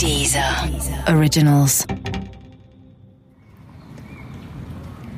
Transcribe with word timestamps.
Dieser 0.00 0.68
Originals. 1.08 1.86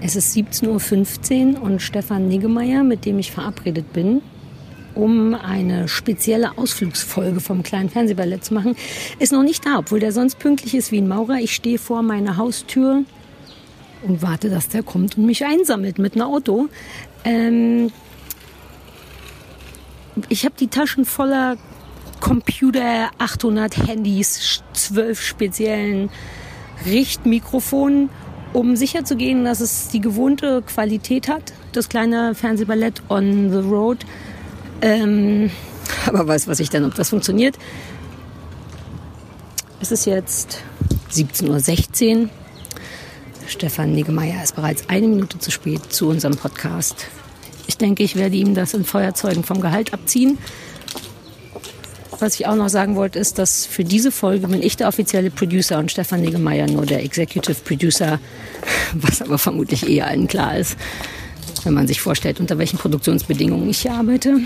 Es 0.01 0.17
ist 0.17 0.37
17.15 0.37 1.55
Uhr 1.55 1.63
und 1.63 1.81
Stefan 1.81 2.29
Niggemeier, 2.29 2.85
mit 2.85 3.05
dem 3.05 3.19
ich 3.19 3.33
verabredet 3.33 3.93
bin, 3.93 4.23
um 4.95 5.35
eine 5.35 5.89
spezielle 5.89 6.57
Ausflugsfolge 6.59 7.41
vom 7.41 7.63
kleinen 7.63 7.91
Fernsehballett 7.91 8.45
zu 8.45 8.55
machen, 8.55 8.77
ist 9.19 9.33
noch 9.33 9.43
nicht 9.43 9.67
da, 9.67 9.79
obwohl 9.79 10.01
der 10.01 10.13
sonst 10.13 10.39
pünktlich 10.39 10.75
ist 10.75 10.93
wie 10.93 10.99
ein 10.99 11.09
Maurer. 11.09 11.39
Ich 11.41 11.55
stehe 11.55 11.79
vor 11.79 12.03
meiner 12.03 12.37
Haustür 12.37 13.05
und 14.03 14.23
warte, 14.23 14.51
dass 14.51 14.69
der 14.69 14.83
kommt 14.83 15.17
und 15.19 15.27
mich 15.27 15.45
einsammelt 15.45 15.99
mit 15.99 16.15
einem 16.15 16.27
Auto. 16.27 16.69
Ähm 17.25 17.91
ich 20.29 20.45
habe 20.45 20.55
die 20.59 20.69
Taschen 20.69 21.05
voller 21.05 21.57
Computer, 22.27 23.11
800 23.19 23.87
Handys, 23.87 24.61
12 24.73 25.23
speziellen 25.23 26.11
Richtmikrofonen, 26.85 28.11
um 28.53 28.75
sicherzugehen, 28.75 29.45
dass 29.45 29.61
es 29.61 29.91
die 29.91 30.01
gewohnte 30.01 30.63
Qualität 30.63 31.29
hat. 31.29 31.53
Das 31.71 31.89
kleine 31.89 32.35
Fernsehballett 32.35 33.01
on 33.11 33.53
the 33.53 33.59
road. 33.59 33.99
Ähm, 34.83 35.51
aber 36.07 36.27
weiß 36.27 36.49
was 36.49 36.59
ich 36.59 36.69
denn, 36.69 36.85
ob 36.85 36.97
das 36.97 37.11
funktioniert. 37.11 37.57
Es 39.81 39.93
ist 39.93 40.05
jetzt 40.05 40.65
17.16 41.13 42.23
Uhr. 42.23 42.29
Stefan 43.47 43.93
Niggemeier 43.93 44.43
ist 44.43 44.57
bereits 44.57 44.89
eine 44.89 45.07
Minute 45.07 45.39
zu 45.39 45.53
spät 45.53 45.93
zu 45.93 46.09
unserem 46.09 46.37
Podcast. 46.37 47.07
Ich 47.69 47.79
denke, 47.79 48.03
ich 48.03 48.17
werde 48.17 48.35
ihm 48.35 48.57
das 48.57 48.75
in 48.75 48.85
Feuerzeugen 48.85 49.45
vom 49.45 49.61
Gehalt 49.61 49.95
abziehen. 49.95 50.39
Was 52.19 52.35
ich 52.41 52.47
auch 52.47 52.55
noch 52.55 52.69
sagen 52.69 52.97
wollte, 52.97 53.19
ist, 53.19 53.39
dass 53.39 53.67
für 53.67 53.85
diese 53.85 54.11
Folge 54.11 54.49
bin 54.49 54.63
ich 54.63 54.77
der 54.77 54.89
offizielle 54.89 55.31
Producer 55.31 55.79
und 55.79 55.91
Stefan 55.91 56.23
Niggemeier 56.23 56.67
nur 56.67 56.87
der 56.87 57.05
Executive 57.05 57.59
Producer, 57.63 58.19
was 58.95 59.21
aber 59.21 59.37
vermutlich 59.37 59.87
eher 59.89 60.07
allen 60.07 60.27
klar 60.27 60.57
ist, 60.57 60.77
wenn 61.65 61.75
man 61.75 61.87
sich 61.87 62.01
vorstellt, 62.01 62.41
unter 62.41 62.57
welchen 62.57 62.79
Produktionsbedingungen 62.79 63.69
ich 63.69 63.83
hier 63.83 63.93
arbeite. 63.93 64.41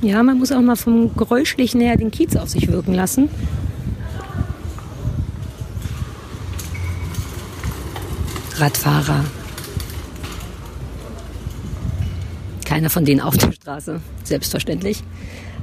Ja, 0.00 0.22
man 0.22 0.38
muss 0.38 0.52
auch 0.52 0.62
mal 0.62 0.76
vom 0.76 1.14
Geräuschlichen 1.16 1.80
her 1.80 1.96
den 1.96 2.10
Kiez 2.10 2.34
auf 2.36 2.48
sich 2.48 2.68
wirken 2.68 2.94
lassen. 2.94 3.28
Radfahrer. 8.56 9.24
Keiner 12.68 12.90
von 12.90 13.06
denen 13.06 13.22
auf 13.22 13.34
der 13.36 13.52
Straße, 13.52 14.00
selbstverständlich. 14.24 15.02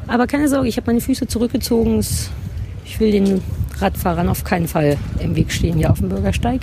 Aber 0.07 0.25
keine 0.25 0.47
Sorge, 0.47 0.67
ich 0.67 0.77
habe 0.77 0.87
meine 0.87 1.01
Füße 1.01 1.27
zurückgezogen. 1.27 2.03
Ich 2.83 2.99
will 2.99 3.11
den 3.11 3.41
Radfahrern 3.77 4.27
auf 4.27 4.43
keinen 4.43 4.67
Fall 4.67 4.97
im 5.19 5.35
Weg 5.35 5.51
stehen 5.51 5.77
hier 5.77 5.91
auf 5.91 5.99
dem 5.99 6.09
Bürgersteig. 6.09 6.61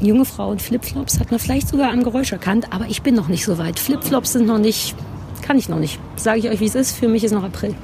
junge 0.00 0.24
Frau 0.24 0.52
in 0.52 0.58
Flipflops 0.58 1.20
hat 1.20 1.30
man 1.30 1.40
vielleicht 1.40 1.68
sogar 1.68 1.90
am 1.90 2.02
Geräusch 2.02 2.32
erkannt, 2.32 2.72
aber 2.72 2.86
ich 2.88 3.02
bin 3.02 3.14
noch 3.14 3.28
nicht 3.28 3.44
so 3.44 3.58
weit. 3.58 3.78
Flipflops 3.78 4.32
sind 4.32 4.46
noch 4.46 4.58
nicht, 4.58 4.94
kann 5.42 5.58
ich 5.58 5.68
noch 5.68 5.78
nicht. 5.78 5.98
Sage 6.16 6.38
ich 6.38 6.48
euch, 6.48 6.60
wie 6.60 6.66
es 6.66 6.74
ist. 6.74 6.96
Für 6.96 7.08
mich 7.08 7.24
ist 7.24 7.32
noch 7.32 7.44
April. 7.44 7.74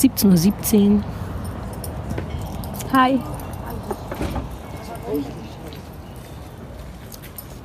Siebzehn 0.00 0.30
Uhr. 0.30 0.36
siebzehn. 0.36 1.04
Hi. 2.92 3.18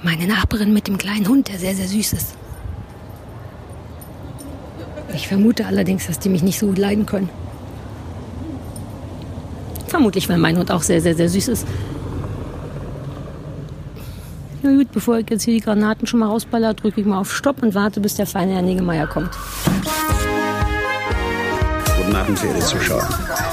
Meine 0.02 0.28
Nachbarin 0.28 0.74
mit 0.74 0.88
dem 0.88 0.98
kleinen 0.98 1.28
Hund, 1.28 1.48
der 1.48 1.60
sehr, 1.60 1.76
sehr 1.76 1.88
süß 1.88 2.14
ist. 2.14 2.36
Ich 5.14 5.28
vermute 5.28 5.68
allerdings, 5.68 6.08
dass 6.08 6.18
die 6.18 6.30
mich 6.30 6.42
nicht 6.42 6.58
so 6.58 6.68
gut 6.68 6.80
leiden 6.80 7.06
können. 7.06 7.30
Vermutlich, 9.88 10.28
weil 10.28 10.40
mein 10.40 10.58
Hund 10.58 10.72
auch 10.72 10.82
sehr, 10.82 11.02
sehr, 11.02 11.16
sehr 11.16 11.30
süß 11.30 11.48
ist. 11.50 11.68
Na 14.64 14.72
gut, 14.76 14.92
bevor 14.92 15.20
ich 15.20 15.30
jetzt 15.30 15.44
hier 15.44 15.54
die 15.54 15.62
Granaten 15.62 16.08
schon 16.08 16.20
mal 16.20 16.30
rausballer, 16.30 16.74
drücke 16.74 17.00
ich 17.02 17.06
mal 17.06 17.20
auf 17.20 17.32
Stopp 17.32 17.62
und 17.62 17.76
warte, 17.76 18.00
bis 18.00 18.16
der 18.16 18.26
feine 18.26 18.54
Herr 18.54 18.64
Negemeier 18.64 19.06
kommt. 19.06 19.30
Guten 22.06 22.16
Abend, 22.18 22.38
verehrte 22.38 22.66
Zuschauer. 22.66 23.08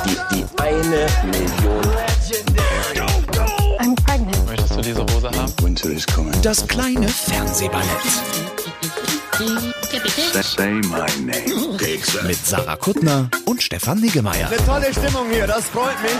Die, 0.04 0.16
die 0.34 0.44
eine 0.60 1.06
Million. 1.30 1.84
I'm 3.78 3.94
pregnant. 4.04 4.46
Möchtest 4.46 4.76
du 4.76 4.80
diese 4.80 5.02
Hose 5.02 5.30
haben? 5.30 5.52
Winter 5.62 5.90
is 5.90 6.04
coming. 6.06 6.32
Das 6.42 6.66
kleine 6.66 7.08
Fernsehballett 7.08 7.86
Say 10.42 10.72
my 10.72 11.06
name. 11.24 11.78
mit 12.26 12.44
Sarah 12.44 12.76
Kuttner 12.76 13.30
und 13.46 13.62
Stefan 13.62 14.00
Niggemeier. 14.00 14.48
Eine 14.48 14.56
tolle 14.66 14.92
Stimmung 14.92 15.30
hier, 15.30 15.46
das 15.46 15.66
freut 15.66 16.02
mich. 16.02 16.12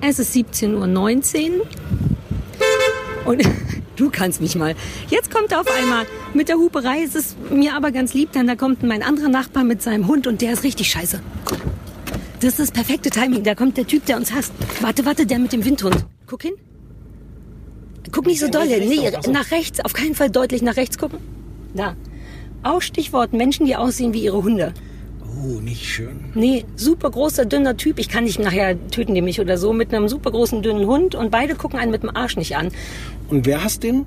Es 0.00 0.18
ist 0.18 0.34
17.19 0.34 1.58
Uhr 1.58 1.66
und 3.26 3.42
du 3.96 4.10
kannst 4.10 4.40
mich 4.40 4.56
mal. 4.56 4.74
Jetzt 5.08 5.30
kommt 5.30 5.52
er 5.52 5.60
auf 5.60 5.66
einmal 5.78 6.06
mit 6.32 6.48
der 6.48 6.56
Huperei. 6.56 7.02
Es 7.02 7.14
ist 7.14 7.36
mir 7.50 7.74
aber 7.74 7.92
ganz 7.92 8.14
lieb, 8.14 8.32
denn 8.32 8.46
da 8.46 8.56
kommt 8.56 8.82
mein 8.82 9.02
anderer 9.02 9.28
Nachbar 9.28 9.64
mit 9.64 9.82
seinem 9.82 10.06
Hund 10.06 10.26
und 10.26 10.40
der 10.40 10.52
ist 10.52 10.64
richtig 10.64 10.90
scheiße. 10.90 11.20
Das 12.40 12.58
ist 12.58 12.58
das 12.58 12.70
perfekte 12.72 13.10
Timing. 13.10 13.42
Da 13.42 13.54
kommt 13.54 13.76
der 13.76 13.86
Typ, 13.86 14.04
der 14.06 14.16
uns 14.16 14.32
hasst. 14.32 14.52
Warte, 14.80 15.04
warte, 15.06 15.26
der 15.26 15.38
mit 15.38 15.52
dem 15.52 15.64
Windhund. 15.64 16.04
Guck 16.26 16.42
hin. 16.42 16.54
Guck 18.12 18.26
nicht 18.26 18.40
so 18.40 18.48
doll. 18.48 18.66
Nee, 18.66 19.10
nach 19.30 19.50
rechts. 19.50 19.80
Auf 19.80 19.92
keinen 19.92 20.14
Fall 20.14 20.30
deutlich 20.30 20.62
nach 20.62 20.76
rechts 20.76 20.98
gucken. 20.98 21.18
Da. 21.74 21.96
Auch 22.62 22.82
Stichwort 22.82 23.32
Menschen, 23.32 23.66
die 23.66 23.76
aussehen 23.76 24.12
wie 24.14 24.22
ihre 24.22 24.42
Hunde. 24.42 24.74
Oh, 25.42 25.60
nicht 25.60 25.84
schön. 25.84 26.20
Nee, 26.34 26.64
super 26.76 27.10
großer, 27.10 27.44
dünner 27.44 27.76
Typ. 27.76 27.98
Ich 27.98 28.08
kann 28.08 28.24
nicht 28.24 28.38
nachher 28.38 28.76
töten 28.90 29.14
die 29.14 29.22
mich 29.22 29.40
oder 29.40 29.58
so. 29.58 29.72
Mit 29.72 29.92
einem 29.94 30.08
super 30.08 30.30
großen, 30.30 30.62
dünnen 30.62 30.86
Hund. 30.86 31.14
Und 31.14 31.30
beide 31.30 31.54
gucken 31.54 31.78
einen 31.78 31.90
mit 31.90 32.02
dem 32.02 32.14
Arsch 32.14 32.36
nicht 32.36 32.56
an. 32.56 32.68
Und 33.30 33.46
wer 33.46 33.64
hasst 33.64 33.82
den? 33.82 34.06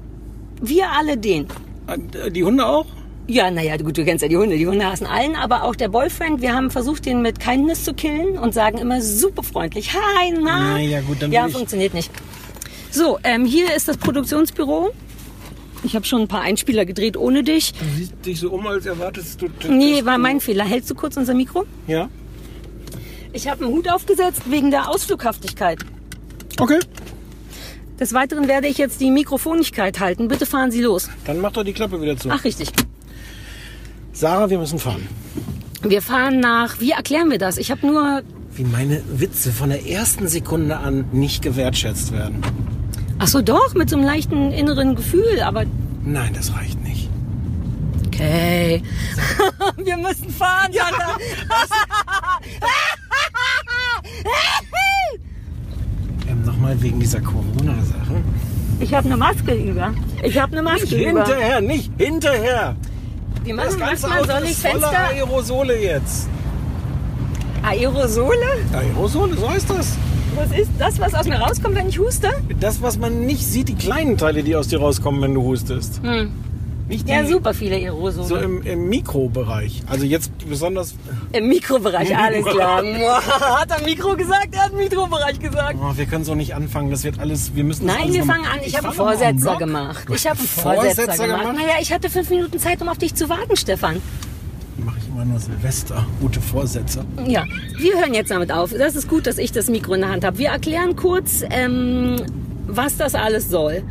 Wir 0.61 0.91
alle 0.91 1.17
den. 1.17 1.47
Äh, 1.87 2.31
Die 2.31 2.43
Hunde 2.43 2.65
auch? 2.65 2.85
Ja, 3.29 3.51
naja, 3.51 3.75
gut, 3.77 3.97
du 3.97 4.05
kennst 4.05 4.21
ja 4.21 4.29
die 4.29 4.37
Hunde. 4.37 4.55
Die 4.57 4.67
Hunde 4.67 4.85
hassen 4.85 5.05
allen, 5.05 5.35
aber 5.35 5.63
auch 5.63 5.75
der 5.75 5.89
Boyfriend. 5.89 6.41
Wir 6.41 6.53
haben 6.53 6.71
versucht, 6.71 7.05
den 7.05 7.21
mit 7.21 7.39
Kindness 7.39 7.83
zu 7.83 7.93
killen 7.93 8.37
und 8.37 8.53
sagen 8.53 8.77
immer 8.77 9.01
super 9.01 9.43
freundlich. 9.43 9.93
Hi, 9.93 10.31
na. 10.31 10.73
Na 10.75 10.79
ja, 10.79 11.01
gut, 11.01 11.21
dann 11.21 11.31
Ja, 11.31 11.49
funktioniert 11.49 11.93
nicht. 11.93 12.09
So, 12.89 13.19
ähm, 13.23 13.43
hier 13.45 13.75
ist 13.75 13.87
das 13.89 13.97
Produktionsbüro. 13.97 14.91
Ich 15.83 15.95
habe 15.95 16.05
schon 16.05 16.21
ein 16.21 16.27
paar 16.27 16.41
Einspieler 16.41 16.85
gedreht 16.85 17.17
ohne 17.17 17.43
dich. 17.43 17.73
Du 17.73 17.85
siehst 17.95 18.13
dich 18.25 18.39
so 18.39 18.51
um, 18.51 18.65
als 18.67 18.85
erwartest 18.85 19.41
du... 19.41 19.47
Nee, 19.69 20.03
war 20.05 20.17
mein 20.17 20.39
Fehler. 20.39 20.65
Hältst 20.65 20.89
du 20.89 20.95
kurz 20.95 21.17
unser 21.17 21.33
Mikro? 21.33 21.65
Ja? 21.87 22.09
Ich 23.33 23.47
habe 23.47 23.65
einen 23.65 23.73
Hut 23.73 23.89
aufgesetzt 23.89 24.43
wegen 24.49 24.71
der 24.71 24.89
Ausflughaftigkeit. 24.89 25.79
Okay. 26.59 26.79
Des 27.99 28.13
Weiteren 28.13 28.47
werde 28.47 28.67
ich 28.67 28.77
jetzt 28.77 29.01
die 29.01 29.11
Mikrofonigkeit 29.11 29.99
halten. 29.99 30.27
Bitte 30.27 30.45
fahren 30.45 30.71
Sie 30.71 30.81
los. 30.81 31.09
Dann 31.25 31.41
mach 31.41 31.51
doch 31.51 31.63
die 31.63 31.73
Klappe 31.73 32.01
wieder 32.01 32.17
zu. 32.17 32.29
Ach, 32.29 32.43
richtig. 32.43 32.69
Sarah, 34.13 34.49
wir 34.49 34.57
müssen 34.57 34.79
fahren. 34.79 35.07
Wir 35.81 36.01
fahren 36.01 36.39
nach. 36.39 36.79
Wie 36.79 36.91
erklären 36.91 37.29
wir 37.29 37.37
das? 37.37 37.57
Ich 37.57 37.71
habe 37.71 37.85
nur. 37.85 38.23
Wie 38.53 38.63
meine 38.63 39.03
Witze 39.11 39.51
von 39.51 39.69
der 39.69 39.87
ersten 39.87 40.27
Sekunde 40.27 40.77
an 40.77 41.05
nicht 41.11 41.43
gewertschätzt 41.43 42.11
werden. 42.11 42.41
Ach 43.19 43.27
so, 43.27 43.41
doch, 43.41 43.73
mit 43.73 43.89
so 43.89 43.95
einem 43.97 44.05
leichten 44.05 44.51
inneren 44.51 44.95
Gefühl. 44.95 45.41
Aber 45.43 45.63
Nein, 46.03 46.33
das 46.33 46.53
reicht 46.53 46.81
nicht. 46.83 47.09
Okay. 48.07 48.81
Wir 49.83 49.97
müssen 49.97 50.29
fahren, 50.29 50.71
Sandra. 50.71 51.17
Ähm, 56.29 56.43
Nochmal 56.45 56.81
wegen 56.81 56.99
dieser 56.99 57.21
Corona-Sache. 57.21 58.21
Ich 58.79 58.93
habe 58.93 59.05
eine 59.07 59.17
Maske 59.17 59.53
über. 59.53 59.93
Ich 60.23 60.37
habe 60.39 60.51
eine 60.53 60.61
Maske 60.61 60.95
über. 61.09 61.25
Hinterher, 61.25 61.61
nicht 61.61 61.91
hinterher. 61.97 62.75
Wie 63.43 63.53
Das 63.53 63.77
machen 63.77 63.79
ganze 63.79 64.07
Auto 64.11 64.25
soll 64.25 64.43
ich 64.43 64.51
ist 64.51 64.67
voller. 64.67 64.91
Aerosole 64.91 65.81
jetzt. 65.81 66.27
Aerosole? 67.63 68.45
Aerosole, 68.73 69.35
so 69.37 69.49
heißt 69.49 69.69
das. 69.69 69.97
Was 70.37 70.51
ist 70.51 70.69
das, 70.77 70.99
was 70.99 71.15
aus 71.15 71.27
mir 71.27 71.37
rauskommt, 71.39 71.75
wenn 71.75 71.89
ich 71.89 71.97
huste? 71.97 72.31
Das, 72.59 72.81
was 72.83 72.99
man 72.99 73.25
nicht 73.25 73.43
sieht, 73.43 73.69
die 73.69 73.75
kleinen 73.75 74.17
Teile, 74.17 74.43
die 74.43 74.55
aus 74.55 74.67
dir 74.67 74.79
rauskommen, 74.79 75.19
wenn 75.21 75.33
du 75.33 75.41
hustest. 75.41 75.99
Hm. 76.03 76.31
Nicht 76.87 77.07
die, 77.07 77.11
Ja, 77.11 77.25
super 77.25 77.55
viele 77.55 77.75
Aerosole. 77.75 78.27
So 78.27 78.37
im, 78.37 78.61
im 78.61 78.87
Mikrobereich. 78.87 79.81
Also 79.87 80.05
jetzt 80.05 80.31
besonders. 80.47 80.93
Im 81.33 81.47
Mikrobereich, 81.49 82.15
alles 82.15 82.45
klar. 82.45 82.83
hat 83.59 83.71
er 83.71 83.83
Mikro 83.83 84.15
gesagt? 84.15 84.49
Er 84.51 84.65
hat 84.65 84.73
Mikrobereich 84.73 85.39
gesagt. 85.39 85.75
Oh, 85.81 85.97
wir 85.97 86.05
können 86.05 86.23
so 86.23 86.35
nicht 86.35 86.53
anfangen. 86.53 86.91
Das 86.91 87.03
wird 87.03 87.19
alles. 87.19 87.55
Wir 87.55 87.63
müssen. 87.63 87.87
Nein, 87.87 88.13
wir 88.13 88.23
fangen 88.23 88.45
an. 88.45 88.59
Ich, 88.63 88.77
habe 88.77 88.87
einen 88.87 88.95
Vorsetzer 88.95 89.55
gemacht. 89.57 90.05
Ich 90.13 90.27
habe 90.27 90.39
einen 90.39 90.47
Vorsetzer 90.47 91.05
gemacht. 91.07 91.41
gemacht? 91.41 91.57
Naja, 91.57 91.73
ich 91.81 91.91
hatte 91.91 92.09
fünf 92.09 92.29
Minuten 92.29 92.59
Zeit, 92.59 92.79
um 92.81 92.89
auf 92.89 92.99
dich 92.99 93.15
zu 93.15 93.27
warten, 93.27 93.57
Stefan. 93.57 94.01
Mache 94.85 94.97
ich 94.99 95.07
immer 95.07 95.25
nur 95.25 95.39
Silvester. 95.39 96.05
Gute 96.21 96.39
Vorsätze. 96.39 97.03
Ja, 97.25 97.45
wir 97.77 97.99
hören 97.99 98.13
jetzt 98.13 98.31
damit 98.31 98.51
auf. 98.51 98.71
Das 98.71 98.95
ist 98.95 99.07
gut, 99.07 99.25
dass 99.27 99.37
ich 99.37 99.51
das 99.51 99.69
Mikro 99.69 99.93
in 99.93 100.01
der 100.01 100.09
Hand 100.09 100.23
habe. 100.23 100.37
Wir 100.37 100.49
erklären 100.49 100.95
kurz, 100.95 101.43
ähm, 101.49 102.17
was 102.67 102.97
das 102.97 103.15
alles 103.15 103.49
soll. 103.49 103.83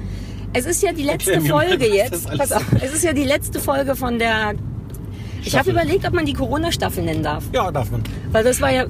Es 0.52 0.64
ist 0.64 0.82
ja 0.82 0.92
die 0.92 1.02
letzte 1.02 1.34
Erklär 1.34 1.54
mal, 1.54 1.66
Folge 1.68 1.86
jetzt. 1.86 2.28
Pass 2.38 2.52
auf, 2.52 2.64
es 2.80 2.94
ist 2.94 3.04
ja 3.04 3.12
die 3.12 3.24
letzte 3.24 3.60
Folge 3.60 3.96
von 3.96 4.18
der. 4.18 4.54
Ich 5.42 5.56
habe 5.56 5.70
überlegt, 5.70 6.06
ob 6.06 6.14
man 6.14 6.24
die 6.24 6.32
Corona-Staffel 6.32 7.04
nennen 7.04 7.22
darf. 7.22 7.44
Ja, 7.52 7.70
darf 7.70 7.90
man. 7.90 8.02
Weil 8.32 8.44
das 8.44 8.60
war 8.60 8.72
ja. 8.72 8.86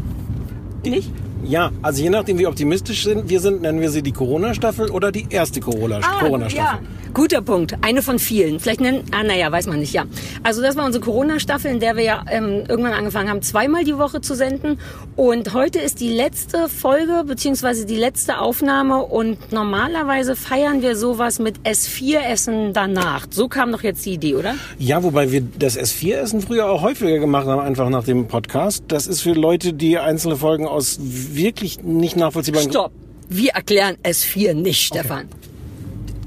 Nicht? 0.85 1.11
Ja, 1.49 1.71
also 1.83 2.03
je 2.03 2.11
nachdem, 2.11 2.39
wie 2.39 2.47
optimistisch 2.47 3.05
sind, 3.05 3.29
wir 3.29 3.41
sind, 3.41 3.63
nennen 3.63 3.81
wir 3.81 3.91
sie 3.91 4.03
die 4.03 4.13
Corona-Staffel 4.13 4.91
oder 4.91 5.13
die 5.13 5.27
erste 5.31 5.61
Corona- 5.61 6.01
Corona-Staffel. 6.01 6.69
Ah, 6.69 6.81
ja. 6.83 7.13
Guter 7.15 7.41
Punkt. 7.41 7.75
Eine 7.81 8.03
von 8.03 8.19
vielen. 8.19 8.61
Vielleicht 8.61 8.81
nennen, 8.81 9.05
ah, 9.13 9.23
naja, 9.23 9.51
weiß 9.51 9.69
man 9.69 9.79
nicht, 9.79 9.95
ja. 9.95 10.05
Also 10.43 10.61
das 10.61 10.77
war 10.77 10.85
unsere 10.85 11.03
Corona-Staffel, 11.03 11.71
in 11.71 11.81
der 11.81 11.97
wir 11.97 12.03
ja 12.03 12.25
ähm, 12.31 12.65
irgendwann 12.69 12.93
angefangen 12.93 13.31
haben, 13.31 13.41
zweimal 13.43 13.85
die 13.85 13.97
Woche 13.97 14.21
zu 14.21 14.35
senden. 14.35 14.79
Und 15.15 15.55
heute 15.55 15.79
ist 15.79 16.01
die 16.01 16.11
letzte 16.13 16.69
Folge, 16.69 17.25
beziehungsweise 17.27 17.87
die 17.87 17.97
letzte 17.97 18.39
Aufnahme. 18.39 19.03
Und 19.05 19.53
normalerweise 19.53 20.37
feiern 20.37 20.83
wir 20.83 20.95
sowas 20.97 21.39
mit 21.39 21.61
S4-Essen 21.61 22.73
danach. 22.75 23.27
So 23.31 23.49
kam 23.49 23.73
doch 23.73 23.83
jetzt 23.83 24.05
die 24.05 24.15
Idee, 24.15 24.35
oder? 24.35 24.55
Ja, 24.79 25.03
wobei 25.03 25.31
wir 25.33 25.43
das 25.59 25.79
S4-Essen 25.79 26.43
früher 26.43 26.69
auch 26.69 26.83
häufiger 26.83 27.19
gemacht 27.19 27.47
haben, 27.47 27.61
einfach 27.61 27.89
nach 27.89 28.05
dem 28.05 28.27
Podcast. 28.27 28.85
Das 28.89 29.07
ist 29.07 29.23
für 29.23 29.33
Leute, 29.33 29.73
die 29.73 29.99
einzelne 29.99 30.37
Folgen 30.37 30.67
aus 30.67 30.99
wirklich 31.37 31.83
nicht 31.83 32.17
nachvollziehbaren... 32.17 32.71
Stopp. 32.71 32.93
Wir 33.29 33.51
erklären 33.53 33.97
S4 34.05 34.55
nicht, 34.55 34.87
Stefan. 34.87 35.29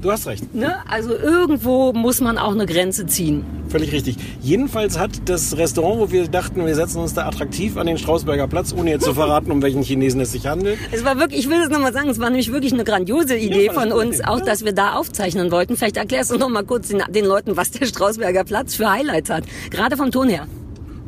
Du 0.02 0.10
hast 0.10 0.26
recht, 0.26 0.54
Ne? 0.54 0.76
Also 0.88 1.14
irgendwo 1.14 1.92
muss 1.92 2.22
man 2.22 2.38
auch 2.38 2.52
eine 2.52 2.64
Grenze 2.64 3.04
ziehen. 3.06 3.44
völlig 3.68 3.92
richtig. 3.92 4.16
Jedenfalls 4.40 4.98
hat 4.98 5.10
das 5.26 5.58
Restaurant, 5.58 6.00
wo 6.00 6.10
wir 6.10 6.26
dachten, 6.26 6.64
wir 6.64 6.74
setzen 6.74 6.98
uns 7.00 7.12
da 7.12 7.26
attraktiv 7.26 7.76
an 7.76 7.86
den 7.86 7.98
Strausberger 7.98 8.48
Platz, 8.48 8.72
ohne 8.72 8.90
jetzt 8.92 9.04
zu 9.04 9.12
verraten, 9.22 9.50
um 9.50 9.60
welchen 9.60 9.82
Chinesen 9.82 10.20
es 10.22 10.32
sich 10.32 10.46
handelt. 10.46 10.78
Es 10.90 11.04
war 11.04 11.18
wirklich, 11.18 11.40
ich 11.40 11.50
will 11.50 11.58
das 11.60 11.68
nochmal 11.68 11.92
sagen, 11.92 12.08
es 12.08 12.18
war 12.18 12.30
nämlich 12.30 12.50
wirklich 12.50 12.72
eine 12.72 12.84
grandiose 12.84 13.36
Idee 13.36 13.66
Ja, 13.66 13.72
von 13.74 13.92
uns, 13.92 14.22
auch 14.24 14.40
dass 14.40 14.64
wir 14.64 14.72
da 14.72 14.94
aufzeichnen 14.94 15.50
wollten. 15.50 15.76
Vielleicht 15.76 15.98
erklärst 15.98 16.30
du 16.30 16.38
noch 16.38 16.48
mal 16.48 16.64
kurz 16.64 16.88
den, 16.88 17.02
den 17.10 17.26
Leuten, 17.26 17.58
was 17.58 17.70
der 17.70 17.84
Strausberger 17.84 18.44
Platz 18.44 18.74
für 18.76 18.90
Highlights 18.90 19.28
hat. 19.28 19.44
Gerade 19.70 19.98
vom 19.98 20.10
Ton 20.10 20.30
her. 20.30 20.46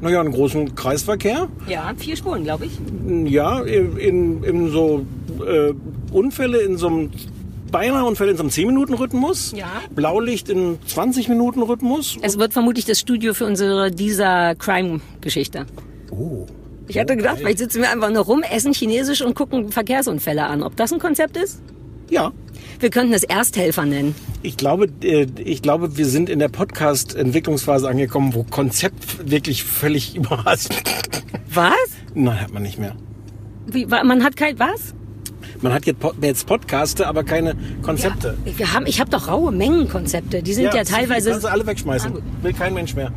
Naja, 0.03 0.21
einen 0.21 0.33
großen 0.33 0.75
Kreisverkehr. 0.75 1.49
Ja, 1.69 1.93
vier 1.97 2.17
Spuren, 2.17 2.43
glaube 2.43 2.67
ich. 2.67 2.73
Ja, 3.33 3.61
in, 3.61 4.43
in, 4.43 4.71
so 4.71 5.07
äh, 5.47 5.73
Unfälle 6.13 6.61
in 6.61 6.77
so 6.77 6.89
einem 6.89 7.11
beinahe 7.71 8.05
Unfälle 8.05 8.33
in 8.33 8.37
so 8.37 8.43
einem 8.43 8.51
10-Minuten-Rhythmus. 8.51 9.53
Ja. 9.57 9.71
Blaulicht 9.95 10.49
in 10.49 10.79
20-Minuten-Rhythmus. 10.81 12.19
Es 12.21 12.37
wird 12.37 12.53
vermutlich 12.53 12.85
das 12.85 12.99
Studio 12.99 13.33
für 13.33 13.47
unsere 13.47 13.93
dieser 13.93 14.57
Crime-Geschichte. 14.57 15.67
Oh. 16.11 16.47
Ich 16.89 16.99
hatte 16.99 17.17
gedacht, 17.17 17.39
vielleicht 17.39 17.59
sitzen 17.59 17.81
wir 17.81 17.91
einfach 17.91 18.11
nur 18.11 18.25
rum, 18.25 18.43
essen 18.43 18.73
Chinesisch 18.73 19.23
und 19.23 19.35
gucken 19.35 19.71
Verkehrsunfälle 19.71 20.45
an. 20.45 20.65
Ob 20.65 20.77
das 20.77 20.93
ein 20.93 20.99
Konzept 20.99 21.37
ist? 21.37 21.63
Ja. 22.11 22.33
Wir 22.83 22.91
könnten 22.91 23.15
es 23.15 23.23
Ersthelfer 23.23 23.87
nennen. 23.87 24.13
Ich 24.43 24.57
glaube, 24.57 24.89
äh, 25.05 25.29
ich 25.39 25.63
glaube, 25.63 25.97
wir 25.97 26.05
sind 26.05 26.29
in 26.29 26.41
der 26.41 26.49
Podcast-Entwicklungsphase 26.49 27.89
angekommen, 27.89 28.35
wo 28.35 28.43
Konzept 28.43 29.31
wirklich 29.31 29.63
völlig 29.63 30.17
überrascht. 30.17 30.71
Was? 31.55 31.73
Nein, 32.15 32.41
hat 32.41 32.53
man 32.53 32.65
nicht 32.65 32.81
mehr. 32.81 32.97
Wie, 33.69 33.87
man 33.87 34.25
hat 34.25 34.35
kein, 34.35 34.59
was? 34.59 34.95
Man 35.61 35.73
hat 35.73 35.87
jetzt, 35.87 36.01
Pod- 36.01 36.17
jetzt 36.23 36.45
Podcaste, 36.45 37.07
aber 37.07 37.23
keine 37.23 37.55
Konzepte. 37.83 38.37
Ja, 38.45 38.59
wir 38.59 38.73
haben, 38.73 38.87
ich 38.87 38.99
habe 38.99 39.11
doch 39.11 39.29
raue 39.29 39.53
Mengenkonzepte. 39.53 40.43
Die 40.43 40.53
sind 40.53 40.65
ja, 40.65 40.73
viel, 40.73 40.83
teilweise 40.83 41.31
Kannst 41.31 41.45
du 41.45 41.53
alle 41.53 41.65
wegschmeißen. 41.65 42.13
Ah. 42.17 42.43
Will 42.43 42.53
kein 42.53 42.75
Mensch 42.75 42.97
mehr. 42.97 43.13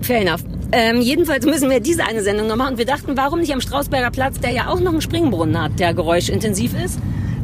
Fair 0.00 0.22
enough. 0.22 0.40
Ähm, 0.72 1.02
jedenfalls 1.02 1.44
müssen 1.44 1.68
wir 1.68 1.80
diese 1.80 2.02
eine 2.06 2.22
Sendung 2.22 2.46
noch 2.46 2.56
machen. 2.56 2.72
Und 2.72 2.78
wir 2.78 2.86
dachten, 2.86 3.14
warum 3.14 3.40
nicht 3.40 3.52
am 3.52 3.60
Strausberger 3.60 4.10
Platz, 4.10 4.40
der 4.40 4.52
ja 4.52 4.68
auch 4.68 4.80
noch 4.80 4.92
einen 4.92 5.02
Springbrunnen 5.02 5.60
hat, 5.60 5.78
der 5.78 5.92
geräuschintensiv 5.92 6.72
ist. 6.82 6.98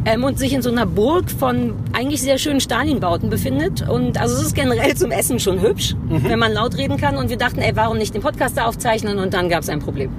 Ähm, 0.04 0.25
und 0.25 0.38
sich 0.38 0.52
in 0.52 0.62
so 0.62 0.70
einer 0.70 0.84
Burg 0.87 1.31
von 1.31 1.75
eigentlich 1.93 2.20
sehr 2.22 2.37
schönen 2.38 2.60
Stalinbauten 2.60 3.31
befindet. 3.31 3.88
Und 3.88 4.20
also 4.20 4.34
es 4.37 4.43
ist 4.46 4.54
generell 4.54 4.96
zum 4.96 5.10
Essen 5.12 5.38
schon 5.38 5.60
hübsch, 5.62 5.94
Mhm. 6.08 6.25
wenn 6.25 6.38
man 6.40 6.52
laut 6.52 6.76
reden 6.76 6.96
kann. 6.96 7.16
Und 7.16 7.31
wir 7.31 7.37
dachten, 7.37 7.60
ey, 7.60 7.72
warum 7.76 7.99
nicht 7.99 8.12
den 8.14 8.20
Podcast 8.22 8.56
da 8.56 8.64
aufzeichnen? 8.64 9.19
Und 9.19 9.32
dann 9.32 9.49
gab 9.49 9.62
es 9.62 9.69
ein 9.69 9.78
Problem. 9.78 10.10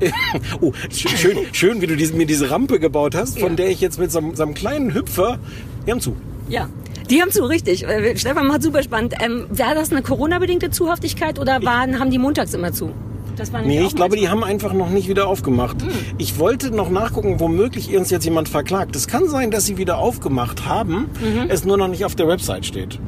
Oh, 0.60 0.72
sch- 0.90 1.08
schön, 1.16 1.38
schön, 1.52 1.80
wie 1.80 1.86
du 1.86 1.96
diese, 1.96 2.14
mir 2.14 2.26
diese 2.26 2.50
Rampe 2.50 2.78
gebaut 2.80 3.14
hast, 3.14 3.38
von 3.38 3.50
Ja. 3.50 3.56
der 3.56 3.68
ich 3.70 3.80
jetzt 3.80 3.98
mit 3.98 4.10
so, 4.10 4.18
einem- 4.18 4.34
so 4.34 4.42
einem 4.42 4.54
kleinen 4.54 4.94
Hüpfer. 4.94 5.38
Wir 5.84 5.92
haben 5.94 6.00
zu. 6.00 6.16
Ja. 6.48 6.68
Die 7.10 7.22
haben 7.22 7.30
zu, 7.30 7.44
richtig. 7.44 7.84
Äh, 7.86 8.16
Stefan 8.16 8.46
macht 8.48 8.62
super 8.62 8.82
spannend. 8.82 9.14
Ähm, 9.24 9.46
war 9.50 9.74
das 9.74 9.90
eine 9.90 10.02
Corona-bedingte 10.02 10.70
Zuhaftigkeit 10.70 11.38
oder 11.38 11.62
waren, 11.62 11.98
haben 12.00 12.10
die 12.10 12.18
montags 12.18 12.52
immer 12.54 12.72
zu? 12.72 12.90
Das 13.38 13.52
war 13.52 13.62
Nee, 13.62 13.80
ich 13.82 13.94
glaube, 13.94 14.16
die 14.16 14.28
haben 14.28 14.42
einfach 14.42 14.72
noch 14.72 14.90
nicht 14.90 15.08
wieder 15.08 15.28
aufgemacht. 15.28 15.80
Hm. 15.82 15.88
Ich 16.18 16.38
wollte 16.38 16.70
noch 16.74 16.90
nachgucken, 16.90 17.38
womöglich 17.40 17.94
uns 17.96 18.10
jetzt 18.10 18.24
jemand 18.24 18.48
verklagt. 18.48 18.96
Es 18.96 19.06
kann 19.06 19.28
sein, 19.28 19.50
dass 19.50 19.64
sie 19.66 19.78
wieder 19.78 19.98
aufgemacht 19.98 20.66
haben, 20.66 21.08
Mhm. 21.20 21.44
es 21.48 21.64
nur 21.64 21.76
noch 21.76 21.88
nicht 21.88 22.04
auf 22.04 22.14
der 22.16 22.26
Website 22.28 22.66
steht. 22.66 22.98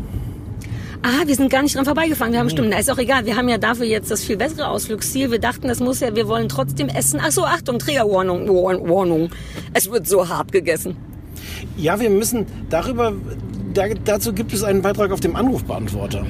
Ah, 1.03 1.27
wir 1.27 1.35
sind 1.35 1.51
gar 1.51 1.63
nicht 1.63 1.75
dran 1.75 1.85
vorbeigefahren. 1.87 2.33
Wir 2.33 2.41
haben 2.41 2.47
Mhm. 2.47 2.51
Stunden. 2.51 2.73
Ist 2.73 2.91
auch 2.91 2.99
egal. 2.99 3.25
Wir 3.25 3.37
haben 3.37 3.49
ja 3.49 3.57
dafür 3.59 3.87
jetzt 3.87 4.11
das 4.11 4.23
viel 4.23 4.37
bessere 4.37 4.69
Ausflugsziel. 4.69 5.31
Wir 5.31 5.39
dachten, 5.39 5.67
das 5.67 5.81
muss 5.81 6.01
ja, 6.01 6.15
wir 6.15 6.29
wollen 6.29 6.49
trotzdem 6.49 6.89
essen. 6.89 7.21
Ach 7.23 7.31
so, 7.33 7.45
Achtung, 7.45 7.79
Triggerwarnung. 7.79 8.47
Warn- 8.49 8.89
Warnung. 8.89 9.31
Es 9.73 9.91
wird 9.91 10.07
so 10.07 10.29
hart 10.29 10.53
gegessen. 10.53 10.97
Ja, 11.77 11.99
wir 11.99 12.11
müssen 12.11 12.45
darüber, 12.69 13.15
da, 13.73 13.85
dazu 14.05 14.33
gibt 14.35 14.53
es 14.53 14.63
einen 14.63 14.83
Beitrag 14.83 15.11
auf 15.11 15.21
dem 15.21 15.37
Anrufbeantworter. 15.37 16.27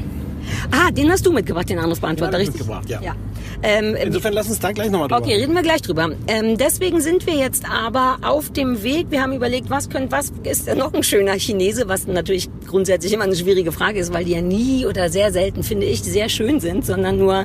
Ah, 0.70 0.90
den 0.92 1.10
hast 1.10 1.26
du 1.26 1.32
mitgebracht, 1.32 1.68
den 1.68 1.78
Anrufbeantworter, 1.80 2.32
Den 2.32 2.40
richtig? 2.46 2.60
mitgebracht, 2.60 2.88
ja. 2.88 3.00
ja. 3.02 3.14
Ähm, 3.62 3.94
Insofern 3.94 4.32
lass 4.32 4.48
uns 4.48 4.58
da 4.58 4.72
gleich 4.72 4.90
nochmal 4.90 5.08
drüber 5.08 5.20
Okay, 5.20 5.36
reden 5.36 5.54
wir 5.54 5.62
gleich 5.62 5.82
drüber. 5.82 6.10
Ähm, 6.28 6.56
deswegen 6.56 7.00
sind 7.00 7.26
wir 7.26 7.34
jetzt 7.34 7.64
aber 7.70 8.18
auf 8.22 8.50
dem 8.50 8.82
Weg. 8.82 9.06
Wir 9.10 9.22
haben 9.22 9.32
überlegt, 9.32 9.68
was 9.68 9.90
könnte, 9.90 10.12
was 10.12 10.32
ist 10.44 10.66
denn 10.66 10.78
noch 10.78 10.94
ein 10.94 11.02
schöner 11.02 11.34
Chinese, 11.34 11.88
was 11.88 12.06
natürlich 12.06 12.48
grundsätzlich 12.66 13.12
immer 13.12 13.24
eine 13.24 13.36
schwierige 13.36 13.72
Frage 13.72 13.98
ist, 13.98 14.12
weil 14.12 14.24
die 14.24 14.32
ja 14.32 14.40
nie 14.40 14.86
oder 14.86 15.10
sehr 15.10 15.32
selten, 15.32 15.62
finde 15.62 15.86
ich, 15.86 16.02
sehr 16.02 16.28
schön 16.28 16.60
sind, 16.60 16.86
sondern 16.86 17.18
nur 17.18 17.44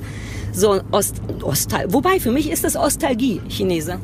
so 0.53 0.79
Ost, 0.91 1.21
Ostal. 1.41 1.91
Wobei, 1.93 2.19
für 2.19 2.31
mich 2.31 2.49
ist 2.49 2.63
das 2.63 2.77
Ostalgie, 2.77 3.41
Chinese. 3.49 3.99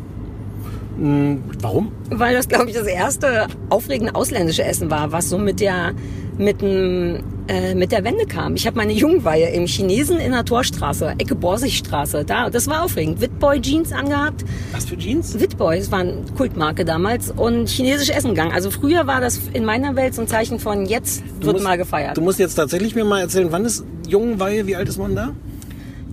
Warum? 0.97 1.91
Weil 2.09 2.35
das, 2.35 2.47
glaube 2.47 2.69
ich, 2.69 2.75
das 2.75 2.85
erste 2.85 3.47
aufregende 3.69 4.13
ausländische 4.13 4.63
Essen 4.63 4.91
war, 4.91 5.11
was 5.11 5.29
so 5.29 5.37
mit 5.37 5.59
der, 5.59 5.93
mit 6.37 6.61
dem, 6.61 7.19
äh, 7.47 7.75
mit 7.75 7.91
der 7.91 8.03
Wende 8.03 8.25
kam. 8.25 8.55
Ich 8.55 8.65
habe 8.65 8.77
meine 8.77 8.93
Jungweihe 8.93 9.49
im 9.49 9.65
Chinesen 9.67 10.17
in 10.19 10.31
der 10.31 10.45
Torstraße, 10.45 11.15
Ecke 11.17 11.35
Borsigstraße, 11.35 12.23
da, 12.25 12.49
das 12.49 12.67
war 12.67 12.83
aufregend. 12.83 13.21
Witboy 13.21 13.59
Jeans 13.61 13.91
angehabt. 13.91 14.43
Was 14.71 14.85
für 14.85 14.97
Jeans? 14.97 15.39
Witboy, 15.39 15.77
das 15.77 15.91
war 15.91 15.99
eine 15.99 16.15
Kultmarke 16.37 16.85
damals 16.85 17.31
und 17.31 17.67
chinesisch 17.69 18.09
Essen 18.09 18.29
gegangen. 18.29 18.51
Also 18.53 18.71
früher 18.71 19.05
war 19.07 19.21
das 19.21 19.39
in 19.53 19.65
meiner 19.65 19.95
Welt 19.95 20.15
so 20.15 20.21
ein 20.21 20.27
Zeichen 20.27 20.57
von 20.59 20.85
jetzt 20.85 21.21
wird 21.41 21.53
musst- 21.53 21.63
mal 21.63 21.77
gefeiert. 21.77 22.15
Du 22.17 22.21
musst 22.21 22.39
jetzt 22.39 22.55
tatsächlich 22.55 22.95
mir 22.95 23.03
mal 23.05 23.19
erzählen, 23.21 23.47
wann 23.51 23.65
ist 23.65 23.83
Jungweihe, 24.07 24.65
wie 24.67 24.75
alt 24.75 24.87
ist 24.89 24.97
man 24.97 25.15
da? 25.15 25.31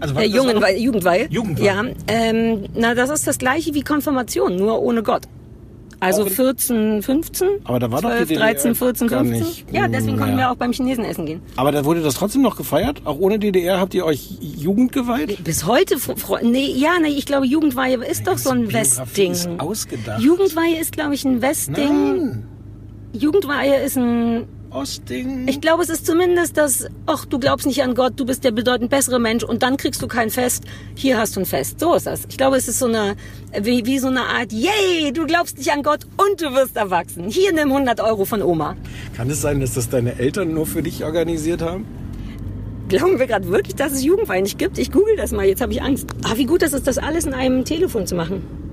Also 0.00 0.14
äh, 0.16 0.28
doch- 0.28 0.34
Jugendweihe. 0.34 0.76
Jugendweihe. 0.78 1.28
Ja, 1.64 1.84
ähm, 2.08 2.66
na, 2.74 2.94
das 2.94 3.10
ist 3.10 3.26
das 3.26 3.38
gleiche 3.38 3.72
wie 3.74 3.82
Konfirmation, 3.82 4.56
nur 4.56 4.80
ohne 4.82 5.02
Gott. 5.02 5.22
Also 6.00 6.22
Auch 6.22 6.26
in- 6.28 6.32
14, 6.32 7.02
15, 7.02 7.48
Aber 7.64 7.80
da 7.80 7.90
war 7.90 8.00
doch 8.02 8.10
die 8.10 8.26
12, 8.26 8.38
13, 8.38 8.62
DDR 8.72 8.74
14, 8.76 9.08
gar 9.08 9.24
15. 9.24 9.46
nicht. 9.46 9.64
Ja, 9.72 9.88
deswegen 9.88 10.16
konnten 10.16 10.36
Naja. 10.36 10.48
wir 10.48 10.50
auch 10.52 10.56
beim 10.56 10.72
Chinesen 10.72 11.04
essen 11.04 11.26
gehen. 11.26 11.40
Aber 11.56 11.72
da 11.72 11.84
wurde 11.84 12.02
das 12.02 12.14
trotzdem 12.14 12.42
noch 12.42 12.56
gefeiert? 12.56 13.02
Auch 13.04 13.18
ohne 13.18 13.38
DDR 13.40 13.80
habt 13.80 13.94
ihr 13.94 14.04
euch 14.04 14.38
Jugend 14.40 14.92
geweiht? 14.92 15.42
Bis 15.42 15.66
heute, 15.66 15.96
nee, 16.42 16.66
ja, 16.76 16.98
nee, 17.02 17.08
ich 17.08 17.26
glaube, 17.26 17.46
Jugendweihe 17.46 17.96
ist 18.04 18.26
doch 18.28 18.38
so 18.38 18.50
ein 18.50 18.72
Westding. 18.72 19.32
ist 19.32 19.48
ausgedacht. 19.58 20.20
Jugendweihe 20.22 20.78
ist, 20.80 20.92
glaube 20.92 21.14
ich, 21.14 21.24
ein 21.24 21.42
Westding. 21.42 22.16
Nein. 22.16 22.46
Jugendweihe 23.12 23.82
ist 23.82 23.96
ein 23.96 24.44
Ostding. 24.70 25.48
Ich 25.48 25.60
glaube, 25.60 25.82
es 25.82 25.88
ist 25.88 26.06
zumindest 26.06 26.56
das, 26.56 26.86
ach, 27.06 27.24
du 27.24 27.38
glaubst 27.38 27.66
nicht 27.66 27.82
an 27.82 27.94
Gott, 27.94 28.14
du 28.16 28.26
bist 28.26 28.44
der 28.44 28.50
bedeutend 28.50 28.90
bessere 28.90 29.18
Mensch 29.18 29.44
und 29.44 29.62
dann 29.62 29.76
kriegst 29.76 30.02
du 30.02 30.08
kein 30.08 30.30
Fest. 30.30 30.64
Hier 30.94 31.18
hast 31.18 31.36
du 31.36 31.40
ein 31.40 31.46
Fest. 31.46 31.80
So 31.80 31.94
ist 31.94 32.06
das. 32.06 32.26
Ich 32.28 32.36
glaube, 32.36 32.56
es 32.56 32.68
ist 32.68 32.78
so 32.78 32.86
eine, 32.86 33.16
wie, 33.58 33.86
wie 33.86 33.98
so 33.98 34.08
eine 34.08 34.22
Art, 34.22 34.52
yay, 34.52 35.12
du 35.12 35.26
glaubst 35.26 35.58
nicht 35.58 35.72
an 35.72 35.82
Gott 35.82 36.04
und 36.16 36.40
du 36.40 36.54
wirst 36.54 36.76
erwachsen. 36.76 37.28
Hier 37.28 37.52
nimm 37.52 37.72
100 37.72 38.00
Euro 38.00 38.24
von 38.24 38.42
Oma. 38.42 38.76
Kann 39.16 39.30
es 39.30 39.40
sein, 39.40 39.60
dass 39.60 39.74
das 39.74 39.88
deine 39.88 40.18
Eltern 40.18 40.52
nur 40.52 40.66
für 40.66 40.82
dich 40.82 41.04
organisiert 41.04 41.62
haben? 41.62 41.86
Glauben 42.88 43.18
wir 43.18 43.26
gerade 43.26 43.48
wirklich, 43.48 43.74
dass 43.74 43.92
es 43.92 44.02
Jugendwein 44.02 44.44
nicht 44.44 44.58
gibt? 44.58 44.78
Ich 44.78 44.90
google 44.90 45.16
das 45.16 45.32
mal, 45.32 45.46
jetzt 45.46 45.60
habe 45.60 45.72
ich 45.72 45.82
Angst. 45.82 46.08
Ah, 46.24 46.36
wie 46.36 46.46
gut 46.46 46.62
das 46.62 46.72
ist, 46.72 46.86
das 46.86 46.96
alles 46.96 47.26
in 47.26 47.34
einem 47.34 47.64
Telefon 47.64 48.06
zu 48.06 48.14
machen. 48.14 48.67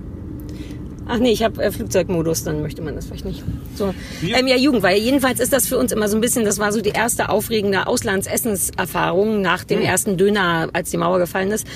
Ach 1.08 1.20
nee, 1.20 1.32
ich 1.32 1.44
habe 1.44 1.62
äh, 1.64 1.72
Flugzeugmodus, 1.72 2.44
dann 2.44 2.62
möchte 2.62 2.82
man 2.82 2.96
das 2.96 3.06
vielleicht 3.06 3.26
nicht. 3.26 3.44
So. 3.76 3.94
Wir- 4.22 4.38
Ähm, 4.38 4.48
ja, 4.48 4.56
Jugendweihe. 4.56 5.00
Jedenfalls 5.00 5.40
ist 5.40 5.54
das 5.54 5.68
für 5.68 5.78
uns 5.78 5.92
immer 5.92 6.08
so 6.08 6.18
ein 6.18 6.22
bisschen, 6.22 6.46
das 6.46 6.58
war 6.58 6.72
so 6.72 6.82
die 6.82 6.90
erste 6.90 7.30
aufregende 7.30 7.86
Auslandsessenserfahrung 7.88 9.42
nach 9.42 9.64
dem 9.64 9.82
ersten 9.82 10.18
Döner, 10.18 10.70
als 10.74 10.90
die 10.92 10.98
Mauer 10.98 11.20
gefallen 11.20 11.52
ist. 11.52 11.68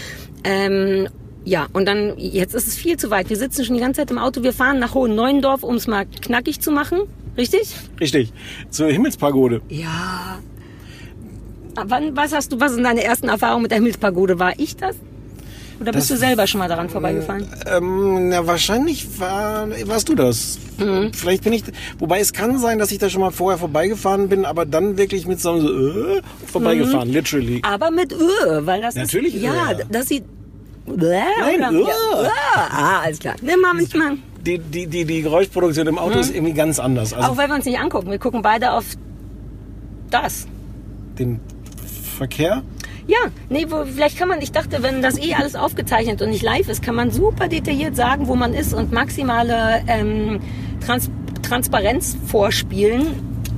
Ähm, 0.44 1.08
ja, 1.46 1.68
und 1.74 1.86
dann, 1.88 2.14
jetzt 2.18 2.54
ist 2.56 2.68
es 2.68 2.76
viel 2.76 2.98
zu 2.98 3.10
weit. 3.12 3.30
Wir 3.30 3.38
sitzen 3.38 3.64
schon 3.66 3.76
die 3.76 3.82
ganze 3.82 4.02
Zeit 4.02 4.12
im 4.12 4.18
Auto. 4.18 4.44
Wir 4.44 4.54
fahren 4.54 4.80
nach 4.80 4.94
Hohen 4.96 5.16
Neuendorf, 5.16 5.64
um 5.64 5.76
es 5.76 5.88
mal 5.88 6.06
knackig 6.06 6.60
zu 6.60 6.72
machen. 6.72 7.00
Richtig? 7.38 7.76
Richtig. 8.00 8.34
Zur 8.70 8.90
Himmelspagode. 8.92 9.62
Ja. 9.70 10.40
Wann, 11.86 12.16
was 12.18 12.34
hast 12.34 12.52
du, 12.52 12.60
was 12.60 12.74
sind 12.74 12.84
deine 12.84 13.04
ersten 13.04 13.30
Erfahrungen 13.30 13.62
mit 13.64 13.72
der 13.72 13.78
Himmelspagode? 13.78 14.38
War 14.40 14.54
ich 14.60 14.76
das? 14.76 14.96
Oder 15.80 15.92
bist 15.94 16.10
Das- 16.12 16.18
du 16.20 16.26
selber 16.26 16.46
schon 16.48 16.60
mal 16.60 16.68
daran 16.68 16.90
vorbeigefahren? 16.90 17.48
Ähm, 17.66 18.30
na, 18.30 18.46
wahrscheinlich 18.46 19.20
war, 19.20 19.68
warst 19.86 20.10
du 20.10 20.16
das. 20.16 20.60
Mhm. 20.78 21.12
Vielleicht 21.14 21.44
bin 21.44 21.54
ich, 21.54 21.64
wobei 22.00 22.20
es 22.20 22.34
kann 22.34 22.58
sein, 22.58 22.80
dass 22.80 22.92
ich 22.92 22.98
da 22.98 23.10
schon 23.10 23.22
mal 23.22 23.32
vorher 23.32 23.58
vorbeigefahren 23.58 24.28
bin, 24.30 24.46
aber 24.46 24.66
dann 24.66 24.98
wirklich 24.98 25.26
mit 25.26 25.40
so 25.40 25.52
einem 25.52 25.62
so, 25.62 25.68
äh, 26.18 26.22
vorbeigefahren, 26.48 27.08
Mhm. 27.08 27.14
literally. 27.14 27.62
Aber 27.64 27.92
mit 27.92 28.12
Ö, 28.12 28.18
weil 28.66 28.82
das 28.82 28.96
Natürlich 28.96 29.36
ist, 29.36 29.42
ja, 29.44 29.72
Ö. 29.72 29.84
das 29.90 30.08
sieht, 30.08 30.24
Bläh, 30.86 31.22
Nein, 31.40 31.60
oder? 31.60 31.72
Ö. 31.72 31.82
Ja, 31.84 32.24
Ö. 32.24 32.28
Ah, 32.72 33.00
alles 33.04 33.20
klar. 33.20 33.36
Nimm 33.42 33.62
mal 33.62 33.74
manchmal. 33.74 34.18
Die, 34.46 34.58
die, 34.58 34.88
die, 34.88 35.06
die 35.06 35.22
Geräuschproduktion 35.22 35.86
im 35.88 35.98
Auto 36.00 36.18
ist 36.20 36.34
irgendwie 36.34 36.54
ganz 36.54 36.80
anders. 36.80 37.14
Also 37.14 37.32
Auch 37.32 37.38
wenn 37.38 37.50
wir 37.50 37.56
uns 37.56 37.66
nicht 37.66 37.78
angucken. 37.80 38.10
Wir 38.10 38.20
gucken 38.20 38.42
beide 38.42 38.72
auf 38.72 38.86
das. 40.10 40.48
den 41.20 41.40
Verkehr. 42.18 42.64
Ja, 43.10 43.18
nee, 43.50 43.66
wo, 43.70 43.86
vielleicht 43.86 44.20
kann 44.20 44.28
man, 44.28 44.40
ich 44.40 44.52
dachte, 44.52 44.84
wenn 44.84 45.02
das 45.02 45.18
eh 45.18 45.34
alles 45.34 45.56
aufgezeichnet 45.56 46.22
und 46.22 46.30
nicht 46.30 46.44
live 46.44 46.70
ist, 46.70 46.84
kann 46.84 46.94
man 46.94 47.10
super 47.10 47.48
detailliert 47.48 47.96
sagen, 47.96 48.28
wo 48.28 48.36
man 48.36 48.54
ist 48.54 48.72
und 48.72 48.92
maximale 48.92 49.82
ähm, 49.88 50.40
Trans 50.86 51.10
Transparenz 51.42 52.16
vorspielen. 52.28 53.08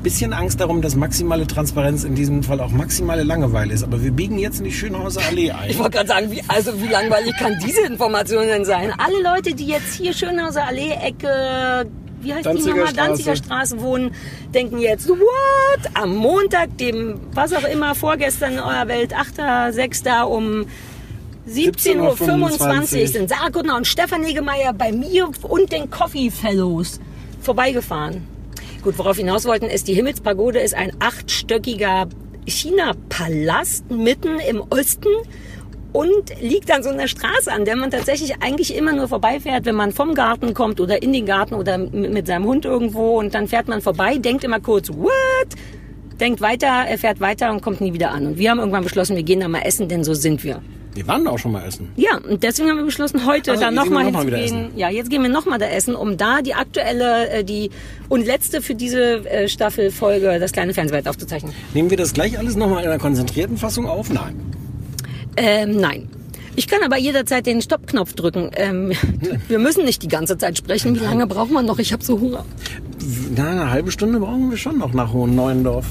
Bisschen 0.04 0.32
Angst 0.32 0.62
darum, 0.62 0.82
dass 0.82 0.96
maximale 0.96 1.46
Transparenz 1.46 2.06
in 2.06 2.16
diesem 2.16 2.44
Fall 2.44 2.62
auch 2.62 2.72
maximale 2.72 3.24
Langeweile 3.24 3.74
ist. 3.74 3.84
Aber 3.84 4.02
wir 4.02 4.12
biegen 4.12 4.40
jetzt 4.40 4.60
in 4.60 4.64
die 4.64 4.72
Schönhauser 4.72 5.20
Allee 5.28 5.52
ein. 5.52 5.70
Ich 5.70 5.78
wollte 5.78 5.98
gerade 5.98 6.08
sagen, 6.08 6.32
wie, 6.32 6.42
also 6.48 6.82
wie 6.82 6.88
langweilig 6.88 7.34
kann 7.38 7.58
diese 7.62 7.82
Information 7.82 8.48
denn 8.48 8.64
sein? 8.64 8.94
Alle 8.98 9.22
Leute, 9.22 9.54
die 9.54 9.68
jetzt 9.68 9.96
hier 9.96 10.14
Schönhauser 10.14 10.66
Allee, 10.66 10.92
Ecke, 10.94 11.92
wie 12.24 12.34
heißt 12.34 12.46
Danziger 12.46 12.74
die 12.74 12.80
nochmal. 12.80 12.94
Danziger 12.94 13.36
Straße 13.36 13.82
wohnen, 13.82 14.14
denken 14.54 14.80
jetzt, 14.80 15.10
what? 15.10 15.90
Am 15.94 16.16
Montag, 16.16 16.78
dem, 16.78 17.20
was 17.34 17.54
auch 17.54 17.64
immer, 17.64 17.96
vorgestern 17.96 18.54
in 18.54 18.60
eurer 18.60 18.88
Welt, 18.88 19.14
8.6. 19.16 20.24
um 20.24 20.66
17.25 21.50 21.98
Uhr 22.00 22.14
17.25 22.14 23.08
sind 23.08 23.30
Sarah 23.30 23.50
Kuttner 23.50 23.76
und 23.76 23.88
Stefan 23.88 24.22
Negemeyer 24.22 24.74
bei 24.74 24.92
mir 24.92 25.30
und 25.42 25.72
den 25.72 25.90
Coffee 25.90 26.30
Fellows 26.30 27.00
vorbeigefahren. 27.42 28.28
Gut, 28.84 28.98
worauf 28.98 29.18
wir 29.18 29.26
hinaus 29.26 29.46
wollten, 29.46 29.66
ist, 29.66 29.88
die 29.88 29.94
Himmelspagode 29.94 30.60
ist 30.60 30.74
ein 30.74 30.92
achtstöckiger 31.00 32.08
China-Palast 32.48 33.92
mitten 33.92 34.40
im 34.40 34.62
Osten 34.70 35.10
und 35.94 36.42
liegt 36.42 36.72
an 36.72 36.84
so 36.84 36.90
einer 36.90 37.08
Straße, 37.08 37.52
an 37.52 37.66
der 37.66 37.76
man 37.76 37.92
tatsächlich 37.92 38.42
eigentlich 38.42 38.76
immer 38.76 38.94
nur 38.94 39.08
vorbeifährt, 39.08 39.66
wenn 39.66 39.76
man 39.76 39.92
vom 39.92 40.14
Garten 40.14 40.54
kommt 40.54 40.80
oder 40.80 41.02
in 41.02 41.14
den 41.14 41.26
Garten 41.26 41.56
oder 41.56 41.78
mit 41.78 42.28
seinem 42.28 42.46
Hund 42.46 42.66
irgendwo 42.66 43.20
und 43.20 43.34
dann 43.34 43.48
fährt 43.48 43.68
man 43.68 43.82
vorbei, 43.82 44.18
denkt 44.18 44.44
immer 44.44 44.60
kurz, 44.60 44.90
what? 44.90 45.12
Denkt 46.20 46.40
weiter, 46.40 46.68
er 46.68 46.98
fährt 46.98 47.20
weiter 47.20 47.52
und 47.52 47.62
kommt 47.62 47.82
nie 47.82 47.94
wieder 47.94 48.12
an. 48.12 48.28
Und 48.28 48.38
wir 48.38 48.52
haben 48.52 48.60
irgendwann 48.60 48.84
beschlossen, 48.84 49.16
wir 49.16 49.24
gehen 49.24 49.40
da 49.40 49.48
mal 49.48 49.62
essen, 49.64 49.88
denn 49.88 50.04
so 50.04 50.14
sind 50.14 50.44
wir. 50.44 50.62
Wir 50.94 51.08
waren 51.08 51.24
da 51.24 51.32
auch 51.32 51.40
schon 51.40 51.54
mal 51.54 51.66
essen. 51.66 51.90
Ja, 51.96 52.18
und 52.18 52.44
deswegen 52.44 52.70
haben 52.70 52.78
wir 52.78 52.86
beschlossen, 52.86 53.26
heute 53.26 53.52
Also, 53.52 53.64
da 53.64 53.70
jetzt 53.70 53.76
nochmal 53.76 54.06
noch 54.06 54.12
mal 54.12 54.26
hinzugehen. 54.26 54.68
wieder 54.68 54.78
Ja, 54.78 54.90
jetzt 54.90 55.10
gehen 55.10 55.24
wir 55.24 55.30
nochmal 55.30 55.58
da 55.58 55.68
essen, 55.68 55.96
um 55.96 56.18
da 56.18 56.42
die 56.42 56.54
aktuelle, 56.54 57.30
äh, 57.30 57.44
die 57.44 57.70
und 58.10 58.26
letzte 58.26 58.62
für 58.62 58.76
diese 58.76 59.26
äh, 59.26 59.48
Staffelfolge 59.48 60.38
das 60.40 60.52
kleine 60.52 60.74
Fernsehwelt 60.74 61.08
aufzuzeichnen. 61.08 61.54
Nehmen 61.74 61.90
wir 61.90 61.98
das 61.98 62.14
gleich 62.14 62.38
alles 62.38 62.56
nochmal 62.56 62.84
in 62.84 62.90
einer 62.90 63.00
konzentrierten 63.00 63.58
Fassung 63.58 63.88
auf? 63.88 64.10
Nein. 64.10 64.36
Ähm, 65.38 65.78
nein. 65.78 66.10
Ich 66.56 66.68
kann 66.68 66.80
aber 66.84 66.98
jederzeit 66.98 67.46
den 67.46 67.62
Stoppknopf 67.62 68.14
drücken. 68.14 68.52
Ähm, 68.56 68.92
wir 69.48 69.60
müssen 69.60 69.86
nicht 69.86 70.04
die 70.04 70.08
ganze 70.08 70.38
Zeit 70.38 70.58
sprechen. 70.58 70.96
Wie 70.96 71.00
lange 71.00 71.28
braucht 71.28 71.52
man 71.52 71.66
noch? 71.66 71.80
Ich 71.80 71.94
habe 71.94 72.04
so 72.04 72.20
Hunger. 72.20 72.46
Na, 73.36 73.50
eine 73.50 73.72
halbe 73.72 73.92
Stunde 73.92 74.20
brauchen 74.20 74.50
wir 74.50 74.58
schon 74.58 74.78
noch 74.78 74.94
nach 74.94 75.14
Hohen 75.14 75.36
Neuendorf. 75.36 75.86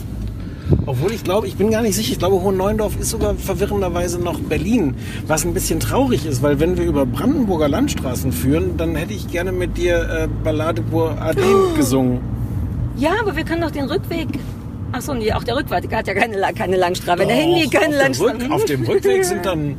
Obwohl 0.87 1.12
ich 1.12 1.25
glaube, 1.25 1.47
ich 1.49 1.56
bin 1.56 1.70
gar 1.70 1.82
nicht 1.82 1.97
sicher, 1.97 2.12
ich 2.12 2.18
glaube, 2.18 2.40
Hohen 2.42 2.56
Neuendorf 2.56 2.99
ist 3.00 3.11
sogar 3.11 3.35
verwirrenderweise 3.35 4.20
noch 4.20 4.38
Berlin. 4.38 4.94
Was 5.26 5.44
ein 5.44 5.54
bisschen 5.54 5.80
traurig 5.80 6.26
ist, 6.26 6.42
weil 6.42 6.61
wenn 6.61 6.76
wir 6.76 6.85
über 6.85 7.06
Brandenburger 7.06 7.68
Landstraßen 7.68 8.32
führen, 8.32 8.76
dann 8.76 8.94
hätte 8.94 9.12
ich 9.12 9.28
gerne 9.28 9.52
mit 9.52 9.76
dir 9.76 9.97
äh, 9.97 10.28
Ballade 10.44 10.82
pour 10.82 11.20
Aden 11.20 11.75
gesungen. 11.76 12.20
Ja, 12.97 13.12
aber 13.20 13.35
wir 13.35 13.44
können 13.44 13.62
doch 13.62 13.70
den 13.70 13.87
Rückweg. 13.87 14.28
Ach 14.92 15.00
so, 15.00 15.14
nee, 15.14 15.32
auch 15.32 15.44
der 15.44 15.56
Rückweg 15.56 15.92
hat 15.94 16.06
ja 16.06 16.14
keine, 16.14 16.37
keine 16.54 16.76
Langstraße. 16.76 17.18
Wenn 17.20 17.28
der 17.28 17.37
Hinweg 17.37 17.70
Doch, 17.70 17.80
keine. 17.80 17.97
Rück, 18.18 18.50
auf 18.50 18.64
dem 18.64 18.85
Rückweg 18.85 19.25
sind 19.25 19.47
dann, 19.47 19.76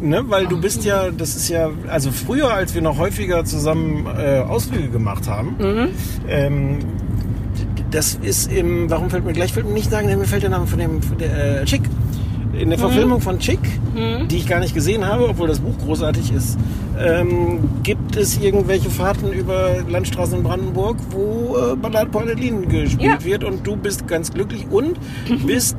ne, 0.00 0.22
weil 0.26 0.46
du 0.46 0.60
bist 0.60 0.84
ja, 0.84 1.10
das 1.10 1.34
ist 1.36 1.48
ja, 1.48 1.70
also 1.88 2.10
früher, 2.10 2.52
als 2.52 2.74
wir 2.74 2.82
noch 2.82 2.98
häufiger 2.98 3.44
zusammen 3.44 4.06
äh, 4.06 4.40
Ausflüge 4.40 4.88
gemacht 4.88 5.26
haben, 5.28 5.56
Mhm. 5.58 5.88
ähm, 6.28 6.78
das 7.90 8.18
ist 8.20 8.52
im, 8.52 8.90
warum 8.90 9.08
fällt 9.08 9.24
mir 9.24 9.32
gleich, 9.32 9.52
fällt 9.54 9.66
mir 9.66 9.72
nicht 9.72 9.90
sagen, 9.90 10.08
mir 10.08 10.24
fällt 10.26 10.42
der 10.42 10.50
Name 10.50 10.66
von 10.66 10.78
dem, 10.78 11.00
von 11.02 11.16
der, 11.16 11.62
äh, 11.62 11.64
Chick. 11.64 11.82
In 12.58 12.64
Mhm. 12.66 12.70
der 12.70 12.78
Verfilmung 12.80 13.20
von 13.20 13.38
Chick, 13.38 13.60
die 14.30 14.36
ich 14.36 14.46
gar 14.48 14.58
nicht 14.60 14.74
gesehen 14.74 15.06
habe, 15.06 15.28
obwohl 15.28 15.46
das 15.48 15.60
Buch 15.60 15.76
großartig 15.84 16.32
ist, 16.32 16.58
ähm, 16.98 17.60
gibt 17.84 18.16
es 18.16 18.38
irgendwelche 18.40 18.90
Fahrten 18.90 19.30
über 19.32 19.76
Landstraßen 19.88 20.38
in 20.38 20.42
Brandenburg, 20.44 20.96
wo 21.10 21.56
äh, 21.56 21.76
Ballade 21.76 22.10
pour 22.10 22.22
Adeline 22.22 22.66
gespielt 22.66 23.02
Ja. 23.20 23.24
wird 23.24 23.44
und 23.44 23.64
du 23.66 23.76
bist 23.76 24.06
ganz 24.08 24.32
glücklich 24.32 24.66
und 24.70 24.98
bist 25.46 25.76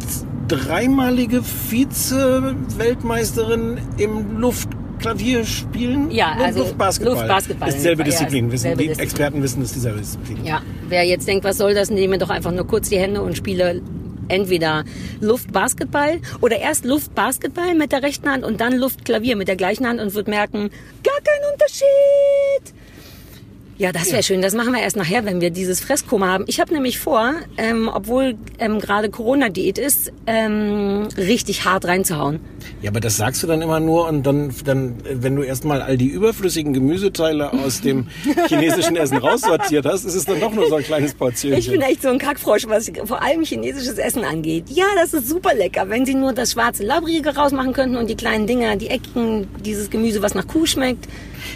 dreimalige 0.48 1.42
Vize-Weltmeisterin 1.44 3.78
im 3.98 4.40
Luftklavierspielen 4.40 6.12
Ja, 6.12 6.34
und 6.38 6.42
also 6.46 6.60
Luftbasketball. 6.60 7.16
Luftbasketball. 7.16 7.70
Ist 7.70 7.78
dieselbe 7.78 8.02
Ja, 8.04 8.10
Disziplin. 8.10 8.46
wissen, 8.52 8.64
dieselbe 8.64 8.82
die 8.82 8.88
Disziplin. 8.88 9.06
Experten 9.10 9.44
wissen, 9.44 9.62
es 9.62 9.68
ist 9.70 9.76
dieselbe 9.76 10.00
Disziplin. 10.00 10.38
Ja, 10.46 10.62
wer 10.88 11.04
jetzt 11.04 11.28
denkt, 11.28 11.44
was 11.44 11.58
soll 11.58 11.74
das, 11.74 11.90
nehme 11.90 12.18
doch 12.18 12.30
einfach 12.30 12.52
nur 12.52 12.66
kurz 12.66 12.90
die 12.90 12.98
Hände 12.98 13.22
und 13.22 13.36
spiele 13.38 13.82
entweder 14.30 14.86
Luftbasketball 15.20 16.22
oder 16.42 16.58
erst 16.60 16.86
Luftbasketball 16.86 17.76
mit 17.76 17.92
der 17.92 18.04
rechten 18.04 18.30
Hand 18.30 18.44
und 18.44 18.62
dann 18.62 18.78
Luftklavier 18.78 19.36
mit 19.36 19.48
der 19.48 19.56
gleichen 19.56 19.88
Hand 19.88 20.00
und 20.00 20.14
wird 20.14 20.28
merken, 20.28 20.70
gar 21.04 21.20
kein 21.22 21.52
Unterschied. 21.52 22.74
Ja, 23.80 23.94
das 23.94 24.12
wäre 24.12 24.24
schön. 24.24 24.42
Das 24.42 24.54
machen 24.54 24.74
wir 24.74 24.82
erst 24.82 24.98
nachher, 24.98 25.24
wenn 25.24 25.40
wir 25.40 25.52
dieses 25.52 25.80
Fresskoma 25.80 26.28
haben. 26.28 26.44
Ich 26.48 26.60
habe 26.60 26.74
nämlich 26.74 27.00
vor, 27.00 27.32
ähm, 27.58 27.90
obwohl 27.92 28.36
ähm, 28.60 28.80
gerade 28.80 29.10
Corona-Diät 29.10 29.78
ist, 29.78 30.12
ähm, 30.28 31.08
richtig 31.16 31.64
hart 31.64 31.86
reinzuhauen. 31.86 32.42
Ja, 32.82 32.92
aber 32.92 33.00
das 33.00 33.16
sagst 33.16 33.42
du 33.42 33.48
dann 33.48 33.62
immer 33.62 33.80
nur 33.80 34.10
und 34.10 34.24
dann, 34.24 34.54
dann 34.66 34.96
wenn 35.10 35.38
du 35.38 35.44
erstmal 35.44 35.82
all 35.82 35.98
die 35.98 36.08
überflüssigen 36.08 36.74
Gemüseteile 36.74 37.54
aus 37.54 37.80
dem 37.80 38.08
chinesischen 38.50 38.98
Essen 38.98 39.16
raussortiert 39.16 39.86
hast, 39.86 40.04
ist 40.04 40.16
es 40.16 40.26
dann 40.26 40.42
doch 40.42 40.54
nur 40.54 40.68
so 40.68 40.76
ein 40.76 40.84
kleines 40.84 41.14
Portionchen. 41.14 41.58
Ich 41.58 41.72
bin 41.72 41.80
echt 41.80 42.02
so 42.02 42.10
ein 42.10 42.20
Kackfrosch, 42.20 42.68
was 42.68 42.92
vor 43.06 43.22
allem 43.22 43.46
chinesisches 43.46 43.98
Essen 43.98 44.26
angeht. 44.26 44.66
Ja, 44.68 44.88
das 44.96 45.14
ist 45.14 45.30
super 45.30 45.54
lecker. 45.54 45.88
Wenn 45.88 46.06
sie 46.06 46.16
nur 46.16 46.34
das 46.34 46.52
schwarze 46.52 46.84
Labrige 46.84 47.34
rausmachen 47.34 47.72
könnten 47.72 47.96
und 47.96 48.10
die 48.10 48.16
kleinen 48.16 48.46
Dinger, 48.46 48.76
die 48.76 48.90
Ecken, 48.90 49.48
dieses 49.64 49.90
Gemüse, 49.90 50.22
was 50.22 50.36
nach 50.36 50.48
Kuh 50.48 50.66
schmeckt. 50.66 51.08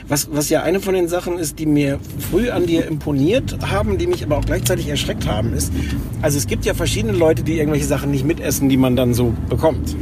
Was, 0.07 0.29
was 0.31 0.49
ja 0.49 0.63
eine 0.63 0.79
von 0.79 0.93
den 0.93 1.07
Sachen 1.07 1.37
ist, 1.39 1.59
die 1.59 1.65
mir 1.65 1.99
früh 2.31 2.49
an 2.49 2.65
dir 2.65 2.87
imponiert 2.87 3.57
haben, 3.69 3.97
die 3.97 4.07
mich 4.07 4.23
aber 4.23 4.37
auch 4.37 4.45
gleichzeitig 4.45 4.87
erschreckt 4.87 5.27
haben, 5.27 5.53
ist, 5.53 5.71
also 6.21 6.37
es 6.37 6.47
gibt 6.47 6.65
ja 6.65 6.73
verschiedene 6.73 7.13
Leute, 7.13 7.43
die 7.43 7.57
irgendwelche 7.57 7.85
Sachen 7.85 8.11
nicht 8.11 8.25
mitessen, 8.25 8.69
die 8.69 8.77
man 8.77 8.95
dann 8.95 9.13
so 9.13 9.33
bekommt. 9.49 9.95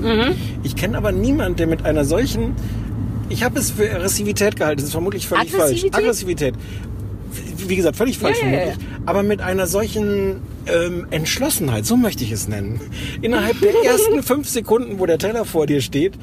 Ich 0.64 0.76
kenne 0.76 0.98
aber 0.98 1.12
niemand, 1.12 1.60
der 1.60 1.68
mit 1.68 1.86
einer 1.86 2.06
solchen, 2.06 2.56
ich 3.30 3.44
habe 3.44 3.60
es 3.60 3.72
für 3.72 3.90
Aggressivität 3.92 4.56
gehalten, 4.56 4.78
das 4.78 4.86
ist 4.86 4.92
vermutlich 4.92 5.28
völlig 5.28 5.52
falsch. 5.52 5.86
Aggressivität? 5.92 6.56
Wie 7.68 7.75
gesagt, 7.75 7.96
völlig 7.96 8.18
falsch 8.18 8.39
Ja, 8.41 8.48
ja, 8.48 8.51
ja, 8.51 8.60
vermutlich. 8.60 8.88
Aber 9.06 9.24
mit 9.24 9.41
einer 9.41 9.68
solchen 9.68 10.41
ähm, 10.68 11.08
Entschlossenheit, 11.12 11.86
so 11.86 11.96
möchte 11.98 12.24
ich 12.24 12.32
es 12.32 12.48
nennen. 12.48 12.80
Innerhalb 13.22 13.60
der 13.62 13.74
ersten 13.84 14.24
fünf 14.24 14.48
Sekunden, 14.48 15.00
wo 15.00 15.06
der 15.06 15.18
Teller 15.18 15.46
vor 15.46 15.68
dir 15.68 15.82
steht, 15.82 16.13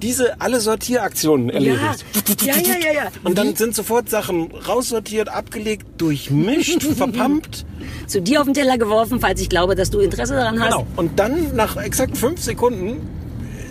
diese 0.00 0.40
alle 0.40 0.60
Sortieraktionen 0.60 1.50
erledigt. 1.50 2.04
ja, 2.42 2.54
ja, 2.54 2.62
ja, 2.62 2.92
ja. 2.94 3.10
Und 3.24 3.38
dann 3.38 3.54
sind 3.56 3.74
sofort 3.74 4.08
Sachen 4.08 4.50
raussortiert, 4.52 5.28
abgelegt, 5.28 5.86
durchmischt, 5.98 6.82
verpampt. 6.96 7.64
Zu 8.06 8.22
dir 8.22 8.40
auf 8.40 8.46
den 8.46 8.54
Teller 8.54 8.78
geworfen, 8.78 9.20
falls 9.20 9.40
ich 9.40 9.48
glaube, 9.48 9.74
dass 9.74 9.90
du 9.90 9.98
Interesse 10.00 10.34
daran 10.34 10.60
hast. 10.60 10.70
Genau. 10.70 10.86
Und 10.96 11.18
dann 11.18 11.54
nach 11.54 11.76
exakt 11.76 12.16
fünf 12.16 12.40
Sekunden 12.40 13.00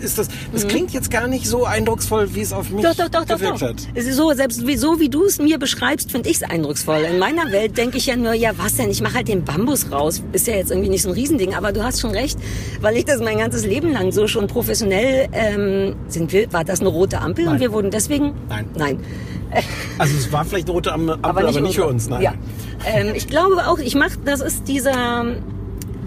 ist 0.02 0.18
das. 0.18 0.28
Das 0.52 0.66
klingt 0.66 0.92
jetzt 0.92 1.10
gar 1.10 1.26
nicht 1.28 1.46
so 1.46 1.64
eindrucksvoll, 1.64 2.34
wie 2.34 2.40
es 2.40 2.52
auf 2.52 2.70
mich 2.70 2.82
Mhm. 2.82 2.86
Doch, 2.88 2.94
doch, 2.96 3.08
doch, 3.08 3.24
doch, 3.24 3.36
gewirkt 3.38 3.62
doch. 3.62 3.68
hat. 3.68 3.76
Es 3.94 4.06
ist 4.06 4.16
so, 4.16 4.32
selbst 4.32 4.66
wie, 4.66 4.76
so 4.76 4.98
wie 5.00 5.08
du 5.08 5.24
es 5.24 5.38
mir 5.38 5.58
beschreibst, 5.58 6.10
finde 6.10 6.28
ich 6.28 6.36
es 6.36 6.42
eindrucksvoll. 6.42 7.02
In 7.10 7.18
meiner 7.18 7.52
Welt 7.52 7.76
denke 7.76 7.98
ich 7.98 8.06
ja 8.06 8.16
nur, 8.16 8.34
ja, 8.34 8.52
was 8.56 8.76
denn? 8.76 8.90
Ich 8.90 9.00
mache 9.02 9.14
halt 9.14 9.28
den 9.28 9.44
Bambus 9.44 9.90
raus. 9.90 10.22
Ist 10.32 10.46
ja 10.46 10.54
jetzt 10.54 10.70
irgendwie 10.70 10.88
nicht 10.90 11.02
so 11.02 11.10
ein 11.10 11.14
Riesending, 11.14 11.54
aber 11.54 11.72
du 11.72 11.82
hast 11.84 12.00
schon 12.00 12.10
recht, 12.10 12.38
weil 12.80 12.96
ich 12.96 13.04
das 13.04 13.20
mein 13.20 13.38
ganzes 13.38 13.64
Leben 13.64 13.92
lang 13.92 14.12
so 14.12 14.26
schon 14.26 14.46
professionell 14.46 15.28
ähm, 15.32 15.94
sind 16.08 16.32
wir, 16.32 16.52
war 16.52 16.64
das 16.64 16.80
eine 16.80 16.88
rote 16.88 17.20
Ampel 17.20 17.44
und 17.46 17.52
Nein. 17.52 17.60
wir 17.60 17.72
wurden 17.72 17.90
deswegen. 17.90 18.32
Nein. 18.48 18.66
Nein. 18.76 19.00
Also 19.98 20.16
es 20.16 20.32
war 20.32 20.44
vielleicht 20.44 20.66
eine 20.66 20.74
rote 20.74 20.92
Ampel, 20.94 21.18
aber 21.22 21.42
nicht, 21.60 21.74
für 21.74 21.86
uns. 21.86 22.08
Nein. 22.08 22.22
Ja. 22.22 22.34
Ähm, 22.86 23.14
ich 23.14 23.28
glaube 23.28 23.66
auch, 23.66 23.78
ich 23.78 23.94
mach, 23.94 24.10
das 24.24 24.40
ist 24.40 24.66
dieser, 24.66 25.36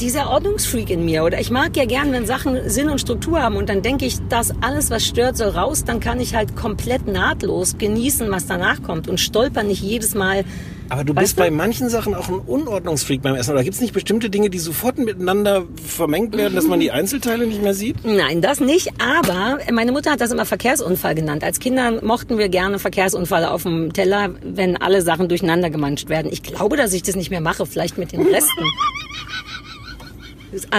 dieser 0.01 0.29
Ordnungsfreak 0.29 0.89
in 0.89 1.05
mir. 1.05 1.23
Oder 1.23 1.39
ich 1.39 1.51
mag 1.51 1.75
ja 1.77 1.85
gern, 1.85 2.11
wenn 2.11 2.25
Sachen 2.25 2.69
Sinn 2.69 2.89
und 2.89 2.99
Struktur 2.99 3.41
haben 3.41 3.55
und 3.55 3.69
dann 3.69 3.81
denke 3.81 4.05
ich, 4.05 4.17
dass 4.29 4.53
alles, 4.61 4.89
was 4.89 5.05
stört, 5.05 5.37
soll 5.37 5.49
raus. 5.49 5.83
Dann 5.85 5.99
kann 5.99 6.19
ich 6.19 6.35
halt 6.35 6.55
komplett 6.55 7.07
nahtlos 7.07 7.77
genießen, 7.77 8.29
was 8.31 8.45
danach 8.45 8.83
kommt 8.83 9.07
und 9.07 9.19
stolper 9.19 9.63
nicht 9.63 9.81
jedes 9.81 10.15
Mal. 10.15 10.43
Aber 10.89 11.03
du 11.03 11.13
bist 11.13 11.37
du? 11.37 11.41
bei 11.41 11.49
manchen 11.49 11.89
Sachen 11.89 12.13
auch 12.13 12.27
ein 12.27 12.35
Unordnungsfreak 12.35 13.21
beim 13.21 13.35
Essen. 13.35 13.51
Oder 13.51 13.63
gibt 13.63 13.75
es 13.75 13.81
nicht 13.81 13.93
bestimmte 13.93 14.29
Dinge, 14.29 14.49
die 14.49 14.59
sofort 14.59 14.97
miteinander 14.97 15.63
vermengt 15.83 16.37
werden, 16.37 16.55
dass 16.55 16.67
man 16.67 16.79
die 16.79 16.91
Einzelteile 16.91 17.47
nicht 17.47 17.61
mehr 17.61 17.73
sieht? 17.73 18.05
Nein, 18.05 18.41
das 18.41 18.59
nicht. 18.59 18.91
Aber 19.01 19.59
meine 19.71 19.91
Mutter 19.91 20.11
hat 20.11 20.21
das 20.21 20.31
immer 20.31 20.45
Verkehrsunfall 20.45 21.15
genannt. 21.15 21.43
Als 21.43 21.59
Kinder 21.59 22.03
mochten 22.03 22.37
wir 22.37 22.49
gerne 22.49 22.77
Verkehrsunfälle 22.77 23.49
auf 23.49 23.63
dem 23.63 23.93
Teller, 23.93 24.29
wenn 24.43 24.77
alle 24.77 25.01
Sachen 25.01 25.27
durcheinander 25.27 25.69
gemanscht 25.69 26.09
werden. 26.09 26.31
Ich 26.31 26.43
glaube, 26.43 26.77
dass 26.77 26.93
ich 26.93 27.01
das 27.01 27.15
nicht 27.15 27.31
mehr 27.31 27.41
mache. 27.41 27.65
Vielleicht 27.65 27.97
mit 27.97 28.11
den 28.11 28.21
Resten. 28.21 28.63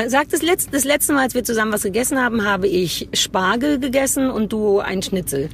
Sag 0.08 0.28
das 0.30 0.42
letzte, 0.42 0.70
das 0.72 0.84
letzte 0.84 1.12
Mal, 1.12 1.22
als 1.24 1.34
wir 1.34 1.44
zusammen 1.44 1.72
was 1.72 1.82
gegessen 1.82 2.18
haben, 2.18 2.44
habe 2.44 2.66
ich 2.68 3.08
Spargel 3.12 3.78
gegessen 3.78 4.30
und 4.30 4.52
du 4.52 4.78
ein 4.80 5.02
Schnitzel. 5.02 5.48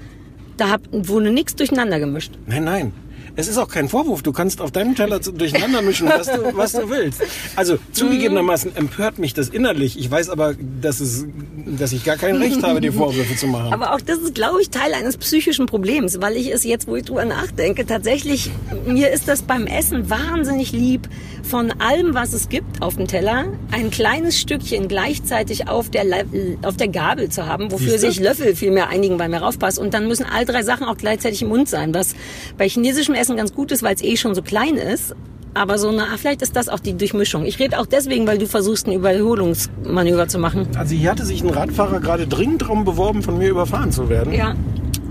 Da 0.56 0.70
hab, 0.70 0.82
wurde 0.92 1.30
nichts 1.30 1.56
durcheinander 1.56 1.98
gemischt. 1.98 2.32
Nein, 2.46 2.64
nein. 2.64 2.92
Es 3.34 3.48
ist 3.48 3.56
auch 3.56 3.68
kein 3.68 3.88
Vorwurf. 3.88 4.20
Du 4.22 4.30
kannst 4.30 4.60
auf 4.60 4.72
deinem 4.72 4.94
Teller 4.94 5.22
zu- 5.22 5.32
durcheinander 5.32 5.80
mischen, 5.80 6.06
was 6.06 6.26
du, 6.26 6.38
was 6.54 6.72
du 6.72 6.90
willst. 6.90 7.22
Also 7.56 7.78
zugegebenermaßen 7.92 8.76
empört 8.76 9.18
mich 9.18 9.32
das 9.32 9.48
innerlich. 9.48 9.98
Ich 9.98 10.10
weiß 10.10 10.28
aber, 10.28 10.54
dass, 10.82 11.00
es, 11.00 11.24
dass 11.66 11.92
ich 11.92 12.04
gar 12.04 12.16
kein 12.18 12.36
Recht 12.36 12.62
habe, 12.62 12.82
dir 12.82 12.92
Vorwürfe 12.92 13.34
zu 13.34 13.46
machen. 13.46 13.72
Aber 13.72 13.94
auch 13.94 14.02
das 14.02 14.18
ist, 14.18 14.34
glaube 14.34 14.60
ich, 14.60 14.68
Teil 14.68 14.92
eines 14.92 15.16
psychischen 15.16 15.64
Problems, 15.64 16.20
weil 16.20 16.36
ich 16.36 16.52
es 16.52 16.62
jetzt, 16.64 16.86
wo 16.86 16.94
ich 16.94 17.04
drüber 17.06 17.24
nachdenke, 17.24 17.86
tatsächlich, 17.86 18.50
mir 18.86 19.10
ist 19.10 19.26
das 19.28 19.40
beim 19.40 19.66
Essen 19.66 20.10
wahnsinnig 20.10 20.72
lieb, 20.72 21.08
von 21.52 21.70
allem, 21.82 22.14
was 22.14 22.32
es 22.32 22.48
gibt 22.48 22.80
auf 22.80 22.96
dem 22.96 23.06
Teller, 23.06 23.44
ein 23.72 23.90
kleines 23.90 24.38
Stückchen 24.40 24.88
gleichzeitig 24.88 25.68
auf 25.68 25.90
der, 25.90 26.04
Le- 26.04 26.56
auf 26.62 26.78
der 26.78 26.88
Gabel 26.88 27.28
zu 27.28 27.44
haben, 27.46 27.70
wofür 27.70 27.98
sich 27.98 28.18
Löffel 28.18 28.56
viel 28.56 28.70
mehr 28.70 28.88
einigen, 28.88 29.18
weil 29.18 29.28
mir 29.28 29.42
raufpasst. 29.42 29.78
Und 29.78 29.92
dann 29.92 30.08
müssen 30.08 30.24
all 30.24 30.46
drei 30.46 30.62
Sachen 30.62 30.86
auch 30.86 30.96
gleichzeitig 30.96 31.42
im 31.42 31.48
Mund 31.48 31.68
sein, 31.68 31.92
was 31.92 32.14
bei 32.56 32.66
chinesischem 32.66 33.14
Essen 33.14 33.36
ganz 33.36 33.52
gut 33.52 33.70
ist, 33.70 33.82
weil 33.82 33.94
es 33.94 34.02
eh 34.02 34.16
schon 34.16 34.34
so 34.34 34.40
klein 34.40 34.76
ist. 34.76 35.14
Aber 35.52 35.76
so 35.76 35.90
eine, 35.90 36.04
ah, 36.04 36.16
vielleicht 36.16 36.40
ist 36.40 36.56
das 36.56 36.70
auch 36.70 36.80
die 36.80 36.94
Durchmischung. 36.96 37.44
Ich 37.44 37.58
rede 37.58 37.78
auch 37.78 37.84
deswegen, 37.84 38.26
weil 38.26 38.38
du 38.38 38.46
versuchst, 38.46 38.86
ein 38.86 38.92
Überholungsmanöver 38.94 40.28
zu 40.28 40.38
machen. 40.38 40.66
Also 40.78 40.94
hier 40.94 41.10
hatte 41.10 41.26
sich 41.26 41.42
ein 41.42 41.50
Radfahrer 41.50 42.00
gerade 42.00 42.26
dringend 42.26 42.62
darum 42.62 42.86
beworben, 42.86 43.22
von 43.22 43.36
mir 43.36 43.50
überfahren 43.50 43.92
zu 43.92 44.08
werden. 44.08 44.32
Ja. 44.32 44.54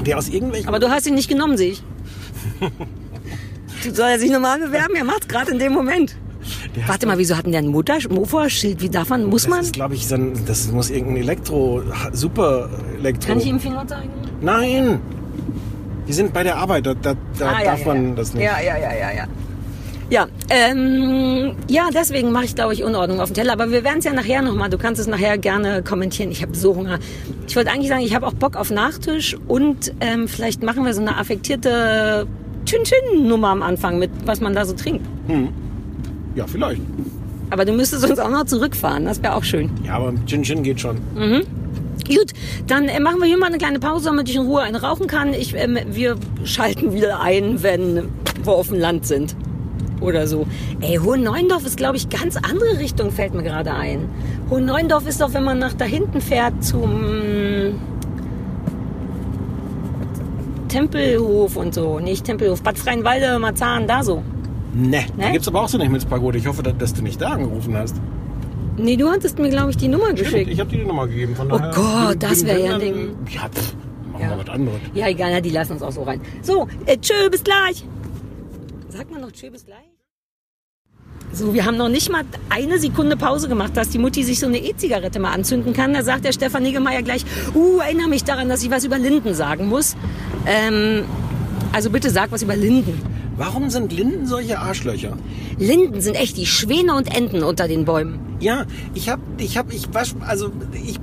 Der 0.08 0.18
aus 0.18 0.28
irgendwelchen... 0.30 0.68
Aber 0.68 0.80
du 0.80 0.90
hast 0.90 1.06
ihn 1.06 1.14
nicht 1.14 1.30
genommen, 1.30 1.56
sehe 1.58 1.74
ich. 1.74 1.84
Du 3.84 3.92
soll 3.96 4.10
er 4.10 4.20
sich 4.20 4.30
normal 4.30 4.60
bewerben? 4.60 4.94
Er 4.96 5.04
macht's 5.04 5.28
gerade 5.28 5.52
in 5.52 5.58
dem 5.58 5.74
Moment. 5.74 6.16
Der 6.76 6.88
Warte 6.88 7.08
mal, 7.08 7.18
wieso 7.18 7.38
hat 7.38 7.46
denn 7.46 7.52
der 7.52 7.62
ein 7.62 7.68
Mutter 7.68 7.98
Mofa-Schild? 8.10 8.82
Wie 8.82 8.90
darf 8.90 9.10
man? 9.10 9.26
Muss 9.26 9.44
Das 9.44 9.50
man? 9.50 9.60
ist, 9.62 9.74
glaube 9.74 9.96
ich, 9.96 10.08
so 10.08 10.16
ein, 10.16 10.34
das 10.46 10.72
muss 10.72 10.90
irgendein 10.90 11.24
Elektro, 11.24 11.82
super 12.14 12.70
Elektro. 13.00 13.30
Kann 13.30 13.40
ich 13.40 13.46
ihm 13.48 13.60
Finger 13.60 13.86
zeigen? 13.88 14.10
Nein! 14.42 15.00
Die 16.08 16.14
sind 16.14 16.34
bei 16.34 16.44
der 16.44 16.58
Arbeit, 16.58 16.86
da, 16.86 16.94
da, 16.96 17.14
da 17.38 17.50
Ah, 17.50 17.64
darf 17.64 17.80
ja, 17.82 17.88
man 17.88 18.10
ja. 18.10 18.16
das 18.16 18.34
nicht. 18.34 18.44
Ja, 18.44 18.60
ja, 18.60 18.78
ja, 18.78 18.92
ja, 18.94 19.12
ja. 19.16 19.28
Ja, 20.10 20.28
ähm, 20.50 21.56
ja, 21.70 21.88
deswegen 21.94 22.34
mache 22.34 22.44
ich, 22.44 22.54
glaube 22.56 22.74
ich, 22.74 22.84
Unordnung 22.84 23.22
auf 23.22 23.30
dem 23.30 23.36
Teller. 23.36 23.54
Aber 23.54 23.72
wir 23.72 23.86
werden 23.86 24.00
es 24.00 24.04
ja 24.06 24.12
nachher 24.12 24.42
nochmal, 24.42 24.70
du 24.70 24.78
kannst 24.78 25.00
es 25.00 25.08
nachher 25.08 25.38
gerne 25.38 25.84
kommentieren. 25.84 26.32
Ich 26.32 26.42
habe 26.42 26.54
so 26.54 26.76
Hunger. 26.76 27.00
Ich 27.48 27.56
wollte 27.56 27.72
eigentlich 27.72 27.88
sagen, 27.88 28.02
ich 28.04 28.14
habe 28.14 28.28
auch 28.28 28.34
Bock 28.34 28.58
auf 28.58 28.72
Nachtisch 28.72 29.38
und 29.48 29.94
ähm, 30.02 30.28
vielleicht 30.28 30.64
machen 30.64 30.84
wir 30.84 30.94
so 30.94 31.00
eine 31.00 31.18
affektierte 31.18 32.28
Chin-Chin-Nummer 32.66 33.50
am 33.50 33.64
Anfang 33.64 34.00
mit, 34.00 34.12
was 34.26 34.42
man 34.42 34.54
da 34.54 34.66
so 34.66 34.74
trinkt. 34.74 35.06
Ja, 36.36 36.48
vielleicht. 36.48 36.82
Aber 37.50 37.66
du 37.66 37.74
müsstest 37.74 38.10
uns 38.10 38.20
auch 38.20 38.30
noch 38.30 38.46
zurückfahren, 38.46 39.06
das 39.06 39.22
wäre 39.22 39.36
auch 39.36 39.44
schön. 39.44 39.70
Ja, 39.86 39.96
aber 39.96 40.14
Gin 40.26 40.44
Gin 40.44 40.64
geht 40.64 40.80
schon. 40.80 40.98
Gut, 42.08 42.32
dann 42.68 42.88
äh, 42.88 43.00
machen 43.00 43.20
wir 43.20 43.28
hier 43.28 43.38
mal 43.38 43.48
eine 43.48 43.58
kleine 43.58 43.80
Pause, 43.80 44.06
damit 44.06 44.30
ich 44.30 44.36
in 44.36 44.44
Ruhe 44.44 44.62
eine 44.62 44.82
rauchen 44.82 45.08
kann. 45.08 45.34
Ich, 45.34 45.54
ähm, 45.56 45.78
wir 45.92 46.18
schalten 46.44 46.94
wieder 46.94 47.22
ein, 47.22 47.62
wenn 47.62 48.10
wir 48.44 48.52
auf 48.54 48.70
dem 48.70 48.80
Land 48.80 49.06
sind. 49.06 49.36
Oder 50.00 50.26
so. 50.26 50.48
Ey, 50.80 50.96
Hohenneuendorf 50.98 51.66
ist, 51.66 51.78
glaube 51.78 51.96
ich, 51.96 52.10
ganz 52.10 52.36
andere 52.36 52.80
Richtung, 52.80 53.12
fällt 53.12 53.36
mir 53.36 53.44
gerade 53.44 53.72
ein. 53.74 54.10
Hohenneuendorf 54.50 55.08
ist 55.08 55.22
doch, 55.22 55.34
wenn 55.34 55.44
man 55.44 55.60
nach 55.60 55.74
da 55.74 55.86
hinten 55.86 56.22
fährt 56.22 56.64
zum 56.64 57.76
Tempelhof 60.70 61.56
und 61.56 61.74
so. 61.76 62.00
Nicht 62.00 62.26
Tempelhof, 62.26 62.64
Bad 62.64 62.80
Freienwalde, 62.80 63.38
Marzahn, 63.38 63.88
da 63.88 64.04
so. 64.04 64.24
Ne, 64.74 65.06
da 65.18 65.26
Ne? 65.28 65.32
gibt's 65.34 65.48
aber 65.48 65.62
auch 65.64 65.68
so 65.70 65.78
eine 65.78 65.84
Himmelspagode. 65.86 66.38
Ich 66.38 66.48
hoffe, 66.48 66.64
dass, 66.64 66.78
dass 66.78 66.94
du 66.94 67.02
nicht 67.02 67.20
da 67.22 67.30
angerufen 67.32 67.76
hast. 67.76 67.96
Nee, 68.78 68.96
du 68.96 69.10
hattest 69.10 69.38
mir, 69.38 69.50
glaube 69.50 69.72
ich, 69.72 69.78
die 69.78 69.90
Nummer 69.90 70.06
Stimmt, 70.06 70.20
geschickt. 70.20 70.50
ich 70.52 70.60
habe 70.60 70.70
dir 70.70 70.80
die 70.80 70.86
Nummer 70.86 71.08
gegeben. 71.08 71.36
Von 71.36 71.52
Oh 71.52 71.58
daher, 71.58 71.72
Gott, 71.74 72.10
wenn- 72.12 72.20
das 72.20 72.40
wenn- 72.42 72.48
wär 72.48 72.56
wenn 72.56 72.66
ja 72.66 72.74
ein 72.76 72.80
Ding. 72.80 73.10
Ja, 73.30 73.50
pff, 73.50 73.76
machen 74.14 74.22
Ja. 74.24 74.30
wir 74.30 74.38
was 74.40 74.50
anderes. 74.50 74.80
Ja, 74.94 75.08
egal, 75.10 75.32
na, 75.34 75.42
die 75.42 75.50
lassen 75.50 75.74
uns 75.74 75.82
auch 75.82 75.92
so 75.92 76.04
rein. 76.04 76.22
So, 76.42 76.68
äh, 76.86 76.98
tschö, 76.98 77.30
bis 77.30 77.44
gleich. 77.44 77.86
Sagt 78.90 79.12
man 79.12 79.22
noch 79.22 79.32
tschö, 79.32 79.50
bis 79.50 79.66
gleich? 79.66 79.78
So, 81.34 81.54
wir 81.54 81.66
haben 81.66 81.78
noch 81.78 81.88
nicht 81.90 82.12
mal 82.12 82.24
eine 82.50 82.78
Sekunde 82.78 83.16
Pause 83.16 83.48
gemacht, 83.48 83.76
dass 83.78 83.90
die 83.90 83.98
Mutti 84.00 84.24
sich 84.24 84.40
so 84.40 84.48
eine 84.48 84.58
E-Zigarette 84.58 85.20
mal 85.20 85.32
anzünden 85.32 85.72
kann. 85.74 85.94
Da 85.94 86.04
sagt 86.04 86.26
der 86.26 86.34
Stefan 86.34 86.64
Niggemeier 86.64 87.02
gleich, 87.04 87.24
uh, 87.56 87.80
erinnere 87.80 88.10
mich 88.10 88.24
daran, 88.26 88.50
dass 88.50 88.64
ich 88.64 88.70
was 88.72 88.84
über 88.84 88.98
Linden 88.98 89.34
sagen 89.34 89.68
muss. 89.68 89.96
Ähm, 90.46 91.04
also 91.72 91.90
bitte 91.90 92.10
sag 92.10 92.32
was 92.34 92.42
über 92.42 92.56
Linden. 92.58 93.00
Warum 93.38 93.70
sind 93.70 93.94
Linden 93.94 94.28
solche 94.28 94.60
Arschlöcher? 94.60 95.18
Linden 95.58 96.02
sind 96.02 96.16
echt 96.16 96.38
die 96.38 96.46
Schwäne 96.46 96.96
und 96.96 97.16
Enten 97.16 97.44
unter 97.44 97.68
den 97.68 97.86
Bäumen. 97.86 98.20
Ja, 98.40 98.66
ich 98.94 99.10
hab, 99.10 99.20
ich 99.38 99.58
hab, 99.58 99.74
ich 99.74 99.94
wasch, 99.94 100.14
also 100.28 100.52
ich 100.74 101.00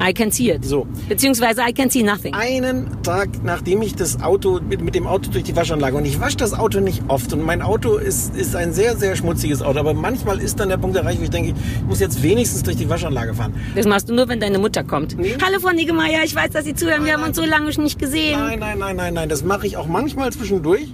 I 0.00 0.12
can 0.12 0.30
see 0.30 0.50
it. 0.50 0.64
So. 0.64 0.86
Beziehungsweise 1.08 1.62
I 1.66 1.72
can 1.72 1.90
see 1.90 2.02
nothing. 2.02 2.34
einen 2.34 3.02
Tag, 3.02 3.28
nachdem 3.42 3.82
ich 3.82 3.94
das 3.94 4.22
Auto 4.22 4.60
mit, 4.60 4.80
mit 4.80 4.94
dem 4.94 5.06
Auto 5.06 5.30
durch 5.30 5.44
die 5.44 5.56
Waschanlage 5.56 5.96
und 5.96 6.04
ich 6.04 6.20
wasche 6.20 6.36
das 6.36 6.52
Auto 6.54 6.80
nicht 6.80 7.02
oft 7.08 7.32
und 7.32 7.42
mein 7.42 7.62
Auto 7.62 7.96
ist, 7.96 8.36
ist 8.36 8.54
ein 8.56 8.72
sehr, 8.72 8.96
sehr 8.96 9.16
schmutziges 9.16 9.62
Auto, 9.62 9.78
aber 9.78 9.94
manchmal 9.94 10.40
ist 10.40 10.60
dann 10.60 10.68
der 10.68 10.76
Punkt 10.76 10.96
erreicht, 10.96 11.20
wo 11.20 11.24
ich 11.24 11.30
denke, 11.30 11.50
ich 11.50 11.82
muss 11.84 12.00
jetzt 12.00 12.22
wenigstens 12.22 12.62
durch 12.62 12.76
die 12.76 12.88
Waschanlage 12.88 13.34
fahren. 13.34 13.54
Das 13.74 13.86
machst 13.86 14.08
du 14.08 14.14
nur, 14.14 14.28
wenn 14.28 14.40
deine 14.40 14.58
Mutter 14.58 14.84
kommt. 14.84 15.18
Nee. 15.18 15.36
Hallo, 15.44 15.60
Frau 15.60 15.72
Niggemeier, 15.72 16.24
ich 16.24 16.34
weiß, 16.34 16.50
dass 16.50 16.64
Sie 16.64 16.74
zuhören. 16.74 17.04
Wir 17.04 17.14
haben 17.14 17.22
uns 17.22 17.36
so 17.36 17.44
lange 17.44 17.72
schon 17.72 17.84
nicht 17.84 17.98
gesehen. 17.98 18.38
Nein, 18.38 18.58
nein, 18.58 18.78
nein, 18.78 18.96
nein, 18.96 19.14
nein, 19.14 19.28
das 19.28 19.44
mache 19.44 19.66
ich 19.66 19.76
auch 19.76 19.86
manchmal 19.86 20.32
zwischendurch 20.32 20.88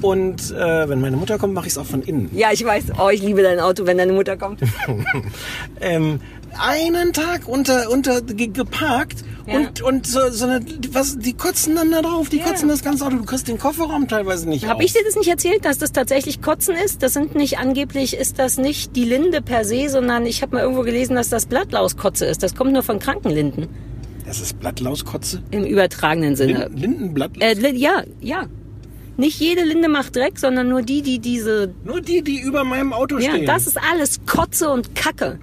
und 0.00 0.50
äh, 0.52 0.88
wenn 0.88 1.00
meine 1.00 1.16
Mutter 1.16 1.38
kommt, 1.38 1.54
mache 1.54 1.66
ich 1.66 1.72
es 1.72 1.78
auch 1.78 1.86
von 1.86 2.02
innen. 2.02 2.30
Ja, 2.32 2.52
ich 2.52 2.64
weiß. 2.64 2.84
Oh, 2.98 3.10
ich 3.10 3.22
liebe 3.22 3.42
dein 3.42 3.60
Auto, 3.60 3.86
wenn 3.86 3.98
deine 3.98 4.12
Mutter 4.12 4.36
kommt. 4.36 4.60
ähm, 5.80 6.20
einen 6.58 7.12
Tag 7.12 7.46
unter, 7.46 7.90
unter 7.90 8.19
ge- 8.22 8.48
geparkt 8.48 9.24
Ja. 9.46 9.56
und, 9.58 9.82
und 9.82 10.06
so, 10.06 10.20
so 10.30 10.46
eine, 10.46 10.64
was, 10.92 11.18
die 11.18 11.32
kotzen 11.32 11.74
dann 11.76 11.90
da 11.90 12.02
drauf, 12.02 12.28
die 12.28 12.38
Ja. 12.38 12.44
kotzen 12.44 12.68
das 12.68 12.82
ganze 12.82 13.04
Auto, 13.06 13.16
du 13.16 13.24
kriegst 13.24 13.48
den 13.48 13.58
Kofferraum 13.58 14.08
teilweise 14.08 14.48
nicht 14.48 14.66
Habe 14.66 14.84
ich 14.84 14.92
dir 14.92 15.02
das 15.04 15.16
nicht 15.16 15.28
erzählt, 15.28 15.64
dass 15.64 15.78
das 15.78 15.92
tatsächlich 15.92 16.40
Kotzen 16.42 16.74
ist? 16.76 17.02
Das 17.02 17.12
sind 17.14 17.34
nicht 17.34 17.58
angeblich, 17.58 18.16
ist 18.16 18.38
das 18.38 18.58
nicht 18.58 18.96
die 18.96 19.04
Linde 19.04 19.42
per 19.42 19.64
se, 19.64 19.88
sondern 19.88 20.26
ich 20.26 20.42
habe 20.42 20.56
mal 20.56 20.62
irgendwo 20.62 20.82
gelesen, 20.82 21.14
dass 21.16 21.28
das 21.28 21.46
Blattlauskotze 21.46 22.26
ist. 22.26 22.42
Das 22.42 22.54
kommt 22.54 22.72
nur 22.72 22.82
von 22.82 22.98
Krankenlinden 22.98 23.66
Das 24.26 24.40
ist 24.40 24.58
Blattlauskotze? 24.60 25.42
im 25.50 25.64
übertragenen 25.64 26.36
Sinne. 26.36 26.68
Lin- 26.68 26.76
Lindenblatt? 26.76 27.32
Äh, 27.40 27.54
li- 27.54 27.76
ja, 27.76 28.02
ja. 28.20 28.46
Nicht 29.16 29.38
jede 29.38 29.64
Linde 29.64 29.88
macht 29.90 30.16
Dreck, 30.16 30.38
sondern 30.38 30.68
nur 30.70 30.80
die, 30.80 31.02
die 31.02 31.18
diese. 31.18 31.74
Nur 31.84 32.00
die, 32.00 32.22
die 32.22 32.40
über 32.40 32.64
meinem 32.64 32.94
Auto 32.94 33.18
Ja, 33.18 33.32
stehen. 33.32 33.44
das 33.44 33.66
ist 33.66 33.78
alles 33.92 34.20
Kotze 34.24 34.70
und 34.70 34.94
Kacke 34.94 35.38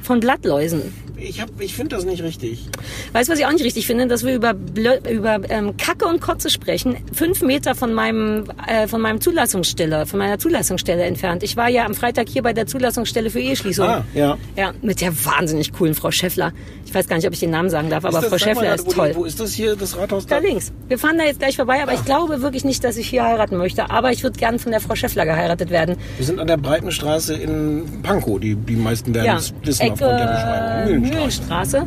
von 0.00 0.20
Blattläusen. 0.20 0.80
Ich 1.16 1.40
hab, 1.40 1.48
ich 1.60 1.74
finde 1.74 1.96
das 1.96 2.04
nicht 2.04 2.22
richtig. 2.22 2.66
Weißt 3.12 3.28
du, 3.28 3.32
was 3.32 3.38
ich 3.38 3.46
auch 3.46 3.52
nicht 3.52 3.64
richtig 3.64 3.86
finde? 3.86 4.06
Dass 4.06 4.24
wir 4.24 4.34
über, 4.34 4.54
Blö 4.54 4.96
über 5.10 5.40
ähm, 5.48 5.76
Kacke 5.76 6.06
und 6.06 6.20
Kotze 6.20 6.50
sprechen. 6.50 6.96
Fünf 7.12 7.42
Meter 7.42 7.74
von 7.74 7.92
meinem, 7.94 8.44
äh, 8.66 8.86
von 8.88 9.00
meinem 9.00 9.20
Zulassungsstelle, 9.20 10.06
von 10.06 10.18
meiner 10.18 10.38
Zulassungsstelle 10.38 11.02
entfernt. 11.04 11.42
Ich 11.42 11.56
war 11.56 11.68
ja 11.68 11.84
am 11.86 11.94
Freitag 11.94 12.28
hier 12.28 12.42
bei 12.42 12.52
der 12.52 12.66
Zulassungsstelle 12.66 13.30
für 13.30 13.40
Eheschließung. 13.40 13.86
Ah, 13.86 14.04
ja. 14.14 14.36
Ja, 14.56 14.72
mit 14.82 15.00
der 15.00 15.12
wahnsinnig 15.24 15.72
coolen 15.72 15.94
Frau 15.94 16.10
Schäffler. 16.10 16.52
Ich 16.84 16.94
weiß 16.94 17.08
gar 17.08 17.16
nicht, 17.16 17.26
ob 17.26 17.32
ich 17.32 17.40
den 17.40 17.50
Namen 17.50 17.70
sagen 17.70 17.90
darf, 17.90 18.04
aber 18.04 18.20
das- 18.20 18.28
Frau 18.28 18.38
sag 18.38 18.46
mal, 18.46 18.54
Schäffler 18.54 18.74
ist 18.74 18.86
wo, 18.86 18.90
toll. 18.92 19.10
Wo 19.14 19.24
ist 19.24 19.40
das 19.40 19.52
hier, 19.52 19.76
das 19.76 19.96
Rathaus 19.96 20.26
da 20.26 20.38
links. 20.38 20.72
Wir 20.88 20.98
fahren 20.98 21.18
da 21.18 21.24
jetzt 21.24 21.38
gleich 21.40 21.56
vorbei, 21.56 21.82
aber 21.82 21.92
ich 21.94 22.04
glaube 22.04 22.42
wirklich 22.42 22.64
nicht, 22.64 22.84
dass 22.84 22.96
ich 22.96 23.08
hier 23.08 23.24
heiraten 23.24 23.56
möchte. 23.56 23.90
Aber 23.90 24.12
ich 24.12 24.22
würde 24.22 24.38
gern 24.38 24.58
von 24.58 24.72
der 24.72 24.80
Frau 24.80 24.94
Schäffler 24.94 25.24
geheiratet 25.24 25.70
werden. 25.70 25.96
Wir 26.16 26.26
sind 26.26 26.38
an 26.40 26.46
der 26.46 26.56
Breitenstraße 26.56 27.34
in 27.34 28.02
Pankow. 28.02 28.38
Die, 28.40 28.54
die 28.54 28.76
meisten 28.76 29.14
werden 29.14 29.26
Ja, 29.26 29.36
es 29.36 29.52
wissen 29.62 29.90
aufgrund 29.90 30.00
der 30.20 30.26
Beschreibung. 30.26 31.03
Mühlenstraße. 31.04 31.84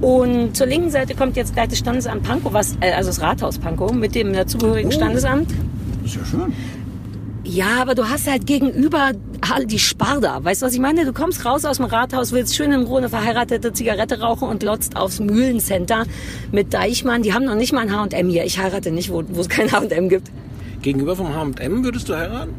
Und 0.00 0.56
zur 0.56 0.66
linken 0.66 0.90
Seite 0.90 1.14
kommt 1.14 1.36
jetzt 1.36 1.52
gleich 1.54 1.68
das 1.68 1.78
Standesamt 1.78 2.22
Pankow, 2.22 2.52
was, 2.52 2.76
äh, 2.80 2.92
also 2.92 3.10
das 3.10 3.20
Rathaus 3.20 3.58
Pankow 3.58 3.92
mit 3.92 4.14
dem 4.14 4.32
dazugehörigen 4.32 4.90
Oh. 4.90 4.94
Standesamt. 4.94 5.50
Ist 6.04 6.16
ja 6.16 6.24
schön. 6.24 6.52
Ja, 7.44 7.80
aber 7.80 7.94
du 7.94 8.08
hast 8.08 8.30
halt 8.30 8.46
gegenüber 8.46 9.12
die 9.64 9.78
Sparda. 9.78 10.44
Weißt 10.44 10.62
du, 10.62 10.66
was 10.66 10.74
ich 10.74 10.78
meine? 10.78 11.04
Du 11.04 11.12
kommst 11.12 11.44
raus 11.44 11.64
aus 11.64 11.78
dem 11.78 11.86
Rathaus, 11.86 12.32
willst 12.32 12.54
schön 12.54 12.70
in 12.72 12.82
Ruhe 12.84 12.98
eine 12.98 13.08
verheiratete 13.08 13.72
Zigarette 13.72 14.20
rauchen 14.20 14.48
und 14.48 14.60
glotzt 14.60 14.96
aufs 14.96 15.18
Mühlencenter 15.20 16.04
mit 16.52 16.72
Deichmann. 16.72 17.22
Die 17.22 17.34
haben 17.34 17.44
noch 17.46 17.56
nicht 17.56 17.72
mal 17.72 17.80
ein 17.80 17.92
H&M 17.94 18.28
hier. 18.28 18.44
Ich 18.44 18.58
heirate 18.58 18.90
nicht, 18.92 19.10
wo, 19.10 19.24
wo 19.28 19.40
es 19.40 19.48
kein 19.48 19.72
H&M 19.72 20.08
gibt. 20.08 20.30
Gegenüber 20.82 21.16
vom 21.16 21.34
H&M 21.34 21.82
würdest 21.84 22.08
du 22.08 22.16
heiraten? 22.16 22.54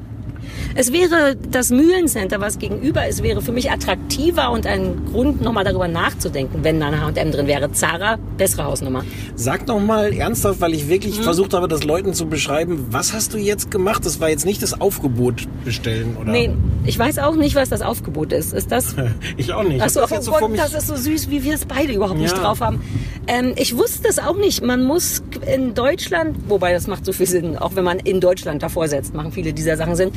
Es 0.76 0.92
wäre 0.94 1.36
das 1.52 1.70
Mühlencenter, 1.70 2.40
was 2.40 2.58
gegenüber 2.60 3.08
ist, 3.08 3.24
wäre 3.24 3.42
für 3.42 3.52
mich 3.52 3.72
attraktiver 3.72 4.52
und 4.52 4.66
ein 4.66 5.06
Grund, 5.12 5.42
nochmal 5.42 5.64
darüber 5.64 5.88
nachzudenken, 5.88 6.64
wenn 6.64 6.80
da 6.80 6.88
ein 6.88 7.02
H&M 7.02 7.32
drin 7.32 7.48
wäre. 7.48 7.72
Zara, 7.72 8.18
bessere 8.38 8.64
Hausnummer. 8.66 9.04
Sag 9.36 9.66
doch 9.66 9.80
mal 9.80 10.14
ernsthaft, 10.14 10.62
weil 10.62 10.74
ich 10.74 10.88
wirklich 10.88 11.20
versucht 11.22 11.54
habe, 11.54 11.68
das 11.68 11.84
Leuten 11.84 12.14
zu 12.14 12.28
beschreiben, 12.28 12.88
was 12.90 13.14
hast 13.14 13.34
du 13.34 13.38
jetzt 13.38 13.70
gemacht? 13.72 14.06
Das 14.06 14.20
war 14.20 14.30
jetzt 14.30 14.46
nicht 14.46 14.62
das 14.64 14.80
Aufgebot 14.80 15.48
bestellen, 15.66 16.16
oder? 16.20 16.32
Nee, 16.32 16.52
ich 16.86 16.98
weiß 16.98 17.20
auch 17.20 17.36
nicht, 17.36 17.56
was 17.56 17.70
das 17.70 17.82
Aufgebot 17.82 18.32
ist. 18.34 18.54
Ist 18.54 18.72
das 18.72 18.96
Ich 19.38 19.54
auch 19.54 19.64
nicht. 19.64 19.78
Ich 19.78 19.84
Ach 19.84 19.90
so, 19.90 20.02
hab 20.02 20.10
das 20.10 20.18
jetzt 20.20 20.26
so 20.26 20.32
vor 20.32 20.42
Gott, 20.42 20.52
mich. 20.52 20.62
das 20.62 20.74
ist 20.74 20.88
so 20.88 20.96
süß, 20.96 21.30
wie 21.30 21.44
wir 21.44 21.54
es 21.56 21.66
beide 21.66 21.94
überhaupt 21.94 22.20
nicht 22.20 22.36
Ja. 22.36 22.42
drauf 22.44 22.62
haben. 22.62 22.82
Ähm, 23.28 23.54
ich 23.56 23.78
wusste 23.78 24.08
es 24.08 24.20
auch 24.20 24.36
nicht. 24.38 24.64
Man 24.64 24.84
muss 24.84 25.22
in 25.54 25.74
Deutschland, 25.74 26.38
wobei 26.48 26.74
das 26.74 26.88
macht 26.88 27.06
so 27.06 27.14
viel 27.14 27.28
Sinn, 27.28 27.58
auch 27.58 27.76
wenn 27.76 27.84
man 27.84 28.00
in 28.00 28.20
Deutschland 28.20 28.64
davor 28.64 28.88
setzt, 28.88 29.14
machen 29.14 29.32
viele 29.32 29.54
dieser 29.54 29.78
Sachen 29.78 29.96
Sinn, 29.96 30.12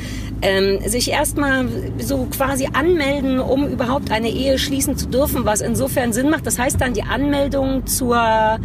ähm, 0.45 0.79
sich 0.87 1.09
erstmal 1.09 1.65
so 1.97 2.27
quasi 2.29 2.69
anmelden, 2.71 3.39
um 3.39 3.67
überhaupt 3.67 4.11
eine 4.11 4.29
Ehe 4.29 4.59
schließen 4.59 4.95
zu 4.95 5.07
dürfen, 5.07 5.43
was 5.43 5.61
insofern 5.61 6.13
Sinn 6.13 6.29
macht. 6.29 6.45
Das 6.45 6.59
heißt 6.59 6.79
dann 6.79 6.93
die 6.93 7.01
Anmeldung 7.01 7.87
zur 7.87 8.59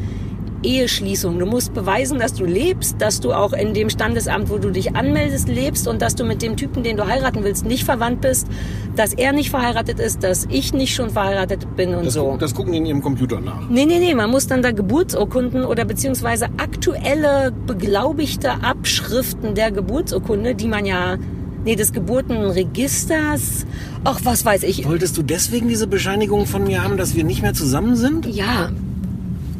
Eheschließung. 0.63 1.39
Du 1.39 1.47
musst 1.47 1.73
beweisen, 1.73 2.19
dass 2.19 2.35
du 2.35 2.45
lebst, 2.45 3.01
dass 3.01 3.21
du 3.21 3.33
auch 3.33 3.55
in 3.55 3.73
dem 3.73 3.89
Standesamt, 3.89 4.51
wo 4.51 4.59
du 4.59 4.71
dich 4.71 4.95
anmeldest, 4.95 5.49
lebst 5.49 5.89
und 5.89 6.03
dass 6.03 6.15
du 6.15 6.25
mit 6.25 6.43
dem 6.43 6.59
Typen, 6.59 6.83
den 6.83 6.99
du 6.99 7.07
heiraten 7.07 7.45
willst, 7.45 7.65
nicht 7.65 7.85
verwandt 7.85 8.21
bist, 8.21 8.47
dass 8.95 9.15
er 9.15 9.33
nicht 9.33 9.49
verheiratet 9.49 9.99
ist, 10.01 10.23
dass 10.23 10.47
ich 10.51 10.75
nicht 10.75 10.95
schon 10.95 11.09
verheiratet 11.09 11.77
bin 11.77 11.95
und 11.95 12.05
das, 12.05 12.13
so. 12.13 12.37
das 12.39 12.55
gucken 12.55 12.73
die 12.73 12.79
in 12.79 12.85
ihrem 12.85 13.01
Computer 13.01 13.41
nach. 13.41 13.71
Nee, 13.71 13.87
nee, 13.87 14.01
nee, 14.01 14.15
man 14.15 14.31
muss 14.31 14.49
dann 14.49 14.61
da 14.61 14.73
Geburtsurkunden 14.73 15.65
oder 15.65 15.87
beziehungsweise 15.87 16.49
aktuelle 16.59 17.53
beglaubigte 17.67 18.63
Abschriften 18.63 19.55
der 19.55 19.71
Geburtsurkunde, 19.71 20.55
die 20.55 20.69
man 20.69 20.85
ja, 20.85 21.17
nee, 21.65 21.77
des 21.77 21.93
Geburtenregisters, 21.93 23.67
ach, 24.05 24.21
was 24.25 24.45
weiß 24.45 24.63
ich. 24.65 24.87
Wolltest 24.87 25.17
du 25.17 25.23
deswegen 25.23 25.69
diese 25.69 25.87
Bescheinigung 25.87 26.47
von 26.47 26.65
mir 26.65 26.83
haben, 26.83 26.97
dass 26.97 27.15
wir 27.15 27.25
nicht 27.25 27.43
mehr 27.43 27.55
zusammen 27.55 27.97
sind? 27.97 28.27
Ja, 28.27 28.71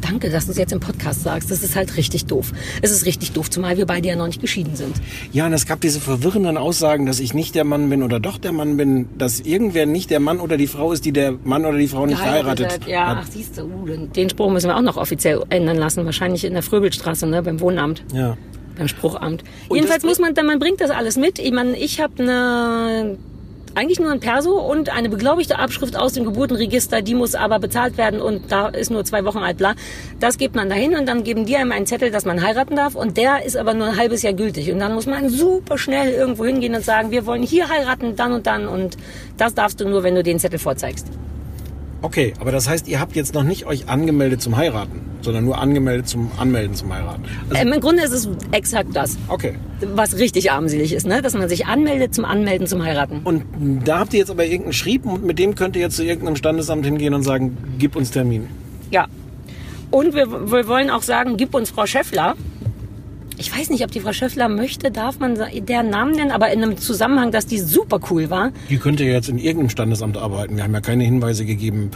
danke, 0.01 0.29
dass 0.29 0.45
du 0.45 0.51
es 0.51 0.57
jetzt 0.57 0.73
im 0.73 0.79
Podcast 0.79 1.23
sagst. 1.23 1.51
Das 1.51 1.61
ist 1.63 1.75
halt 1.75 1.95
richtig 1.97 2.25
doof. 2.25 2.51
Es 2.81 2.91
ist 2.91 3.05
richtig 3.05 3.31
doof, 3.33 3.49
zumal 3.49 3.77
wir 3.77 3.85
beide 3.85 4.07
ja 4.07 4.15
noch 4.15 4.25
nicht 4.27 4.41
geschieden 4.41 4.75
sind. 4.75 4.95
Ja, 5.31 5.45
und 5.45 5.53
es 5.53 5.65
gab 5.65 5.79
diese 5.81 5.99
verwirrenden 5.99 6.57
Aussagen, 6.57 7.05
dass 7.05 7.19
ich 7.19 7.33
nicht 7.33 7.53
der 7.55 7.63
Mann 7.63 7.89
bin 7.89 8.01
oder 8.03 8.19
doch 8.19 8.37
der 8.39 8.51
Mann 8.51 8.77
bin, 8.77 9.07
dass 9.17 9.39
irgendwer 9.39 9.85
nicht 9.85 10.09
der 10.09 10.19
Mann 10.19 10.39
oder 10.39 10.57
die 10.57 10.67
Frau 10.67 10.91
ist, 10.91 11.05
die 11.05 11.11
der 11.11 11.33
Mann 11.43 11.65
oder 11.65 11.77
die 11.77 11.87
Frau 11.87 12.05
nicht 12.07 12.17
verheiratet 12.19 12.79
Ja, 12.87 13.07
hat. 13.07 13.17
ach, 13.21 13.27
siehst 13.31 13.57
du, 13.57 13.63
uh, 13.63 13.85
den- 13.85 14.11
den 14.11 14.29
Spruch 14.29 14.51
müssen 14.51 14.67
wir 14.67 14.75
auch 14.77 14.81
noch 14.81 14.97
offiziell 14.97 15.43
ändern 15.49 15.77
lassen. 15.77 16.03
Wahrscheinlich 16.05 16.45
in 16.45 16.53
der 16.53 16.63
Fröbelstraße, 16.63 17.27
ne, 17.27 17.43
beim 17.43 17.59
Wohnamt. 17.59 18.03
Ja. 18.13 18.37
Beim 18.81 18.87
Spruchamt. 18.87 19.43
Und 19.69 19.75
Jedenfalls 19.75 20.03
muss 20.03 20.19
man, 20.19 20.33
dann 20.33 20.47
man 20.47 20.59
bringt 20.59 20.81
das 20.81 20.89
alles 20.89 21.15
mit. 21.15 21.39
Ich 21.39 21.51
meine, 21.51 21.77
ich 21.77 22.01
habe 22.01 22.21
eine 22.21 23.17
eigentlich 23.73 24.01
nur 24.01 24.11
ein 24.11 24.19
Perso 24.19 24.59
und 24.59 24.89
eine 24.89 25.07
beglaubigte 25.07 25.57
Abschrift 25.57 25.95
aus 25.95 26.11
dem 26.11 26.25
Geburtenregister, 26.25 27.01
die 27.01 27.15
muss 27.15 27.35
aber 27.35 27.57
bezahlt 27.57 27.97
werden 27.97 28.19
und 28.19 28.51
da 28.51 28.67
ist 28.67 28.91
nur 28.91 29.05
zwei 29.05 29.23
Wochen 29.23 29.37
alt, 29.37 29.55
bla. 29.55 29.75
Das 30.19 30.37
gibt 30.37 30.55
man 30.55 30.67
dahin 30.67 30.93
und 30.93 31.05
dann 31.05 31.23
geben 31.23 31.45
die 31.45 31.55
einem 31.55 31.71
einen 31.71 31.85
Zettel, 31.85 32.11
dass 32.11 32.25
man 32.25 32.43
heiraten 32.43 32.75
darf 32.75 32.95
und 32.95 33.15
der 33.15 33.45
ist 33.45 33.55
aber 33.55 33.73
nur 33.73 33.87
ein 33.87 33.97
halbes 33.97 34.23
Jahr 34.23 34.33
gültig 34.33 34.69
und 34.73 34.79
dann 34.79 34.93
muss 34.93 35.05
man 35.05 35.29
super 35.29 35.77
schnell 35.77 36.11
irgendwo 36.11 36.43
hingehen 36.43 36.75
und 36.75 36.83
sagen, 36.83 37.11
wir 37.11 37.25
wollen 37.25 37.43
hier 37.43 37.69
heiraten, 37.69 38.17
dann 38.17 38.33
und 38.33 38.45
dann 38.45 38.67
und 38.67 38.97
das 39.37 39.53
darfst 39.53 39.79
du 39.79 39.87
nur, 39.87 40.03
wenn 40.03 40.15
du 40.15 40.23
den 40.23 40.37
Zettel 40.37 40.59
vorzeigst. 40.59 41.07
Okay, 42.03 42.33
aber 42.39 42.51
das 42.51 42.67
heißt, 42.67 42.87
ihr 42.87 42.99
habt 42.99 43.15
jetzt 43.15 43.33
noch 43.33 43.43
nicht 43.43 43.67
euch 43.67 43.87
angemeldet 43.87 44.41
zum 44.41 44.57
Heiraten, 44.57 45.01
sondern 45.21 45.45
nur 45.45 45.59
angemeldet 45.59 46.07
zum 46.07 46.31
Anmelden 46.37 46.75
zum 46.75 46.91
Heiraten. 46.93 47.23
Also, 47.49 47.61
Ähm, 47.61 47.73
Im 47.73 47.79
Grunde 47.79 48.03
ist 48.03 48.11
es 48.11 48.27
exakt 48.51 48.89
das, 48.93 49.17
okay. 49.27 49.53
was 49.93 50.17
richtig 50.17 50.51
armselig 50.51 50.93
ist, 50.93 51.05
ne? 51.05 51.21
dass 51.21 51.33
man 51.33 51.47
sich 51.47 51.67
anmeldet 51.67 52.15
zum 52.15 52.25
Anmelden 52.25 52.65
zum 52.65 52.83
Heiraten. 52.83 53.21
Und 53.23 53.43
da 53.85 53.99
habt 53.99 54.13
ihr 54.13 54.19
jetzt 54.19 54.31
aber 54.31 54.45
irgendeinen 54.45 54.73
Schrieb 54.73 55.05
und 55.05 55.23
mit 55.23 55.37
dem 55.37 55.53
könnt 55.53 55.75
ihr 55.75 55.83
jetzt 55.83 55.95
zu 55.95 56.03
irgendeinem 56.03 56.35
Standesamt 56.37 56.85
hingehen 56.85 57.13
und 57.13 57.21
sagen, 57.21 57.55
gib 57.77 57.95
uns 57.95 58.09
Termin. 58.09 58.47
Ja. 58.89 59.07
Und 59.91 60.15
wir, 60.15 60.51
wir 60.51 60.67
wollen 60.67 60.89
auch 60.89 61.03
sagen, 61.03 61.37
gib 61.37 61.53
uns 61.53 61.69
Frau 61.69 61.85
Schäffler. 61.85 62.35
Ich 63.41 63.57
weiß 63.57 63.71
nicht, 63.71 63.83
ob 63.83 63.89
die 63.89 64.01
Frau 64.01 64.13
Schäffler 64.13 64.49
möchte, 64.49 64.91
darf 64.91 65.17
man 65.17 65.33
deren 65.35 65.89
Namen 65.89 66.11
nennen, 66.11 66.29
aber 66.29 66.51
in 66.51 66.61
einem 66.61 66.77
Zusammenhang, 66.77 67.31
dass 67.31 67.47
die 67.47 67.57
super 67.57 67.99
cool 68.11 68.29
war. 68.29 68.51
Die 68.69 68.77
könnte 68.77 69.03
ja 69.03 69.13
jetzt 69.13 69.29
in 69.29 69.39
irgendeinem 69.39 69.69
Standesamt 69.69 70.15
arbeiten. 70.15 70.57
Wir 70.57 70.63
haben 70.63 70.75
ja 70.75 70.79
keine 70.79 71.05
Hinweise 71.05 71.43
gegeben, 71.43 71.89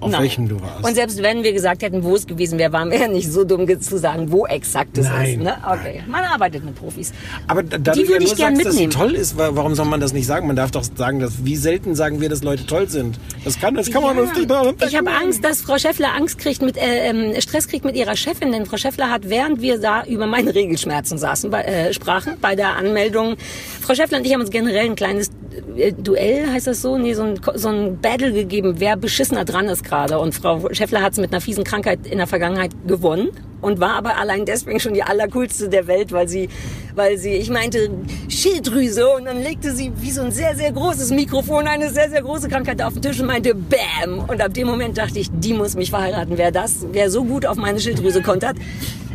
auf 0.00 0.10
Nein. 0.10 0.22
welchem 0.22 0.48
du 0.48 0.60
warst. 0.60 0.84
Und 0.84 0.94
selbst 0.94 1.22
wenn 1.22 1.42
wir 1.42 1.52
gesagt 1.52 1.82
hätten, 1.82 2.04
wo 2.04 2.14
es 2.14 2.26
gewesen 2.26 2.58
wäre, 2.58 2.72
waren 2.72 2.90
wir 2.90 2.98
ja 2.98 3.08
nicht 3.08 3.30
so 3.32 3.44
dumm 3.44 3.66
zu 3.80 3.98
sagen, 3.98 4.30
wo 4.32 4.46
exakt 4.46 4.96
es 4.98 5.06
Nein, 5.06 5.38
ist. 5.40 5.44
Ne? 5.44 5.56
Okay, 5.66 6.02
man 6.06 6.22
arbeitet 6.24 6.64
mit 6.64 6.74
Profis. 6.74 7.12
aber 7.46 7.62
da, 7.62 7.92
die 7.92 8.02
ja 8.02 8.08
würde 8.08 8.24
nur 8.24 8.32
ich 8.32 8.36
gern 8.36 8.54
sagst, 8.56 8.66
dass 8.66 8.74
mitnehmen. 8.74 8.92
toll 8.92 9.14
ist, 9.14 9.36
wa- 9.38 9.50
warum 9.52 9.74
soll 9.74 9.86
man 9.86 10.00
das 10.00 10.12
nicht 10.12 10.26
sagen? 10.26 10.46
Man 10.46 10.56
darf 10.56 10.70
doch 10.70 10.84
sagen, 10.84 11.20
dass 11.20 11.44
wie 11.44 11.56
selten 11.56 11.94
sagen 11.94 12.20
wir, 12.20 12.28
dass 12.28 12.42
Leute 12.42 12.66
toll 12.66 12.88
sind. 12.88 13.18
Das 13.44 13.58
kann, 13.60 13.74
das 13.74 13.90
kann 13.90 14.02
man 14.02 14.18
uns 14.18 14.34
nicht 14.36 14.48
mal 14.48 14.74
Ich 14.86 14.96
habe 14.96 15.10
Angst, 15.10 15.44
dass 15.44 15.60
Frau 15.62 15.78
Schäffler 15.78 16.14
Angst 16.14 16.38
kriegt 16.38 16.62
mit 16.62 16.76
äh, 16.76 17.08
ähm, 17.08 17.40
Stress 17.40 17.68
kriegt 17.68 17.84
mit 17.84 17.96
ihrer 17.96 18.16
Chefin, 18.16 18.52
denn 18.52 18.66
Frau 18.66 18.76
Schäffler 18.76 19.10
hat, 19.10 19.28
während 19.28 19.60
wir 19.60 19.78
da 19.80 20.04
über 20.04 20.26
meine 20.26 20.54
Regelschmerzen 20.54 21.18
saßen, 21.18 21.50
bei, 21.50 21.62
äh, 21.62 21.92
sprachen 21.92 22.34
bei 22.40 22.54
der 22.54 22.76
Anmeldung. 22.76 23.36
Frau 23.80 23.94
Schäffler 23.94 24.18
und 24.18 24.26
ich 24.26 24.32
haben 24.32 24.40
uns 24.40 24.50
generell 24.50 24.86
ein 24.86 24.96
kleines 24.96 25.30
äh, 25.76 25.92
Duell, 25.92 26.50
heißt 26.52 26.66
das 26.66 26.82
so, 26.82 26.98
nee, 26.98 27.14
so 27.14 27.22
ein, 27.22 27.40
so 27.54 27.68
ein 27.68 27.98
Battle 28.00 28.32
gegeben, 28.32 28.74
wer 28.78 28.96
beschissener 28.96 29.44
dran 29.44 29.66
ist 29.66 29.84
gerade. 29.86 30.18
Und 30.18 30.34
Frau 30.34 30.68
Schäffler 30.72 31.02
hat 31.02 31.12
es 31.12 31.18
mit 31.18 31.32
einer 31.32 31.40
fiesen 31.40 31.64
Krankheit 31.64 32.06
in 32.06 32.18
der 32.18 32.26
Vergangenheit 32.26 32.72
gewonnen 32.86 33.30
und 33.60 33.80
war 33.80 33.94
aber 33.94 34.18
allein 34.18 34.44
deswegen 34.44 34.80
schon 34.80 34.94
die 34.94 35.02
allercoolste 35.02 35.68
der 35.68 35.86
Welt, 35.86 36.12
weil 36.12 36.28
sie, 36.28 36.48
weil 36.96 37.18
sie, 37.18 37.30
ich 37.34 37.50
meinte 37.50 37.90
Schilddrüse 38.28 39.08
und 39.10 39.26
dann 39.26 39.42
legte 39.42 39.72
sie 39.72 39.92
wie 40.00 40.10
so 40.10 40.22
ein 40.22 40.32
sehr, 40.32 40.56
sehr 40.56 40.72
großes 40.72 41.10
Mikrofon 41.10 41.66
eine 41.68 41.90
sehr, 41.90 42.10
sehr 42.10 42.22
große 42.22 42.48
Krankheit 42.48 42.80
auf 42.82 42.94
den 42.94 43.02
Tisch 43.02 43.20
und 43.20 43.26
meinte 43.26 43.54
Bäm. 43.54 44.24
Und 44.26 44.40
ab 44.40 44.54
dem 44.54 44.66
Moment 44.66 44.96
dachte 44.98 45.18
ich, 45.18 45.28
die 45.30 45.52
muss 45.54 45.74
mich 45.76 45.90
verheiraten. 45.90 46.38
Wer 46.38 46.50
das, 46.50 46.86
wer 46.92 47.10
so 47.10 47.24
gut 47.24 47.44
auf 47.46 47.56
meine 47.56 47.78
Schilddrüse 47.78 48.22
kontert. 48.22 48.56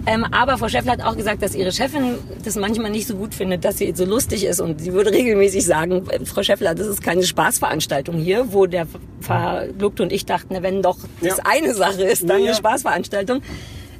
Ähm, 0.08 0.26
aber 0.32 0.58
Frau 0.58 0.68
Schäffler 0.68 0.94
hat 0.94 1.02
auch 1.04 1.16
gesagt, 1.16 1.44
dass 1.44 1.54
ihre 1.54 1.72
Chefin 1.72 2.16
das 2.44 2.56
manchmal 2.56 2.90
nicht 2.92 3.08
so 3.08 3.16
gut 3.16 3.36
findet, 3.36 3.66
dass 3.66 3.78
sie 3.78 3.92
so 3.96 4.06
lustig 4.06 4.46
ist. 4.46 4.60
Und 4.60 4.82
sie 4.82 4.94
würde 4.94 5.12
regelmäßig 5.12 5.64
sagen, 5.66 6.04
äh, 6.10 6.26
Frau 6.26 6.42
Schäffler, 6.44 6.74
das 6.76 6.88
ist 6.88 7.04
keine 7.04 7.24
Spaßveranstaltung 7.24 8.16
hier, 8.18 8.46
wo 8.52 8.66
der 8.66 8.88
Verlobte 9.20 10.02
und 10.04 10.12
ich 10.12 10.26
dachten, 10.26 10.50
na, 10.54 10.64
wenn 10.64 10.82
doch 10.82 10.98
das 11.22 11.38
Ja. 11.38 11.44
eine 11.46 11.74
Sache 11.76 12.04
ist, 12.04 12.24
dann 12.24 12.40
Ja, 12.40 12.46
ja. 12.46 12.46
eine 12.52 12.56
Spaßveranstaltung. 12.56 13.42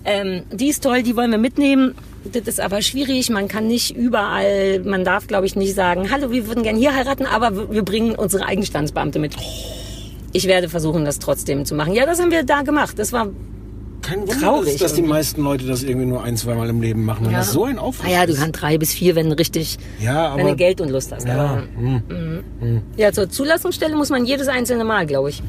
Ähm, 0.06 0.44
die 0.52 0.68
ist 0.70 0.84
toll, 0.84 1.04
die 1.04 1.16
wollen 1.16 1.32
wir 1.32 1.38
mitnehmen. 1.38 1.96
Das 2.32 2.44
ist 2.48 2.60
aber 2.60 2.82
schwierig. 2.82 3.30
Man 3.30 3.48
kann 3.48 3.68
nicht 3.68 3.96
überall, 3.96 4.80
man 4.84 5.04
darf, 5.04 5.28
glaube 5.28 5.46
ich, 5.46 5.56
nicht 5.56 5.76
sagen, 5.76 6.12
hallo, 6.12 6.32
wir 6.32 6.48
würden 6.48 6.64
gern 6.64 6.76
hier 6.78 6.94
heiraten, 6.96 7.26
aber 7.26 7.72
wir 7.72 7.84
bringen 7.84 8.16
unsere 8.16 8.46
Eigenstandsbeamte 8.46 9.20
mit. 9.20 9.36
Ich 10.34 10.48
werde 10.48 10.70
versuchen, 10.70 11.04
das 11.06 11.20
trotzdem 11.20 11.66
zu 11.66 11.76
machen. 11.76 11.94
Ja, 11.94 12.06
das 12.06 12.20
haben 12.22 12.32
wir 12.32 12.44
da 12.44 12.62
gemacht. 12.62 12.98
Das 12.98 13.12
war 13.12 13.28
Kein 14.02 14.22
Wunder, 14.22 14.34
traurig 14.40 14.74
dass, 14.74 14.82
dass 14.82 14.94
die 14.94 15.02
meisten 15.02 15.42
Leute 15.44 15.66
das 15.66 15.84
irgendwie 15.84 16.06
nur 16.06 16.24
ein, 16.24 16.38
zweimal 16.38 16.70
im 16.70 16.82
Leben 16.82 17.04
machen. 17.06 17.26
Wenn 17.26 17.34
das 17.34 17.52
so 17.52 17.66
ein 17.66 17.78
Aufwand 17.78 18.10
Naja, 18.10 18.26
du 18.26 18.34
ist. 18.34 18.40
kannst 18.40 18.62
drei 18.62 18.78
bis 18.78 18.94
vier, 18.94 19.16
wenn 19.16 19.30
du 19.30 19.38
richtig, 19.38 19.78
Ja, 20.00 20.32
wenn 20.36 20.44
du 20.46 20.48
aber 20.52 20.56
Geld 20.58 20.80
und 20.80 20.90
Lust 20.90 21.12
hast. 21.12 21.28
Ja, 21.28 21.36
Aber, 21.36 21.64
mhm. 21.80 22.82
ja, 22.98 23.12
zur 23.12 23.30
Zulassungsstelle 23.30 23.96
muss 23.96 24.10
man 24.10 24.26
jedes 24.26 24.48
einzelne 24.48 24.84
Mal, 24.86 25.06
glaube 25.06 25.30
ich. 25.32 25.44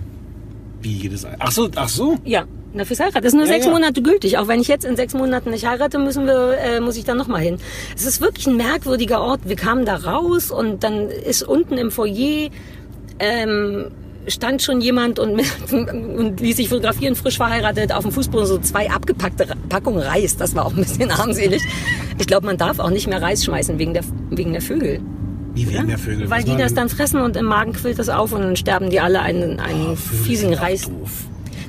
Wie 0.82 0.92
jedes. 0.92 1.26
Ach 1.38 1.50
so, 1.52 1.68
ach 1.74 1.88
so. 1.88 2.18
Ja, 2.24 2.44
na 2.74 2.84
fürs 2.84 3.00
Heiraten. 3.00 3.22
Das 3.22 3.32
ist 3.32 3.34
nur 3.34 3.44
Ja, 3.44 3.52
sechs 3.52 3.66
ja. 3.66 3.72
Monate 3.72 4.02
gültig. 4.02 4.38
Auch 4.38 4.48
wenn 4.48 4.60
ich 4.60 4.68
jetzt 4.68 4.84
in 4.84 4.96
sechs 4.96 5.14
Monaten 5.14 5.50
nicht 5.50 5.66
heirate, 5.66 5.98
müssen 5.98 6.26
wir, 6.26 6.58
äh, 6.58 6.80
muss 6.80 6.96
ich 6.96 7.04
da 7.04 7.14
nochmal 7.14 7.42
hin. 7.42 7.58
Es 7.96 8.06
ist 8.06 8.20
wirklich 8.20 8.46
ein 8.46 8.56
merkwürdiger 8.56 9.20
Ort. 9.20 9.40
Wir 9.44 9.56
kamen 9.56 9.84
da 9.84 9.96
raus 9.96 10.50
und 10.50 10.82
dann 10.84 11.08
ist 11.08 11.42
unten 11.42 11.78
im 11.78 11.90
Foyer 11.90 12.50
ähm, 13.18 13.86
stand 14.26 14.62
schon 14.62 14.80
jemand 14.80 15.18
und, 15.18 15.40
und 15.72 16.40
ließ 16.40 16.56
sich 16.56 16.68
fotografieren, 16.68 17.14
frisch 17.14 17.36
verheiratet, 17.36 17.92
auf 17.92 18.02
dem 18.02 18.12
Fußboden 18.12 18.46
so 18.46 18.58
zwei 18.58 18.90
abgepackte 18.90 19.46
Packungen 19.68 20.00
Reis. 20.02 20.36
Das 20.36 20.54
war 20.54 20.66
auch 20.66 20.72
ein 20.72 20.82
bisschen 20.82 21.10
armselig. 21.12 21.62
Ich 22.18 22.26
glaube, 22.26 22.46
man 22.46 22.56
darf 22.56 22.78
auch 22.78 22.90
nicht 22.90 23.06
mehr 23.06 23.20
Reis 23.20 23.44
schmeißen 23.44 23.78
wegen 23.78 23.94
der, 23.94 24.04
wegen 24.30 24.52
der 24.52 24.62
Vögel. 24.62 25.00
Wie 25.54 25.68
wegen 25.68 25.88
der 25.88 25.98
Vögel. 25.98 26.30
Weil 26.30 26.44
die 26.44 26.56
das 26.56 26.74
dann 26.74 26.88
fressen 26.88 27.20
und 27.20 27.36
im 27.36 27.46
Magen 27.46 27.72
quillt 27.72 27.98
das 27.98 28.08
auf 28.08 28.32
und 28.32 28.40
dann 28.40 28.56
sterben 28.56 28.90
die 28.90 29.00
alle 29.00 29.20
einen, 29.20 29.60
einen 29.60 29.96
sind 30.36 30.54
auch 30.54 30.62
Reis. 30.62 30.90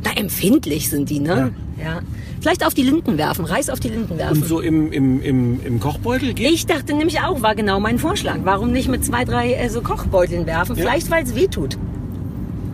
Na, 0.03 0.11
empfindlich 0.15 0.89
sind 0.89 1.09
die, 1.09 1.19
ne? 1.19 1.53
Ja. 1.81 2.01
Vielleicht 2.41 2.65
auf 2.65 2.73
die 2.73 2.83
Linden 2.83 3.17
werfen, 3.17 3.45
Reis 3.45 3.69
auf 3.69 3.79
die 3.79 3.87
Linden 3.87 4.17
werfen. 4.17 4.41
Und 4.41 4.45
so 4.45 4.59
im, 4.59 4.91
im, 4.91 5.21
im, 5.21 5.65
im 5.65 5.79
Kochbeutel 5.79 6.33
geht? 6.33 6.51
Ich 6.51 6.65
dachte 6.65 6.93
nämlich 6.93 7.21
auch, 7.21 7.41
war 7.41 7.55
genau 7.55 7.79
mein 7.79 7.99
Vorschlag. 7.99 8.39
Warum 8.43 8.71
nicht 8.71 8.89
mit 8.89 9.05
zwei, 9.05 9.23
drei 9.23 9.53
äh, 9.53 9.69
so 9.69 9.81
Kochbeuteln 9.81 10.45
werfen? 10.45 10.75
Vielleicht, 10.75 11.09
weil 11.09 11.23
es 11.23 11.35
weh 11.35 11.47
tut. 11.47 11.77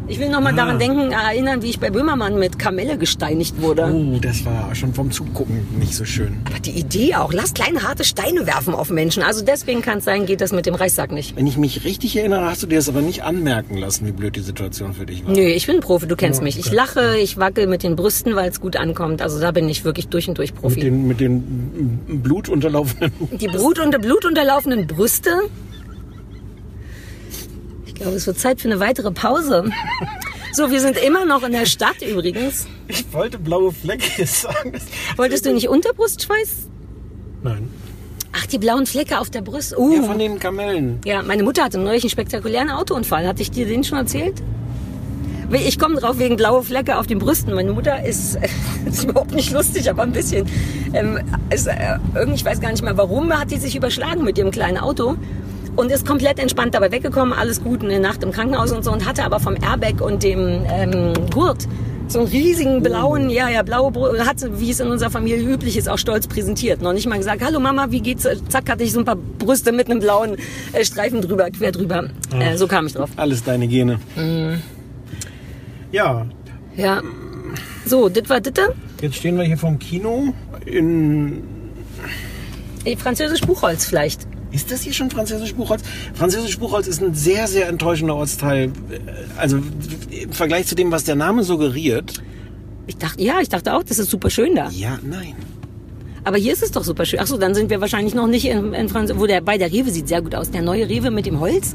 Ich 0.10 0.20
will 0.20 0.30
noch 0.30 0.42
mal 0.42 0.54
Ah. 0.54 0.56
daran 0.56 0.80
denken, 0.80 1.12
erinnern, 1.12 1.62
wie 1.62 1.68
ich 1.70 1.80
bei 1.80 1.92
Böhmermann 1.92 2.40
mit 2.40 2.58
Kamelle 2.58 2.98
gesteinigt 2.98 3.62
wurde. 3.62 3.84
Oh, 3.94 4.18
das 4.20 4.44
war 4.44 4.74
schon 4.74 4.94
vom 4.94 5.12
Zugucken 5.12 5.68
nicht 5.78 5.94
so 5.96 6.04
schön. 6.04 6.38
Aber 6.46 6.60
die 6.60 6.72
Idee 6.72 7.14
auch, 7.16 7.32
lass 7.32 7.54
kleine 7.54 7.84
harte 7.84 8.04
Steine 8.04 8.48
werfen 8.48 8.74
auf 8.74 8.90
Menschen. 8.90 9.22
Also 9.22 9.46
deswegen 9.46 9.82
kann 9.84 10.00
es 10.00 10.06
sein, 10.06 10.26
geht 10.26 10.42
das 10.42 10.52
mit 10.52 10.66
dem 10.66 10.74
Reichstag 10.74 11.12
nicht. 11.12 11.36
Wenn 11.36 11.46
ich 11.46 11.58
mich 11.58 11.84
richtig 11.84 12.16
erinnere, 12.18 12.46
hast 12.50 12.64
du 12.64 12.68
dir 12.68 12.78
das 12.80 12.90
aber 12.90 13.02
nicht 13.02 13.24
anmerken 13.24 13.78
lassen, 13.78 14.08
wie 14.08 14.12
blöd 14.12 14.36
die 14.36 14.42
Situation 14.42 14.94
für 14.94 15.06
dich 15.06 15.24
war. 15.26 15.32
Nö, 15.34 15.42
ich 15.42 15.68
bin 15.68 15.80
Profi, 15.80 16.08
du 16.08 16.16
kennst 16.16 16.40
Ja, 16.40 16.44
mich. 16.44 16.58
Ich 16.58 16.72
lache, 16.72 17.18
ich 17.18 17.38
wackel 17.38 17.68
mit 17.68 17.84
den 17.84 17.96
Brüsten, 17.96 18.36
weil 18.36 18.50
es 18.50 18.60
gut 18.60 18.78
ankommt. 18.78 19.22
Also 19.22 19.40
da 19.40 19.52
bin 19.52 19.70
ich 19.70 19.86
wirklich 19.86 20.08
durch 20.08 20.28
und 20.28 20.40
durch 20.40 20.54
Mit 20.54 20.62
Profi. 20.62 20.80
den, 20.80 21.08
mit 21.08 21.20
den 21.20 22.00
blutunterlaufenden. 22.08 23.12
Die 23.38 23.48
Brut 23.48 23.78
und 23.80 24.00
blutunterlaufenden 24.02 24.88
Brüste. 24.88 25.30
Ich 28.00 28.04
glaube, 28.04 28.16
es 28.16 28.28
wird 28.28 28.40
Zeit 28.40 28.62
für 28.62 28.70
eine 28.70 28.80
weitere 28.80 29.12
Pause. 29.12 29.66
So, 30.54 30.72
wir 30.72 30.80
sind 30.80 30.96
immer 30.96 31.26
noch 31.26 31.44
in 31.44 31.52
der 31.52 31.66
Stadt 31.66 32.02
übrigens. 32.02 32.66
Ich 32.88 33.12
wollte 33.12 33.38
blaue 33.38 33.74
Flecke 33.74 34.26
sagen. 34.26 34.80
Wolltest 35.18 35.46
du 35.46 35.54
nicht 35.54 35.68
Unterbrustschweiß? 35.68 36.70
Nein. 37.44 37.68
Ach, 38.32 38.46
die 38.46 38.58
blauen 38.58 38.86
Flecke 38.86 39.20
auf 39.20 39.30
der 39.30 39.42
Brust. 39.42 39.78
Uh. 39.78 39.96
Ja, 39.96 40.04
von 40.04 40.18
den 40.18 40.40
Kamellen. 40.40 41.02
Ja, 41.04 41.22
meine 41.24 41.44
Mutter 41.44 41.62
hatte 41.62 41.78
neulich 41.78 42.04
einen 42.04 42.10
spektakulären 42.10 42.70
Autounfall. 42.70 43.28
Hatte 43.28 43.42
ich 43.42 43.52
dir 43.52 43.68
den 43.68 43.84
schon 43.84 43.98
erzählt? 43.98 44.42
Ich 45.52 45.78
komme 45.78 46.00
drauf 46.00 46.20
wegen 46.20 46.38
blaue 46.38 46.64
Flecke 46.64 46.98
auf 46.98 47.06
den 47.06 47.20
Brüsten. 47.20 47.54
Meine 47.54 47.74
Mutter 47.74 48.06
ist, 48.06 48.40
ist 48.86 49.04
überhaupt 49.04 49.34
nicht 49.34 49.52
lustig, 49.52 49.90
aber 49.90 50.04
ein 50.04 50.14
bisschen. 50.14 50.48
Ähm, 50.94 51.20
ist, 51.50 51.68
äh, 51.68 52.00
irgendwie, 52.16 52.36
ich 52.36 52.46
weiß 52.46 52.62
gar 52.62 52.72
nicht 52.72 52.82
mehr 52.82 52.96
warum, 52.96 53.38
hat 53.38 53.52
die 53.52 53.58
sich 53.58 53.76
überschlagen 53.76 54.24
mit 54.24 54.38
ihrem 54.38 54.52
kleinen 54.52 54.78
Auto 54.78 55.18
und 55.80 55.92
ist 55.92 56.06
komplett 56.06 56.40
entspannt 56.40 56.76
dabei 56.76 56.92
weggekommen. 56.92 57.34
Alles 57.34 57.64
gut, 57.64 57.84
eine 57.84 58.00
Nacht 58.00 58.24
im 58.24 58.32
Krankenhaus 58.32 58.72
und 58.72 58.84
so 58.84 58.92
und 58.92 59.06
hatte 59.08 59.24
aber 59.24 59.40
vom 59.40 59.56
Airbag 59.56 60.02
und 60.02 60.24
dem 60.24 60.66
ähm, 60.72 61.14
Gurt 61.34 61.68
so 62.08 62.20
einen 62.20 62.28
riesigen 62.28 62.82
blauen, 62.82 63.30
ja, 63.30 63.50
ja, 63.50 63.62
blaue, 63.62 63.92
Br- 63.92 64.26
hat, 64.26 64.38
wie 64.60 64.72
es 64.72 64.80
in 64.80 64.88
unserer 64.88 65.12
Familie 65.12 65.48
üblich 65.48 65.78
ist, 65.78 65.88
auch 65.88 66.00
stolz 66.00 66.26
präsentiert. 66.28 66.82
Noch 66.82 66.92
nicht 66.94 67.08
mal 67.08 67.18
gesagt, 67.20 67.44
hallo 67.44 67.60
Mama, 67.60 67.88
wie 67.92 68.02
geht's? 68.02 68.28
Zack, 68.50 68.68
hatte 68.68 68.84
ich 68.84 68.92
so 68.94 69.00
ein 69.00 69.06
paar 69.06 69.16
Brüste 69.16 69.72
mit 69.72 69.92
einem 69.92 70.00
blauen 70.00 70.36
äh, 70.74 70.84
Streifen 70.84 71.22
drüber, 71.22 71.50
quer 71.52 71.72
drüber. 71.72 72.06
Äh, 72.40 72.58
so 72.58 72.66
kam 72.68 72.88
ich 72.88 72.94
drauf. 72.94 73.12
Alles 73.16 73.44
deine 73.44 73.68
Gene. 73.68 74.00
Mhm. 74.16 74.60
Ja, 75.92 76.26
Ja. 76.76 77.02
So, 77.86 78.10
das 78.10 78.28
war 78.30 78.42
das. 78.42 78.54
jetzt 79.02 79.16
stehen 79.16 79.38
wir 79.38 79.44
hier 79.44 79.58
vom 79.58 79.78
Kino 79.80 80.34
in. 80.66 81.44
Äh, 82.86 82.96
Französisch 82.96 83.42
Buchholz 83.42 83.86
vielleicht. 83.86 84.22
Ist 84.52 84.72
das 84.72 84.82
hier 84.82 84.94
schon 84.94 85.10
Französisch 85.10 85.54
Buchholz? 85.54 85.84
Französisch 86.14 86.58
Buchholz 86.58 86.88
ist 86.88 87.02
ein 87.02 87.14
sehr, 87.14 87.48
sehr 87.48 87.68
enttäuschender 87.68 88.16
Ortsteil. 88.16 88.72
Also 89.38 89.58
im 89.58 90.32
Vergleich 90.32 90.66
zu 90.66 90.76
dem, 90.76 90.92
was 90.92 91.04
der 91.04 91.16
Name 91.16 91.44
suggeriert. 91.44 92.14
Ich 92.88 92.98
dachte, 92.98 93.22
ja, 93.22 93.40
ich 93.42 93.50
dachte 93.50 93.76
auch, 93.76 93.84
das 93.84 94.00
ist 94.00 94.10
super 94.10 94.30
schön 94.30 94.56
da. 94.56 94.70
Ja, 94.70 94.98
nein. 95.04 95.36
Aber 96.24 96.38
hier 96.38 96.54
ist 96.54 96.64
es 96.64 96.72
doch 96.72 96.84
super 96.84 97.06
schön. 97.06 97.20
Achso, 97.20 97.38
dann 97.38 97.54
sind 97.54 97.70
wir 97.70 97.80
wahrscheinlich 97.80 98.16
noch 98.16 98.28
nicht 98.28 98.46
in, 98.46 98.74
in 98.74 98.90
Franz 98.90 99.12
wo 99.16 99.26
der 99.28 99.42
bei 99.42 99.58
der 99.58 99.72
Rewe 99.72 99.92
sieht 99.92 100.08
sehr 100.08 100.22
gut 100.22 100.34
aus. 100.36 100.50
Der 100.50 100.62
neue 100.62 100.90
Rewe 100.90 101.12
mit 101.12 101.26
dem 101.26 101.40
Holz. 101.40 101.74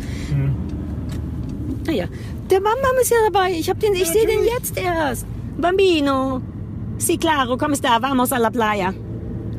Naja, 1.87 2.07
der 2.51 2.57
Bambam 2.57 2.97
ist 3.01 3.11
ja 3.11 3.17
dabei. 3.31 3.53
Ich 3.53 3.71
hab 3.71 3.79
den, 3.79 3.95
ich 3.95 4.09
sehe 4.09 4.27
den 4.27 4.41
jetzt 4.45 4.77
erst. 4.77 5.27
Bambino. 5.59 6.41
Si 6.99 7.17
claro, 7.17 7.57
come 7.57 7.77
sta? 7.77 8.01
Vamos 8.01 8.33
a 8.33 8.39
la 8.39 8.51
playa. 8.51 8.93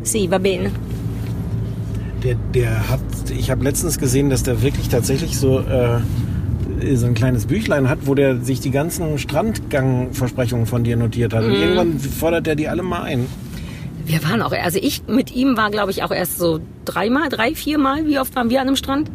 Si, 0.03 0.29
va 0.29 0.37
bene. 0.37 0.71
Der, 2.25 2.35
der 2.55 2.89
hat, 2.89 2.99
ich 3.29 3.51
habe 3.51 3.63
letztens 3.63 3.99
gesehen, 3.99 4.31
dass 4.31 4.41
der 4.41 4.63
wirklich 4.63 4.89
tatsächlich 4.89 5.37
so, 5.37 5.59
äh, 5.59 5.99
so 6.95 7.05
ein 7.05 7.13
kleines 7.13 7.45
Büchlein 7.45 7.87
hat, 7.87 7.99
wo 8.05 8.15
der 8.15 8.41
sich 8.41 8.59
die 8.59 8.71
ganzen 8.71 9.19
Strandgang-Versprechungen 9.19 10.65
von 10.65 10.83
dir 10.83 10.97
notiert 10.97 11.35
hat. 11.35 11.43
Und 11.43 11.53
irgendwann 11.53 11.99
fordert 11.99 12.47
er 12.47 12.55
die 12.55 12.67
alle 12.67 12.81
mal 12.81 13.03
ein. 13.03 13.27
Wir 14.05 14.23
waren 14.23 14.41
auch, 14.41 14.51
also 14.51 14.79
ich 14.81 15.03
mit 15.07 15.35
ihm 15.35 15.55
war, 15.55 15.69
glaube 15.69 15.91
ich, 15.91 16.01
auch 16.01 16.11
erst 16.11 16.39
so 16.39 16.59
dreimal, 16.83 17.29
drei, 17.29 17.53
viermal. 17.53 18.07
Wie 18.07 18.17
oft 18.17 18.35
waren 18.35 18.49
wir 18.49 18.59
an 18.59 18.67
einem 18.67 18.75
Strand? 18.75 19.11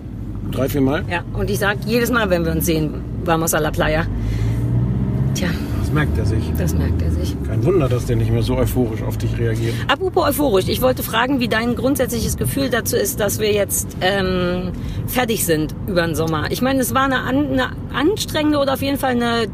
Drei, 0.53 0.69
vier 0.69 0.81
Mal? 0.81 1.05
Ja, 1.11 1.25
und 1.33 1.51
ich 1.51 1.59
sag 1.59 1.79
jedes 1.87 2.13
Mal, 2.13 2.31
wenn 2.31 2.45
wir 2.45 2.53
uns 2.53 2.67
sehen, 2.67 2.95
vamos 3.25 3.55
a 3.55 3.59
la 3.59 3.73
playa. 3.73 4.07
Tja, 5.35 5.49
Das 5.91 5.95
merkt 5.97 6.19
er 6.19 6.25
sich. 6.25 6.53
das 6.57 6.75
merkt 6.75 7.03
er 7.03 7.11
sich. 7.11 7.37
Kein 7.49 7.65
Wunder, 7.65 7.89
dass 7.89 8.07
der 8.07 8.15
nicht 8.15 8.31
mehr 8.31 8.45
so 8.45 8.57
euphorisch 8.57 9.03
auf 9.03 9.19
dich 9.19 9.37
reagiert. 9.37 9.75
Apropos 9.89 10.29
euphorisch, 10.29 10.69
ich 10.69 10.83
wollte 10.83 11.03
fragen, 11.03 11.41
wie 11.41 11.49
dein 11.49 11.75
grundsätzliches 11.75 12.37
Gefühl 12.37 12.71
dazu 12.71 12.95
ist, 12.95 13.19
dass 13.19 13.41
wir 13.41 13.53
jetzt 13.53 13.97
ähm, 14.01 14.71
fertig 15.09 15.45
sind 15.45 15.75
über 15.89 16.07
den 16.07 16.15
Sommer. 16.15 16.53
Ich 16.53 16.63
meine, 16.63 16.79
es 16.81 16.95
war 16.95 17.07
eine, 17.07 17.19
an, 17.23 17.49
eine 17.49 17.71
anstrengende 17.93 18.59
oder 18.59 18.75
auf 18.75 18.83
jeden 18.83 18.99
Fall 18.99 19.11
eine 19.11 19.49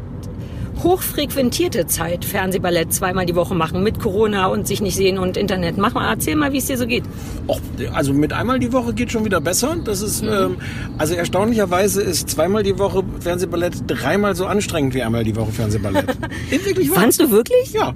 hochfrequentierte 0.82 1.86
Zeit, 1.86 2.24
Fernsehballett 2.24 2.92
zweimal 2.92 3.26
die 3.26 3.34
Woche 3.34 3.54
machen, 3.54 3.82
mit 3.82 3.98
Corona 3.98 4.46
und 4.46 4.66
sich 4.66 4.80
nicht 4.80 4.96
sehen 4.96 5.18
und 5.18 5.36
Internet. 5.36 5.78
Mach 5.78 5.94
mal, 5.94 6.08
erzähl 6.10 6.36
mal, 6.36 6.52
wie 6.52 6.58
es 6.58 6.66
dir 6.66 6.76
so 6.76 6.86
geht. 6.86 7.04
Och, 7.46 7.60
also 7.92 8.12
mit 8.12 8.32
einmal 8.32 8.58
die 8.58 8.72
Woche 8.72 8.94
geht 8.94 9.10
schon 9.10 9.24
wieder 9.24 9.40
besser. 9.40 9.76
Das 9.84 10.02
ist, 10.02 10.22
ähm, 10.22 10.56
also 10.98 11.14
erstaunlicherweise 11.14 12.02
ist 12.02 12.30
zweimal 12.30 12.62
die 12.62 12.78
Woche 12.78 13.02
Fernsehballett 13.20 13.74
dreimal 13.86 14.34
so 14.36 14.46
anstrengend 14.46 14.94
wie 14.94 15.02
einmal 15.02 15.24
die 15.24 15.36
Woche 15.36 15.52
Fernsehballett. 15.52 16.06
Ist 16.50 16.66
wirklich 16.66 16.90
wahr? 16.90 17.00
Fandst 17.00 17.20
du 17.20 17.30
wirklich? 17.30 17.72
Ja. 17.72 17.94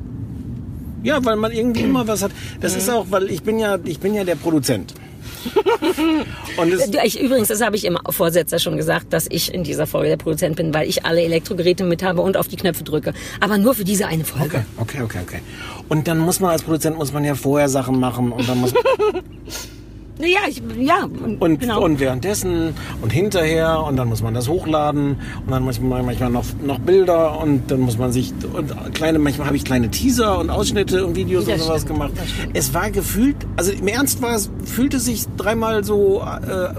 Ja, 1.03 1.25
weil 1.25 1.37
man 1.37 1.53
irgendwie 1.53 1.81
immer 1.85 2.07
was 2.07 2.23
hat. 2.23 2.33
Das 2.61 2.77
ist 2.77 2.91
auch, 2.91 3.07
weil 3.11 3.31
ich 3.31 3.43
bin 3.43 3.59
ja, 3.59 3.79
ich 3.85 4.01
bin 4.01 4.15
ja 4.15 4.25
der 4.25 4.35
Produzent. 4.37 4.95
Ich, 7.05 7.21
übrigens, 7.21 7.49
das 7.49 7.61
habe 7.63 7.77
ich 7.77 7.85
im 7.85 7.99
Vorsetzer 8.09 8.59
schon 8.59 8.77
gesagt, 8.77 9.13
dass 9.13 9.27
ich 9.31 9.53
in 9.55 9.65
dieser 9.65 9.87
Folge 9.87 10.09
der 10.09 10.17
Produzent 10.17 10.57
bin, 10.57 10.75
weil 10.75 10.89
ich 10.89 11.05
alle 11.05 11.23
Elektrogeräte 11.23 11.85
mit 11.85 12.03
habe 12.03 12.21
und 12.21 12.37
auf 12.37 12.49
die 12.49 12.57
Knöpfe 12.57 12.85
drücke. 12.85 13.15
Aber 13.41 13.59
nur 13.59 13.75
für 13.75 13.85
diese 13.85 14.07
eine 14.07 14.25
Folge. 14.25 14.65
okay, 14.77 15.01
okay, 15.01 15.03
okay, 15.03 15.19
okay. 15.23 15.41
Und 15.89 16.07
dann 16.07 16.19
muss 16.19 16.41
man 16.41 16.51
als 16.51 16.63
Produzent 16.63 16.97
muss 16.97 17.13
man 17.13 17.25
ja 17.25 17.35
vorher 17.35 17.69
Sachen 17.69 17.99
machen 17.99 18.33
und 18.33 18.49
dann 18.49 18.59
muss 18.61 18.75
Ja, 20.23 20.41
ich, 20.49 20.63
ja, 20.79 21.09
und, 21.39 21.61
genau. 21.61 21.83
und 21.83 22.01
währenddessen 22.01 22.75
und 23.03 23.13
hinterher 23.13 23.83
und 23.83 23.97
dann 23.97 24.09
muss 24.09 24.23
man 24.23 24.35
das 24.35 24.49
hochladen 24.49 25.17
und 25.45 25.51
dann 25.51 25.63
muss 25.63 25.81
man 25.81 26.05
manchmal 26.05 26.31
noch, 26.31 26.45
noch 26.63 26.79
Bilder 26.79 27.41
und 27.41 27.71
dann 27.71 27.81
muss 27.81 27.99
man 27.99 28.13
sich 28.13 28.33
und 28.53 28.95
kleine 28.95 29.19
manchmal 29.19 29.47
habe 29.47 29.57
ich 29.57 29.65
kleine 29.65 29.91
Teaser 29.91 30.39
und 30.39 30.51
Ausschnitte 30.51 31.07
und 31.07 31.17
Videos 31.17 31.47
Das 31.47 31.55
und 31.55 31.67
sowas 31.67 31.83
stimmt, 31.83 31.99
gemacht. 31.99 32.13
Es 32.53 32.75
war 32.75 32.91
gefühlt, 32.91 33.37
also 33.57 33.73
im 33.73 33.89
Ernst 33.89 34.21
war 34.23 34.35
es 34.35 34.51
fühlte 34.65 34.99
sich 34.99 35.25
dreimal 35.37 35.85
so 35.85 36.23
äh, 36.23 36.75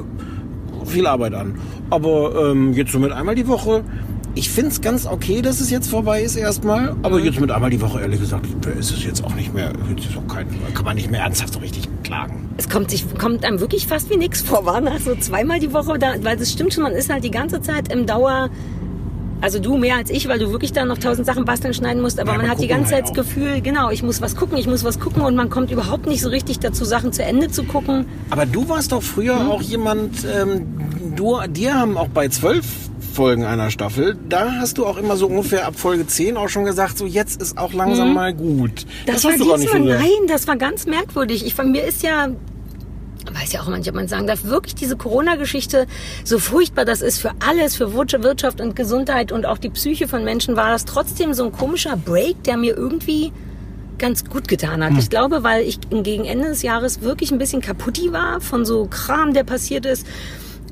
viel 0.85 1.07
Arbeit 1.07 1.33
an. 1.33 1.59
Aber 1.89 2.51
ähm, 2.51 2.73
jetzt 2.73 2.91
so 2.91 2.99
mit 2.99 3.11
einmal 3.11 3.35
die 3.35 3.47
Woche. 3.47 3.83
Ich 4.33 4.49
find's 4.49 4.79
ganz 4.79 5.05
okay, 5.05 5.41
dass 5.41 5.59
es 5.59 5.69
jetzt 5.69 5.89
vorbei 5.89 6.21
ist 6.21 6.37
erstmal. 6.37 6.95
Aber 7.03 7.17
Mhm. 7.19 7.25
jetzt 7.25 7.39
mit 7.41 7.51
einmal 7.51 7.69
die 7.69 7.81
Woche, 7.81 7.99
ehrlich 7.99 8.19
gesagt, 8.21 8.45
ist 8.79 8.91
es 8.91 9.03
jetzt 9.03 9.23
auch 9.25 9.35
nicht 9.35 9.53
mehr, 9.53 9.73
jetzt 9.89 10.05
ist 10.09 10.17
auch 10.17 10.33
kein, 10.33 10.47
kann 10.73 10.85
man 10.85 10.95
nicht 10.95 11.11
mehr 11.11 11.21
ernsthaft 11.21 11.53
so 11.53 11.59
richtig 11.59 11.89
klagen. 12.03 12.49
Es 12.57 12.69
kommt, 12.69 12.91
sich, 12.91 13.05
kommt 13.17 13.43
einem 13.43 13.59
wirklich 13.59 13.87
fast 13.87 14.09
wie 14.09 14.15
nichts 14.17 14.41
vor, 14.41 14.65
war 14.65 14.79
nach 14.79 14.99
so 14.99 15.15
zweimal 15.15 15.59
die 15.59 15.73
Woche, 15.73 15.99
da, 15.99 16.13
weil 16.23 16.37
das 16.37 16.49
stimmt 16.51 16.73
schon, 16.73 16.83
man 16.83 16.93
ist 16.93 17.11
halt 17.11 17.25
die 17.25 17.31
ganze 17.31 17.61
Zeit 17.61 17.91
im 17.91 18.05
Dauer, 18.05 18.49
also 19.41 19.59
du 19.59 19.75
mehr 19.75 19.97
als 19.97 20.09
ich, 20.09 20.29
weil 20.29 20.39
du 20.39 20.49
wirklich 20.51 20.71
da 20.71 20.85
noch 20.85 20.97
tausend 20.99 21.25
Sachen 21.25 21.43
basteln, 21.43 21.73
schneiden 21.73 22.01
musst, 22.01 22.17
aber 22.19 22.31
Ja, 22.31 22.37
man 22.37 22.49
hat 22.49 22.61
die 22.61 22.67
ganze 22.67 22.93
halt 22.95 23.07
Zeit 23.07 23.17
das. 23.17 23.25
Gefühl, 23.25 23.59
genau, 23.61 23.89
ich 23.89 24.01
muss 24.01 24.21
was 24.21 24.37
gucken, 24.37 24.57
ich 24.57 24.67
muss 24.67 24.85
was 24.85 24.97
gucken 24.99 25.23
und 25.23 25.35
man 25.35 25.49
kommt 25.49 25.71
überhaupt 25.71 26.05
nicht 26.07 26.21
so 26.21 26.29
richtig 26.29 26.59
dazu, 26.59 26.85
Sachen 26.85 27.11
zu 27.11 27.21
Ende 27.23 27.49
zu 27.49 27.63
gucken. 27.65 28.05
Aber 28.29 28.45
du 28.45 28.69
warst 28.69 28.93
doch 28.93 29.03
früher 29.03 29.35
Mhm. 29.43 29.49
auch 29.51 29.61
jemand, 29.61 30.25
ähm, 30.25 30.67
du, 31.17 31.37
dir 31.49 31.73
haben 31.73 31.97
auch 31.97 32.07
bei 32.07 32.29
zwölf 32.29 32.65
Folgen 33.11 33.45
einer 33.45 33.69
Staffel, 33.71 34.17
da 34.27 34.53
hast 34.59 34.77
du 34.77 34.85
auch 34.85 34.97
immer 34.97 35.17
so 35.17 35.27
ungefähr 35.27 35.67
ab 35.67 35.75
Folge 35.77 36.07
10 36.07 36.37
auch 36.37 36.49
schon 36.49 36.65
gesagt, 36.65 36.97
so 36.97 37.05
jetzt 37.05 37.41
ist 37.41 37.57
auch 37.57 37.73
langsam 37.73 38.13
mal 38.13 38.33
gut. 38.33 38.85
Mhm. 38.85 39.05
Das, 39.05 39.23
hast 39.23 39.39
du 39.39 39.41
war 39.41 39.47
gar 39.47 39.57
nicht 39.57 39.71
so 39.71 39.77
nein, 39.77 40.27
das 40.27 40.47
war 40.47 40.55
ganz 40.55 40.85
merkwürdig. 40.85 41.45
Ich, 41.45 41.53
von 41.53 41.71
mir 41.71 41.83
ist 41.83 42.03
ja, 42.03 42.29
weiß 43.33 43.51
ja 43.53 43.61
auch 43.61 43.67
manchmal, 43.67 43.95
man 43.95 44.07
sagen 44.07 44.27
darf, 44.27 44.45
wirklich 44.45 44.75
diese 44.75 44.97
Corona-Geschichte, 44.97 45.85
so 46.23 46.39
furchtbar 46.39 46.85
das 46.85 47.01
ist 47.01 47.19
für 47.19 47.31
alles, 47.45 47.75
für 47.75 47.93
Wirtschaft 47.93 48.23
Wirtschaft 48.23 48.61
und 48.61 48.75
Gesundheit 48.75 49.31
und 49.31 49.45
auch 49.45 49.57
die 49.57 49.69
Psyche 49.69 50.07
von 50.07 50.23
Menschen, 50.23 50.55
war 50.55 50.71
das 50.71 50.85
trotzdem 50.85 51.33
so 51.33 51.45
ein 51.45 51.51
komischer 51.51 51.97
Break, 51.97 52.43
der 52.43 52.57
mir 52.57 52.75
irgendwie 52.75 53.31
ganz 54.01 54.25
gut 54.25 54.47
getan 54.47 54.83
Hm. 54.83 54.95
hat. 54.95 55.01
Ich 55.01 55.09
glaube, 55.09 55.43
weil 55.43 55.63
ich 55.63 55.79
gegen 55.89 56.25
Ende 56.25 56.49
des 56.49 56.63
Jahres 56.63 57.01
wirklich 57.01 57.31
ein 57.31 57.37
bisschen 57.37 57.61
kaputti 57.61 58.11
war 58.11 58.41
von 58.41 58.65
so 58.65 58.87
Kram, 58.89 59.33
der 59.33 59.43
passiert 59.43 59.85
ist. 59.85 60.05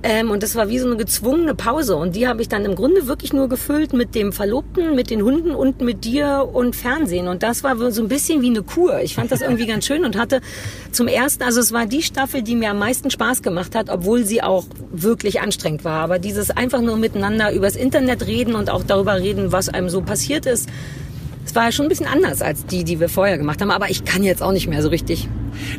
Ähm, 0.02 0.32
und 0.32 0.44
das 0.44 0.56
war 0.56 0.70
wie 0.70 0.80
so 0.80 0.86
eine 0.86 0.96
gezwungene 0.96 1.56
Pause. 1.56 1.98
Und 1.98 2.16
die 2.16 2.28
habe 2.28 2.42
ich 2.42 2.48
dann 2.48 2.64
im 2.64 2.76
Grunde 2.76 3.08
wirklich 3.08 3.34
nur 3.34 3.50
gefüllt 3.50 3.92
mit 3.92 4.16
dem 4.16 4.32
Verlobten, 4.32 4.96
mit 4.96 5.10
den 5.10 5.22
Hunden 5.22 5.52
und 5.52 5.82
mit 5.82 6.06
dir 6.06 6.50
und 6.54 6.76
Fernsehen. 6.76 7.28
Und 7.28 7.44
das 7.44 7.64
war 7.64 7.92
so 7.92 8.02
ein 8.02 8.08
bisschen 8.08 8.42
wie 8.42 8.48
eine 8.48 8.64
Kur. 8.64 9.02
Ich 9.02 9.16
fand 9.16 9.32
das 9.32 9.42
irgendwie 9.42 9.66
ganz 9.66 9.86
schön 9.86 10.06
und 10.06 10.18
hatte 10.18 10.40
zum 10.92 11.08
ersten, 11.08 11.44
also 11.44 11.60
es 11.60 11.74
war 11.74 11.86
die 11.86 12.02
Staffel, 12.02 12.42
die 12.42 12.56
mir 12.56 12.72
am 12.72 12.80
meisten 12.80 13.12
Spaß 13.12 13.42
gemacht 13.42 13.76
hat, 13.76 13.90
obwohl 13.90 14.24
sie 14.24 14.42
auch 14.42 14.66
wirklich 14.92 15.42
anstrengend 15.42 15.84
war. 15.84 16.02
Aber 16.02 16.18
dieses 16.18 16.50
einfach 16.50 16.82
nur 16.82 16.96
miteinander 16.96 17.52
übers 17.52 17.76
Internet 17.76 18.26
reden 18.26 18.56
und 18.56 18.70
auch 18.70 18.84
darüber 18.84 19.16
reden, 19.16 19.52
was 19.52 19.68
einem 19.68 19.90
so 19.90 20.02
passiert 20.02 20.46
ist, 20.46 20.70
es 21.50 21.56
war 21.56 21.72
schon 21.72 21.88
ein 21.88 21.90
bisschen 21.90 22.06
anders 22.06 22.44
als 22.44 22.64
die, 22.68 22.84
die 22.84 23.00
wir 23.00 23.10
vorher 23.10 23.40
gemacht 23.40 23.60
haben. 23.60 23.72
Aber 23.72 23.90
ich 23.90 24.06
kann 24.06 24.24
jetzt 24.24 24.44
auch 24.44 24.52
nicht 24.52 24.68
mehr 24.68 24.84
so 24.84 24.90
richtig. 24.90 25.28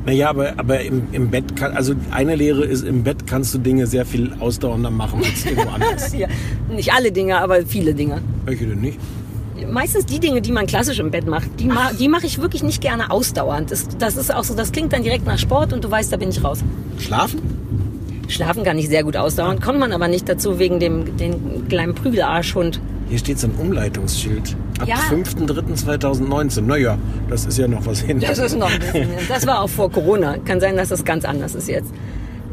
Naja, 0.05 0.29
aber, 0.29 0.55
aber 0.57 0.81
im, 0.81 1.05
im 1.13 1.31
Bett 1.31 1.55
kann, 1.55 1.77
also 1.77 1.95
eine 2.11 2.35
Lehre 2.35 2.65
ist, 2.65 2.83
im 2.85 3.05
Bett 3.05 3.29
kannst 3.29 3.55
du 3.55 3.59
Dinge 3.59 3.87
sehr 3.87 4.05
viel 4.05 4.33
ausdauernder 4.41 4.91
machen 4.91 5.23
als 5.25 5.47
irgendwo 5.47 5.71
anders. 5.75 6.13
Ja, 6.13 6.27
nicht 6.69 6.93
alle 6.93 7.13
Dinge, 7.13 7.39
aber 7.41 7.65
viele 7.65 7.95
Dinge. 7.95 8.21
Welche 8.47 8.67
denn 8.67 8.81
nicht? 8.81 8.99
Meistens 9.71 10.07
die 10.07 10.19
Dinge, 10.19 10.43
die 10.43 10.51
man 10.51 10.67
klassisch 10.67 10.99
im 10.99 11.13
Bett 11.13 11.29
macht, 11.29 11.49
die, 11.61 11.67
ma 11.67 11.93
die 11.93 12.09
mache 12.09 12.27
ich 12.27 12.41
wirklich 12.41 12.65
nicht 12.65 12.81
gerne 12.81 13.13
ausdauernd. 13.13 13.71
Das, 13.71 13.87
das 13.97 14.17
ist 14.17 14.35
auch 14.35 14.43
so, 14.43 14.55
das 14.55 14.73
klingt 14.73 14.93
dann 14.93 15.05
direkt 15.05 15.25
nach 15.25 15.39
Sport 15.39 15.73
und 15.73 15.85
du 15.85 15.91
weißt, 15.91 16.13
da 16.13 16.17
bin 16.17 16.31
ich 16.31 16.43
raus. 16.43 16.65
Schlafen? 16.99 17.41
Schlafen 18.27 18.65
kann 18.65 18.77
ich 18.77 18.89
sehr 18.89 19.05
gut 19.05 19.17
ausdauern, 19.17 19.61
kommt 19.61 19.79
man 19.79 19.93
aber 19.93 20.09
nicht 20.09 20.29
dazu 20.29 20.59
wegen 20.59 20.81
dem 20.81 21.17
den 21.17 21.69
kleinen 21.69 21.95
Prügelarschhund. 21.95 22.81
Hier 23.11 23.19
steht 23.19 23.39
so 23.41 23.49
ein 23.49 23.55
Umleitungsschild. 23.59 24.57
Ab 24.81 24.89
Ja. 24.89 24.95
5.3.2019. 25.11 26.63
Naja, 26.63 26.97
das 27.29 27.45
ist 27.45 27.59
ja 27.59 27.67
noch 27.69 27.85
was 27.85 28.01
hin. 28.01 28.21
Das 28.21 28.39
ist 28.39 28.57
noch 28.57 28.71
ein 28.71 28.79
bisschen. 28.79 29.09
Das 29.29 29.47
war 29.47 29.61
auch 29.63 29.69
vor 29.69 29.91
Corona. 29.91 30.39
Kann 30.39 30.61
sein, 30.61 30.77
dass 30.77 30.89
das 30.91 31.05
ganz 31.05 31.25
anders 31.25 31.55
ist 31.55 31.69
jetzt. 31.69 31.91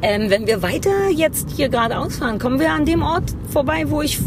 Ähm, 0.01 0.29
wenn 0.29 0.45
wir 0.47 0.61
weiter 0.61 1.09
jetzt 1.15 1.49
hier 1.55 1.69
geradeaus 1.69 2.17
fahren, 2.17 2.39
kommen 2.39 2.59
wir 2.59 2.71
an 2.71 2.85
dem 2.85 3.01
Ort 3.03 3.23
vorbei, 3.51 3.85
wo 3.87 4.01
ich, 4.01 4.19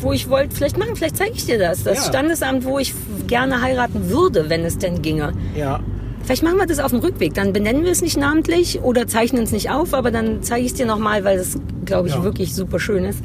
wo 0.00 0.12
ich 0.12 0.28
wollte, 0.28 0.54
vielleicht 0.54 0.76
machen, 0.78 0.94
vielleicht 0.94 1.16
zeige 1.16 1.32
ich 1.34 1.46
dir 1.46 1.58
das. 1.58 1.82
Das 1.84 1.98
Ja. 1.98 2.04
Standesamt, 2.04 2.64
wo 2.64 2.78
ich 2.78 2.92
gerne 3.26 3.62
heiraten 3.62 4.10
würde, 4.10 4.48
wenn 4.50 4.64
es 4.64 4.78
denn 4.78 5.02
ginge. 5.02 5.32
Ja. 5.56 5.80
Vielleicht 6.24 6.42
machen 6.42 6.58
wir 6.58 6.66
das 6.66 6.78
auf 6.80 6.90
dem 6.90 7.00
Rückweg. 7.00 7.34
Dann 7.34 7.52
benennen 7.52 7.84
wir 7.84 7.92
es 7.92 8.02
nicht 8.02 8.16
namentlich 8.18 8.80
oder 8.82 9.06
zeichnen 9.06 9.44
es 9.44 9.52
nicht 9.52 9.70
auf, 9.70 9.94
aber 9.94 10.10
dann 10.10 10.42
zeige 10.42 10.64
ich 10.66 10.72
es 10.72 10.76
dir 10.76 10.86
nochmal, 10.86 11.24
weil 11.24 11.38
das, 11.38 11.58
glaube 11.84 12.08
ich, 12.08 12.14
Ja. 12.14 12.22
wirklich 12.24 12.54
super 12.54 12.78
schön 12.80 13.04
ist. 13.04 13.20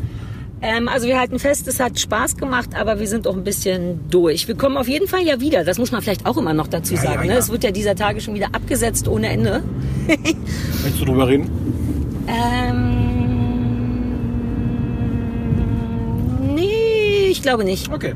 Ähm, 0.65 0.87
also 0.87 1.07
wir 1.07 1.19
halten 1.19 1.39
fest, 1.39 1.67
es 1.67 1.81
hat 1.81 1.99
Spaß 1.99 2.37
gemacht, 2.37 2.69
aber 2.73 2.97
wir 2.99 3.07
sind 3.07 3.27
auch 3.27 3.35
ein 3.35 3.43
bisschen 3.43 3.99
durch. 4.09 4.47
Wir 4.47 4.55
kommen 4.55 4.77
auf 4.77 4.87
jeden 4.87 5.07
Fall 5.09 5.21
ja 5.23 5.41
wieder. 5.41 5.65
Das 5.65 5.77
muss 5.77 5.91
man 5.91 6.01
vielleicht 6.01 6.25
auch 6.25 6.37
immer 6.37 6.53
noch 6.53 6.67
dazu 6.67 6.93
Ja, 6.93 7.01
sagen. 7.01 7.13
ja, 7.15 7.21
Ne? 7.25 7.33
ja. 7.33 7.37
Es 7.37 7.51
wird 7.51 7.65
ja 7.65 7.71
dieser 7.71 7.95
Tage 7.95 8.21
schon 8.21 8.33
wieder 8.33 8.47
abgesetzt 8.53 9.09
ohne 9.09 9.27
Ende. 9.27 9.61
Möchtest 10.07 11.01
du 11.01 11.05
drüber 11.05 11.27
reden? 11.27 11.49
Ähm, 12.27 12.93
nee, 16.55 17.27
ich 17.29 17.41
glaube 17.41 17.65
nicht. 17.65 17.91
Okay. 17.91 18.13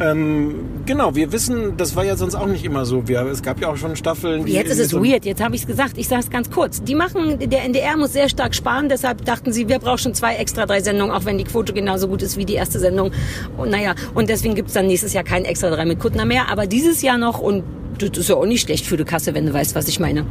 Ähm, 0.00 0.54
genau, 0.86 1.14
wir 1.14 1.32
wissen, 1.32 1.76
das 1.76 1.94
war 1.96 2.04
ja 2.04 2.16
sonst 2.16 2.34
auch 2.34 2.46
nicht 2.46 2.64
immer 2.64 2.84
so. 2.86 3.06
Wir, 3.08 3.20
es 3.26 3.42
gab 3.42 3.60
ja 3.60 3.68
auch 3.68 3.76
schon 3.76 3.96
Staffeln. 3.96 4.44
die 4.44 4.52
Jetzt 4.52 4.70
ist 4.70 4.78
es 4.78 4.88
so- 4.90 5.04
weird, 5.04 5.24
jetzt 5.24 5.42
habe 5.42 5.54
ich 5.54 5.62
es 5.62 5.66
gesagt. 5.66 5.98
Ich 5.98 6.08
sage 6.08 6.22
es 6.22 6.30
ganz 6.30 6.50
kurz. 6.50 6.82
Die 6.82 6.94
machen, 6.94 7.38
der 7.38 7.64
NDR 7.64 7.96
muss 7.96 8.12
sehr 8.12 8.28
stark 8.28 8.54
sparen, 8.54 8.88
deshalb 8.88 9.24
dachten 9.24 9.52
sie, 9.52 9.68
wir 9.68 9.78
brauchen 9.78 9.98
schon 9.98 10.14
zwei 10.14 10.36
extra 10.36 10.64
drei 10.66 10.80
Sendungen, 10.80 11.14
auch 11.14 11.24
wenn 11.24 11.36
die 11.38 11.44
Quote 11.44 11.72
genauso 11.72 12.08
gut 12.08 12.22
ist 12.22 12.36
wie 12.36 12.44
die 12.44 12.54
erste 12.54 12.78
Sendung. 12.78 13.10
Und 13.56 13.70
naja, 13.70 13.94
und 14.14 14.28
deswegen 14.30 14.54
gibt's 14.54 14.72
dann 14.72 14.86
nächstes 14.86 15.12
Jahr 15.12 15.24
kein 15.24 15.44
extra 15.44 15.70
drei 15.70 15.84
mit 15.84 15.98
Kuttner 16.00 16.24
mehr, 16.24 16.50
aber 16.50 16.66
dieses 16.66 17.02
Jahr 17.02 17.18
noch 17.18 17.40
und 17.40 17.64
das 17.98 18.16
ist 18.16 18.28
ja 18.28 18.36
auch 18.36 18.46
nicht 18.46 18.62
schlecht 18.62 18.86
für 18.86 18.96
die 18.96 19.04
Kasse, 19.04 19.34
wenn 19.34 19.46
du 19.46 19.52
weißt, 19.52 19.74
was 19.74 19.88
ich 19.88 20.00
meine. 20.00 20.26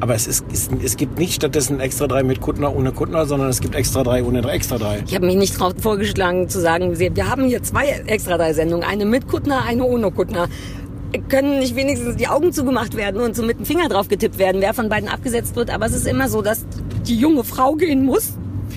Aber 0.00 0.14
es, 0.14 0.26
ist, 0.26 0.44
es, 0.52 0.68
es 0.82 0.96
gibt 0.96 1.18
nicht 1.18 1.34
stattdessen 1.34 1.80
extra 1.80 2.06
drei 2.06 2.22
mit 2.22 2.40
Kuttner 2.40 2.74
ohne 2.74 2.92
Kuttner, 2.92 3.26
sondern 3.26 3.48
es 3.48 3.60
gibt 3.60 3.74
extra 3.74 4.02
drei 4.02 4.24
ohne 4.24 4.40
extra 4.50 4.78
drei. 4.78 5.02
Ich 5.06 5.14
habe 5.14 5.26
mich 5.26 5.36
nicht 5.36 5.58
drauf 5.58 5.74
vorgeschlagen 5.80 6.48
zu 6.48 6.60
sagen, 6.60 6.98
wir 6.98 7.28
haben 7.28 7.44
hier 7.44 7.62
zwei 7.62 7.86
extra 8.06 8.36
drei 8.36 8.52
Sendungen, 8.52 8.86
eine 8.86 9.04
mit 9.04 9.28
Kuttner, 9.28 9.64
eine 9.64 9.84
ohne 9.84 10.10
Kuttner. 10.10 10.48
Können 11.28 11.58
nicht 11.58 11.74
wenigstens 11.74 12.16
die 12.16 12.28
Augen 12.28 12.52
zugemacht 12.52 12.96
werden 12.96 13.20
und 13.20 13.34
so 13.34 13.42
mit 13.42 13.58
dem 13.58 13.66
Finger 13.66 13.88
drauf 13.88 14.08
getippt 14.08 14.38
werden, 14.38 14.60
wer 14.60 14.74
von 14.74 14.88
beiden 14.88 15.08
abgesetzt 15.08 15.56
wird. 15.56 15.70
Aber 15.70 15.86
es 15.86 15.92
ist 15.92 16.06
immer 16.06 16.28
so, 16.28 16.40
dass 16.40 16.64
die 17.06 17.16
junge 17.16 17.42
Frau 17.42 17.74
gehen 17.74 18.04
muss. 18.04 18.34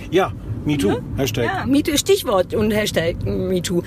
Ja, 0.09 0.33
MeToo, 0.65 0.97
Hashtag. 1.17 1.45
Ja, 1.45 1.65
MeToo, 1.65 1.97
Stichwort 1.97 2.53
und 2.53 2.71
Hashtag 2.71 3.15
MeToo. 3.25 3.81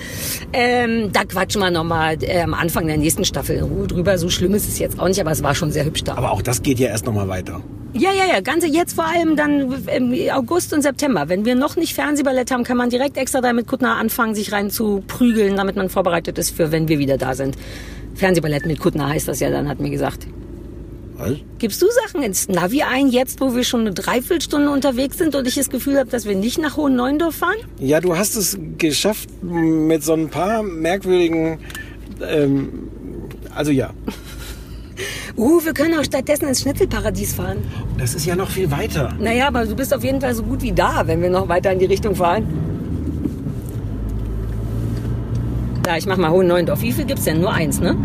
Ähm, 0.53 1.11
da 1.11 1.23
quatschen 1.23 1.61
wir 1.61 1.71
nochmal 1.71 2.17
äh, 2.21 2.41
am 2.41 2.53
Anfang 2.53 2.87
der 2.87 2.97
nächsten 2.97 3.25
Staffel 3.25 3.57
in 3.57 3.63
Ruhe 3.63 3.87
drüber. 3.87 4.17
So 4.17 4.29
schlimm 4.29 4.53
ist 4.53 4.67
es 4.67 4.79
jetzt 4.79 4.99
auch 4.99 5.07
nicht, 5.07 5.19
aber 5.19 5.31
es 5.31 5.43
war 5.43 5.55
schon 5.55 5.71
sehr 5.71 5.85
hübsch 5.85 6.03
da. 6.03 6.15
Aber 6.15 6.31
auch 6.31 6.41
das 6.41 6.61
geht 6.61 6.79
ja 6.79 6.89
erst 6.89 7.05
nochmal 7.05 7.27
weiter. 7.27 7.61
Ja, 7.93 8.11
ja, 8.11 8.25
ja, 8.31 8.41
ganze 8.41 8.67
jetzt 8.67 8.93
vor 8.93 9.05
allem 9.05 9.35
dann 9.35 9.73
im 9.87 10.13
August 10.31 10.73
und 10.73 10.81
September. 10.81 11.29
Wenn 11.29 11.45
wir 11.45 11.55
noch 11.55 11.77
nicht 11.77 11.95
Fernsehballett 11.95 12.51
haben, 12.51 12.63
kann 12.63 12.77
man 12.77 12.89
direkt 12.89 13.17
extra 13.17 13.41
da 13.41 13.53
mit 13.53 13.65
Kuttner 13.65 13.95
anfangen, 13.95 14.35
sich 14.35 14.51
rein 14.51 14.69
zu 14.69 15.03
prügeln, 15.07 15.55
damit 15.55 15.77
man 15.77 15.89
vorbereitet 15.89 16.37
ist 16.37 16.51
für, 16.51 16.71
wenn 16.71 16.87
wir 16.89 16.99
wieder 16.99 17.17
da 17.17 17.33
sind. 17.33 17.57
Fernsehballett 18.13 18.65
mit 18.65 18.79
Kuttner 18.79 19.09
heißt 19.09 19.27
das 19.27 19.39
ja 19.39 19.49
dann, 19.49 19.67
hat 19.67 19.79
mir 19.79 19.89
gesagt. 19.89 20.27
Was? 21.17 21.33
Gibst 21.57 21.81
du 21.81 21.87
Sachen 22.05 22.21
ins 22.21 22.47
Navi 22.47 22.83
ein, 22.83 23.07
jetzt 23.07 23.41
wo 23.41 23.55
wir 23.55 23.63
schon 23.63 23.81
eine 23.81 23.93
Dreiviertelstunde 23.93 24.69
unterwegs 24.69 25.17
sind 25.17 25.35
und 25.35 25.47
ich 25.47 25.55
das 25.55 25.69
Gefühl 25.69 25.97
habe, 25.97 26.09
dass 26.09 26.25
wir 26.25 26.35
nicht 26.35 26.59
nach 26.59 26.77
Hohen 26.77 26.95
Neuendorf 26.95 27.35
fahren? 27.35 27.57
Ja, 27.79 27.99
du 27.99 28.15
hast 28.15 28.35
es 28.35 28.57
geschafft 28.77 29.29
mit 29.43 30.03
so 30.03 30.13
ein 30.13 30.29
paar 30.29 30.61
merkwürdigen. 30.61 31.59
Ähm, 32.21 32.89
also 33.53 33.71
ja, 33.71 33.93
Uh, 35.37 35.63
wir 35.63 35.73
können 35.73 35.93
auch 35.99 36.03
stattdessen 36.03 36.47
ins 36.47 36.61
Schnitzelparadies 36.61 37.35
fahren. 37.35 37.57
das 37.99 38.15
ist 38.15 38.25
ja 38.25 38.35
noch 38.35 38.49
viel 38.49 38.71
weiter. 38.71 39.13
Naja, 39.19 39.47
aber 39.47 39.65
du 39.65 39.75
bist 39.75 39.93
auf 39.93 40.03
jeden 40.03 40.19
Fall 40.19 40.33
so 40.33 40.41
gut 40.41 40.63
wie 40.63 40.71
da, 40.71 41.05
wenn 41.05 41.21
wir 41.21 41.29
noch 41.29 41.47
weiter 41.47 41.71
in 41.71 41.77
die 41.77 41.85
Richtung 41.85 42.15
fahren. 42.15 42.47
Da, 45.83 45.95
ich 45.95 46.07
mach 46.07 46.17
mal 46.17 46.31
Hohen 46.31 46.47
Neuendorf. 46.47 46.81
Wie 46.81 46.91
viel 46.91 47.05
gibt's 47.05 47.25
denn? 47.25 47.39
Nur 47.39 47.53
eins, 47.53 47.79
ne? 47.79 47.95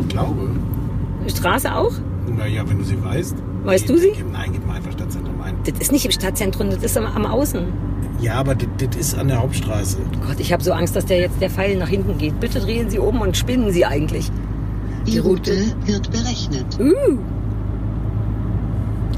Ich 0.00 0.08
glaube. 0.08 0.50
Straße 1.28 1.72
auch? 1.72 1.92
Naja, 2.40 2.62
wenn 2.66 2.78
du 2.78 2.84
sie 2.84 2.96
weißt. 3.04 3.36
Weißt 3.64 3.86
Gib- 3.86 3.96
du 3.96 4.00
sie? 4.00 4.12
Nein, 4.32 4.50
gib 4.52 4.66
mal 4.66 4.76
einfach 4.76 4.92
Stadtzentrum 4.92 5.40
ein. 5.42 5.54
Das 5.64 5.78
ist 5.78 5.92
nicht 5.92 6.06
im 6.06 6.10
Stadtzentrum, 6.10 6.70
das 6.70 6.82
ist 6.82 6.96
am, 6.96 7.04
am 7.04 7.26
Außen. 7.26 7.66
Ja, 8.20 8.34
aber 8.34 8.54
das, 8.54 8.66
das 8.78 8.96
ist 8.96 9.18
an 9.18 9.28
der 9.28 9.42
Hauptstraße. 9.42 9.98
Gott, 10.26 10.40
ich 10.40 10.50
habe 10.52 10.62
so 10.62 10.72
Angst, 10.72 10.96
dass 10.96 11.04
der 11.04 11.20
jetzt 11.20 11.38
der 11.40 11.50
Pfeil 11.50 11.76
nach 11.76 11.88
hinten 11.88 12.16
geht. 12.16 12.40
Bitte 12.40 12.60
drehen 12.60 12.88
Sie 12.88 12.98
um 12.98 13.20
und 13.20 13.36
spinnen 13.36 13.70
Sie 13.72 13.84
eigentlich. 13.84 14.30
Die 15.06 15.12
Die 15.12 15.18
Route. 15.18 15.50
Route 15.52 15.74
wird 15.86 16.10
berechnet. 16.10 16.66
Uh. 16.80 17.18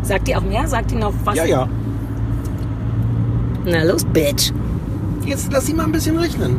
Sagt 0.02 0.26
die 0.26 0.34
auch 0.34 0.42
mehr? 0.42 0.66
Sagt 0.66 0.90
die 0.90 0.96
noch 0.96 1.12
was? 1.24 1.36
Ja, 1.36 1.44
ja. 1.44 1.68
Na 3.64 3.84
los, 3.84 4.04
Bitch. 4.04 4.50
Jetzt 5.24 5.52
lass 5.52 5.66
sie 5.66 5.74
mal 5.74 5.84
ein 5.84 5.92
bisschen 5.92 6.18
rechnen. 6.18 6.56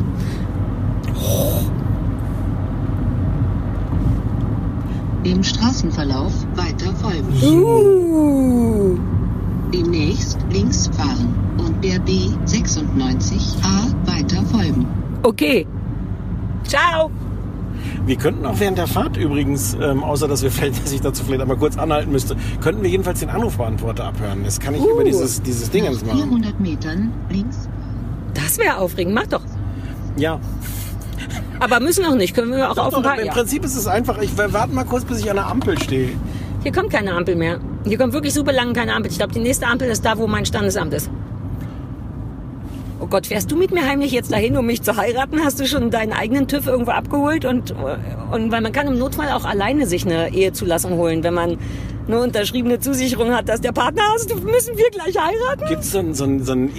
Dem 5.24 5.42
Straßenverlauf 5.42 6.32
weiter 6.54 6.94
folgen. 6.96 7.28
Uh. 7.42 8.98
Demnächst 9.72 10.38
links 10.50 10.88
fahren 10.88 11.34
und 11.58 11.82
der 11.82 11.98
B96A 12.00 13.94
weiter 14.06 14.42
folgen. 14.44 14.86
Okay. 15.22 15.66
Ciao. 16.64 17.10
Wir 18.06 18.16
könnten 18.16 18.44
auch 18.44 18.60
während 18.60 18.76
der 18.76 18.86
Fahrt 18.86 19.16
übrigens, 19.16 19.74
ähm, 19.80 20.04
außer 20.04 20.28
dass 20.28 20.42
wir 20.42 20.50
vielleicht, 20.50 20.82
dass 20.84 20.92
ich 20.92 21.00
dazu 21.00 21.24
vielleicht 21.24 21.40
einmal 21.42 21.56
kurz 21.56 21.78
anhalten 21.78 22.12
müsste, 22.12 22.36
könnten 22.60 22.82
wir 22.82 22.90
jedenfalls 22.90 23.20
den 23.20 23.30
Anrufbeantworter 23.30 24.04
abhören. 24.04 24.44
Das 24.44 24.60
kann 24.60 24.74
ich 24.74 24.82
Uh. 24.82 24.90
über 24.92 25.04
dieses, 25.04 25.42
dieses 25.42 25.70
Ding 25.70 25.84
machen. 25.84 26.18
400 26.18 26.60
Metern 26.60 27.12
links 27.30 27.68
Das 28.34 28.58
wäre 28.58 28.76
aufregend. 28.76 29.14
Mach 29.14 29.26
doch. 29.26 29.42
Ja. 30.16 30.38
Aber 31.60 31.80
müssen 31.80 32.02
noch 32.02 32.14
nicht. 32.14 32.34
Können 32.34 32.52
wir 32.52 32.70
auch 32.70 32.76
auf 32.76 32.94
ein 32.94 33.02
paar. 33.02 33.18
Im 33.18 33.26
Ja. 33.26 33.32
Prinzip 33.32 33.64
ist 33.64 33.76
es 33.76 33.86
einfach, 33.86 34.20
ich 34.20 34.36
warte 34.36 34.72
mal 34.74 34.84
kurz, 34.84 35.04
bis 35.04 35.20
ich 35.20 35.30
an 35.30 35.36
der 35.36 35.46
Ampel 35.46 35.80
stehe. 35.80 36.10
Hier 36.62 36.72
kommt 36.72 36.90
keine 36.90 37.12
Ampel 37.14 37.36
mehr. 37.36 37.60
Hier 37.84 37.98
kommt 37.98 38.12
wirklich 38.12 38.32
super 38.34 38.52
lange 38.52 38.72
keine 38.72 38.94
Ampel. 38.94 39.10
Ich 39.10 39.18
glaube, 39.18 39.32
die 39.34 39.40
nächste 39.40 39.66
Ampel 39.66 39.88
ist 39.88 40.04
da, 40.04 40.16
wo 40.18 40.26
mein 40.26 40.46
Standesamt 40.46 40.94
ist. 40.94 41.10
Oh 43.00 43.06
Gott, 43.06 43.26
fährst 43.26 43.50
du 43.50 43.56
mit 43.56 43.70
mir 43.70 43.86
heimlich 43.86 44.12
jetzt 44.12 44.32
dahin, 44.32 44.56
um 44.56 44.64
mich 44.64 44.80
zu 44.82 44.96
heiraten? 44.96 45.40
Hast 45.44 45.60
du 45.60 45.66
schon 45.66 45.90
deinen 45.90 46.12
eigenen 46.12 46.48
TÜV 46.48 46.66
irgendwo 46.66 46.92
abgeholt? 46.92 47.44
Und, 47.44 47.74
und 48.32 48.50
weil 48.50 48.62
man 48.62 48.72
kann 48.72 48.86
im 48.86 48.98
Notfall 48.98 49.30
auch 49.32 49.44
alleine 49.44 49.86
sich 49.86 50.06
eine 50.06 50.32
Ehezulassung 50.32 50.92
holen, 50.92 51.22
wenn 51.22 51.34
man 51.34 51.58
eine 52.06 52.20
unterschriebene 52.20 52.80
Zusicherung 52.80 53.32
hat, 53.34 53.48
dass 53.48 53.60
der 53.60 53.72
Partner 53.72 54.02
hast, 54.14 54.34
müssen 54.42 54.76
wir 54.78 54.90
gleich 54.90 55.16
heiraten? 55.18 55.66
Gibt 55.68 55.82
es 55.82 55.92
so 55.92 55.98
ein, 55.98 56.14
so 56.14 56.24
ein, 56.24 56.70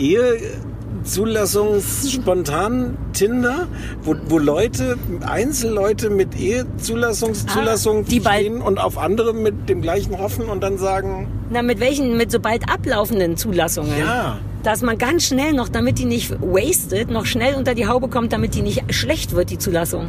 so 1.05 1.23
ein 1.23 1.29
Ehezulassungsspontan-Tinder, 1.29 3.67
wo, 4.03 4.15
wo 4.27 4.37
Leute, 4.39 4.97
Einzelleute 5.25 6.09
mit 6.09 6.35
Ehezulassungszulassung 6.35 8.01
Ah, 8.01 8.05
die 8.09 8.19
stehen 8.21 8.61
und 8.61 8.79
auf 8.79 8.97
andere 8.97 9.33
mit 9.33 9.69
dem 9.69 9.81
gleichen 9.81 10.17
hoffen 10.19 10.45
und 10.49 10.61
dann 10.63 10.77
sagen, 10.77 11.27
Na, 11.51 11.61
mit 11.61 11.79
welchen, 11.79 12.17
mit 12.17 12.31
so 12.31 12.39
bald 12.39 12.67
ablaufenden 12.69 13.37
Zulassungen? 13.37 13.97
ja, 13.97 14.39
Dass 14.63 14.81
man 14.81 14.97
ganz 14.97 15.25
schnell 15.25 15.53
noch, 15.53 15.69
damit 15.69 15.99
die 15.99 16.05
nicht 16.05 16.31
wasted, 16.41 17.09
noch 17.11 17.25
schnell 17.27 17.53
unter 17.55 17.75
die 17.75 17.87
Haube 17.87 18.07
kommt, 18.07 18.33
damit 18.33 18.55
die 18.55 18.63
nicht 18.63 18.83
schlecht 18.93 19.35
wird, 19.35 19.51
die 19.51 19.57
Zulassung. 19.59 20.07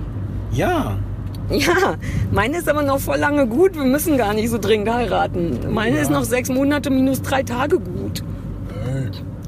ja. 0.52 0.96
Ja, 1.48 1.94
meine 2.32 2.58
ist 2.58 2.68
aber 2.68 2.82
noch 2.82 2.98
voll 2.98 3.18
lange 3.18 3.46
gut. 3.46 3.76
Wir 3.76 3.84
müssen 3.84 4.18
gar 4.18 4.34
nicht 4.34 4.50
so 4.50 4.58
dringend 4.58 4.92
heiraten. 4.92 5.56
Meine 5.72 6.00
ist 6.00 6.10
noch 6.10 6.24
sechs 6.24 6.48
Monate 6.48 6.90
minus 6.90 7.22
drei 7.22 7.44
Tage 7.44 7.78
gut. 7.78 8.24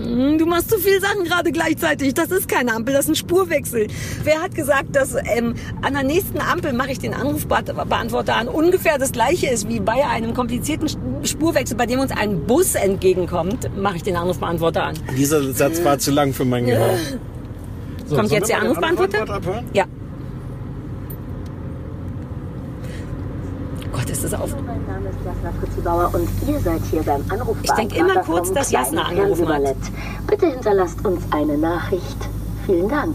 Hm, 0.09 0.39
Du 0.39 0.47
machst 0.47 0.71
zu 0.71 0.79
viel 0.79 1.01
Sachen 1.01 1.25
gerade 1.25 1.53
gleichzeitig. 1.53 2.15
Das 2.15 2.31
ist 2.31 2.49
keine 2.49 2.75
Ampel, 2.75 2.95
das 2.95 3.05
ist 3.05 3.11
ein 3.11 3.15
Spurwechsel. 3.17 3.89
Wer 4.25 4.43
hat 4.43 4.55
gesagt, 4.55 4.97
dass 4.97 5.15
ähm, 5.15 5.55
an 5.83 5.93
der 5.93 6.03
nächsten 6.03 6.39
Ampel 6.41 6.73
mache 6.73 6.93
ich 6.93 6.99
den 6.99 7.13
Anrufbeantworter 7.13 8.35
an 8.37 8.49
ungefähr 8.49 8.99
das 8.99 9.13
gleiche 9.13 9.49
ist 9.49 9.69
wie 9.69 9.81
bei 9.81 10.07
einem 10.07 10.33
komplizierten 10.35 10.89
Spurwechsel, 11.25 11.77
bei 11.77 11.87
dem 11.87 12.01
uns 12.01 12.11
ein 12.13 12.47
Bus 12.47 12.75
entgegenkommt, 12.75 13.69
mache 13.77 13.97
ich 13.97 14.03
den 14.03 14.17
Anrufbeantworter 14.17 14.85
an. 14.85 14.95
Dieser 15.17 15.53
Satz 15.53 15.85
war 15.85 15.99
zu 15.99 16.11
lang 16.11 16.33
für 16.33 16.45
mein 16.47 16.65
Gehör. 16.67 16.95
So, 18.07 18.17
Kommt 18.17 18.31
jetzt 18.31 18.49
der 18.49 18.63
Anrufbeantworter? 18.63 19.43
Ja. 19.75 19.85
Gott, 24.09 24.17
Gott, 24.17 24.25
ist 24.25 24.25
das 24.25 24.35
auf. 24.35 24.55
Mein 24.67 24.87
Name 24.87 25.11
ist 25.11 25.19
Jasna 25.25 25.53
Fritzebauer 25.61 26.15
und 26.15 26.29
ihr 26.49 26.59
seid 26.61 26.81
hier 26.91 27.03
beim 27.03 27.23
Anruf. 27.31 27.57
Ich 27.63 27.71
denk 27.73 27.97
immer 27.97 28.17
kurz, 28.23 28.53
dass 28.53 28.71
Jasna 28.71 29.03
angerufen 29.03 29.49
hat. 29.49 29.77
Bitte 30.27 30.47
hinterlasst 30.47 31.05
uns 31.05 31.23
eine 31.31 31.59
Nachricht. 31.59 32.17
Vielen 32.67 32.89
Dank. 32.89 33.15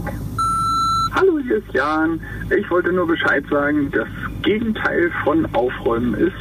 Hallo, 1.14 1.38
hier 1.46 1.56
ist 1.56 1.72
Jan. 1.72 2.20
Ich 2.56 2.68
wollte 2.70 2.92
nur 2.92 3.06
Bescheid 3.06 3.44
sagen, 3.50 3.90
das 3.92 4.08
Gegenteil 4.42 5.10
von 5.24 5.46
Aufräumen 5.54 6.14
ist 6.14 6.36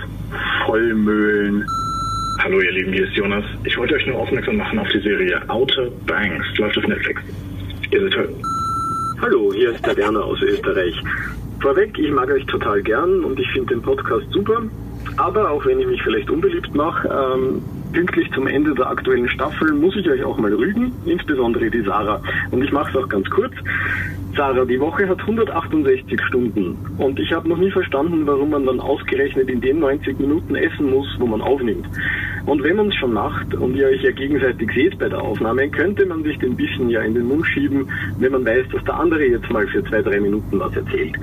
Vollmühlen. 0.65 1.65
Hallo 2.39 2.59
ihr 2.59 2.71
Lieben, 2.71 2.93
hier 2.93 3.07
ist 3.07 3.15
Jonas. 3.15 3.43
Ich 3.63 3.78
wollte 3.78 3.95
euch 3.95 4.05
nur 4.07 4.17
aufmerksam 4.17 4.57
machen 4.57 4.80
auf 4.80 4.88
die 4.93 5.01
Serie 5.01 5.41
Outer 5.49 5.89
Banks. 6.07 6.45
Läuft 6.57 6.78
auf 6.78 6.88
Netflix. 6.88 7.21
Ihr 7.91 8.01
seid 8.01 8.13
toll. 8.13 8.36
Hallo, 9.21 9.53
hier 9.53 9.71
ist 9.71 9.86
der 9.86 9.95
Werner 9.95 10.23
aus 10.23 10.41
Österreich. 10.41 10.95
Vorweg, 11.64 11.97
ich 11.97 12.11
mag 12.11 12.30
euch 12.30 12.45
total 12.47 12.84
gern 12.84 13.24
und 13.24 13.39
ich 13.39 13.49
finde 13.51 13.76
den 13.76 13.82
Podcast 13.82 14.26
super. 14.32 14.64
Aber 15.18 15.51
auch 15.51 15.66
wenn 15.66 15.80
ich 15.80 15.88
mich 15.88 16.01
vielleicht 16.01 16.30
unbeliebt 16.30 16.74
mache, 16.74 17.07
ähm, 17.07 17.61
pünktlich 17.93 18.32
zum 18.32 18.47
Ende 18.47 18.74
der 18.74 18.89
aktuellen 18.89 19.30
Staffel 19.30 19.72
muss 19.74 19.95
ich 19.95 20.09
euch 20.09 20.24
auch 20.24 20.38
mal 20.38 20.53
rügen, 20.53 20.91
insbesondere 21.05 21.70
die 21.70 21.82
Sarah. 21.82 22.22
Und 22.51 22.64
ich 22.64 22.72
mache 22.72 22.89
es 22.89 23.03
auch 23.03 23.07
ganz 23.07 23.30
kurz. 23.30 23.53
Sarah, 24.36 24.66
die 24.66 24.80
Woche 24.80 25.07
hat 25.07 25.20
168 25.20 26.20
Stunden 26.24 26.76
und 26.97 27.20
ich 27.20 27.32
habe 27.32 27.47
noch 27.47 27.57
nie 27.57 27.70
verstanden, 27.70 28.26
warum 28.26 28.49
man 28.49 28.66
dann 28.66 28.80
ausgerechnet 28.80 29.47
in 29.47 29.61
den 29.61 29.80
90 29.80 30.20
Minuten 30.20 30.55
essen 30.55 30.89
muss, 30.89 31.07
wo 31.20 31.28
man 31.28 31.41
aufnimmt. 31.41 31.86
Und 32.47 32.64
wenn 32.64 32.76
man 32.76 32.88
es 32.88 32.95
schon 32.95 33.14
macht 33.14 33.53
und 33.53 33.76
ihr 33.76 33.86
euch 33.86 34.01
ja 34.01 34.11
gegenseitig 34.11 34.72
seht 34.74 34.97
bei 34.97 35.07
der 35.07 35.22
Aufnahme, 35.22 35.70
könnte 35.70 36.07
man 36.07 36.24
sich 36.24 36.38
den 36.39 36.55
Bissen 36.55 36.89
ja 36.89 37.01
in 37.01 37.14
den 37.14 37.28
Mund 37.28 37.45
schieben, 37.45 37.88
wenn 38.18 38.32
man 38.32 38.43
weiß, 38.43 38.66
dass 38.72 38.84
der 38.86 38.99
andere 38.99 39.24
jetzt 39.24 39.49
mal 39.51 39.68
für 39.68 39.84
zwei, 39.84 40.01
drei 40.01 40.20
Minuten 40.20 40.59
was 40.59 40.76
erzählt 40.76 41.16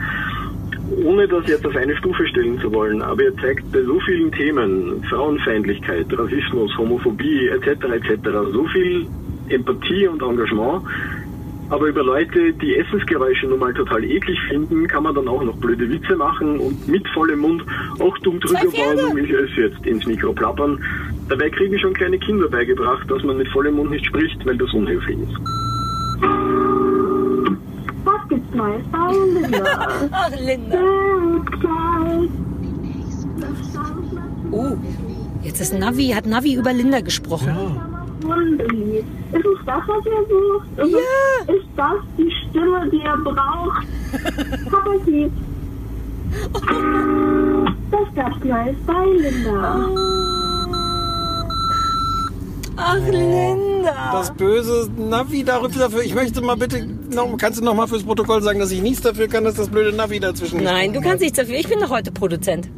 ohne 1.05 1.29
das 1.29 1.47
jetzt 1.47 1.67
auf 1.67 1.77
eine 1.77 1.97
Stufe 1.97 2.27
stellen 2.27 2.59
zu 2.61 2.73
wollen, 2.73 3.03
aber 3.03 3.23
ihr 3.23 3.37
zeigt 3.37 3.71
bei 3.73 3.83
so 3.83 3.99
vielen 4.01 4.33
Themen, 4.33 5.03
Frauenfeindlichkeit, 5.09 6.07
Rassismus, 6.11 6.77
Homophobie 6.77 7.49
etc. 7.49 7.85
etc. 7.85 8.31
so 8.53 8.65
viel 8.67 9.07
Empathie 9.49 10.09
und 10.09 10.23
Engagement. 10.23 10.83
Aber 11.71 11.87
über 11.87 12.03
Leute, 12.03 12.53
die 12.55 12.77
Essensgeräusche 12.77 13.47
nun 13.47 13.61
mal 13.61 13.73
total 13.73 14.03
eklig 14.05 14.37
finden, 14.49 14.89
kann 14.89 15.05
man 15.05 15.15
dann 15.15 15.29
auch 15.29 15.43
noch 15.45 15.57
blöde 15.59 15.89
Witze 15.89 16.17
machen 16.17 16.59
und 16.59 16.89
mit 16.89 17.07
vollem 17.11 17.39
Mund 17.41 17.63
auch 18.01 18.19
dumm 18.19 18.41
drüber 18.41 18.59
bauen, 18.59 19.17
wie 19.17 19.27
sie 19.27 19.35
es 19.35 19.57
jetzt 19.57 19.87
ins 19.87 20.05
Mikro 20.05 20.33
plappern. 20.33 20.83
Dabei 21.29 21.49
kriegen 21.49 21.79
schon 21.79 21.95
kleine 21.95 22.19
Kinder 22.19 22.49
beigebracht, 22.49 23.09
dass 23.09 23.23
man 23.23 23.37
mit 23.37 23.49
vollem 23.51 23.77
Mund 23.77 23.93
nicht 23.93 24.05
spricht, 24.05 24.45
weil 24.45 24.59
das 24.59 24.73
unhöflich 24.75 25.17
ist. 25.21 27.00
Neues 28.55 28.83
bei 28.91 29.13
Linda? 29.41 29.89
Ach, 30.11 30.31
Linda. 30.41 30.79
Oh, 34.53 34.77
jetzt 35.43 35.61
ist 35.61 35.73
Navi, 35.79 36.09
hat 36.09 36.27
Navi 36.27 36.55
über 36.55 36.73
Linda 36.73 37.01
gesprochen. 37.01 37.49
Ist 39.33 39.45
es 39.47 39.67
das, 39.67 39.83
was 39.87 40.05
ihr 40.07 40.27
sucht? 40.29 40.67
Ist, 40.79 40.93
Ja. 40.93 40.99
es, 41.47 41.55
ist 41.55 41.67
das 41.77 41.97
die 42.19 42.31
Stimme, 42.49 42.89
die 42.91 42.97
ihr 42.99 43.17
braucht? 43.25 43.87
Papa 44.71 44.91
lieb. 45.07 45.33
Das 47.91 48.15
gab's 48.15 48.45
Neues 48.45 48.77
bei 48.87 49.05
Linda. 49.05 49.89
Ach, 52.83 52.99
Linda. 52.99 54.11
Das 54.13 54.33
böse 54.33 54.91
Navi 54.97 55.45
dafür. 55.45 56.03
Ich 56.03 56.15
möchte 56.15 56.41
mal 56.41 56.57
bitte, 56.57 56.87
noch, 57.15 57.37
kannst 57.37 57.61
du 57.61 57.65
noch 57.65 57.75
mal 57.75 57.87
fürs 57.87 58.05
Protokoll 58.05 58.43
sagen, 58.43 58.59
dass 58.59 58.71
ich 58.71 58.81
nichts 58.81 59.03
dafür 59.03 59.29
kann, 59.29 59.45
dass 59.45 59.55
das 59.55 59.69
blöde 59.69 59.95
Navi 59.95 60.19
dazwischen 60.19 60.63
Nein, 60.63 60.93
du 60.93 61.01
kannst 61.01 61.21
nichts 61.21 61.37
dafür. 61.37 61.57
Ich 61.57 61.69
bin 61.69 61.81
doch 61.81 61.91
heute 61.91 62.11
Produzent. 62.11 62.71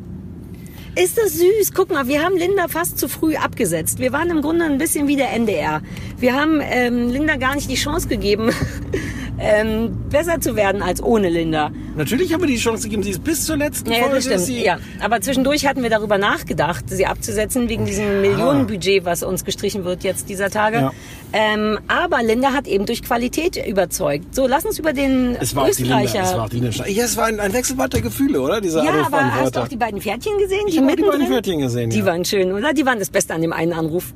Ist 0.95 1.17
das 1.17 1.39
süß? 1.39 1.73
Guck 1.73 1.91
mal, 1.91 2.07
wir 2.07 2.23
haben 2.23 2.37
Linda 2.37 2.69
fast 2.69 2.99
zu 2.99 3.09
früh 3.09 3.37
abgesetzt. 3.37 3.99
Wir 3.99 4.13
waren 4.13 4.29
im 4.29 4.43
Grunde 4.43 4.67
ein 4.67 4.77
bisschen 4.77 5.09
wie 5.09 5.17
der 5.17 5.33
NDR. 5.33 5.81
Wir 6.19 6.35
haben 6.35 6.61
ähm, 6.63 7.09
Linda 7.09 7.37
gar 7.37 7.55
nicht 7.55 7.71
die 7.71 7.77
Chance 7.77 8.09
gegeben, 8.09 8.51
ähm, 9.45 9.97
besser 10.09 10.41
zu 10.41 10.55
werden 10.55 10.83
als 10.83 11.03
ohne 11.03 11.29
Linda. 11.29 11.71
Natürlich 11.97 12.33
haben 12.33 12.43
wir 12.43 12.47
die 12.49 12.57
Chance 12.57 12.85
gegeben, 12.85 13.03
sie 13.03 13.11
ist 13.11 13.25
bis 13.25 13.45
zur 13.45 13.57
letzten 13.57 13.91
Ja, 13.91 13.99
ja, 13.99 14.05
Folge. 14.05 14.23
stimmt. 14.23 14.49
Ja, 14.49 14.79
aber 15.03 15.21
zwischendurch 15.21 15.67
hatten 15.67 15.83
wir 15.83 15.91
darüber 15.91 16.17
nachgedacht, 16.17 16.85
sie 16.89 17.05
abzusetzen 17.07 17.69
wegen 17.69 17.85
diesem 17.85 18.21
Millionenbudget, 18.23 19.05
was 19.05 19.23
uns 19.25 19.45
gestrichen 19.45 19.85
wird 19.85 20.05
jetzt 20.05 20.29
dieser 20.29 20.49
Tage. 20.49 20.77
Ja. 20.77 20.93
Ähm, 21.33 21.79
aber 21.89 22.23
Linda 22.23 22.53
hat 22.53 22.67
eben 22.69 22.87
durch 22.87 23.03
Qualität 23.03 23.57
überzeugt. 23.67 24.35
So, 24.35 24.47
lass 24.47 24.65
uns 24.65 24.79
über 24.79 24.93
den 24.93 25.37
Es 25.41 25.57
war 25.57 25.65
auch 25.65 25.71
die 25.71 25.83
Linda, 25.83 26.03
Österreicher. 26.03 26.31
es 26.31 26.37
war 26.37 26.45
auch 26.45 26.49
die 26.49 26.61
Linda. 26.61 26.87
Ja, 26.87 27.05
es 27.05 27.17
war 27.17 27.25
ein, 27.27 27.41
ein 27.41 27.53
Wechselbad 27.53 27.93
der 27.93 28.01
Gefühle, 28.03 28.41
oder? 28.41 28.61
Dieser 28.61 28.85
ja, 28.85 28.93
aber 29.07 29.35
hast 29.35 29.57
du 29.57 29.61
auch 29.61 29.69
die 29.69 29.77
beiden 29.77 30.01
Pferdchen 30.01 30.39
gesehen? 30.39 30.63
Ich 30.69 30.79
habe 30.79 30.95
die 30.95 31.03
beiden? 31.03 31.27
Pferdchen 31.27 31.61
gesehen, 31.61 31.91
Die 31.91 31.99
ja. 31.99 32.07
waren 32.07 32.25
schön, 32.25 32.53
oder? 32.53 32.73
Die 32.73 32.87
waren 32.87 32.99
das 33.01 33.11
Beste 33.11 33.35
an 33.35 33.43
dem 33.43 33.53
einen 33.53 33.73
Anruf. 33.73 34.15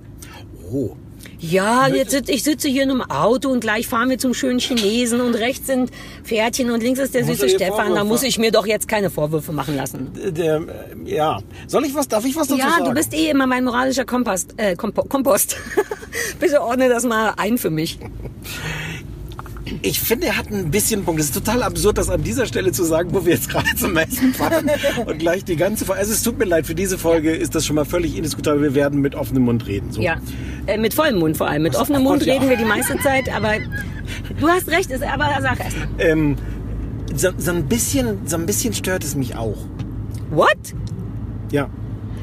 Oh. 0.73 0.91
Ja, 1.39 1.87
jetzt 1.89 2.11
sitz, 2.13 2.29
ich 2.29 2.43
sitze 2.43 2.69
hier 2.69 2.83
in 2.85 2.91
einem 2.91 3.03
Auto 3.03 3.51
und 3.51 3.61
gleich 3.61 3.87
fahren 3.87 4.09
wir 4.11 4.19
zum 4.19 4.33
schönen 4.35 4.59
Chinesen 4.59 5.21
und 5.21 5.35
rechts 5.35 5.67
sind 5.67 5.91
Pferdchen 6.25 6.71
und 6.71 6.83
links 6.83 6.99
ist 6.99 7.15
der 7.15 7.25
Muss 7.25 7.39
süße 7.39 7.51
Stefan. 7.57 7.95
Da 7.95 8.01
Vorwürfe- 8.01 8.05
muss 8.05 8.23
ich 8.23 8.39
mir 8.39 8.51
doch 8.51 8.67
jetzt 8.67 8.89
keine 8.89 9.11
Vorwürfe 9.11 9.53
machen 9.53 9.77
lassen. 9.77 10.13
Der, 10.15 10.57
äh, 10.57 10.63
ja. 11.05 11.39
Soll 11.67 11.85
ich 11.85 11.95
was, 11.95 12.09
darf 12.09 12.25
ich 12.25 12.35
was 12.37 12.49
dazu 12.49 12.59
Ja, 12.61 12.71
sagen? 12.71 12.85
du 12.87 12.93
bist 12.95 13.13
eh 13.15 13.29
immer 13.31 13.47
mein 13.47 13.65
moralischer 13.65 14.05
Kompost. 14.05 14.55
Äh, 14.57 14.77
Kompo 14.77 15.03
Kompost. 15.05 15.57
Bitte 16.41 16.63
ordne 16.63 16.89
das 16.89 17.05
mal 17.05 17.35
ein 17.37 17.59
für 17.59 17.71
mich. 17.71 17.99
Ich 19.83 20.01
finde, 20.01 20.29
er 20.29 20.37
hat 20.37 20.51
ein 20.51 20.71
bisschen 20.71 21.05
Punkt. 21.05 21.21
Es 21.21 21.27
ist 21.27 21.35
total 21.35 21.63
absurd, 21.63 21.99
das 21.99 22.09
an 22.09 22.23
dieser 22.23 22.47
Stelle 22.47 22.73
zu 22.73 22.85
sagen, 22.85 23.11
wo 23.13 23.25
wir 23.25 23.35
jetzt 23.35 23.49
gerade 23.49 23.75
zum 23.77 23.97
Essen 23.97 24.33
fahren 24.33 24.71
und 25.07 25.19
gleich 25.19 25.45
die 25.45 25.57
ganze 25.57 25.85
Folge. 25.85 26.01
Also 26.01 26.13
es 26.13 26.23
tut 26.23 26.39
mir 26.39 26.45
leid, 26.45 26.67
für 26.67 26.75
diese 26.75 26.99
Folge 26.99 27.33
ist 27.33 27.55
das 27.55 27.67
schon 27.67 27.77
mal 27.77 27.85
völlig 27.85 28.17
indiskutabel. 28.17 28.63
Wir 28.63 28.75
werden 28.75 29.01
mit 29.01 29.15
offenem 29.15 29.45
Mund 29.45 29.67
reden. 29.67 29.91
So. 29.93 30.01
Ja, 30.01 30.17
äh, 30.67 30.79
mit 30.79 30.95
vollem 30.95 31.19
Mund 31.19 31.37
vor 31.37 31.49
allem. 31.49 31.63
Mit 31.63 31.75
offenem 31.75 32.03
ach 32.03 32.11
Mund 32.11 32.21
Gott, 32.21 32.29
ja. 32.29 32.35
reden 32.35 32.49
wir 32.49 32.57
die 32.57 32.65
meiste 32.65 32.97
Zeit, 32.99 33.29
aber 33.35 33.55
du 34.41 34.49
hast 34.49 34.69
recht, 34.69 34.91
ist, 34.91 35.03
aber 35.03 35.29
sag 35.41 35.59
erst. 35.59 35.77
Ähm, 35.99 36.37
so, 37.15 37.31
so, 37.37 37.51
ein 37.51 37.67
bisschen, 37.67 38.27
so 38.27 38.37
ein 38.37 38.47
bisschen 38.47 38.73
stört 38.73 39.03
es 39.03 39.17
mich 39.17 39.37
auch. 39.37 39.59
What? 40.31 40.57
Ja. 41.51 41.69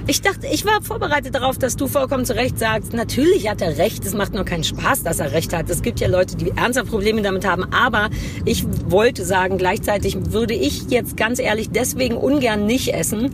Ich 0.05 0.21
dachte, 0.21 0.47
ich 0.47 0.65
war 0.65 0.81
vorbereitet 0.81 1.33
darauf, 1.33 1.57
dass 1.57 1.77
du 1.77 1.87
vollkommen 1.87 2.25
zu 2.25 2.35
Recht 2.35 2.59
sagst, 2.59 2.91
natürlich 2.93 3.49
hat 3.49 3.61
er 3.61 3.77
recht, 3.77 4.05
es 4.05 4.13
macht 4.13 4.33
nur 4.33 4.43
keinen 4.43 4.65
Spaß, 4.65 5.03
dass 5.03 5.19
er 5.19 5.31
recht 5.31 5.53
hat. 5.53 5.69
Es 5.69 5.81
gibt 5.81 6.01
ja 6.01 6.09
Leute, 6.09 6.35
die 6.35 6.51
ernsthaft 6.51 6.89
Probleme 6.89 7.21
damit 7.21 7.47
haben, 7.47 7.63
aber 7.73 8.09
ich 8.43 8.65
wollte 8.87 9.23
sagen, 9.23 9.57
gleichzeitig 9.57 10.17
würde 10.31 10.55
ich 10.55 10.89
jetzt 10.89 11.15
ganz 11.15 11.39
ehrlich 11.39 11.69
deswegen 11.69 12.17
ungern 12.17 12.65
nicht 12.65 12.93
essen, 12.93 13.33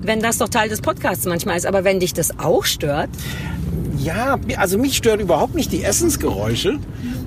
wenn 0.00 0.20
das 0.20 0.38
doch 0.38 0.48
Teil 0.48 0.68
des 0.68 0.80
Podcasts 0.80 1.26
manchmal 1.26 1.56
ist. 1.56 1.66
Aber 1.66 1.82
wenn 1.82 1.98
dich 1.98 2.14
das 2.14 2.38
auch 2.38 2.64
stört, 2.64 3.10
Ja, 3.98 4.38
also 4.56 4.78
mich 4.78 4.96
stören 4.96 5.18
überhaupt 5.18 5.56
nicht 5.56 5.72
die 5.72 5.82
Essensgeräusche. 5.82 6.78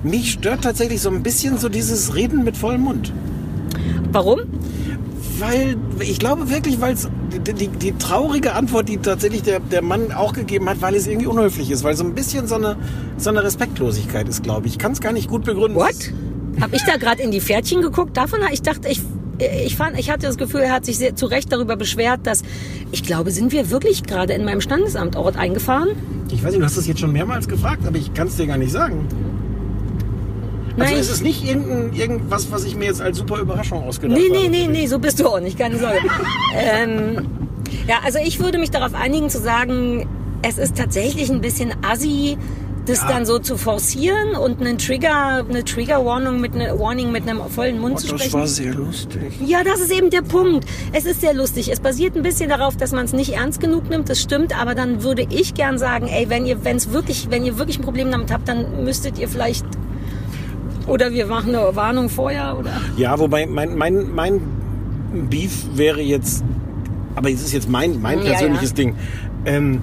Mich 0.02 0.32
stört 0.32 0.62
tatsächlich 0.62 1.02
so 1.02 1.10
ein 1.10 1.22
bisschen 1.22 1.58
so 1.58 1.68
dieses 1.68 2.14
Reden 2.14 2.44
mit 2.44 2.56
vollem 2.56 2.80
Mund. 2.82 3.12
warum? 4.12 4.40
Weil, 5.40 5.76
ich 6.00 6.18
glaube 6.18 6.50
wirklich, 6.50 6.80
weil 6.80 6.94
es 6.94 7.08
die, 7.32 7.54
die, 7.54 7.68
die 7.68 7.92
traurige 7.92 8.52
Antwort, 8.52 8.88
die 8.88 8.98
tatsächlich 8.98 9.42
der, 9.42 9.60
der 9.60 9.82
Mann 9.82 10.12
auch 10.12 10.32
gegeben 10.32 10.68
hat, 10.68 10.80
weil 10.82 10.94
es 10.94 11.06
irgendwie 11.06 11.26
unhöflich 11.26 11.70
ist, 11.70 11.82
weil 11.82 11.96
so 11.96 12.04
ein 12.04 12.14
bisschen 12.14 12.46
so 12.46 12.56
eine, 12.56 12.76
so 13.16 13.30
eine 13.30 13.42
Respektlosigkeit 13.42 14.28
ist, 14.28 14.42
glaube 14.42 14.66
ich. 14.66 14.74
Ich 14.74 14.78
kann 14.78 14.92
es 14.92 15.00
gar 15.00 15.12
nicht 15.12 15.28
gut 15.28 15.44
begründen. 15.44 15.76
What? 15.76 16.12
Hab 16.60 16.74
ich 16.74 16.82
da 16.84 16.96
gerade 16.96 17.22
in 17.22 17.30
die 17.30 17.40
Pferdchen 17.40 17.80
geguckt? 17.80 18.16
Davon 18.16 18.40
ich 18.52 18.62
dachte, 18.62 18.88
ich 18.88 19.00
ich 19.64 19.76
fand, 19.76 19.98
ich 19.98 20.10
hatte 20.10 20.26
das 20.26 20.36
Gefühl, 20.36 20.60
er 20.60 20.72
hat 20.72 20.84
sich 20.84 20.98
sehr 20.98 21.16
zu 21.16 21.26
Recht 21.26 21.50
darüber 21.50 21.76
beschwert, 21.76 22.20
dass 22.24 22.42
ich 22.92 23.02
glaube, 23.02 23.30
sind 23.30 23.52
wir 23.52 23.70
wirklich 23.70 24.02
gerade 24.02 24.34
in 24.34 24.44
meinem 24.44 24.60
Standesamtort 24.60 25.36
eingefahren? 25.36 25.90
Ich 26.30 26.44
weiß 26.44 26.50
nicht, 26.50 26.60
du 26.60 26.64
hast 26.64 26.76
das 26.76 26.86
jetzt 26.86 27.00
schon 27.00 27.12
mehrmals 27.12 27.48
gefragt, 27.48 27.86
aber 27.86 27.96
ich 27.96 28.12
kann 28.12 28.28
es 28.28 28.36
dir 28.36 28.46
gar 28.46 28.58
nicht 28.58 28.72
sagen. 28.72 29.08
Also 30.80 30.92
Nein, 30.92 31.00
ist 31.00 31.10
es 31.10 31.20
nicht 31.22 31.44
irgendein, 31.44 31.92
irgendwas, 31.92 32.50
was 32.50 32.64
ich 32.64 32.74
mir 32.76 32.86
jetzt 32.86 33.00
als 33.00 33.18
super 33.18 33.38
Überraschung 33.38 33.82
ausgedacht 33.84 34.18
Nee, 34.18 34.28
habe? 34.34 34.48
nee, 34.50 34.66
nee, 34.66 34.66
nee, 34.68 34.86
so 34.86 34.98
bist 34.98 35.20
du 35.20 35.26
auch 35.28 35.40
nicht, 35.40 35.58
keine 35.58 35.78
Sorge. 35.78 35.98
ähm, 36.56 37.26
ja, 37.86 37.96
also 38.04 38.18
ich 38.24 38.40
würde 38.40 38.58
mich 38.58 38.70
darauf 38.70 38.94
einigen 38.94 39.28
zu 39.30 39.38
sagen, 39.40 40.08
es 40.42 40.58
ist 40.58 40.76
tatsächlich 40.76 41.30
ein 41.30 41.40
bisschen 41.40 41.72
assi, 41.82 42.38
das 42.86 43.06
dann 43.06 43.26
so 43.26 43.38
zu 43.38 43.58
forcieren 43.58 44.34
und 44.34 44.60
einen 44.60 44.78
Trigger, 44.78 45.44
eine 45.48 45.62
Trigger-Warning 45.64 46.40
mit, 46.40 46.54
eine 46.54 46.76
Warning 46.78 47.12
mit 47.12 47.28
einem 47.28 47.42
vollen 47.50 47.78
Mund 47.78 47.96
Oh, 47.96 47.98
zu 47.98 48.08
das 48.08 48.20
sprechen. 48.22 48.32
war 48.40 48.46
sehr 48.46 48.74
lustig. 48.74 49.20
Ja, 49.44 49.62
das 49.62 49.80
ist 49.80 49.92
eben 49.92 50.08
der 50.10 50.22
Punkt. 50.22 50.64
Es 50.92 51.04
ist 51.04 51.20
sehr 51.20 51.34
lustig. 51.34 51.70
Es 51.70 51.78
basiert 51.78 52.16
ein 52.16 52.22
bisschen 52.22 52.48
darauf, 52.48 52.76
dass 52.78 52.92
man 52.92 53.04
es 53.04 53.12
nicht 53.12 53.34
ernst 53.34 53.60
genug 53.60 53.88
nimmt. 53.90 54.08
Das 54.08 54.20
stimmt, 54.20 54.58
aber 54.58 54.74
dann 54.74 55.02
würde 55.02 55.26
ich 55.30 55.52
gern 55.54 55.78
sagen, 55.78 56.08
ey, 56.08 56.30
wenn 56.30 56.46
ihr, 56.46 56.64
wenn 56.64 56.78
es 56.78 56.90
wirklich, 56.90 57.28
wenn 57.30 57.44
ihr 57.44 57.58
wirklich 57.58 57.78
ein 57.78 57.82
Problem 57.82 58.10
damit 58.10 58.32
habt, 58.32 58.48
dann 58.48 58.82
müsstet 58.82 59.18
ihr 59.18 59.28
vielleicht 59.28 59.66
oder 60.86 61.12
wir 61.12 61.26
machen 61.26 61.54
eine 61.54 61.74
Warnung 61.76 62.08
vorher 62.08 62.58
oder. 62.58 62.72
Ja, 62.96 63.18
wobei 63.18 63.46
mein, 63.46 63.76
mein, 63.76 64.14
mein 64.14 64.40
Beef 65.28 65.66
wäre 65.74 66.00
jetzt, 66.00 66.44
aber 67.14 67.30
es 67.30 67.42
ist 67.42 67.52
jetzt 67.52 67.68
mein, 67.68 68.00
mein 68.00 68.18
Ja, 68.18 68.30
persönliches 68.32 68.70
ja. 68.70 68.76
Ding. 68.76 68.94
Ähm, 69.44 69.82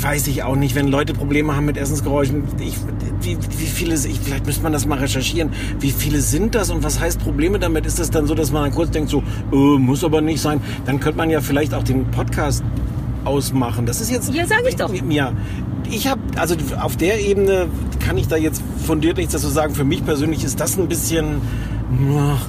weiß 0.00 0.26
ich 0.26 0.42
auch 0.42 0.56
nicht, 0.56 0.74
wenn 0.74 0.88
Leute 0.88 1.12
Probleme 1.12 1.54
haben 1.54 1.66
mit 1.66 1.76
Essensgeräuschen. 1.76 2.44
Ich, 2.60 2.76
wie, 3.20 3.36
wie 3.36 3.66
viele, 3.66 3.94
ich, 3.94 4.20
vielleicht 4.20 4.46
müsste 4.46 4.62
man 4.62 4.72
das 4.72 4.86
mal 4.86 4.98
recherchieren. 4.98 5.50
Wie 5.78 5.90
viele 5.90 6.20
sind 6.20 6.54
das 6.54 6.70
und 6.70 6.82
was 6.82 7.00
heißt 7.00 7.20
Probleme 7.20 7.58
damit? 7.58 7.86
Ist 7.86 7.98
das 7.98 8.10
dann 8.10 8.26
so, 8.26 8.34
dass 8.34 8.52
man 8.52 8.64
dann 8.64 8.72
kurz 8.72 8.90
denkt, 8.90 9.10
so, 9.10 9.22
äh, 9.52 9.56
muss 9.56 10.04
aber 10.04 10.20
nicht 10.20 10.40
sein? 10.40 10.60
Dann 10.86 11.00
könnte 11.00 11.18
man 11.18 11.30
ja 11.30 11.40
vielleicht 11.40 11.74
auch 11.74 11.82
den 11.82 12.04
Podcast 12.10 12.64
ausmachen. 13.24 13.86
Das 13.86 14.00
ist 14.00 14.10
jetzt. 14.10 14.32
Ja, 14.32 14.46
sag 14.46 14.66
ich 14.68 14.76
doch. 14.76 14.92
Ja. 15.08 15.32
Ich 15.90 16.06
habe, 16.06 16.20
also 16.36 16.54
auf 16.80 16.96
der 16.96 17.20
Ebene 17.20 17.68
kann 18.00 18.16
ich 18.16 18.28
da 18.28 18.36
jetzt 18.36 18.62
fundiert 18.86 19.16
nichts 19.16 19.32
dazu 19.32 19.48
sagen. 19.48 19.74
Für 19.74 19.84
mich 19.84 20.04
persönlich 20.04 20.44
ist 20.44 20.58
das 20.60 20.78
ein 20.78 20.88
bisschen. 20.88 21.40
ach, 22.16 22.46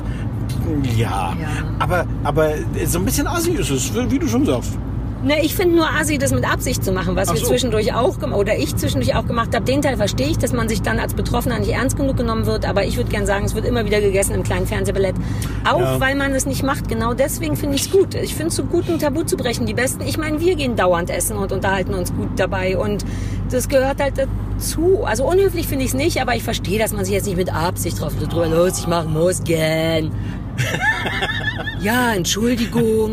Ja, 0.97 1.35
aber, 1.79 2.05
aber 2.23 2.51
so 2.85 2.99
ein 2.99 3.05
bisschen 3.05 3.27
assi 3.27 3.51
ist 3.51 3.69
es, 3.69 3.91
wie 4.09 4.19
du 4.19 4.27
schon 4.27 4.45
sagst. 4.45 4.77
Ne, 5.23 5.41
ich 5.41 5.55
finde 5.55 5.77
nur 5.77 5.87
assi, 5.89 6.17
das 6.17 6.31
mit 6.33 6.43
Absicht 6.45 6.83
zu 6.83 6.91
machen, 6.91 7.15
was 7.15 7.29
Ach 7.29 7.33
wir 7.35 7.39
so. 7.39 7.47
zwischendurch 7.47 7.93
auch 7.93 8.17
oder 8.33 8.57
ich 8.57 8.75
zwischendurch 8.75 9.15
auch 9.15 9.25
gemacht 9.25 9.55
habe. 9.55 9.63
Den 9.63 9.81
Teil 9.81 9.95
verstehe 9.95 10.27
ich, 10.27 10.37
dass 10.37 10.51
man 10.51 10.67
sich 10.67 10.81
dann 10.81 10.99
als 10.99 11.13
Betroffener 11.13 11.59
nicht 11.59 11.71
ernst 11.71 11.95
genug 11.95 12.17
genommen 12.17 12.45
wird. 12.45 12.67
Aber 12.67 12.83
ich 12.83 12.97
würde 12.97 13.09
gern 13.09 13.25
sagen, 13.25 13.45
es 13.45 13.55
wird 13.55 13.65
immer 13.65 13.85
wieder 13.85 14.01
gegessen 14.01 14.35
im 14.35 14.43
kleinen 14.43 14.67
Fernsehballett. 14.67 15.15
Auch 15.63 15.79
Ja. 15.79 15.99
weil 16.01 16.15
man 16.15 16.33
es 16.33 16.45
nicht 16.45 16.61
macht. 16.63 16.89
Genau 16.89 17.13
deswegen 17.13 17.55
finde 17.55 17.75
ich 17.75 17.83
es 17.83 17.91
gut. 17.91 18.15
Ich 18.15 18.35
finde 18.35 18.49
es 18.49 18.55
so 18.57 18.65
gut, 18.65 18.89
ein 18.89 18.99
Tabu 18.99 19.23
zu 19.23 19.37
brechen. 19.37 19.65
Die 19.65 19.73
Besten, 19.73 20.01
ich 20.05 20.17
meine, 20.17 20.41
wir 20.41 20.55
gehen 20.55 20.75
dauernd 20.75 21.09
essen 21.09 21.37
und 21.37 21.53
unterhalten 21.53 21.93
uns 21.93 22.13
gut 22.13 22.29
dabei. 22.35 22.77
Und 22.77 23.05
das 23.49 23.69
gehört 23.69 24.01
halt 24.01 24.15
dazu. 24.17 25.03
Also 25.05 25.23
unhöflich 25.25 25.67
finde 25.67 25.85
ich 25.85 25.91
es 25.91 25.95
nicht, 25.95 26.21
aber 26.21 26.35
ich 26.35 26.43
verstehe, 26.43 26.79
dass 26.79 26.91
man 26.91 27.05
sich 27.05 27.13
jetzt 27.13 27.27
nicht 27.27 27.37
mit 27.37 27.53
Absicht 27.53 28.01
drauf 28.01 28.11
drüber 28.17 28.47
lustig 28.49 28.87
machen 28.87 29.13
muss. 29.13 29.41
Gern. 29.45 30.11
Ja, 31.81 32.13
Entschuldigung. 32.13 33.11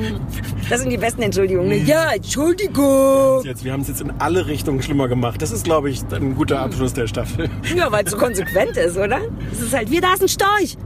Das 0.68 0.80
sind 0.80 0.91
die 0.91 0.97
besten 0.97 1.22
Entschuldigungen. 1.22 1.68
ne? 1.70 1.78
Ja, 1.78 2.12
Entschuldigung. 2.14 3.43
Jetzt, 3.43 3.64
wir 3.64 3.72
haben 3.72 3.80
es 3.80 3.88
jetzt 3.88 4.01
in 4.01 4.12
alle 4.20 4.47
Richtungen 4.47 4.80
schlimmer 4.80 5.09
gemacht. 5.09 5.43
Das 5.43 5.51
ist, 5.51 5.64
glaube 5.64 5.91
ich, 5.91 6.03
ein 6.12 6.36
guter 6.36 6.61
Abschluss 6.61 6.93
der 6.93 7.09
Staffel. 7.09 7.49
Ja, 7.76 7.91
weil 7.91 8.05
es 8.05 8.12
so 8.12 8.16
konsequent 8.16 8.76
ist, 8.76 8.97
oder? 8.97 9.18
Es 9.53 9.61
ist 9.61 9.74
halt, 9.74 9.91
wir, 9.91 10.01
da 10.01 10.14
ist 10.14 10.22
ein 10.22 10.28
Storch. 10.28 10.76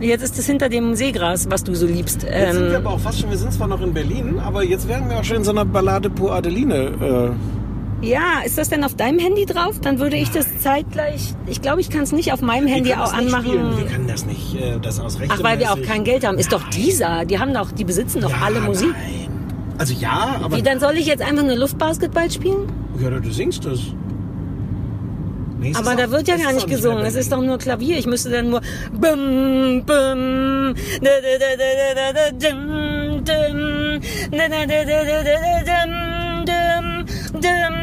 Jetzt 0.00 0.22
ist 0.22 0.38
es 0.38 0.46
hinter 0.46 0.68
dem 0.68 0.94
Seegras, 0.96 1.48
was 1.50 1.62
du 1.62 1.74
so 1.76 1.86
liebst. 1.86 2.22
Jetzt 2.24 2.54
sind 2.54 2.62
wir 2.62 2.70
Ähm, 2.70 2.76
aber 2.76 2.90
auch 2.90 3.00
fast 3.00 3.20
schon, 3.20 3.30
wir 3.30 3.36
sind 3.38 3.52
zwar 3.52 3.68
noch 3.68 3.80
in 3.80 3.92
Berlin, 3.94 4.38
aber 4.44 4.64
jetzt 4.64 4.88
wären 4.88 5.08
wir 5.08 5.18
auch 5.18 5.24
schon 5.24 5.38
in 5.38 5.44
so 5.44 5.50
einer 5.52 5.64
Ballade 5.64 6.10
pour 6.10 6.32
Adeline. 6.34 7.36
Ja, 8.00 8.40
ist 8.44 8.56
das 8.58 8.68
denn 8.68 8.84
auf 8.84 8.94
deinem 8.94 9.18
Handy 9.18 9.44
drauf? 9.46 9.80
Dann 9.80 9.98
würde 9.98 10.16
ich 10.16 10.30
das 10.30 10.46
zeitgleich. 10.60 11.34
Ich 11.46 11.60
glaube, 11.62 11.80
ich 11.80 11.90
kann 11.90 12.02
es 12.02 12.12
nicht 12.12 12.32
auf 12.32 12.40
meinem 12.42 12.66
Äh, 12.66 12.70
Handy 12.72 12.88
wir 12.90 12.96
können 12.96 13.06
auch 13.06 13.16
nicht 13.20 13.30
spielen. 13.36 13.52
Wir 13.54 13.60
anmachen. 13.60 13.88
können 13.88 14.06
das 14.08 14.24
nicht, 14.26 14.54
äh, 14.60 14.78
das 14.80 15.00
aus 15.00 15.18
Ach, 15.28 15.42
weil 15.42 15.58
wir 15.58 15.72
auch 15.72 15.82
kein 15.82 16.04
Geld 16.04 16.24
haben. 16.26 16.38
Ist 16.38 16.52
doch 16.52 16.68
dieser. 16.70 17.24
Die 17.24 17.38
haben 17.38 17.52
doch, 17.54 17.72
die 17.72 17.84
besitzen 17.84 18.20
doch 18.20 18.32
alle 18.40 18.60
Musik. 18.60 18.94
Also 19.78 19.94
ja, 19.94 20.40
aber... 20.42 20.56
Wie, 20.56 20.62
dann 20.62 20.80
soll 20.80 20.94
ich 20.96 21.06
jetzt 21.06 21.22
einfach 21.22 21.44
nur 21.44 21.56
Luftbasketball 21.56 22.30
spielen? 22.30 22.70
Ja, 23.00 23.10
du 23.10 23.30
singst 23.32 23.64
das. 23.64 23.78
Nee, 25.60 25.72
Aber 25.76 25.96
da 25.96 26.04
auch- 26.06 26.10
wird 26.10 26.28
ja 26.28 26.36
gar 26.36 26.52
nicht 26.52 26.68
gesungen. 26.68 27.04
Es 27.04 27.16
ist 27.16 27.32
doch 27.32 27.42
nur 27.42 27.58
Klavier. 27.58 27.98
Ich 27.98 28.06
müsste 28.06 28.30
dann 28.30 28.50
nur 28.50 28.60
bum, 28.92 29.82
bum, 29.84 30.74
da, 31.02 31.10
da, 31.20 31.34
da, 31.40 31.50
da, 31.58 31.94
da, 31.94 32.12
da, 32.12 32.30
dum, 32.30 33.24
dum, 33.24 34.00
da, 34.30 34.48
da, 34.48 34.66
da, 34.66 34.84
da, 34.84 35.04
da, 35.04 35.64
da, 35.64 35.84
dum, 36.44 37.04
dum, 37.34 37.40
dum. 37.40 37.77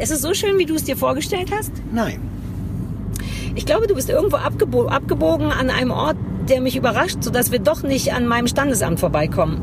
Ist 0.00 0.10
es 0.12 0.20
so 0.22 0.34
schön, 0.34 0.58
wie 0.58 0.66
du 0.66 0.74
es 0.74 0.84
dir 0.84 0.96
vorgestellt 0.96 1.50
hast? 1.56 1.72
Nein. 1.92 2.20
Ich 3.54 3.66
glaube, 3.66 3.86
du 3.86 3.94
bist 3.94 4.08
irgendwo 4.10 4.36
abgebo 4.36 4.86
abgebogen 4.88 5.52
an 5.52 5.70
einem 5.70 5.90
Ort, 5.92 6.16
der 6.48 6.60
mich 6.60 6.76
überrascht, 6.76 7.18
sodass 7.20 7.52
wir 7.52 7.58
doch 7.60 7.82
nicht 7.82 8.12
an 8.12 8.26
meinem 8.26 8.46
Standesamt 8.48 9.00
vorbeikommen. 9.00 9.62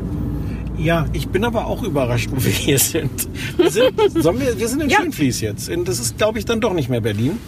Ja, 0.78 1.06
ich 1.12 1.28
bin 1.28 1.44
aber 1.44 1.66
auch 1.66 1.82
überrascht, 1.82 2.30
wo 2.32 2.42
wir 2.42 2.50
hier 2.50 2.78
sind. 2.78 3.28
Wir 3.58 3.70
sind, 3.70 3.96
wir, 3.96 4.58
wir 4.58 4.68
sind 4.68 4.82
in 4.82 4.90
Schönfließ 4.90 5.40
jetzt. 5.42 5.70
Das 5.84 6.00
ist, 6.00 6.16
glaube 6.18 6.38
ich, 6.38 6.44
dann 6.46 6.60
doch 6.60 6.72
nicht 6.72 6.88
mehr 6.88 7.00
Berlin. 7.02 7.38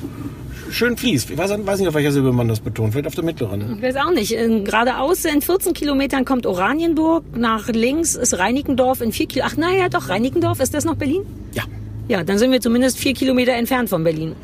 Schönfließ. 0.71 1.31
Ich 1.31 1.39
weiß, 1.39 1.51
weiß 1.65 1.79
nicht, 1.79 1.89
auf 1.89 1.95
welcher 1.95 2.13
Silbe 2.13 2.33
man 2.33 2.49
das 2.49 2.61
betont. 2.61 2.93
Vielleicht 2.93 3.07
auf 3.07 3.15
der 3.15 3.25
mittleren. 3.25 3.77
Ich 3.77 3.83
weiß 3.83 3.97
auch 3.97 4.11
nicht. 4.11 4.33
In- 4.33 4.65
Geradeaus 4.65 5.25
in 5.25 5.41
14 5.41 5.73
Kilometern 5.73 6.25
kommt 6.25 6.47
Oranienburg. 6.47 7.25
Nach 7.37 7.69
links 7.69 8.15
ist 8.17 8.39
Reinickendorf 8.39 9.01
in 9.01 9.13
4 9.13 9.27
Kilometern. 9.27 9.53
Ach 9.55 9.71
naja, 9.71 9.89
doch, 9.89 10.09
Reinickendorf. 10.09 10.61
Ist 10.61 10.75
das 10.75 10.85
noch 10.85 10.97
Berlin? 10.97 11.23
Ja. 11.55 11.63
Ja, 12.07 12.23
dann 12.23 12.37
sind 12.39 12.53
wir 12.53 12.61
zumindest 12.61 12.99
vier 12.99 13.15
Kilometer 13.15 13.53
entfernt 13.53 13.89
von 13.89 14.05
Berlin. 14.05 14.35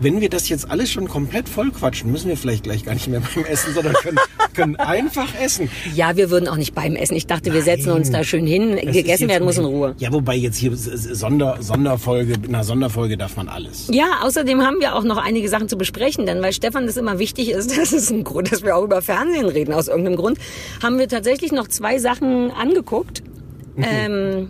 Wenn 0.00 0.22
wir 0.22 0.30
das 0.30 0.48
jetzt 0.48 0.70
alles 0.70 0.90
schon 0.90 1.06
komplett 1.06 1.50
voll 1.50 1.70
quatschen, 1.70 2.10
müssen 2.10 2.28
wir 2.28 2.36
vielleicht 2.36 2.64
gleich 2.64 2.84
gar 2.84 2.94
nicht 2.94 3.08
mehr 3.08 3.20
beim 3.20 3.44
Essen, 3.44 3.74
sondern 3.74 3.92
können, 3.94 4.18
können 4.54 4.76
einfach 4.76 5.28
essen. 5.38 5.70
Ja, 5.94 6.16
wir 6.16 6.30
würden 6.30 6.48
auch 6.48 6.56
nicht 6.56 6.74
beim 6.74 6.96
Essen. 6.96 7.14
Ich 7.14 7.26
dachte, 7.26 7.52
wir 7.52 7.62
setzen 7.62 7.92
uns 7.92 8.10
da 8.10 8.24
schön 8.24 8.46
hin. 8.46 8.78
Das 8.82 8.94
Gegessen 8.94 9.28
werden 9.28 9.44
muss 9.44 9.58
in 9.58 9.66
Ruhe. 9.66 9.94
Ja, 9.98 10.12
wobei 10.12 10.34
jetzt 10.34 10.56
hier 10.56 10.72
Sonder, 10.74 11.58
Sonderfolge, 11.60 12.34
in 12.34 12.54
einer 12.54 12.64
Sonderfolge 12.64 13.18
darf 13.18 13.36
man 13.36 13.48
alles. 13.48 13.88
Ja, 13.92 14.20
außerdem 14.22 14.62
haben 14.62 14.80
wir 14.80 14.94
auch 14.94 15.04
noch 15.04 15.18
einige 15.18 15.50
Sachen 15.50 15.68
zu 15.68 15.76
besprechen, 15.76 16.24
denn 16.24 16.40
weil 16.40 16.54
Stefan 16.54 16.86
das 16.86 16.96
immer 16.96 17.18
wichtig 17.18 17.50
ist, 17.50 17.76
das 17.78 17.92
ist 17.92 18.10
ein 18.10 18.24
Grund, 18.24 18.50
dass 18.50 18.62
wir 18.62 18.76
auch 18.76 18.84
über 18.84 19.02
Fernsehen 19.02 19.46
reden 19.46 19.74
aus 19.74 19.88
irgendeinem 19.88 20.16
Grund, 20.16 20.38
haben 20.82 20.98
wir 20.98 21.08
tatsächlich 21.08 21.52
noch 21.52 21.68
zwei 21.68 21.98
Sachen 21.98 22.50
angeguckt. 22.50 23.22
Ähm, 23.76 24.48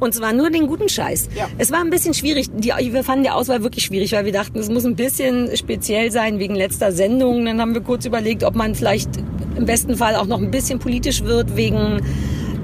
und 0.00 0.14
zwar 0.14 0.32
nur 0.32 0.50
den 0.50 0.66
guten 0.66 0.88
Scheiß. 0.88 1.28
Es 1.58 1.70
war 1.70 1.80
ein 1.80 1.90
bisschen 1.90 2.14
schwierig. 2.14 2.48
Die, 2.52 2.70
wir 2.70 3.04
fanden 3.04 3.24
die 3.24 3.30
Auswahl 3.30 3.62
wirklich 3.62 3.84
schwierig, 3.84 4.12
weil 4.12 4.24
wir 4.24 4.32
dachten, 4.32 4.58
es 4.58 4.68
muss 4.70 4.84
ein 4.84 4.96
bisschen 4.96 5.56
speziell 5.56 6.10
sein 6.10 6.38
wegen 6.38 6.54
letzter 6.54 6.92
Sendung. 6.92 7.44
Dann 7.44 7.60
haben 7.60 7.74
wir 7.74 7.82
kurz 7.82 8.04
überlegt, 8.06 8.44
ob 8.44 8.54
man 8.54 8.74
vielleicht 8.74 9.10
im 9.56 9.66
besten 9.66 9.96
Fall 9.96 10.16
auch 10.16 10.26
noch 10.26 10.38
ein 10.38 10.50
bisschen 10.50 10.78
politisch 10.78 11.24
wird 11.24 11.56
wegen 11.56 12.00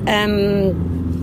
ähm, 0.07 0.74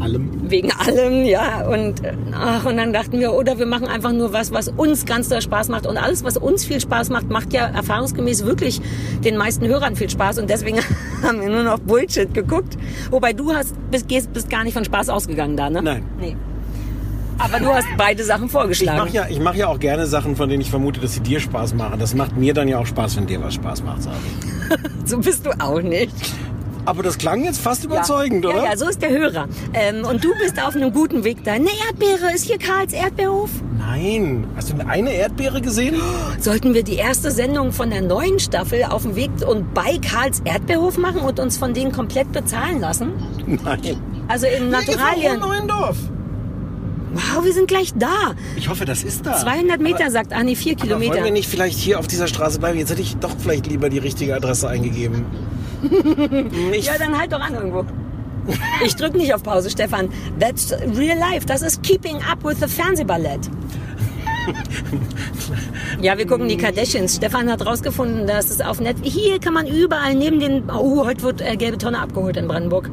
allem. 0.04 0.30
Wegen 0.50 0.72
allem, 0.72 1.26
ja. 1.26 1.66
Und, 1.68 2.04
äh, 2.04 2.14
ach, 2.34 2.66
und 2.66 2.78
dann 2.78 2.94
dachten 2.94 3.20
wir, 3.20 3.34
oder 3.34 3.58
wir 3.58 3.66
machen 3.66 3.88
einfach 3.88 4.12
nur 4.12 4.34
was, 4.34 4.52
was 4.52 4.68
uns 4.70 5.06
ganz 5.06 5.30
doll 5.30 5.42
Spaß 5.42 5.70
macht. 5.70 5.88
Und 5.88 5.98
alles, 5.98 6.24
was 6.24 6.38
uns 6.38 6.66
viel 6.66 6.80
Spaß 6.80 7.10
macht, 7.10 7.30
macht 7.30 7.54
ja 7.54 7.68
erfahrungsgemäß 7.68 8.46
wirklich 8.46 8.82
den 9.24 9.38
meisten 9.38 9.66
Hörern 9.68 9.96
viel 9.96 10.10
Spaß. 10.10 10.40
Und 10.40 10.50
deswegen 10.50 10.78
haben 11.24 11.42
wir 11.42 11.50
nur 11.50 11.64
noch 11.64 11.80
Bullshit 11.80 12.34
geguckt. 12.34 12.78
Wobei 13.10 13.34
du 13.34 13.54
hast, 13.54 13.74
bist, 13.90 14.08
bist 14.34 14.50
gar 14.50 14.64
nicht 14.64 14.74
von 14.74 14.86
Spaß 14.86 15.10
ausgegangen 15.10 15.58
da, 15.58 15.70
ne? 15.70 15.82
Nein. 15.82 16.06
Nee. 16.20 16.36
Aber 17.40 17.60
du 17.60 17.68
hast 17.74 17.88
beide 17.98 18.24
Sachen 18.24 18.46
Ich 18.46 18.52
vorgeschlagen. 18.52 18.98
mache 19.00 19.10
ja, 19.10 19.26
ich 19.28 19.40
mach 19.40 19.56
ja 19.56 19.68
auch 19.68 19.80
gerne 19.80 20.06
Sachen, 20.06 20.36
von 20.36 20.50
denen 20.50 20.62
ich 20.62 20.70
vermute, 20.70 21.00
dass 21.00 21.14
sie 21.14 21.20
dir 21.20 21.40
Spaß 21.40 21.74
machen. 21.74 22.00
Das 22.00 22.14
macht 22.14 22.38
mir 22.38 22.54
dann 22.54 22.68
ja 22.68 22.78
auch 22.78 22.86
Spaß, 22.86 23.18
wenn 23.18 23.26
dir 23.26 23.42
was 23.42 23.56
Spaß 23.56 23.84
macht, 23.84 24.04
sage 24.04 24.18
ich. 24.28 24.78
so 25.10 25.18
bist 25.18 25.46
du 25.46 25.52
auch 25.60 25.82
nicht. 25.82 26.14
Aber 26.86 27.04
das 27.04 27.18
klang 27.18 27.44
jetzt 27.44 27.60
fast 27.60 27.84
überzeugend, 27.86 28.44
ja. 28.44 28.52
oder? 28.52 28.64
Ja, 28.64 28.72
ja, 28.72 28.78
so 28.78 28.88
ist 28.88 29.02
der 29.02 29.10
Hörer. 29.10 29.48
Ähm, 29.74 30.06
und 30.06 30.24
du 30.24 30.30
bist 30.40 30.62
auf 30.62 30.76
einem 30.76 30.92
guten 30.92 31.24
Weg 31.24 31.44
da. 31.44 31.54
Eine 31.54 31.70
Erdbeere, 31.88 32.34
ist 32.34 32.46
hier 32.46 32.58
Karls 32.58 32.94
Erdbeerhof? 32.94 33.50
Nein. 33.78 34.46
Hast 34.56 34.72
du 34.72 34.88
eine 34.88 35.14
Erdbeere 35.14 35.62
gesehen? 35.62 35.96
Sollten 36.40 36.74
wir 36.74 36.84
die 36.84 36.96
erste 36.96 37.32
Sendung 37.32 37.72
von 37.72 37.90
der 37.90 38.02
neuen 38.02 38.40
Staffel 38.40 38.84
auf 38.84 39.04
dem 39.04 39.16
Weg 39.16 39.32
und 39.48 39.74
bei 39.74 39.98
Karls 40.00 40.42
Erdbeerhof 40.44 40.98
machen 40.98 41.22
und 41.22 41.40
uns 41.40 41.58
von 41.58 41.74
denen 41.74 41.92
komplett 41.92 42.32
bezahlen 42.32 42.82
lassen? 42.82 43.14
Nein. 43.46 43.98
Also 44.28 44.48
in 44.48 44.70
Naturalien. 44.70 45.40
Neuendorf. 45.40 45.98
Wow, 47.14 47.44
wir 47.46 47.54
sind 47.54 47.68
gleich 47.68 47.94
da. 47.96 48.34
Ich 48.56 48.68
hoffe, 48.70 48.86
das 48.86 49.04
ist 49.04 49.26
da. 49.26 49.38
200 49.38 49.80
Meter, 49.80 50.02
Aber- 50.06 50.12
sagt 50.12 50.34
Anni, 50.34 50.56
4 50.56 50.74
Aber 50.74 50.82
Kilometer. 50.82 51.14
wollen 51.14 51.24
wir 51.26 51.32
nicht 51.32 51.48
vielleicht 51.48 51.78
hier 51.78 52.00
auf 52.00 52.08
dieser 52.08 52.28
Straße 52.28 52.60
bleiben? 52.60 52.80
Jetzt 52.80 52.90
hätte 52.92 53.02
ich 53.02 53.16
doch 53.18 53.32
vielleicht 53.38 53.68
lieber 53.68 53.90
die 53.90 54.00
richtige 54.00 54.36
Adresse 54.36 54.68
eingegeben. 54.68 55.26
Ja, 56.82 56.98
dann 56.98 57.18
halt 57.18 57.32
doch 57.34 57.42
an 57.42 57.54
irgendwo. 57.54 57.86
Ich 58.86 58.96
drück 58.96 59.16
nicht 59.16 59.34
auf 59.34 59.44
Pause, 59.44 59.70
Stefan. 59.70 60.10
That's 60.40 60.72
real 60.98 61.18
life. 61.18 61.46
Das 61.46 61.62
ist 61.62 61.84
Keeping 61.84 62.18
Up 62.30 62.44
with 62.44 62.58
the 62.62 62.68
Fernsehballett. 62.68 63.42
Ja, 66.02 66.18
wir 66.18 66.28
gucken 66.28 66.48
die 66.48 66.58
Kardashians. 66.58 67.16
Stefan 67.16 67.50
hat 67.50 67.66
rausgefunden, 67.66 68.28
dass 68.28 68.50
es 68.50 68.62
auf 68.62 68.80
Net... 68.80 68.98
Hier 69.04 69.40
kann 69.40 69.54
man 69.54 69.68
überall 69.68 70.16
neben 70.16 70.40
den... 70.40 70.70
Oh, 70.70 71.06
heute 71.06 71.22
wird 71.24 71.42
äh, 71.42 71.56
gelbe 71.56 71.78
Tonne 71.78 72.00
abgeholt 72.00 72.36
in 72.38 72.48
Brandenburg. 72.48 72.90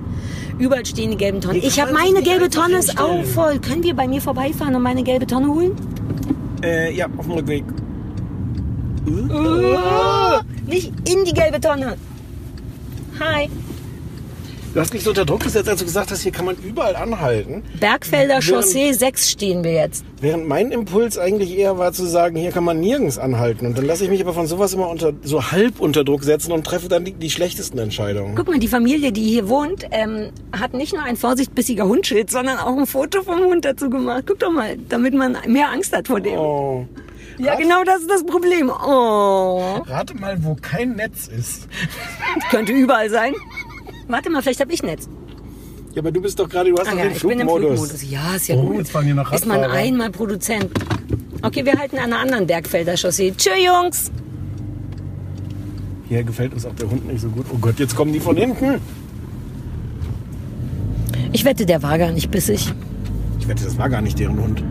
Überall 0.58 0.84
stehen 0.86 1.10
die 1.10 1.16
gelben 1.16 1.40
Tonnen. 1.40 1.60
Ich 1.62 1.80
habe 1.80 1.92
meine 1.92 2.22
gelbe 2.22 2.50
Tonne 2.50 2.76
ist 2.78 3.00
auch 3.00 3.24
voll. 3.24 3.58
Können 3.58 3.82
wir 3.82 3.94
bei 3.94 4.06
mir 4.06 4.20
vorbeifahren 4.20 4.74
und 4.74 4.82
meine 4.82 5.02
gelbe 5.02 5.26
Tonne 5.26 5.48
holen? 5.48 5.72
Äh, 6.62 6.94
ja, 6.94 7.06
auf 7.16 7.24
dem 7.24 7.34
Rückweg. 7.34 7.64
Oh, 9.06 10.40
nicht 10.66 10.92
in 11.08 11.24
die 11.24 11.32
gelbe 11.32 11.60
Tonne. 11.60 11.96
Hi. 13.18 13.48
Du 14.72 14.78
hast 14.78 14.92
mich 14.94 15.02
so 15.02 15.10
unter 15.10 15.24
Druck 15.24 15.42
gesetzt, 15.42 15.68
als 15.68 15.80
du 15.80 15.84
gesagt 15.84 16.12
hast, 16.12 16.22
hier 16.22 16.30
kann 16.30 16.44
man 16.44 16.54
überall 16.56 16.94
anhalten. 16.94 17.64
Bergfelder 17.80 18.34
Während- 18.34 18.44
Chaussee 18.44 18.92
6 18.92 19.28
stehen 19.30 19.64
wir 19.64 19.72
jetzt. 19.72 20.04
Während 20.20 20.46
mein 20.46 20.70
Impuls 20.70 21.18
eigentlich 21.18 21.58
eher 21.58 21.76
war 21.78 21.92
zu 21.92 22.06
sagen, 22.06 22.36
hier 22.36 22.52
kann 22.52 22.62
man 22.62 22.78
nirgends 22.78 23.18
anhalten. 23.18 23.66
Und 23.66 23.76
dann 23.76 23.84
lasse 23.84 24.04
ich 24.04 24.10
mich 24.10 24.20
aber 24.20 24.32
von 24.32 24.46
sowas 24.46 24.72
immer 24.72 24.88
unter, 24.88 25.12
so 25.22 25.50
halb 25.50 25.80
unter 25.80 26.04
Druck 26.04 26.22
setzen 26.22 26.52
und 26.52 26.64
treffe 26.64 26.88
dann 26.88 27.04
die, 27.04 27.12
die 27.14 27.30
schlechtesten 27.30 27.78
Entscheidungen. 27.78 28.36
Guck 28.36 28.46
mal, 28.46 28.60
die 28.60 28.68
Familie, 28.68 29.10
die 29.10 29.24
hier 29.24 29.48
wohnt, 29.48 29.86
ähm, 29.90 30.30
hat 30.52 30.72
nicht 30.72 30.92
nur 30.92 31.02
ein 31.02 31.16
vorsichtbissiger 31.16 31.86
Hundschild, 31.88 32.30
sondern 32.30 32.58
auch 32.58 32.76
ein 32.76 32.86
Foto 32.86 33.22
vom 33.22 33.40
Hund 33.40 33.64
dazu 33.64 33.90
gemacht. 33.90 34.22
Guck 34.28 34.38
doch 34.38 34.52
mal, 34.52 34.76
damit 34.88 35.14
man 35.14 35.36
mehr 35.48 35.70
Angst 35.70 35.96
hat 35.96 36.06
vor 36.06 36.20
dem. 36.20 36.38
Oh. 36.38 36.86
Ja, 37.38 37.56
genau 37.56 37.82
das 37.82 38.02
ist 38.02 38.10
das 38.10 38.24
Problem. 38.24 38.70
Oh. 38.70 39.80
Rate 39.86 40.14
mal, 40.14 40.36
wo 40.44 40.54
kein 40.60 40.92
Netz 40.94 41.26
ist. 41.26 41.66
Könnte 42.50 42.70
überall 42.72 43.10
sein. 43.10 43.34
Warte 44.10 44.30
mal, 44.30 44.42
vielleicht 44.42 44.60
habe 44.60 44.72
ich 44.72 44.82
Netz. 44.82 45.08
Ja, 45.94 46.02
aber 46.02 46.12
du 46.12 46.20
bist 46.20 46.38
doch 46.38 46.48
gerade, 46.48 46.70
du 46.70 46.76
hast 46.78 46.88
Ah 46.88 46.92
doch 46.92 46.98
ja, 46.98 47.04
den 47.04 47.16
ich 47.16 47.22
bin 47.22 47.40
im 47.40 47.48
Flugmodus. 47.48 48.10
Ja, 48.10 48.36
ist 48.36 48.48
ja 48.48 48.56
Oh, 48.56 48.66
gut. 48.66 48.78
jetzt 48.78 48.90
fahren 48.92 49.04
hier 49.06 49.14
noch 49.14 49.32
ist 49.32 49.46
man 49.46 49.58
Radfahrer. 49.60 49.78
einmal 49.80 50.10
Produzent. 50.10 50.68
Okay, 51.42 51.64
wir 51.64 51.78
halten 51.78 51.96
an 51.98 52.04
einer 52.12 52.18
anderen 52.20 52.46
Bergfelder 52.46 52.96
Chaussee. 52.96 53.32
Tschö, 53.36 53.50
Jungs. 53.64 54.10
Hier 56.08 56.22
gefällt 56.24 56.52
uns 56.54 56.66
auch 56.66 56.74
der 56.74 56.90
Hund 56.90 57.06
nicht 57.06 57.20
so 57.20 57.28
gut. 57.28 57.46
Oh 57.52 57.58
Gott, 57.60 57.78
jetzt 57.78 57.94
kommen 57.96 58.12
die 58.12 58.20
von 58.20 58.36
hinten. 58.36 58.80
Ich 61.32 61.44
wette, 61.44 61.64
der 61.66 61.82
war 61.82 61.98
gar 61.98 62.10
nicht 62.10 62.30
bissig. 62.30 62.72
Ich 63.38 63.46
wette, 63.48 63.64
das 63.64 63.78
war 63.78 63.88
gar 63.88 64.02
nicht 64.02 64.18
deren 64.18 64.40
Hund. 64.40 64.62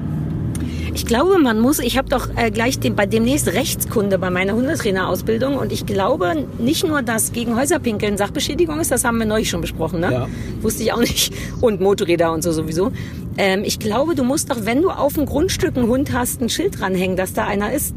Ich 1.00 1.06
glaube, 1.06 1.40
man 1.40 1.62
muss, 1.62 1.80
ich 1.80 1.98
habe 1.98 2.10
doch 2.10 2.28
äh, 2.36 2.52
gleich 2.52 2.78
den, 2.78 2.94
bei 2.94 3.06
demnächst 3.06 3.48
Rechtskunde 3.48 4.20
bei 4.20 4.30
meiner 4.30 4.54
Hundetrainerausbildung 4.54 5.56
und 5.56 5.72
ich 5.72 5.86
glaube 5.86 6.46
nicht 6.58 6.86
nur, 6.86 7.02
dass 7.02 7.32
gegen 7.32 7.56
Häuserpinkeln 7.56 8.18
Sachbeschädigung 8.18 8.82
ist, 8.82 8.92
das 8.92 9.06
haben 9.06 9.18
wir 9.18 9.26
neulich 9.26 9.50
schon 9.50 9.62
besprochen, 9.62 10.02
ne? 10.02 10.12
Ja. 10.12 10.28
Wusste 10.62 10.84
ich 10.84 10.92
auch 10.92 11.00
nicht. 11.00 11.34
Und 11.62 11.80
Motorräder 11.80 12.34
und 12.34 12.42
so 12.44 12.52
sowieso. 12.52 12.92
Ähm, 13.38 13.64
ich 13.64 13.80
glaube, 13.80 14.14
du 14.14 14.26
musst 14.26 14.52
doch, 14.52 14.66
wenn 14.66 14.82
du 14.82 14.90
auf 14.90 15.14
dem 15.14 15.26
Grundstück 15.26 15.78
einen 15.78 15.88
Hund 15.88 16.12
hast, 16.12 16.42
ein 16.42 16.50
Schild 16.50 16.78
dranhängen, 16.82 17.16
dass 17.16 17.32
da 17.32 17.46
einer 17.48 17.72
ist. 17.72 17.96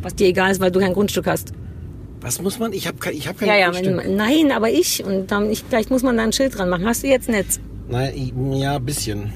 Was 0.00 0.14
dir 0.14 0.28
egal 0.28 0.50
ist, 0.50 0.60
weil 0.62 0.70
du 0.70 0.80
kein 0.80 0.94
Grundstück 0.94 1.26
hast. 1.26 1.52
Was 2.22 2.40
muss 2.40 2.58
man? 2.58 2.72
Ich 2.72 2.86
habe 2.86 2.96
ich 3.12 3.28
hab 3.28 3.38
kein 3.38 3.46
Ja, 3.48 3.56
ja, 3.56 3.66
Grundstück. 3.70 4.04
wenn, 4.04 4.16
nein, 4.16 4.52
aber 4.52 4.70
ich. 4.70 5.04
Und 5.04 5.30
dann, 5.30 5.50
ich, 5.50 5.64
vielleicht 5.68 5.90
muss 5.90 6.02
man 6.02 6.16
da 6.16 6.22
ein 6.22 6.32
Schild 6.32 6.56
dran 6.56 6.70
machen. 6.70 6.86
Hast 6.86 7.02
du 7.02 7.08
jetzt 7.08 7.28
Netz? 7.28 7.60
Nein, 7.90 8.32
ja, 8.54 8.76
ein 8.76 8.84
bisschen. 8.86 9.34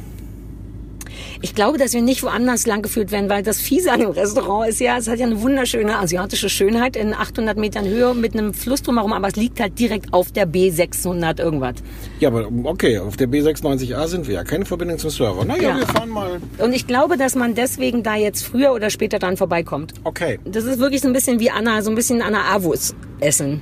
Ich 1.44 1.56
glaube, 1.56 1.76
dass 1.76 1.92
wir 1.92 2.02
nicht 2.02 2.22
woanders 2.22 2.66
langgeführt 2.68 3.10
werden, 3.10 3.28
weil 3.28 3.42
das 3.42 3.60
Fiese 3.60 3.90
an 3.90 3.98
dem 4.00 4.10
Restaurant 4.10 4.68
ist 4.68 4.78
ja, 4.80 4.96
es 4.96 5.08
hat 5.08 5.18
ja 5.18 5.26
eine 5.26 5.42
wunderschöne 5.42 5.98
asiatische 5.98 6.48
Schönheit 6.48 6.94
in 6.96 7.12
800 7.14 7.58
Metern 7.58 7.84
Höhe 7.84 8.14
mit 8.14 8.34
einem 8.34 8.54
Fluss 8.54 8.82
drumherum, 8.82 9.12
aber 9.12 9.26
es 9.26 9.34
liegt 9.34 9.58
halt 9.58 9.76
direkt 9.76 10.12
auf 10.14 10.30
der 10.30 10.46
B600 10.48 11.40
irgendwas. 11.40 11.74
Ja, 12.20 12.28
aber 12.28 12.48
okay, 12.62 12.98
auf 12.98 13.16
der 13.16 13.28
B96A 13.28 14.06
sind 14.06 14.28
wir 14.28 14.34
ja. 14.36 14.44
Keine 14.44 14.64
Verbindung 14.64 14.98
zum 14.98 15.10
Server. 15.10 15.44
Naja, 15.44 15.70
Ja. 15.70 15.78
wir 15.78 15.86
fahren 15.88 16.10
mal. 16.10 16.40
Und 16.58 16.72
ich 16.72 16.86
glaube, 16.86 17.16
dass 17.16 17.34
man 17.34 17.56
deswegen 17.56 18.04
da 18.04 18.14
jetzt 18.14 18.44
früher 18.44 18.72
oder 18.72 18.88
später 18.90 19.18
dran 19.18 19.36
vorbeikommt. 19.36 19.94
Okay. 20.04 20.38
Das 20.44 20.62
ist 20.64 20.78
wirklich 20.78 21.00
so 21.00 21.08
ein 21.08 21.12
bisschen 21.12 21.40
wie 21.40 21.50
Anna, 21.50 21.82
so 21.82 21.90
ein 21.90 21.96
bisschen 21.96 22.22
Anna 22.22 22.54
Avus 22.54 22.94
essen. 23.18 23.60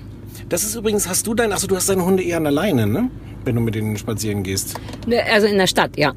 Das 0.50 0.64
ist 0.64 0.74
übrigens, 0.74 1.08
hast 1.08 1.26
du 1.26 1.32
dein, 1.34 1.50
achso, 1.52 1.66
du 1.66 1.76
hast 1.76 1.88
deine 1.88 2.04
Hunde 2.04 2.22
eher 2.22 2.36
an 2.36 2.42
der 2.44 2.52
Leine, 2.52 2.86
ne? 2.86 3.08
Wenn 3.44 3.54
du 3.54 3.62
mit 3.62 3.74
denen 3.74 3.96
spazieren 3.96 4.42
gehst. 4.42 4.74
Ne, 5.06 5.22
Also 5.32 5.46
in 5.46 5.56
der 5.56 5.66
Stadt, 5.66 5.96
ja. 5.96 6.12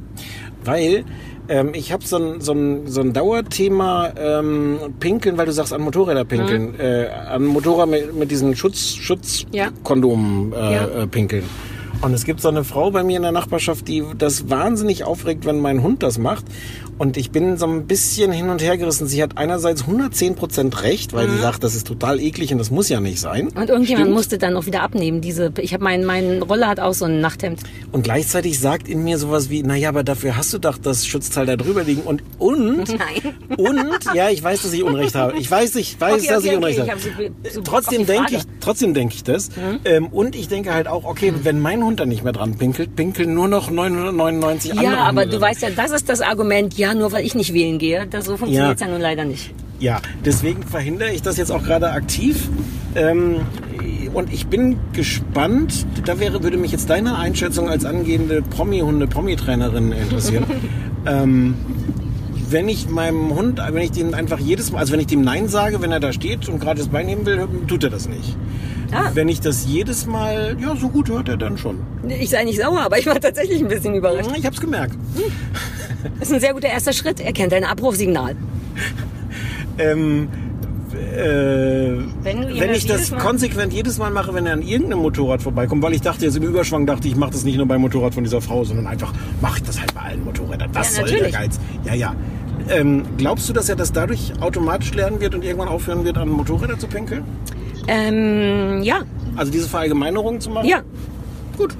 Weil 0.65 1.05
ähm, 1.49 1.71
ich 1.73 1.91
habe 1.91 2.05
so 2.05 2.17
ein, 2.17 2.41
so, 2.41 2.53
ein, 2.53 2.87
so 2.87 3.01
ein 3.01 3.13
Dauerthema 3.13 4.11
ähm, 4.17 4.77
Pinkeln, 4.99 5.37
weil 5.37 5.45
du 5.45 5.51
sagst 5.51 5.73
an 5.73 5.81
Motorräder 5.81 6.25
pinkeln. 6.25 6.79
Äh, 6.79 7.07
an 7.29 7.45
Motorrad 7.45 7.89
mit, 7.89 8.15
mit 8.15 8.31
diesen 8.31 8.55
Schutz, 8.55 8.95
Ja. 9.51 9.65
Schutzkondom 9.67 10.53
äh, 10.55 10.73
Ja. 10.73 10.85
äh, 11.03 11.07
pinkeln. 11.07 11.43
Und 12.01 12.13
es 12.13 12.25
gibt 12.25 12.41
so 12.41 12.49
eine 12.49 12.65
Frau 12.65 12.91
bei 12.91 13.01
mir 13.03 13.15
in 13.15 13.21
der 13.23 13.31
Nachbarschaft, 13.31 13.87
die 13.87 14.03
das 14.17 14.49
wahnsinnig 14.49 15.05
aufregt, 15.05 15.45
wenn 15.45 15.59
mein 15.61 15.81
Hund 15.83 16.03
das 16.03 16.17
macht. 16.17 16.43
Und 16.97 17.17
ich 17.17 17.31
bin 17.31 17.57
so 17.57 17.65
ein 17.65 17.85
bisschen 17.87 18.31
hin 18.31 18.49
und 18.49 18.61
her 18.61 18.77
gerissen. 18.77 19.07
Sie 19.07 19.21
hat 19.21 19.37
einerseits 19.37 19.83
110% 19.85 20.81
recht, 20.83 21.13
weil 21.13 21.29
sie 21.29 21.37
sagt, 21.37 21.63
das 21.63 21.75
ist 21.75 21.87
total 21.87 22.19
eklig 22.19 22.51
und 22.51 22.57
das 22.59 22.71
muss 22.71 22.89
ja 22.89 22.99
nicht 22.99 23.19
sein. 23.19 23.47
Und 23.49 23.69
irgendjemand 23.69 24.05
Stimmt. 24.05 24.11
musste 24.11 24.37
dann 24.37 24.55
auch 24.55 24.65
wieder 24.65 24.81
abnehmen. 24.81 25.21
Diese, 25.21 25.51
ich 25.59 25.73
habe 25.73 25.83
mein, 25.83 26.05
mein 26.05 26.41
Roller 26.41 26.67
hat 26.67 26.79
auch 26.79 26.93
so 26.93 27.05
ein 27.05 27.19
Nachthemd. 27.21 27.59
Und 27.91 28.03
gleichzeitig 28.03 28.59
sagt 28.59 28.87
in 28.87 29.03
mir 29.03 29.17
sowas 29.17 29.49
wie, 29.49 29.63
naja, 29.63 29.89
aber 29.89 30.03
dafür 30.03 30.35
hast 30.37 30.53
du 30.53 30.59
doch 30.59 30.77
das 30.77 31.05
Schutzteil 31.05 31.45
da 31.45 31.55
drüber 31.55 31.83
liegen. 31.83 32.01
Und, 32.01 32.23
und, 32.39 32.87
Nein. 32.89 33.33
und, 33.57 34.13
ja, 34.13 34.29
ich 34.29 34.43
weiß, 34.43 34.61
dass 34.63 34.73
ich 34.73 34.83
Unrecht 34.83 35.15
habe. 35.15 35.37
Ich 35.37 35.49
weiß, 35.49 35.75
ich 35.75 35.99
weiß, 35.99 36.13
Okay, 36.21 36.27
dass 36.27 36.39
okay, 36.39 36.49
ich 36.51 36.57
Unrecht 36.57 36.79
okay, 36.79 36.91
habe. 36.91 36.99
ich 37.43 37.47
hab 37.47 37.53
so- 37.53 37.61
trotzdem 37.61 38.05
denke 38.05 38.35
ich, 38.35 38.43
trotzdem 38.59 38.93
denke 38.93 39.15
ich 39.15 39.23
das. 39.23 39.49
Ähm, 39.85 40.07
und 40.07 40.35
ich 40.35 40.47
denke 40.47 40.73
halt 40.73 40.87
auch, 40.87 41.05
okay, 41.05 41.33
wenn 41.43 41.59
mein 41.59 41.83
Hund 41.83 41.99
da 41.99 42.05
nicht 42.05 42.23
mehr 42.23 42.33
dran 42.33 42.55
pinkelt, 42.57 42.95
pinkeln 42.95 43.33
nur 43.33 43.47
noch 43.47 43.69
999 43.71 44.71
andere 44.71 44.85
Ja, 44.85 44.97
aber 45.03 45.25
du 45.25 45.39
weißt 45.39 45.61
ja, 45.63 45.69
das 45.71 45.91
ist 45.91 46.09
das 46.09 46.21
Argument, 46.21 46.77
ja, 46.77 46.82
nur 46.93 47.11
weil 47.11 47.25
ich 47.25 47.35
nicht 47.35 47.53
wählen 47.53 47.77
gehe. 47.77 48.07
Das, 48.07 48.25
so 48.25 48.35
funktioniert 48.35 48.75
es 48.75 48.81
ja. 48.81 48.87
Ja. 48.87 48.93
nun 48.93 49.01
leider 49.01 49.25
nicht. 49.25 49.53
Ja, 49.79 50.01
deswegen 50.25 50.63
verhindere 50.63 51.11
ich 51.11 51.21
das 51.21 51.37
jetzt 51.37 51.51
auch 51.51 51.63
gerade 51.63 51.91
aktiv. 51.91 52.49
Ähm, 52.95 53.41
und 54.13 54.31
ich 54.31 54.47
bin 54.47 54.77
gespannt, 54.93 55.85
da 56.05 56.19
wäre, 56.19 56.43
würde 56.43 56.57
mich 56.57 56.71
jetzt 56.71 56.89
deine 56.89 57.17
Einschätzung 57.17 57.69
als 57.69 57.83
angehende 57.83 58.41
Promi-Hunde, 58.41 59.07
Promi-Trainerin 59.07 59.91
interessieren. 59.91 60.45
ähm, 61.05 61.55
wenn 62.49 62.69
ich 62.69 62.87
meinem 62.87 63.35
Hund, 63.35 63.59
wenn 63.67 63.81
ich 63.81 63.91
den 63.91 64.13
einfach 64.13 64.39
jedes 64.39 64.71
Mal, 64.71 64.79
also 64.79 64.93
wenn 64.93 64.99
ich 64.99 65.07
dem 65.07 65.21
Nein 65.21 65.47
sage, 65.47 65.81
wenn 65.81 65.91
er 65.91 65.99
da 65.99 66.13
steht 66.13 66.47
und 66.47 66.59
gerade 66.59 66.79
das 66.79 66.89
Bein 66.89 67.07
heben 67.07 67.25
will, 67.25 67.47
tut 67.67 67.83
er 67.83 67.89
das 67.89 68.07
nicht. 68.07 68.37
Ah. 68.93 69.11
Wenn 69.13 69.27
ich 69.29 69.41
das 69.41 69.65
jedes 69.65 70.05
Mal, 70.05 70.55
ja, 70.61 70.75
so 70.75 70.89
gut 70.89 71.09
hört 71.09 71.29
er 71.29 71.37
dann 71.37 71.57
schon. 71.57 71.79
Ich 72.07 72.29
sei 72.29 72.43
nicht 72.43 72.59
sauer, 72.61 72.81
aber 72.81 72.97
ich 72.99 73.05
war 73.05 73.19
tatsächlich 73.19 73.61
ein 73.61 73.67
bisschen 73.67 73.95
überrascht. 73.95 74.29
Ich 74.37 74.45
hab's 74.45 74.61
gemerkt. 74.61 74.95
Das 76.19 76.27
ist 76.29 76.33
ein 76.33 76.39
sehr 76.39 76.53
guter 76.53 76.67
erster 76.67 76.93
Schritt. 76.93 77.19
Er 77.19 77.33
kennt 77.33 77.51
dein 77.51 77.63
Abrufsignal. 77.63 78.35
Ähm, 79.79 80.27
äh, 80.93 81.97
Wenn 82.23 82.59
wenn 82.59 82.73
ich 82.73 82.85
das 82.85 83.11
konsequent 83.15 83.73
jedes 83.73 83.97
Mal 83.97 84.11
mache, 84.11 84.33
wenn 84.35 84.45
er 84.45 84.53
an 84.53 84.61
irgendeinem 84.61 84.99
Motorrad 85.01 85.41
vorbeikommt, 85.41 85.81
weil 85.81 85.93
ich 85.93 86.01
dachte 86.01 86.25
jetzt 86.25 86.37
im 86.37 86.43
Überschwang, 86.43 86.85
dachte 86.85 87.07
ich, 87.07 87.13
ich 87.13 87.19
mache 87.19 87.31
das 87.31 87.43
nicht 87.43 87.57
nur 87.57 87.65
beim 87.67 87.81
Motorrad 87.81 88.13
von 88.13 88.23
dieser 88.23 88.39
Frau, 88.41 88.63
sondern 88.63 88.85
einfach 88.85 89.11
mache 89.41 89.57
ich 89.57 89.63
das 89.63 89.79
halt 89.79 89.93
bei 89.95 90.01
allen 90.01 90.23
Motorrädern. 90.23 90.69
Was 90.73 90.95
Ja, 90.95 91.01
soll 91.01 91.09
der 91.09 91.21
natürlich. 91.29 91.33
Geiz? 91.35 91.59
Ja, 91.85 91.93
ja. 91.95 92.15
Ähm, 92.69 93.03
glaubst 93.17 93.49
du, 93.49 93.53
dass 93.53 93.67
er 93.67 93.75
das 93.75 93.91
dadurch 93.91 94.31
automatisch 94.39 94.93
lernen 94.93 95.19
wird 95.19 95.35
und 95.35 95.43
irgendwann 95.43 95.67
aufhören 95.69 96.05
wird, 96.05 96.17
an 96.17 96.29
Motorräder 96.29 96.77
zu 96.77 96.87
pinkeln? 96.87 97.23
Ähm, 97.87 98.81
ja, 98.83 99.01
Also 99.35 99.51
diese 99.51 99.67
Verallgemeinerung 99.67 100.39
zu 100.39 100.49
machen? 100.49 100.67
ja. 100.67 100.81
Gut. 101.57 101.75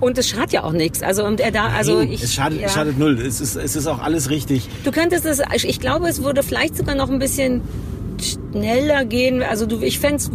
Und 0.00 0.16
es 0.16 0.30
schadet 0.30 0.52
ja 0.52 0.64
auch 0.64 0.72
nichts. 0.72 1.02
Also 1.02 1.26
und 1.26 1.40
er 1.40 1.50
da, 1.50 1.66
also 1.66 1.98
Nein, 1.98 2.12
ich. 2.12 2.22
es, 2.22 2.32
schadet, 2.32 2.58
ja. 2.58 2.68
schadet 2.70 2.98
null. 2.98 3.20
Es 3.20 3.40
ist, 3.42 3.54
es 3.54 3.76
ist 3.76 3.86
auch 3.86 3.98
alles 3.98 4.30
richtig. 4.30 4.66
Du 4.82 4.90
könntest 4.92 5.26
es, 5.26 5.42
ich 5.62 5.78
glaube, 5.78 6.08
es 6.08 6.24
würde 6.24 6.42
vielleicht 6.42 6.74
sogar 6.76 6.94
noch 6.94 7.10
ein 7.10 7.18
bisschen 7.18 7.60
schneller 8.24 9.04
gehen. 9.04 9.42
Also 9.42 9.66
du, 9.66 9.80
ich 9.82 9.98
fände 9.98 10.16
es 10.16 10.30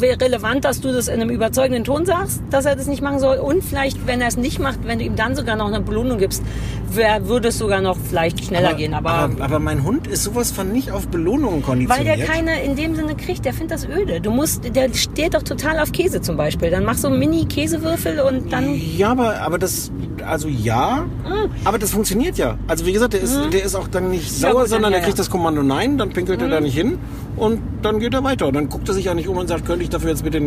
relevant, 0.00 0.64
dass 0.64 0.80
du 0.80 0.92
das 0.92 1.08
in 1.08 1.20
einem 1.20 1.30
überzeugenden 1.30 1.84
Ton 1.84 2.06
sagst, 2.06 2.40
dass 2.50 2.64
er 2.64 2.76
das 2.76 2.86
nicht 2.86 3.02
machen 3.02 3.18
soll. 3.18 3.38
Und 3.38 3.62
vielleicht, 3.62 4.06
wenn 4.06 4.20
er 4.20 4.28
es 4.28 4.36
nicht 4.36 4.58
macht, 4.58 4.80
wenn 4.84 4.98
du 4.98 5.04
ihm 5.04 5.16
dann 5.16 5.36
sogar 5.36 5.56
noch 5.56 5.66
eine 5.66 5.80
Belohnung 5.80 6.18
gibst, 6.18 6.42
wär, 6.90 7.28
würde 7.28 7.48
es 7.48 7.58
sogar 7.58 7.80
noch 7.80 7.96
vielleicht 7.96 8.44
schneller 8.44 8.74
gehen. 8.74 8.94
Aber, 8.94 9.10
aber, 9.10 9.44
aber 9.44 9.58
mein 9.58 9.84
Hund 9.84 10.06
ist 10.06 10.24
sowas 10.24 10.50
von 10.50 10.72
nicht 10.72 10.90
auf 10.90 11.08
Belohnungen 11.08 11.62
weil 11.62 11.78
konditioniert. 11.78 12.18
der 12.18 12.26
keine 12.26 12.62
in 12.62 12.76
dem 12.76 12.94
Sinne 12.94 13.14
kriegt, 13.14 13.44
der 13.44 13.52
findet 13.52 13.72
das 13.72 13.88
öde. 13.88 14.20
Du 14.20 14.30
musst, 14.30 14.74
der 14.74 14.92
steht 14.94 15.34
doch 15.34 15.42
total 15.42 15.78
auf 15.80 15.92
Käse 15.92 16.20
zum 16.20 16.36
Beispiel. 16.36 16.70
Dann 16.70 16.84
mach 16.84 16.96
so 16.96 17.10
Mini-Käsewürfel 17.10 18.20
und 18.20 18.52
dann. 18.52 18.74
Ja, 18.96 19.10
aber, 19.10 19.40
aber 19.40 19.58
das, 19.58 19.90
also 20.26 20.48
ja, 20.48 21.04
aber 21.64 21.78
das 21.78 21.90
funktioniert 21.90 22.38
ja. 22.38 22.58
Also 22.66 22.86
wie 22.86 22.92
gesagt, 22.92 23.12
der 23.12 23.20
ist, 23.20 23.38
der 23.52 23.64
ist 23.64 23.74
auch 23.74 23.88
dann 23.88 24.10
nicht 24.10 24.20
Mhm. 24.20 24.42
Ja, 24.42 24.50
sauer, 24.50 24.60
gut, 24.62 24.68
sondern 24.68 24.82
dann, 24.84 24.92
ja, 24.92 24.98
der 24.98 25.04
kriegt 25.06 25.18
ja. 25.18 25.22
das 25.22 25.30
Kommando 25.30 25.62
Nein, 25.62 25.98
dann 25.98 26.10
pinkelt 26.10 26.40
er 26.42 26.48
da 26.48 26.60
nicht 26.60 26.74
hin 26.74 26.98
und 27.36 27.60
dann 27.82 27.98
geht 27.98 28.14
er 28.14 28.24
weiter. 28.24 28.48
Und 28.48 28.54
dann 28.54 28.68
guckt 28.68 28.88
er 28.88 28.94
sich 28.94 29.06
ja 29.06 29.14
nicht 29.14 29.28
um 29.28 29.36
und 29.36 29.48
sagt, 29.48 29.66
könnte 29.66 29.82
ich 29.82 29.90
dafür 29.90 30.10
jetzt 30.10 30.24
bitte 30.24 30.40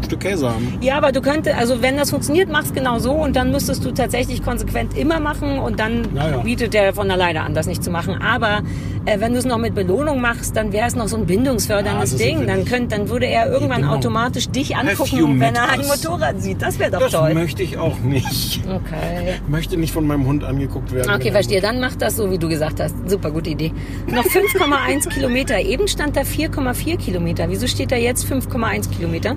ein 0.00 0.04
Stück 0.04 0.20
Käse 0.20 0.48
haben. 0.50 0.78
Ja, 0.80 0.96
aber 0.96 1.12
du 1.12 1.20
könntest, 1.20 1.56
also 1.56 1.82
wenn 1.82 1.96
das 1.96 2.10
funktioniert, 2.10 2.48
mach's 2.50 2.72
genau 2.72 2.98
so 2.98 3.12
und 3.12 3.36
dann 3.36 3.50
müsstest 3.50 3.84
du 3.84 3.92
tatsächlich 3.92 4.42
konsequent 4.42 4.96
immer 4.96 5.20
machen 5.20 5.58
und 5.58 5.78
dann 5.80 6.08
Ja, 6.14 6.30
ja. 6.30 6.36
bietet 6.38 6.74
der 6.74 6.92
von 6.94 7.10
alleine 7.10 7.42
an, 7.42 7.54
das 7.54 7.66
nicht 7.66 7.82
zu 7.84 7.90
machen. 7.90 8.20
Aber 8.20 8.62
äh, 9.06 9.20
wenn 9.20 9.32
du 9.32 9.38
es 9.38 9.44
noch 9.44 9.58
mit 9.58 9.74
Belohnung 9.74 10.20
machst, 10.20 10.56
dann 10.56 10.72
wäre 10.72 10.86
es 10.86 10.94
noch 10.96 11.08
so 11.08 11.16
ein 11.16 11.26
bindungsförderndes 11.26 12.12
Ja, 12.12 12.18
Ding. 12.18 12.46
Dann, 12.46 12.64
könnt, 12.64 12.92
dann 12.92 13.08
würde 13.08 13.26
er 13.26 13.50
irgendwann 13.50 13.82
genau. 13.82 13.94
automatisch 13.94 14.48
dich 14.48 14.76
angucken, 14.76 15.40
wenn 15.40 15.54
er 15.54 15.70
ein? 15.70 15.80
Motorrad 15.86 16.40
sieht. 16.42 16.60
Das 16.62 16.78
wäre 16.78 16.90
doch 16.90 17.00
Das 17.00 17.12
toll. 17.12 17.34
möchte 17.34 17.62
ich 17.62 17.78
auch 17.78 17.98
nicht. 18.00 18.60
Okay. 18.66 19.34
Ich 19.42 19.48
möchte 19.48 19.76
nicht 19.76 19.92
von 19.92 20.06
meinem 20.06 20.26
Hund 20.26 20.44
angeguckt 20.44 20.92
werden. 20.92 21.10
Okay, 21.14 21.30
verstehe. 21.32 21.60
Dann 21.60 21.80
mach 21.80 21.96
das 21.96 22.16
so, 22.16 22.30
wie 22.30 22.38
du 22.38 22.48
gesagt 22.48 22.80
hast. 22.80 22.94
Super 23.08 23.30
gute 23.30 23.50
Idee. 23.50 23.72
Noch 24.06 24.24
5,1 24.24 25.08
Kilometer. 25.08 25.58
Eben 25.60 25.88
stand 25.88 26.16
da 26.16 26.20
4,4 26.22 26.96
Kilometer. 26.98 27.46
Wieso 27.48 27.66
steht 27.66 27.90
da 27.92 27.96
jetzt 27.96 28.26
5,1 28.26 28.90
Kilometer? 28.90 29.36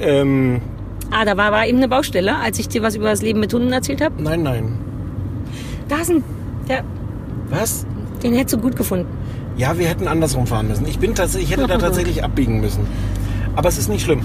Ähm, 0.00 0.60
Ah, 1.12 1.24
da 1.24 1.36
war, 1.36 1.50
war 1.50 1.66
eben 1.66 1.78
eine 1.78 1.88
Baustelle, 1.88 2.36
als 2.36 2.58
ich 2.60 2.68
dir 2.68 2.82
was 2.82 2.94
über 2.94 3.10
das 3.10 3.20
Leben 3.20 3.40
mit 3.40 3.52
Hunden 3.52 3.72
erzählt 3.72 4.00
habe. 4.00 4.22
nein, 4.22 4.42
nein. 4.44 4.78
Da 5.88 5.96
ist 5.96 6.10
ein, 6.10 6.22
der, 6.68 6.84
Was? 7.48 7.84
den 8.22 8.34
hättest 8.34 8.54
du 8.54 8.58
gut 8.58 8.76
gefunden. 8.76 9.06
Ja, 9.56 9.76
wir 9.76 9.88
hätten 9.88 10.06
andersrum 10.06 10.46
fahren 10.46 10.68
müssen. 10.68 10.86
Ich 10.86 11.00
bin 11.00 11.14
tatsächlich, 11.16 11.50
ich 11.50 11.56
hätte 11.56 11.66
da 11.66 11.78
tatsächlich 11.78 12.22
abbiegen 12.22 12.60
müssen. 12.60 12.86
Aber 13.56 13.68
es 13.68 13.76
ist 13.76 13.88
nicht 13.88 14.04
schlimm. 14.04 14.20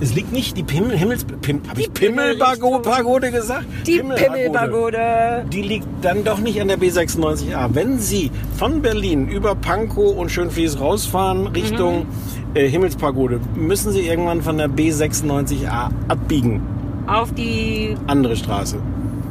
Es 0.00 0.14
liegt 0.14 0.32
nicht 0.32 0.56
die 0.56 0.62
Pimmel, 0.62 0.96
Himmels, 0.96 1.24
Pim, 1.42 1.60
hab 1.68 1.78
ich. 1.78 1.92
Pimmelpagode 1.92 3.30
gesagt? 3.30 3.66
Die 3.86 3.98
Pimmelpagode. 3.98 5.44
Die 5.52 5.62
liegt 5.62 5.86
dann 6.00 6.24
doch 6.24 6.38
nicht 6.38 6.60
an 6.60 6.68
der 6.68 6.78
B96A. 6.78 7.68
Wenn 7.74 7.98
Sie 7.98 8.30
von 8.56 8.80
Berlin 8.80 9.28
über 9.28 9.54
Pankow 9.54 10.16
und 10.16 10.30
Schönfließ 10.30 10.80
rausfahren 10.80 11.48
Richtung 11.48 12.06
äh, 12.54 12.66
Himmelspagode, 12.66 13.40
müssen 13.54 13.92
Sie 13.92 14.00
irgendwann 14.06 14.40
von 14.40 14.56
der 14.56 14.70
B96A 14.70 15.90
abbiegen. 16.08 16.62
Auf 17.06 17.32
die. 17.34 17.94
Andere 18.06 18.36
Straße. 18.36 18.78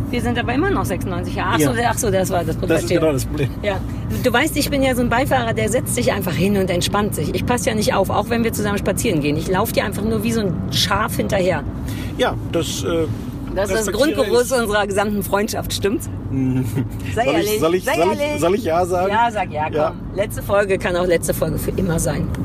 Wir 0.09 0.21
sind 0.21 0.39
aber 0.39 0.53
immer 0.53 0.71
noch 0.71 0.85
96 0.85 1.35
Jahre. 1.35 1.51
Ach, 1.53 1.59
Ja. 1.59 1.73
so, 1.73 1.79
ach 1.85 1.97
so, 1.97 2.09
das 2.11 2.29
war 2.31 2.43
das 2.43 2.55
Problem. 2.55 2.69
Das 2.77 2.83
ist 2.83 2.89
genau 2.89 3.11
das 3.11 3.25
Problem. 3.25 3.49
Ja. 3.61 3.79
Du 4.23 4.33
weißt, 4.33 4.57
ich 4.57 4.69
bin 4.69 4.81
ja 4.81 4.95
so 4.95 5.01
ein 5.01 5.09
Beifahrer, 5.09 5.53
der 5.53 5.69
setzt 5.69 5.93
sich 5.93 6.11
einfach 6.11 6.33
hin 6.33 6.57
und 6.57 6.69
entspannt 6.71 7.13
sich. 7.13 7.33
Ich 7.35 7.45
passe 7.45 7.69
ja 7.69 7.75
nicht 7.75 7.93
auf, 7.93 8.09
auch 8.09 8.29
wenn 8.29 8.43
wir 8.43 8.51
zusammen 8.51 8.79
spazieren 8.79 9.21
gehen. 9.21 9.37
Ich 9.37 9.47
laufe 9.47 9.73
dir 9.73 9.85
einfach 9.85 10.03
nur 10.03 10.23
wie 10.23 10.31
so 10.31 10.41
ein 10.41 10.53
Schaf 10.71 11.17
hinterher. 11.17 11.63
Ja, 12.17 12.33
das. 12.51 12.83
Äh, 12.83 13.05
Das 13.55 13.69
ist 13.71 13.87
das 13.87 13.93
Grundgerüst 13.93 14.51
unserer 14.53 14.85
gesamten 14.87 15.21
Freundschaft, 15.23 15.73
stimmt's? 15.73 16.09
Sei 17.15 17.25
Soll 17.25 17.25
ich- 17.25 17.33
ehrlich. 17.47 17.59
soll 17.59 17.75
ich- 17.75 17.83
sei 17.85 17.95
soll 17.95 18.13
ich- 18.13 18.19
ehrlich. 18.19 18.41
soll 18.41 18.55
ich 18.55 18.63
Ja 18.63 18.85
sagen? 18.85 19.11
Ja, 19.11 19.31
sag 19.31 19.51
ja, 19.51 19.63
komm. 19.65 19.73
Ja. 19.75 19.93
Letzte 20.15 20.41
Folge 20.43 20.77
kann 20.77 20.95
auch 20.95 21.05
letzte 21.07 21.33
Folge 21.33 21.57
für 21.59 21.71
immer 21.71 21.99
sein. 21.99 22.27
ich. 22.33 22.39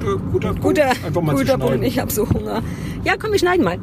Guter, 0.00 0.16
guter, 0.32 0.48
Punkt, 0.48 0.62
Guter, 0.62 0.90
einfach 0.90 1.22
mal 1.22 1.34
guter. 1.34 1.58
Punkt, 1.58 1.84
ich 1.84 1.98
habe 1.98 2.10
so 2.10 2.28
Hunger. 2.28 2.62
Ja, 3.04 3.14
komm, 3.18 3.32
wir 3.32 3.38
schneiden 3.38 3.64
mal. 3.64 3.78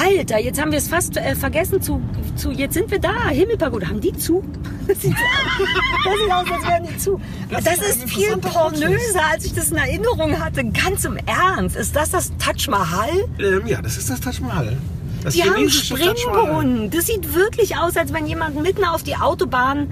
Alter, 0.00 0.38
jetzt 0.38 0.60
haben 0.60 0.70
wir 0.70 0.78
es 0.78 0.88
fast 0.88 1.16
äh, 1.16 1.34
vergessen 1.34 1.80
zu, 1.82 2.00
zu. 2.36 2.50
Jetzt 2.50 2.74
sind 2.74 2.90
wir 2.90 2.98
da. 2.98 3.28
Himmelpagode. 3.28 3.88
Haben 3.88 4.00
die 4.00 4.12
zu? 4.12 4.42
Das 4.86 5.00
sieht, 5.02 5.12
das 5.14 6.14
sieht 6.20 6.32
aus, 6.32 6.46
als 6.52 6.66
wären 6.68 6.86
die 6.86 6.96
zu. 6.98 7.20
Das, 7.50 7.64
Das 7.64 7.74
ist 7.78 8.04
ist, 8.04 8.10
viel 8.14 8.36
pornöser, 8.36 9.20
als 9.32 9.44
ich 9.44 9.54
das 9.54 9.70
in 9.70 9.76
Erinnerung 9.76 10.38
hatte. 10.38 10.64
Ganz 10.66 11.04
im 11.04 11.16
Ernst. 11.26 11.76
Ist 11.76 11.96
das 11.96 12.10
das 12.10 12.32
Taj 12.38 12.68
Mahal? 12.70 13.08
Ähm, 13.38 13.66
ja, 13.66 13.82
das 13.82 13.96
ist 13.96 14.08
das 14.10 14.20
Taj 14.20 14.40
Mahal. 14.40 14.76
Das 15.22 15.34
Die 15.34 15.42
haben. 15.42 15.68
Springbrunnen. 15.68 16.90
Das 16.90 17.06
sieht 17.06 17.34
wirklich 17.34 17.76
aus, 17.76 17.96
als 17.96 18.12
wenn 18.12 18.26
jemand 18.26 18.60
mitten 18.62 18.84
auf 18.84 19.02
die 19.02 19.16
Autobahn. 19.16 19.88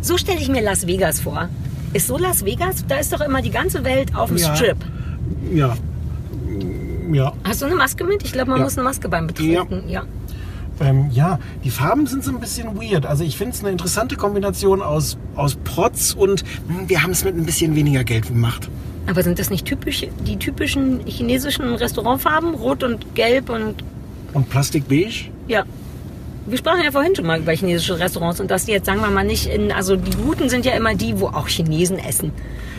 So 0.00 0.16
stelle 0.16 0.38
ich 0.40 0.48
mir 0.48 0.62
Las 0.62 0.86
Vegas 0.86 1.20
vor. 1.20 1.48
Ist 1.92 2.06
so 2.06 2.18
Las 2.18 2.44
Vegas? 2.44 2.84
Da 2.86 2.98
ist 2.98 3.12
doch 3.12 3.20
immer 3.20 3.42
die 3.42 3.50
ganze 3.50 3.82
Welt 3.84 4.14
auf 4.14 4.28
dem 4.28 4.36
Ja. 4.38 4.54
Strip. 4.54 4.76
Ja. 5.52 5.76
Ja. 7.12 7.32
Hast 7.44 7.62
du 7.62 7.66
eine 7.66 7.74
Maske 7.74 8.04
mit? 8.04 8.22
Ich 8.24 8.32
glaube, 8.32 8.50
man 8.50 8.58
Ja. 8.58 8.64
muss 8.64 8.76
eine 8.76 8.84
Maske 8.84 9.08
beim 9.08 9.26
Betreten. 9.26 9.88
Ja. 9.88 10.02
Ähm, 10.80 11.10
ja, 11.10 11.38
die 11.64 11.70
Farben 11.70 12.06
sind 12.06 12.22
so 12.22 12.30
ein 12.30 12.38
bisschen 12.38 12.76
weird. 12.80 13.04
Also 13.04 13.24
ich 13.24 13.36
finde 13.36 13.54
es 13.54 13.60
eine 13.60 13.70
interessante 13.72 14.14
Kombination 14.16 14.80
aus, 14.80 15.18
aus 15.34 15.56
Protz 15.64 16.14
und 16.16 16.44
hm, 16.68 16.88
wir 16.88 17.02
haben 17.02 17.10
es 17.10 17.24
mit 17.24 17.36
ein 17.36 17.44
bisschen 17.44 17.74
weniger 17.74 18.04
Geld 18.04 18.28
gemacht. 18.28 18.68
Aber 19.08 19.22
sind 19.22 19.38
das 19.38 19.50
nicht 19.50 19.64
typisch, 19.66 20.06
die 20.26 20.36
typischen 20.36 21.00
chinesischen 21.06 21.74
Restaurantfarben? 21.74 22.54
Rot 22.54 22.84
und 22.84 23.14
Gelb 23.14 23.48
und 23.50 23.82
Und 24.34 24.48
Plastikbeige? 24.50 25.30
ja. 25.48 25.64
Wir 26.46 26.56
sprachen 26.56 26.80
ja 26.82 26.90
vorhin 26.90 27.14
schon 27.14 27.26
mal 27.26 27.40
über 27.40 27.52
chinesische 27.52 27.98
Restaurants 27.98 28.40
und 28.40 28.50
dass 28.50 28.64
die 28.64 28.72
jetzt, 28.72 28.86
sagen 28.86 29.00
wir 29.02 29.10
mal, 29.10 29.22
nicht 29.24 29.46
in, 29.46 29.70
also 29.70 29.96
die 29.96 30.16
guten 30.16 30.48
sind 30.48 30.64
ja 30.64 30.72
immer 30.72 30.94
die, 30.94 31.20
wo 31.20 31.26
auch 31.26 31.46
Chinesen 31.46 31.98
essen. 31.98 32.32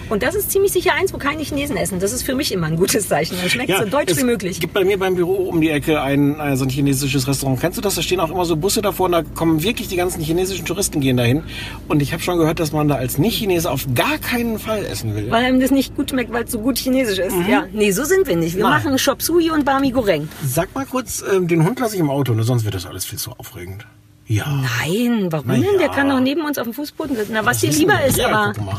Und 0.09 0.23
das 0.23 0.35
ist 0.35 0.51
ziemlich 0.51 0.71
sicher 0.71 0.93
eins, 0.93 1.13
wo 1.13 1.17
keine 1.17 1.43
Chinesen 1.43 1.77
essen. 1.77 1.99
Das 1.99 2.11
ist 2.11 2.23
für 2.23 2.35
mich 2.35 2.51
immer 2.51 2.67
ein 2.67 2.75
gutes 2.75 3.07
Zeichen. 3.07 3.37
Dann 3.39 3.49
schmeckt 3.49 3.71
so 3.77 3.85
deutsch 3.85 4.11
es 4.11 4.17
wie 4.17 4.23
möglich. 4.23 4.59
gibt 4.59 4.73
bei 4.73 4.83
mir 4.83 4.97
beim 4.97 5.15
Büro 5.15 5.33
um 5.33 5.61
die 5.61 5.69
Ecke 5.69 6.01
ein, 6.01 6.39
äh, 6.39 6.55
so 6.57 6.65
ein 6.65 6.69
chinesisches 6.69 7.27
Restaurant. 7.27 7.59
Kennst 7.59 7.77
du 7.77 7.81
das? 7.81 7.95
Da 7.95 8.01
stehen 8.01 8.19
auch 8.19 8.31
immer 8.31 8.45
so 8.45 8.55
Busse 8.55 8.81
davor 8.81 9.05
und 9.07 9.11
da 9.13 9.23
kommen 9.23 9.61
wirklich 9.63 9.87
die 9.87 9.95
ganzen 9.95 10.21
chinesischen 10.21 10.65
Touristen 10.65 10.99
gehen 10.99 11.17
dahin. 11.17 11.43
Und 11.87 12.01
ich 12.01 12.11
habe 12.13 12.23
schon 12.23 12.37
gehört, 12.37 12.59
dass 12.59 12.71
man 12.71 12.87
da 12.87 12.95
als 12.95 13.17
Nicht-Chinese 13.17 13.69
auf 13.69 13.85
gar 13.93 14.17
keinen 14.17 14.59
Fall 14.59 14.85
essen 14.85 15.15
will. 15.15 15.29
Weil 15.31 15.45
einem 15.45 15.59
das 15.59 15.71
nicht 15.71 15.95
gut 15.95 16.09
schmeckt, 16.09 16.31
weil 16.31 16.45
es 16.45 16.51
so 16.51 16.59
gut 16.59 16.77
chinesisch 16.77 17.19
ist. 17.19 17.35
Ja, 17.47 17.65
nee, 17.71 17.91
so 17.91 18.03
sind 18.03 18.27
wir 18.27 18.35
nicht. 18.35 18.55
Wir 18.55 18.65
Mhm. 18.65 18.71
Nein. 18.71 18.83
machen 18.83 18.97
Chop 18.97 19.21
Suey 19.21 19.51
und 19.51 19.65
Bami 19.65 19.91
Goreng. 19.91 20.27
Sag 20.45 20.73
mal 20.75 20.85
kurz, 20.85 21.23
ähm, 21.33 21.47
den 21.47 21.65
Hund 21.65 21.79
lasse 21.79 21.95
ich 21.95 22.01
im 22.01 22.09
Auto, 22.09 22.33
ne? 22.33 22.43
sonst 22.43 22.65
wird 22.65 22.73
das 22.75 22.85
alles 22.85 23.05
viel 23.05 23.19
zu 23.19 23.31
aufregend. 23.37 23.85
Ja. 24.29 24.45
Nein, 24.47 25.31
warum 25.31 25.47
Na 25.47 25.53
denn? 25.55 25.63
Der 25.79 25.87
ja. 25.87 25.89
kann 25.89 26.07
doch 26.07 26.19
neben 26.19 26.41
uns 26.45 26.59
auf 26.59 26.65
dem 26.65 26.73
Fußboden 26.73 27.15
sitzen. 27.15 27.31
Na, 27.33 27.43
was 27.45 27.61
dir 27.61 27.71
lieber 27.71 28.05
ist, 28.05 28.17
ja, 28.17 28.27
aber. 28.27 28.53
Guck 28.55 28.65
mal. 28.65 28.77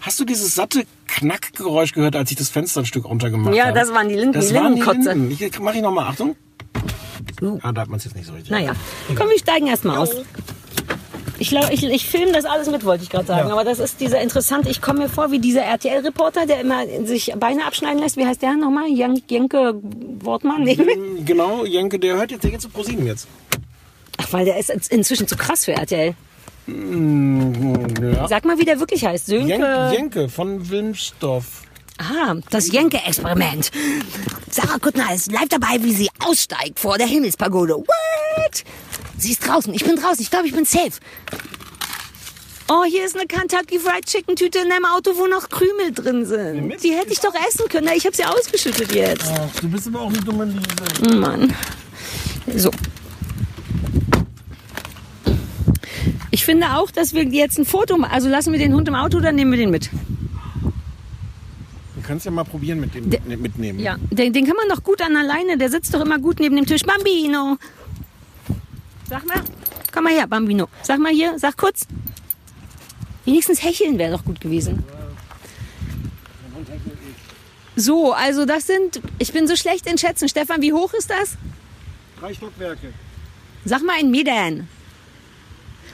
Hast 0.00 0.18
du 0.20 0.24
dieses 0.24 0.54
satte 0.54 0.84
Knackgeräusch 1.08 1.92
gehört, 1.92 2.14
als 2.14 2.30
ich 2.30 2.36
das 2.36 2.48
Fenster 2.50 2.80
ein 2.80 2.86
Stück 2.86 3.04
runtergemacht 3.04 3.52
Ja, 3.54 3.66
habe? 3.66 3.78
das 3.78 3.92
waren 3.92 4.08
die 4.08 4.14
Linden- 4.14 4.32
Das 4.32 4.48
die 4.48 4.54
waren 4.54 4.76
die. 4.76 4.80
Linden. 4.82 5.30
Ich, 5.30 5.58
mach 5.60 5.74
ich 5.74 5.82
nochmal, 5.82 6.06
Achtung. 6.06 6.36
Uh. 7.40 7.58
Ah, 7.62 7.72
da 7.72 7.80
hat 7.82 7.88
man 7.88 7.98
es 7.98 8.04
jetzt 8.04 8.14
nicht 8.14 8.26
so 8.26 8.32
richtig. 8.32 8.50
Naja, 8.52 8.74
komm, 9.16 9.28
wir 9.28 9.38
steigen 9.38 9.66
erstmal 9.66 9.98
aus. 9.98 10.10
Ich, 11.38 11.52
ich, 11.52 11.82
ich 11.84 12.06
filme 12.06 12.30
das 12.32 12.44
alles 12.44 12.70
mit, 12.70 12.84
wollte 12.84 13.02
ich 13.02 13.10
gerade 13.10 13.26
sagen. 13.26 13.48
Ja. 13.48 13.54
Aber 13.54 13.64
das 13.64 13.80
ist 13.80 14.00
dieser 14.00 14.20
interessante. 14.20 14.70
Ich 14.70 14.80
komme 14.80 15.00
mir 15.00 15.08
vor 15.08 15.32
wie 15.32 15.40
dieser 15.40 15.62
RTL-Reporter, 15.62 16.46
der 16.46 16.60
immer 16.60 16.84
sich 17.04 17.32
Beine 17.36 17.64
abschneiden 17.66 17.98
lässt. 17.98 18.16
Wie 18.16 18.24
heißt 18.26 18.42
der 18.42 18.54
nochmal? 18.54 18.88
Jan, 18.88 19.20
Jenke 19.28 19.74
Wortmann? 20.20 20.62
Nee. 20.62 20.78
Genau, 21.24 21.64
Jenke, 21.64 21.98
der 21.98 22.14
hört 22.16 22.30
jetzt, 22.30 22.44
der 22.44 22.52
geht 22.52 22.60
zu 22.60 22.68
ProSieben 22.68 23.06
jetzt. 23.06 23.26
Ach, 24.18 24.32
weil 24.32 24.44
der 24.44 24.58
ist 24.58 24.70
inzwischen 24.90 25.26
zu 25.26 25.36
krass 25.36 25.64
für 25.64 25.72
RTL. 25.72 26.14
Ja. 26.66 28.28
Sag 28.28 28.44
mal, 28.44 28.58
wie 28.58 28.64
der 28.64 28.78
wirklich 28.78 29.04
heißt. 29.04 29.26
Sönke. 29.26 29.48
Jenke, 29.48 29.90
Jenke 29.92 30.28
von 30.28 30.68
Wilmsdorf. 30.68 31.62
Ah, 31.98 32.34
das 32.50 32.70
Jenke-Experiment. 32.70 33.70
Sarah 34.50 34.78
Kuttner 34.78 35.12
ist 35.14 35.30
live 35.30 35.48
dabei, 35.48 35.82
wie 35.82 35.92
sie 35.92 36.10
aussteigt 36.24 36.80
vor 36.80 36.98
der 36.98 37.06
Himmelspagode. 37.06 37.74
What? 37.74 38.64
Sie 39.18 39.32
ist 39.32 39.46
draußen. 39.46 39.72
Ich 39.74 39.84
bin 39.84 39.96
draußen. 39.96 40.20
Ich 40.20 40.30
glaube, 40.30 40.46
ich 40.46 40.54
bin 40.54 40.64
safe. 40.64 40.92
Oh, 42.68 42.84
hier 42.84 43.04
ist 43.04 43.16
eine 43.16 43.26
Kentucky 43.26 43.78
Fried 43.78 44.06
Chicken 44.06 44.34
Tüte 44.34 44.60
in 44.60 44.72
einem 44.72 44.86
Auto, 44.86 45.12
wo 45.16 45.26
noch 45.26 45.48
Krümel 45.48 45.92
drin 45.92 46.24
sind. 46.24 46.82
Die 46.82 46.92
hätte 46.92 47.12
ich 47.12 47.20
doch 47.20 47.34
essen 47.48 47.68
können. 47.68 47.88
Ich 47.94 48.06
habe 48.06 48.16
sie 48.16 48.24
ausgeschüttet 48.24 48.94
jetzt. 48.94 49.30
Ach, 49.30 49.60
du 49.60 49.68
bist 49.68 49.88
aber 49.88 50.00
auch 50.00 50.08
eine 50.08 50.18
dumme 50.18 50.44
Liebe. 50.44 51.16
Mann. 51.16 51.54
So. 52.56 52.70
Ich 56.42 56.46
finde 56.46 56.74
auch, 56.74 56.90
dass 56.90 57.14
wir 57.14 57.22
jetzt 57.22 57.56
ein 57.56 57.64
Foto 57.64 57.96
machen. 57.96 58.10
Also 58.12 58.28
lassen 58.28 58.50
wir 58.50 58.58
den 58.58 58.74
Hund 58.74 58.88
im 58.88 58.96
Auto 58.96 59.18
oder 59.18 59.30
nehmen 59.30 59.52
wir 59.52 59.58
den 59.58 59.70
mit? 59.70 59.88
Du 59.92 62.00
kannst 62.04 62.26
ja 62.26 62.32
mal 62.32 62.42
probieren 62.42 62.80
mit 62.80 62.92
dem 62.96 63.08
Der- 63.10 63.20
mitnehmen. 63.36 63.78
Ja, 63.78 63.94
den, 64.10 64.32
den 64.32 64.44
kann 64.44 64.56
man 64.56 64.68
doch 64.68 64.82
gut 64.82 65.00
an 65.02 65.16
alleine. 65.16 65.56
Der 65.56 65.70
sitzt 65.70 65.94
doch 65.94 66.00
immer 66.00 66.18
gut 66.18 66.40
neben 66.40 66.56
dem 66.56 66.66
Tisch. 66.66 66.82
Bambino. 66.82 67.58
Sag 69.08 69.24
mal. 69.24 69.40
Komm 69.92 70.02
mal 70.02 70.12
her, 70.14 70.26
Bambino. 70.26 70.66
Sag 70.82 70.98
mal 70.98 71.12
hier, 71.12 71.38
sag 71.38 71.56
kurz. 71.56 71.86
Wenigstens 73.24 73.62
hecheln 73.62 73.96
wäre 73.96 74.10
doch 74.10 74.24
gut 74.24 74.40
gewesen. 74.40 74.82
So, 77.76 78.14
also 78.14 78.46
das 78.46 78.66
sind, 78.66 79.00
ich 79.20 79.32
bin 79.32 79.46
so 79.46 79.54
schlecht 79.54 79.86
in 79.88 79.96
Schätzen. 79.96 80.28
Stefan, 80.28 80.60
wie 80.60 80.72
hoch 80.72 80.92
ist 80.92 81.08
das? 81.08 81.36
Drei 82.18 82.34
Stockwerke. 82.34 82.92
Sag 83.64 83.84
mal 83.84 84.00
in 84.00 84.10
Metern. 84.10 84.66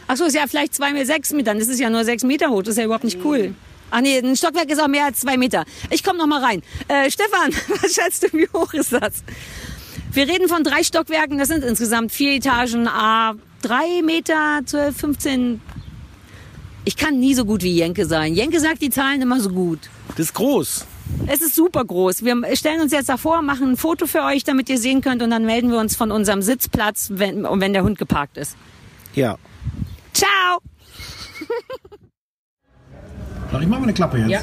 Achso, 0.08 0.24
ist 0.24 0.34
ja 0.34 0.46
vielleicht 0.48 0.74
zwei 0.74 0.92
Meter, 0.92 1.06
sechs 1.06 1.32
Meter. 1.32 1.54
Das 1.54 1.68
ist 1.68 1.78
ja 1.78 1.90
nur 1.90 2.04
sechs 2.04 2.24
Meter 2.24 2.48
hoch. 2.48 2.62
Das 2.62 2.70
ist 2.70 2.78
ja 2.78 2.84
überhaupt 2.84 3.04
nicht 3.04 3.24
cool. 3.24 3.54
Ach 3.90 4.00
nee, 4.00 4.18
ein 4.18 4.36
Stockwerk 4.36 4.70
ist 4.70 4.80
auch 4.80 4.88
mehr 4.88 5.04
als 5.04 5.20
zwei 5.20 5.36
Meter. 5.36 5.64
Ich 5.90 6.02
komme 6.02 6.18
noch 6.18 6.26
mal 6.26 6.42
rein. 6.42 6.62
Äh, 6.88 7.10
Stefan, 7.10 7.52
was 7.82 7.94
schätzt 7.94 8.24
du, 8.24 8.36
wie 8.36 8.48
hoch 8.52 8.72
ist 8.74 8.92
das? 8.92 9.22
Wir 10.12 10.26
reden 10.26 10.48
von 10.48 10.64
drei 10.64 10.82
Stockwerken. 10.82 11.38
Das 11.38 11.48
sind 11.48 11.62
insgesamt 11.62 12.10
vier 12.10 12.32
Etagen, 12.32 12.88
a 12.88 13.34
drei 13.62 14.02
Meter, 14.02 14.60
12, 14.64 14.96
15. 14.96 15.60
Ich 16.84 16.96
kann 16.96 17.20
nie 17.20 17.34
so 17.34 17.44
gut 17.44 17.62
wie 17.62 17.74
Jenke 17.74 18.06
sein. 18.06 18.34
Jenke 18.34 18.60
sagt 18.60 18.80
die 18.80 18.90
Zahlen 18.90 19.20
immer 19.20 19.40
so 19.40 19.50
gut. 19.50 19.78
Das 20.08 20.20
ist 20.20 20.34
groß. 20.34 20.86
Es 21.26 21.42
ist 21.42 21.54
super 21.54 21.84
groß. 21.84 22.24
Wir 22.24 22.36
stellen 22.56 22.80
uns 22.80 22.92
jetzt 22.92 23.08
davor, 23.08 23.42
machen 23.42 23.72
ein 23.72 23.76
Foto 23.76 24.06
für 24.06 24.22
euch, 24.22 24.44
damit 24.44 24.68
ihr 24.68 24.78
sehen 24.78 25.00
könnt 25.00 25.22
und 25.22 25.30
dann 25.30 25.44
melden 25.44 25.70
wir 25.70 25.78
uns 25.78 25.96
von 25.96 26.10
unserem 26.10 26.42
Sitzplatz, 26.42 27.10
wenn, 27.12 27.44
wenn 27.44 27.72
der 27.72 27.84
Hund 27.84 27.98
geparkt 27.98 28.36
ist. 28.38 28.56
Ja. 29.14 29.36
Ciao! 30.12 30.58
Ach, 33.52 33.60
ich 33.60 33.66
mach 33.66 33.78
mal 33.78 33.84
eine 33.84 33.92
Klappe 33.94 34.18
jetzt. 34.18 34.30
Ja. 34.30 34.40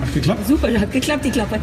Hat 0.00 0.12
geklappt? 0.14 0.46
Super, 0.48 0.68
hat 0.80 0.90
geklappt, 0.90 1.24
die 1.24 1.30
Klappe. 1.30 1.60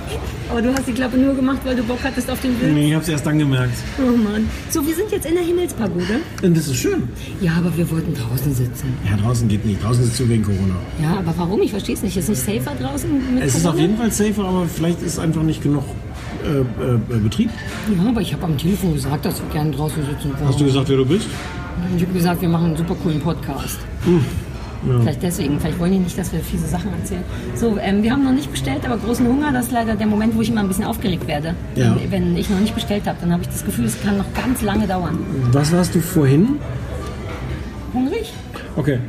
Aber 0.49 0.61
du 0.61 0.73
hast 0.73 0.87
die 0.87 0.93
Klappe 0.93 1.17
nur 1.17 1.33
gemacht, 1.35 1.59
weil 1.65 1.75
du 1.75 1.83
Bock 1.83 1.99
hattest 2.01 2.31
auf 2.31 2.39
den 2.39 2.55
Bild. 2.55 2.73
Nee, 2.73 2.87
ich 2.87 2.93
hab's 2.95 3.09
erst 3.09 3.25
dann 3.25 3.37
gemerkt. 3.37 3.73
Oh 3.99 4.15
Mann. 4.15 4.49
So, 4.69 4.85
wir 4.87 4.95
sind 4.95 5.11
jetzt 5.11 5.25
in 5.25 5.35
der 5.35 5.43
Himmelspagode. 5.43 6.21
Und 6.41 6.55
das 6.57 6.67
ist 6.67 6.77
schön. 6.77 7.09
Ja, 7.41 7.53
aber 7.57 7.75
wir 7.75 7.89
wollten 7.91 8.13
draußen 8.15 8.53
sitzen. 8.55 8.93
Ja, 9.09 9.17
draußen 9.17 9.47
geht 9.49 9.65
nicht. 9.65 9.83
Draußen 9.83 10.05
ist 10.05 10.15
zu 10.15 10.29
wegen 10.29 10.43
Corona. 10.43 10.75
Ja, 11.01 11.17
aber 11.17 11.33
warum? 11.37 11.61
Ich 11.61 11.71
verstehe 11.71 11.95
es 11.95 12.01
nicht. 12.01 12.15
Ist 12.15 12.29
nicht 12.29 12.41
safer 12.41 12.75
draußen? 12.81 13.35
Mit 13.35 13.43
Es 13.43 13.55
ist 13.55 13.65
auf 13.65 13.73
Corona? 13.73 13.81
jeden 13.81 13.97
Fall 13.97 14.11
safer, 14.11 14.45
aber 14.45 14.65
vielleicht 14.67 15.01
ist 15.01 15.19
einfach 15.19 15.43
nicht 15.43 15.61
genug 15.61 15.83
äh, 16.43 17.15
äh, 17.15 17.19
Betrieb. 17.19 17.49
Ja, 17.95 18.09
aber 18.09 18.21
ich 18.21 18.33
habe 18.33 18.43
am 18.45 18.57
Telefon 18.57 18.93
gesagt, 18.93 19.25
dass 19.25 19.41
wir 19.41 19.49
gerne 19.49 19.71
draußen 19.71 20.03
sitzen 20.03 20.31
wollen. 20.33 20.47
Hast 20.47 20.59
du 20.59 20.65
gesagt, 20.65 20.89
wer 20.89 20.97
du 20.97 21.05
bist? 21.05 21.27
Ich 21.95 22.03
habe 22.03 22.13
gesagt, 22.13 22.41
wir 22.41 22.49
machen 22.49 22.67
einen 22.67 22.77
super 22.77 22.95
coolen 22.95 23.19
Podcast. 23.19 23.79
Hm. 24.05 24.23
Ja. 24.87 24.99
Vielleicht 25.01 25.23
deswegen. 25.23 25.59
Vielleicht 25.59 25.79
wollen 25.79 25.91
die 25.91 25.99
nicht, 25.99 26.17
dass 26.17 26.31
wir 26.31 26.39
fiese 26.39 26.67
Sachen 26.67 26.93
erzählen. 26.93 27.23
So, 27.55 27.77
ähm, 27.81 28.01
wir 28.01 28.11
haben 28.11 28.23
noch 28.23 28.31
nicht 28.31 28.49
bestellt, 28.49 28.85
aber 28.85 28.97
großen 28.97 29.27
Hunger. 29.27 29.51
Das 29.51 29.65
ist 29.65 29.71
leider 29.71 29.95
der 29.95 30.07
Moment, 30.07 30.35
wo 30.35 30.41
ich 30.41 30.49
immer 30.49 30.61
ein 30.61 30.67
bisschen 30.67 30.85
aufgeregt 30.85 31.27
werde. 31.27 31.55
Ja. 31.75 31.95
Wenn, 32.09 32.11
wenn 32.11 32.37
ich 32.37 32.49
noch 32.49 32.59
nicht 32.59 32.75
bestellt 32.75 33.05
habe, 33.07 33.17
dann 33.19 33.31
habe 33.31 33.41
ich 33.43 33.49
das 33.49 33.65
Gefühl, 33.65 33.85
es 33.85 34.01
kann 34.01 34.17
noch 34.17 34.33
ganz 34.33 34.61
lange 34.61 34.87
dauern. 34.87 35.19
Was 35.51 35.71
warst 35.73 35.95
du 35.95 35.99
vorhin? 35.99 36.59
Hungrig? 37.93 38.31
Okay. 38.77 38.99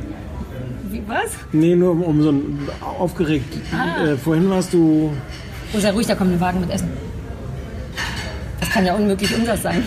Wie, 0.89 1.03
was? 1.07 1.31
Nee, 1.53 1.75
nur 1.75 1.91
um, 1.91 2.01
um 2.03 2.21
so 2.21 2.31
ein 2.31 2.59
aufgeregt. 2.97 3.57
Ah. 3.71 4.03
Äh, 4.03 4.17
vorhin 4.17 4.49
warst 4.49 4.73
du. 4.73 5.11
Oh, 5.73 5.79
sei 5.79 5.91
ruhig, 5.91 6.05
da 6.05 6.15
kommt 6.15 6.33
ein 6.33 6.41
Wagen 6.41 6.59
mit 6.59 6.69
Essen. 6.69 6.89
Kann 8.73 8.85
ja 8.85 8.93
unmöglich 8.95 9.33
unseres 9.35 9.61
sein. 9.61 9.83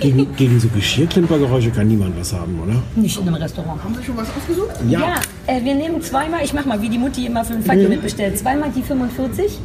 Gegen, 0.00 0.36
gegen 0.36 0.60
so 0.60 0.68
Geschirrklimpergeräusche 0.68 1.70
kann 1.70 1.88
niemand 1.88 2.18
was 2.20 2.32
haben, 2.32 2.60
oder? 2.62 2.74
Nicht 2.94 3.18
in 3.20 3.26
einem 3.26 3.34
Restaurant. 3.36 3.82
Haben 3.82 3.94
Sie 3.96 4.04
schon 4.04 4.16
was 4.16 4.28
ausgesucht? 4.36 4.70
Ja, 4.88 5.14
äh, 5.46 5.64
wir 5.64 5.74
nehmen 5.74 6.00
zweimal, 6.02 6.44
ich 6.44 6.52
mach 6.52 6.64
mal, 6.66 6.80
wie 6.80 6.88
die 6.88 6.98
Mutti 6.98 7.26
immer 7.26 7.44
für 7.44 7.54
den 7.54 7.64
Fackel 7.64 7.84
Mhm. 7.84 7.90
mitbestellt. 7.90 8.38
Zweimal 8.38 8.70
die 8.70 8.82
45, 8.82 9.58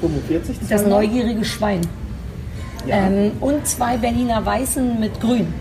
45? 0.00 0.56
das 0.68 0.84
neugierige 0.86 1.44
Schwein. 1.44 1.80
Ähm, 2.88 3.32
und 3.40 3.66
zwei 3.66 3.98
Berliner 3.98 4.44
Weißen 4.44 4.98
mit 4.98 5.20
Grün. 5.20 5.52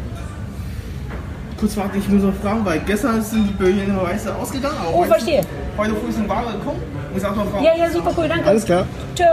Kurz 1.59 1.75
warte, 1.75 1.97
ich 1.97 2.07
muss 2.07 2.23
noch 2.23 2.33
fragen, 2.35 2.63
weil 2.63 2.79
gestern 2.85 3.21
sind 3.21 3.49
die 3.49 3.53
Berliner 3.53 4.01
Weiße 4.01 4.33
ausgegangen. 4.33 4.77
aber 4.79 4.95
Oh, 4.95 5.03
verstehe. 5.03 5.41
heute 5.77 5.91
früh 5.95 6.11
sind 6.11 6.29
Ware 6.29 6.53
gekommen. 6.53 6.79
Muss 7.13 7.23
auch 7.25 7.35
noch 7.35 7.61
Ja, 7.61 7.75
ja, 7.75 7.89
super 7.91 8.13
cool, 8.17 8.29
danke. 8.29 8.45
Alles 8.47 8.63
klar. 8.65 8.85
Tschö. 9.15 9.25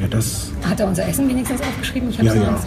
Ja, 0.00 0.06
das. 0.08 0.50
Hat 0.68 0.80
er 0.80 0.86
unser 0.88 1.06
Essen 1.08 1.28
wenigstens 1.28 1.60
aufgeschrieben? 1.60 2.10
Ich 2.10 2.18
hab's 2.18 2.28
Ja, 2.34 2.34
ja. 2.42 2.48
Angst. 2.48 2.66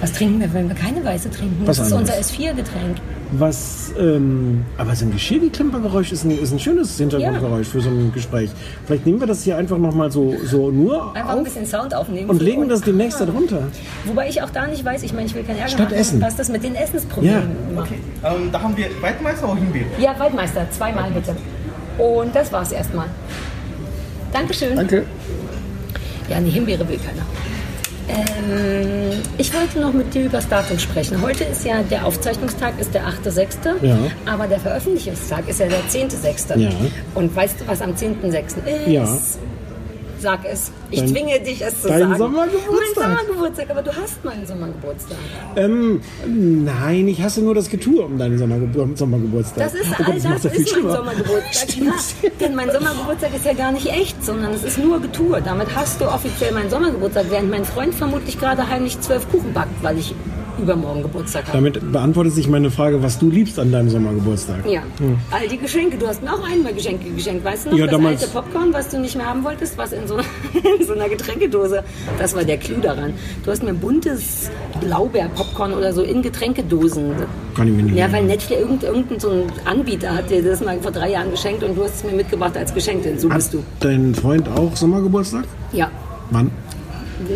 Was 0.00 0.12
trinken 0.12 0.38
wir, 0.40 0.52
wenn 0.54 0.68
wir 0.68 0.76
keine 0.76 1.04
Weiße 1.04 1.28
trinken? 1.30 1.56
Was 1.66 1.78
das 1.78 1.88
ist 1.88 1.92
unser 1.92 2.12
anderes. 2.12 2.32
S4-Getränk. 2.32 2.98
Was, 3.32 3.92
ähm, 3.98 4.64
aber 4.78 4.94
so 4.94 5.04
ein 5.04 5.10
Geschirrklimpergeräusch 5.10 6.12
ist 6.12 6.24
ein, 6.24 6.30
ist 6.38 6.52
ein 6.52 6.60
schönes 6.60 6.96
Hintergrundgeräusch 6.96 7.66
für 7.66 7.80
so 7.80 7.90
ein 7.90 8.12
Gespräch. 8.14 8.50
Vielleicht 8.86 9.04
nehmen 9.06 9.18
wir 9.20 9.26
das 9.26 9.42
hier 9.42 9.56
einfach 9.56 9.76
nochmal 9.76 10.12
so, 10.12 10.34
so 10.46 10.70
nur 10.70 11.14
Einfach 11.16 11.30
ein 11.32 11.38
auf 11.38 11.44
bisschen 11.44 11.66
Sound 11.66 11.94
aufnehmen. 11.94 12.30
und 12.30 12.40
legen 12.40 12.68
das 12.68 12.80
demnächst 12.82 13.20
darunter. 13.20 13.64
Wobei 14.04 14.28
ich 14.28 14.40
auch 14.40 14.50
da 14.50 14.66
nicht 14.68 14.84
weiß, 14.84 15.02
ich 15.02 15.12
meine, 15.12 15.26
ich 15.26 15.34
will 15.34 15.42
keinen 15.42 15.58
Ärger 15.58 15.70
Statt 15.70 15.80
machen, 15.90 15.98
Essen. 15.98 16.20
was 16.22 16.36
das 16.36 16.48
mit 16.48 16.62
den 16.62 16.76
Essensproblemen 16.76 17.74
macht. 17.74 17.90
Ähm, 17.90 18.50
da 18.52 18.62
haben 18.62 18.76
wir 18.76 18.86
Waldmeister 19.00 19.50
oder 19.50 19.60
Himbeere? 19.60 19.86
Ja, 19.98 20.16
Waldmeister, 20.18 20.70
zweimal 20.70 21.10
bitte. 21.10 21.34
Und 21.98 22.34
das 22.36 22.52
war's 22.52 22.70
erstmal. 22.70 23.06
Dankeschön. 24.32 24.76
Danke. 24.76 25.04
Ja, 26.28 26.36
eine 26.36 26.48
Himbeere 26.48 26.86
will 26.88 26.98
keiner. 26.98 27.24
Ähm, 28.08 29.20
ich 29.36 29.52
wollte 29.52 29.80
noch 29.80 29.92
mit 29.92 30.14
dir 30.14 30.22
über 30.24 30.38
das 30.38 30.48
Datum 30.48 30.78
sprechen. 30.78 31.20
Heute 31.20 31.44
ist 31.44 31.64
ja 31.64 31.82
der 31.82 32.06
Aufzeichnungstag, 32.06 32.74
ist 32.80 32.94
der 32.94 33.06
8.6., 33.06 33.84
Ja. 33.84 33.98
aber 34.26 34.46
der 34.46 34.58
Veröffentlichungstag 34.60 35.46
ist 35.48 35.60
ja 35.60 35.66
der 35.66 35.80
10.6. 35.90 36.56
Ja. 36.58 36.70
Und 37.14 37.34
weißt 37.36 37.60
du, 37.60 37.66
was 37.68 37.82
am 37.82 37.92
10.6. 37.94 38.46
ist? 38.46 38.86
Ja. 38.88 39.04
Sag 40.20 40.40
es. 40.44 40.72
Ich 40.90 40.98
Dein- 41.00 41.08
zwinge 41.08 41.38
dich, 41.40 41.62
es 41.62 41.82
zu 41.82 41.88
dein 41.88 42.00
sagen. 42.00 42.16
Sommergeburtstag. 42.18 42.74
Mein 42.96 43.16
Sommergeburtstag, 43.16 43.70
aber 43.70 43.82
du 43.82 43.94
hast 43.94 44.24
meinen 44.24 44.46
Sommergeburtstag. 44.46 45.16
Ähm, 45.56 46.00
nein, 46.26 47.06
ich 47.08 47.22
hasse 47.22 47.40
nur 47.40 47.54
das 47.54 47.68
Getue 47.68 48.02
um 48.04 48.18
deinen 48.18 48.36
Sommerge 48.38 48.68
Sommergeburtstag. 48.96 49.64
Das 49.64 49.74
ist 49.74 49.86
Oh 49.92 49.94
Gott, 49.98 50.08
all 50.08 50.20
das 50.20 50.42
das 50.42 50.52
ist 50.54 50.72
mein. 50.82 50.92
Sommergeburtstag. 50.92 51.76
Ja, 51.76 52.30
denn 52.40 52.54
mein 52.56 52.70
Sommergeburtstag 52.72 53.34
ist 53.36 53.44
ja 53.44 53.52
gar 53.52 53.70
nicht 53.72 53.86
echt, 53.86 54.24
sondern 54.24 54.52
es 54.52 54.64
ist 54.64 54.78
nur 54.78 55.00
Getue. 55.00 55.40
Damit 55.40 55.68
hast 55.76 56.00
du 56.00 56.06
offiziell 56.06 56.52
meinen 56.52 56.70
Sommergeburtstag, 56.70 57.26
während 57.30 57.50
mein 57.50 57.64
Freund 57.64 57.94
vermutlich 57.94 58.38
gerade 58.40 58.68
heimlich 58.68 59.00
zwölf 59.00 59.30
Kuchen 59.30 59.52
backt, 59.52 59.82
weil 59.82 59.98
ich 59.98 60.14
übermorgen 60.58 61.02
Geburtstag 61.02 61.44
habe. 61.48 61.56
Damit 61.58 61.92
beantwortet 61.92 62.32
sich 62.34 62.48
meine 62.48 62.70
Frage, 62.70 63.02
was 63.02 63.18
du 63.18 63.30
liebst 63.30 63.58
an 63.58 63.70
deinem 63.72 63.88
Sommergeburtstag. 63.90 64.66
Ja, 64.68 64.82
Hm. 64.98 65.16
all 65.30 65.46
die 65.48 65.58
Geschenke. 65.58 65.96
Du 65.98 66.06
hast 66.06 66.22
mir 66.22 66.32
auch 66.32 66.48
einmal 66.48 66.72
Geschenke 66.74 67.10
geschenkt. 67.10 67.44
Weißt 67.44 67.66
du 67.66 67.70
noch, 67.70 67.78
Ja, 67.78 67.86
das 67.86 67.92
damals- 67.92 68.22
alte 68.22 68.32
Popcorn, 68.32 68.72
was 68.72 68.88
du 68.88 68.98
nicht 69.00 69.16
mehr 69.16 69.26
haben 69.26 69.44
wolltest, 69.44 69.76
was 69.78 69.92
in 69.92 70.06
so, 70.06 70.16
in 70.78 70.86
so 70.86 70.92
einer 70.94 71.08
Getränkedose. 71.08 71.82
Das 72.18 72.34
war 72.34 72.44
der 72.44 72.56
Clou 72.58 72.80
daran. 72.80 73.12
Du 73.44 73.50
hast 73.50 73.62
mir 73.62 73.74
buntes 73.74 74.50
Blaubeer-Popcorn 74.80 75.72
oder 75.74 75.92
so 75.92 76.02
in 76.02 76.22
Getränkedosen. 76.22 77.12
Kann 77.54 77.68
ich 77.68 77.74
mir 77.74 77.82
nicht 77.84 77.96
Ja, 77.96 78.10
weil. 78.12 78.24
Netflix, 78.24 78.60
irgend, 78.60 78.82
irgendein 78.82 79.20
so 79.20 79.30
ein 79.30 79.42
Anbieter 79.64 80.14
hat 80.14 80.30
dir 80.30 80.42
das 80.42 80.60
mal 80.64 80.78
vor 80.80 80.90
drei 80.90 81.10
Jahren 81.10 81.30
geschenkt 81.30 81.62
und 81.62 81.76
du 81.76 81.84
hast 81.84 81.96
es 81.96 82.04
mir 82.04 82.12
mitgebracht 82.16 82.56
als 82.56 82.74
Geschenk, 82.74 83.02
denn 83.04 83.18
so 83.18 83.28
bist 83.28 83.54
du. 83.54 83.62
Dein 83.80 84.14
Freund 84.14 84.48
auch 84.48 84.74
Sommergeburtstag? 84.76 85.44
Ja. 85.72 85.90
Wann? 86.30 86.50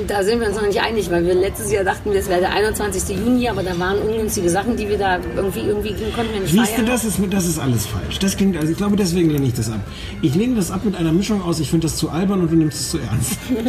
Da 0.07 0.23
sind 0.23 0.41
wir 0.41 0.47
uns 0.49 0.57
noch 0.57 0.67
nicht 0.67 0.81
einig, 0.81 1.11
weil 1.11 1.25
wir 1.27 1.35
letztes 1.35 1.73
Jahr 1.73 1.83
dachten, 1.85 2.13
das 2.15 2.29
wäre 2.29 2.41
der 2.41 2.53
21. 2.53 3.17
Juni, 3.17 3.49
aber 3.49 3.63
da 3.63 3.77
waren 3.79 3.99
ungünstige 3.99 4.49
Sachen, 4.49 4.77
die 4.77 4.89
wir 4.89 4.97
da 4.99 5.19
irgendwie, 5.37 5.61
irgendwie 5.61 5.91
konnten 6.15 6.33
wir 6.33 6.41
nicht 6.41 6.53
Siehst 6.53 6.79
du, 6.79 6.83
das 6.85 7.05
ist, 7.05 7.19
das 7.31 7.47
ist 7.47 7.59
alles 7.59 7.87
falsch. 7.87 8.19
Das 8.21 8.37
klingt, 8.37 8.57
also 8.57 8.71
ich 8.71 8.77
glaube, 8.77 8.97
deswegen 8.97 9.31
lehne 9.31 9.47
ich 9.47 9.55
das 9.55 9.71
ab. 9.71 9.81
Ich 10.23 10.35
lehne 10.35 10.55
das 10.55 10.71
ab 10.71 10.85
mit 10.85 10.95
einer 10.97 11.13
Mischung 11.13 11.43
aus, 11.43 11.59
ich 11.61 11.69
finde 11.71 11.87
das 11.87 11.97
zu 11.97 12.11
albern 12.11 12.41
und 12.43 12.51
du 12.53 12.57
nimmst 12.57 12.81
es 12.81 12.91
zu 12.91 12.99
ernst. 12.99 13.39
Gute 13.49 13.63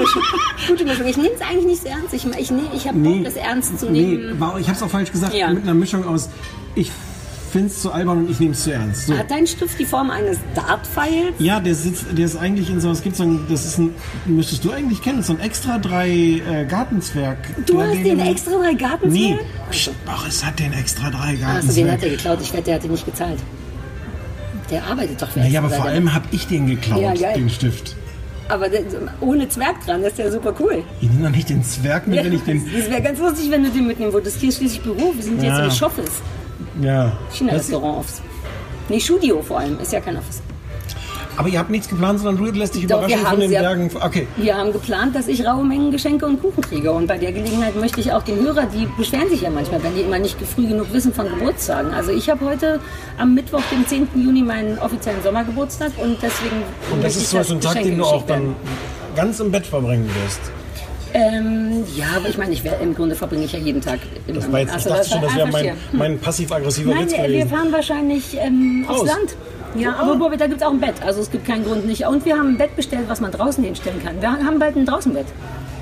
Mischung. 0.00 0.22
Gute 0.68 0.84
Mischung. 0.84 1.06
Ich 1.06 1.16
nehme 1.16 1.30
es 1.34 1.40
eigentlich 1.40 1.66
nicht 1.66 1.82
so 1.82 1.88
ernst. 1.88 2.14
Ich, 2.14 2.24
ich, 2.26 2.50
nee, 2.50 2.62
ich 2.74 2.88
habe 2.88 2.98
Bock, 2.98 3.24
das 3.24 3.34
ernst 3.36 3.78
zu 3.78 3.90
nee, 3.90 4.02
nehmen. 4.02 4.40
war- 4.40 4.58
ich 4.58 4.66
habe 4.66 4.76
es 4.76 4.82
auch 4.82 4.90
falsch 4.90 5.12
gesagt, 5.12 5.34
Ja. 5.34 5.52
mit 5.52 5.62
einer 5.62 5.74
Mischung 5.74 6.04
aus, 6.06 6.28
ich 6.74 6.90
finde 7.48 7.68
es 7.68 7.80
zu 7.82 7.90
albern 7.92 8.18
und 8.18 8.30
ich 8.30 8.38
nehme 8.40 8.52
es 8.52 8.62
zu 8.64 8.72
ernst. 8.72 9.06
So. 9.06 9.16
Hat 9.16 9.30
dein 9.30 9.46
Stift 9.46 9.78
die 9.78 9.84
Form 9.84 10.10
eines 10.10 10.38
Dart-Pfeils? 10.54 11.34
Ja, 11.38 11.60
der 11.60 11.74
sitzt, 11.74 12.06
der 12.16 12.24
ist 12.24 12.36
eigentlich 12.36 12.70
in 12.70 12.80
so, 12.80 12.90
es 12.90 13.02
gibt 13.02 13.16
so 13.16 13.24
ein, 13.24 13.46
das 13.48 13.64
ist 13.64 13.78
ein, 13.78 13.94
müsstest 14.26 14.64
du 14.64 14.70
eigentlich 14.72 15.02
kennen, 15.02 15.22
so 15.22 15.32
ein 15.32 15.40
extra 15.40 15.78
drei 15.78 16.08
äh, 16.08 16.64
Gartenzwerg. 16.68 17.38
Du 17.66 17.80
hast 17.80 17.92
der- 17.94 18.02
den 18.04 18.20
extra 18.20 18.52
drei 18.52 18.74
Gartenzwerg? 18.74 19.12
Nee, 19.12 19.38
Psst, 19.70 19.90
Boris 20.04 20.44
hat 20.44 20.58
den 20.58 20.72
extra 20.72 21.10
drei 21.10 21.32
Achso, 21.34 21.40
Gartenzwerg. 21.42 21.74
den 21.86 21.92
hat 21.92 22.02
er 22.02 22.10
geklaut. 22.10 22.38
Ich 22.42 22.52
wette, 22.52 22.62
der 22.64 22.74
hat 22.76 22.84
ihn 22.84 22.90
nicht 22.92 23.06
gezahlt. 23.06 23.38
Der 24.70 24.84
arbeitet 24.84 25.22
doch 25.22 25.30
für 25.30 25.38
naja, 25.40 25.60
aber 25.60 25.70
vor 25.70 25.86
allem 25.86 26.12
habe 26.14 26.26
ich 26.30 26.46
den 26.46 26.66
geklaut, 26.66 27.00
Ja, 27.18 27.32
den 27.32 27.48
Stift. 27.48 27.96
Aber 28.50 28.66
ohne 29.20 29.48
Zwerg 29.48 29.84
dran, 29.84 30.02
das 30.02 30.12
ist 30.12 30.18
ja 30.20 30.30
super 30.30 30.54
cool. 30.60 30.82
Ich 31.00 31.10
nehme 31.10 31.28
doch 31.28 31.36
nicht 31.36 31.48
den 31.50 31.62
Zwerg 31.62 32.06
mit, 32.06 32.24
wenn 32.24 32.32
ich 32.32 32.42
den. 32.42 32.62
das 32.64 32.88
wäre 32.90 33.02
ganz 33.02 33.18
lustig, 33.18 33.50
wenn 33.50 33.62
du 33.62 33.70
den 33.70 33.86
mitnehmen 33.86 34.12
würdest. 34.12 34.40
Hier 34.40 34.48
ist 34.48 34.56
schließlich 34.56 34.82
Büro. 34.82 35.12
Wir 35.14 35.22
sind 35.22 35.42
jetzt 35.42 35.58
Ja. 35.58 35.64
im 35.64 35.70
Ja. 36.80 37.12
China-Restaurant-Office. 37.32 38.22
Nee, 38.88 39.00
Studio 39.00 39.42
vor 39.42 39.58
allem. 39.58 39.78
Ist 39.80 39.92
ja 39.92 40.00
kein 40.00 40.16
Office. 40.16 40.40
Aber 41.38 41.48
ihr 41.48 41.60
habt 41.60 41.70
nichts 41.70 41.88
geplant, 41.88 42.18
sondern 42.18 42.44
du 42.44 42.58
lässt 42.58 42.74
dich 42.74 42.88
Doch, 42.88 42.98
überraschen 42.98 43.24
von 43.24 43.38
den 43.38 43.50
Bergen. 43.50 43.90
Okay. 43.94 44.26
Wir 44.36 44.56
haben 44.56 44.72
geplant, 44.72 45.14
dass 45.14 45.28
ich 45.28 45.46
raue 45.46 45.64
Mengen 45.64 45.92
Geschenke 45.92 46.26
und 46.26 46.42
Kuchen 46.42 46.62
kriege. 46.62 46.90
Und 46.90 47.06
bei 47.06 47.16
der 47.16 47.30
Gelegenheit 47.30 47.76
möchte 47.76 48.00
ich 48.00 48.10
auch 48.10 48.24
den 48.24 48.40
Hörer, 48.40 48.66
die 48.66 48.88
beschweren 48.96 49.28
sich 49.28 49.42
ja 49.42 49.50
manchmal, 49.50 49.80
wenn 49.84 49.94
die 49.94 50.00
immer 50.00 50.18
nicht 50.18 50.36
früh 50.40 50.66
genug 50.66 50.92
wissen 50.92 51.14
von 51.14 51.28
Geburtstagen. 51.28 51.92
Also 51.92 52.10
ich 52.10 52.28
habe 52.28 52.44
heute 52.44 52.80
am 53.18 53.34
Mittwoch, 53.34 53.62
dem 53.70 53.86
10. 53.86 54.08
Juni, 54.16 54.42
meinen 54.42 54.80
offiziellen 54.80 55.22
Sommergeburtstag 55.22 55.92
und 56.02 56.16
deswegen 56.20 56.56
Und 56.90 57.04
das 57.04 57.14
ist 57.14 57.30
so 57.30 57.38
ein 57.38 57.60
Tag, 57.60 57.82
den 57.84 57.98
du 57.98 58.04
auch 58.04 58.26
dann 58.26 58.56
ganz 59.14 59.38
im 59.38 59.52
Bett 59.52 59.64
verbringen 59.64 60.10
wirst. 60.24 60.40
Ähm, 61.14 61.84
ja, 61.96 62.06
aber 62.16 62.28
ich 62.28 62.38
meine, 62.38 62.52
ich 62.52 62.64
wär, 62.64 62.80
im 62.80 62.94
Grunde 62.94 63.14
verbringe 63.14 63.44
ich 63.44 63.52
ja 63.52 63.58
jeden 63.58 63.80
Tag 63.80 63.98
im 64.26 64.34
Das 64.34 64.50
war 64.52 64.60
jetzt, 64.60 64.68
ich 64.70 64.74
Also, 64.74 64.88
dachte 64.90 65.08
schon, 65.08 65.22
war 65.22 65.28
das 65.28 65.36
wäre 65.36 65.48
mein, 65.50 65.76
mein 65.92 66.18
passiv-aggressiver 66.18 66.90
Nein, 66.94 67.04
Witz 67.06 67.12
wir 67.16 67.22
gewesen. 67.26 67.48
fahren 67.48 67.72
wahrscheinlich 67.72 68.36
ähm, 68.40 68.84
aufs. 68.88 69.06
Land. 69.06 69.36
Ja, 69.74 69.96
aber 69.96 70.18
wo, 70.18 70.28
da 70.30 70.46
gibt 70.46 70.60
es 70.60 70.66
auch 70.66 70.72
ein 70.72 70.80
Bett. 70.80 70.94
Also 71.04 71.20
es 71.20 71.30
gibt 71.30 71.46
keinen 71.46 71.64
Grund 71.64 71.86
nicht. 71.86 72.06
Und 72.06 72.24
wir 72.24 72.36
haben 72.36 72.48
ein 72.54 72.58
Bett 72.58 72.74
bestellt, 72.74 73.04
was 73.08 73.20
man 73.20 73.30
draußen 73.32 73.62
hinstellen 73.62 74.02
kann. 74.02 74.20
Wir 74.20 74.30
haben 74.30 74.58
bald 74.58 74.76
ein 74.76 74.86
Draußenbett. 74.86 75.26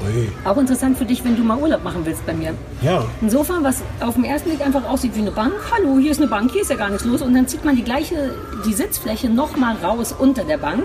Ui. 0.04 0.28
Auch 0.44 0.56
interessant 0.58 0.98
für 0.98 1.04
dich, 1.04 1.24
wenn 1.24 1.36
du 1.36 1.42
mal 1.42 1.56
Urlaub 1.58 1.82
machen 1.82 2.02
willst 2.04 2.24
bei 2.26 2.34
mir. 2.34 2.52
Ja. 2.82 3.04
Ein 3.22 3.30
Sofa, 3.30 3.54
was 3.62 3.82
auf 4.00 4.14
den 4.14 4.24
ersten 4.24 4.50
Blick 4.50 4.60
einfach 4.64 4.84
aussieht 4.88 5.12
wie 5.14 5.20
eine 5.20 5.30
Bank. 5.30 5.52
Hallo, 5.74 5.98
hier 5.98 6.10
ist 6.10 6.18
eine 6.20 6.28
Bank, 6.28 6.50
hier 6.52 6.62
ist 6.62 6.70
ja 6.70 6.76
gar 6.76 6.88
nichts 6.90 7.04
los. 7.04 7.22
Und 7.22 7.32
dann 7.34 7.46
zieht 7.48 7.64
man 7.64 7.76
die 7.76 7.84
gleiche, 7.84 8.34
die 8.66 8.74
Sitzfläche 8.74 9.30
nochmal 9.30 9.76
raus 9.82 10.14
unter 10.16 10.44
der 10.44 10.58
Bank. 10.58 10.84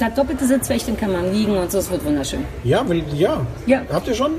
Hat 0.00 0.16
doppelte 0.16 0.46
Sitzfläche, 0.46 0.86
dann 0.86 0.96
kann 0.96 1.12
man 1.12 1.32
liegen 1.32 1.56
und 1.56 1.70
so. 1.70 1.78
Es 1.78 1.90
wird 1.90 2.04
wunderschön. 2.04 2.40
Ja, 2.64 2.86
will, 2.88 3.02
ja. 3.14 3.46
Ja. 3.66 3.82
Habt 3.90 4.08
ihr 4.08 4.14
schon? 4.14 4.32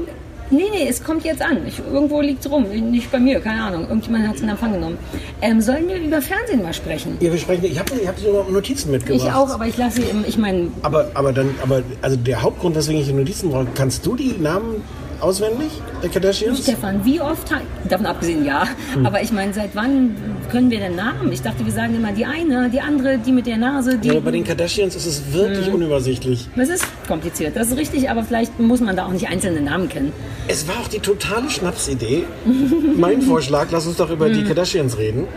Nee, 0.52 0.66
nee, 0.72 0.88
es 0.88 1.04
kommt 1.04 1.24
jetzt 1.26 1.42
an. 1.44 1.60
Ich, 1.68 1.80
irgendwo 1.80 2.22
liegt 2.22 2.44
es 2.44 2.52
rum. 2.52 2.64
Nicht 2.64 3.12
bei 3.12 3.20
mir, 3.20 3.40
keine 3.40 3.62
Ahnung. 3.64 3.88
Irgendjemand 3.88 4.28
hat 4.28 4.36
es 4.36 4.42
in 4.42 4.50
Empfang 4.50 4.74
genommen. 4.74 4.98
Ähm, 5.42 5.62
sollen 5.62 5.88
wir 5.88 5.98
über 5.98 6.22
Fernsehen 6.22 6.64
mal 6.64 6.74
sprechen? 6.74 7.18
Ja, 7.20 7.32
wir 7.32 7.38
sprechen. 7.38 7.66
Ich 7.66 7.78
habe 7.78 7.94
ich 8.02 8.08
hab 8.08 8.18
sogar 8.18 8.50
Notizen 8.50 8.90
mitgebracht. 8.92 9.28
Ich 9.28 9.32
auch, 9.32 9.50
aber 9.50 9.68
ich 9.68 9.78
lasse 9.78 10.02
sie 10.02 10.08
im, 10.10 10.26
ich 10.28 10.38
meine, 10.40 10.72
Aber, 10.82 11.12
aber 11.14 11.34
dann, 11.34 11.54
aber 11.62 11.84
also 12.02 12.18
der 12.18 12.42
Hauptgrund, 12.42 12.76
weswegen 12.76 13.02
ich 13.02 13.08
die 13.08 13.14
Notizen 13.14 13.52
brauche, 13.52 13.68
kannst 13.76 14.06
du 14.06 14.16
die 14.16 14.36
Namen 14.40 14.82
auswendig 15.22 15.70
der 16.02 16.10
Kardashians? 16.10 16.64
Stefan, 16.64 17.04
wie 17.06 17.20
oft, 17.22 17.50
davon 17.88 18.06
abgesehen 18.06 18.46
ja, 18.46 18.64
Hm. 18.94 19.06
aber 19.06 19.22
ich 19.22 19.32
meine, 19.32 19.54
seit 19.54 19.72
wann 19.76 20.16
können 20.52 20.70
wir 20.72 20.80
denn 20.80 20.96
Namen? 20.96 21.32
Ich 21.32 21.42
dachte, 21.42 21.66
wir 21.66 21.72
sagen 21.72 21.96
immer 21.96 22.12
die 22.12 22.26
eine, 22.26 22.70
die 22.70 22.82
andere, 22.82 23.18
die 23.18 23.32
mit 23.32 23.46
der 23.48 23.58
Nase, 23.58 23.98
die... 23.98 24.08
Ja, 24.08 24.14
aber 24.16 24.22
bei 24.26 24.32
den 24.32 24.44
Kardashians 24.44 24.96
ist 24.96 25.06
es 25.06 25.34
wirklich 25.34 25.68
Hm. 25.68 25.76
unübersichtlich. 25.76 26.48
das 26.56 26.70
ist 26.70 26.86
kompliziert, 27.08 27.56
das 27.56 27.70
ist 27.70 27.78
richtig, 27.78 28.10
aber 28.10 28.24
vielleicht 28.24 28.60
muss 28.60 28.82
man 28.82 28.96
da 28.96 29.06
auch 29.06 29.12
nicht 29.12 29.28
einzelne 29.30 29.62
Namen 29.62 29.90
kennen. 29.90 30.12
Es 30.48 30.68
war 30.68 30.76
auch 30.80 30.88
die 30.88 31.00
totale 31.00 31.50
Schnapsidee. 31.50 32.24
mein 32.98 33.22
Vorschlag, 33.22 33.68
lass 33.72 33.86
uns 33.88 33.98
doch 33.98 34.10
über 34.10 34.30
die 34.30 34.40
Hm. 34.42 34.48
Kardashians 34.48 34.98
reden. 34.98 35.28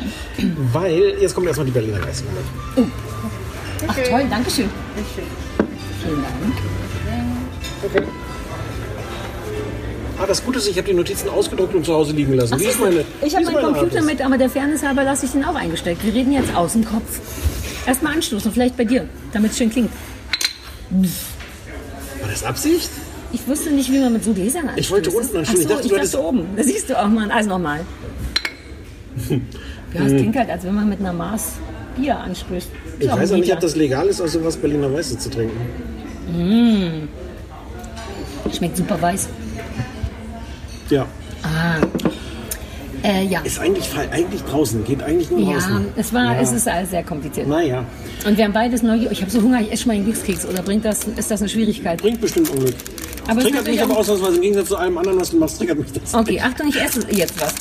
Weil, 0.72 1.14
jetzt 1.20 1.34
kommt 1.34 1.46
erstmal 1.46 1.66
die 1.66 1.72
Berliner 1.72 1.98
Geistermoment. 1.98 2.46
Ach 3.88 3.96
toll, 4.08 4.22
danke 4.30 4.50
schön. 4.50 4.68
Vielen 6.04 6.22
Dank. 6.22 6.54
Okay. 7.84 8.06
Ah, 10.18 10.26
das 10.26 10.44
Gute 10.44 10.58
ist, 10.58 10.68
ich 10.68 10.76
habe 10.76 10.86
die 10.88 10.94
Notizen 10.94 11.28
ausgedruckt 11.28 11.74
und 11.74 11.84
zu 11.84 11.92
Hause 11.94 12.12
liegen 12.12 12.34
lassen. 12.34 12.54
Ach, 12.54 12.60
Wie 12.60 12.64
ist 12.66 12.80
meine, 12.80 13.04
ich 13.24 13.34
habe 13.34 13.44
meinen 13.46 13.54
meine 13.54 13.66
Computer 13.68 13.96
Art? 13.98 14.06
mit, 14.06 14.20
aber 14.24 14.38
der 14.38 14.48
Fairness 14.50 14.82
halber 14.82 15.04
lasse 15.04 15.26
ich 15.26 15.32
den 15.32 15.44
auch 15.44 15.54
eingesteckt. 15.54 16.04
Wir 16.04 16.14
reden 16.14 16.32
jetzt 16.32 16.54
aus 16.54 16.74
dem 16.74 16.84
Kopf. 16.84 17.20
Erstmal 17.86 18.14
anstoßen, 18.14 18.52
vielleicht 18.52 18.76
bei 18.76 18.84
dir, 18.84 19.06
damit 19.32 19.50
es 19.52 19.58
schön 19.58 19.70
klingt. 19.70 19.90
War 22.20 22.28
das 22.30 22.44
Absicht? 22.44 22.90
Ich 23.32 23.46
wusste 23.48 23.70
nicht, 23.70 23.90
wie 23.90 23.98
man 23.98 24.12
mit 24.12 24.22
so 24.22 24.32
Gläsern 24.32 24.68
anstößt. 24.68 24.78
Ich 24.78 24.90
wollte 24.90 25.10
unten 25.10 25.36
anstoßen. 25.38 25.46
Ach 25.48 25.54
Ich 25.54 25.62
so, 25.62 25.68
dachte, 25.74 25.86
ich 25.86 25.92
du 25.92 25.98
dachte 25.98 26.22
oben. 26.22 26.46
Da 26.56 26.62
siehst 26.62 26.90
du 26.90 27.02
auch 27.02 27.08
mal. 27.08 27.30
Also 27.30 27.48
nochmal. 27.50 27.80
Ja, 29.94 30.00
es 30.06 30.10
Hm. 30.12 30.16
klingt 30.16 30.36
halt, 30.36 30.48
als 30.48 30.64
wenn 30.64 30.74
man 30.74 30.88
mit 30.88 31.00
einer 31.00 31.12
Maß 31.12 31.48
Bier 31.98 32.16
anstößt. 32.16 32.68
Ich 32.98 33.10
weiß 33.10 33.32
auch 33.32 33.36
nicht, 33.36 33.52
ob 33.52 33.60
das 33.60 33.76
legal 33.76 34.06
ist, 34.06 34.22
aus 34.22 34.32
sowas 34.32 34.56
Berliner 34.56 34.90
Weiße 34.90 35.18
zu 35.18 35.28
trinken. 35.28 35.60
Mm. 36.32 37.08
Schmeckt 38.56 38.78
super 38.78 39.02
weiß. 39.02 39.28
Ja. 40.92 41.06
Ah. 41.42 41.76
Äh, 43.02 43.24
ja. 43.26 43.40
Ist 43.40 43.58
eigentlich, 43.58 43.88
eigentlich 44.12 44.42
draußen, 44.42 44.84
geht 44.84 45.02
eigentlich 45.02 45.30
nur 45.30 45.40
Ja, 45.40 45.52
draußen. 45.54 45.86
es 45.96 46.12
war, 46.12 46.34
Ja. 46.34 46.40
es 46.40 46.52
ist 46.52 46.68
alles 46.68 46.90
sehr 46.90 47.02
kompliziert. 47.02 47.48
Naja, 47.48 47.84
Und 48.26 48.36
wir 48.36 48.44
haben 48.44 48.52
beides 48.52 48.82
neu. 48.82 48.96
Ich 49.10 49.22
habe 49.22 49.30
so 49.30 49.40
Hunger, 49.42 49.60
ich 49.62 49.72
esse 49.72 49.82
schon 49.84 49.88
mal 49.88 49.94
einen 49.94 50.04
Glückskeks. 50.04 50.44
Oder 50.46 50.62
bringt 50.62 50.84
das, 50.84 51.00
ist 51.16 51.30
das 51.30 51.40
eine 51.40 51.48
Schwierigkeit? 51.48 52.00
bringt 52.00 52.20
bestimmt 52.20 52.50
Unglück. 52.50 52.74
Aber 53.26 53.38
es 53.38 53.44
triggert 53.44 53.66
mich 53.66 53.82
aber 53.82 53.96
ausnahmsweise 53.96 54.36
im 54.36 54.42
Gegensatz 54.42 54.68
zu 54.68 54.76
allem 54.76 54.98
anderen, 54.98 55.18
was 55.18 55.30
du 55.30 55.38
machst, 55.38 55.58
triggert 55.58 55.78
mich 55.78 55.92
das. 55.92 56.12
Okay, 56.14 56.38
Achtung, 56.40 56.68
ich 56.68 56.80
esse 56.80 57.00
jetzt 57.10 57.40
was. 57.40 57.54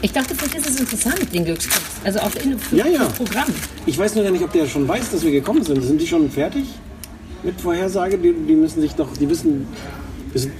Ich 0.00 0.12
dachte, 0.12 0.34
vielleicht 0.34 0.54
ist 0.54 0.70
es 0.70 0.80
interessant, 0.80 1.18
den 1.34 1.44
Glückskeks. 1.44 1.80
Also 2.04 2.20
auch 2.20 2.34
in, 2.42 2.58
für, 2.58 2.76
Ja, 2.76 2.86
ja. 2.86 3.04
Programm. 3.06 3.48
Ich 3.86 3.98
weiß 3.98 4.14
nur 4.14 4.22
gar 4.24 4.30
nicht, 4.30 4.44
ob 4.44 4.52
der 4.52 4.66
schon 4.66 4.86
weiß, 4.86 5.10
dass 5.10 5.24
wir 5.24 5.32
gekommen 5.32 5.64
sind. 5.64 5.82
Sind 5.82 6.00
die 6.00 6.06
schon 6.06 6.30
fertig 6.30 6.64
mit 7.42 7.60
Vorhersage? 7.60 8.16
Die, 8.16 8.32
die 8.32 8.54
müssen 8.54 8.80
sich 8.80 8.94
doch, 8.94 9.08
die 9.18 9.28
wissen, 9.28 9.66
wissen 10.32 10.52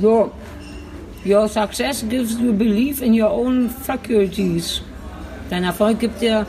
So. 0.00 0.30
Your 1.24 1.48
success 1.48 2.04
gives 2.08 2.38
you 2.38 2.52
belief 2.52 3.02
in 3.02 3.12
your 3.12 3.30
own 3.30 3.68
faculties. 3.68 4.80
Dein 5.50 5.64
Erfolg 5.64 5.98
gibt 5.98 6.20
dir, 6.22 6.46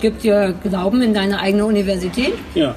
gibt 0.00 0.22
dir 0.22 0.54
Glauben 0.62 1.02
in 1.02 1.12
deine 1.14 1.40
eigene 1.40 1.64
Universität. 1.66 2.34
ja. 2.54 2.74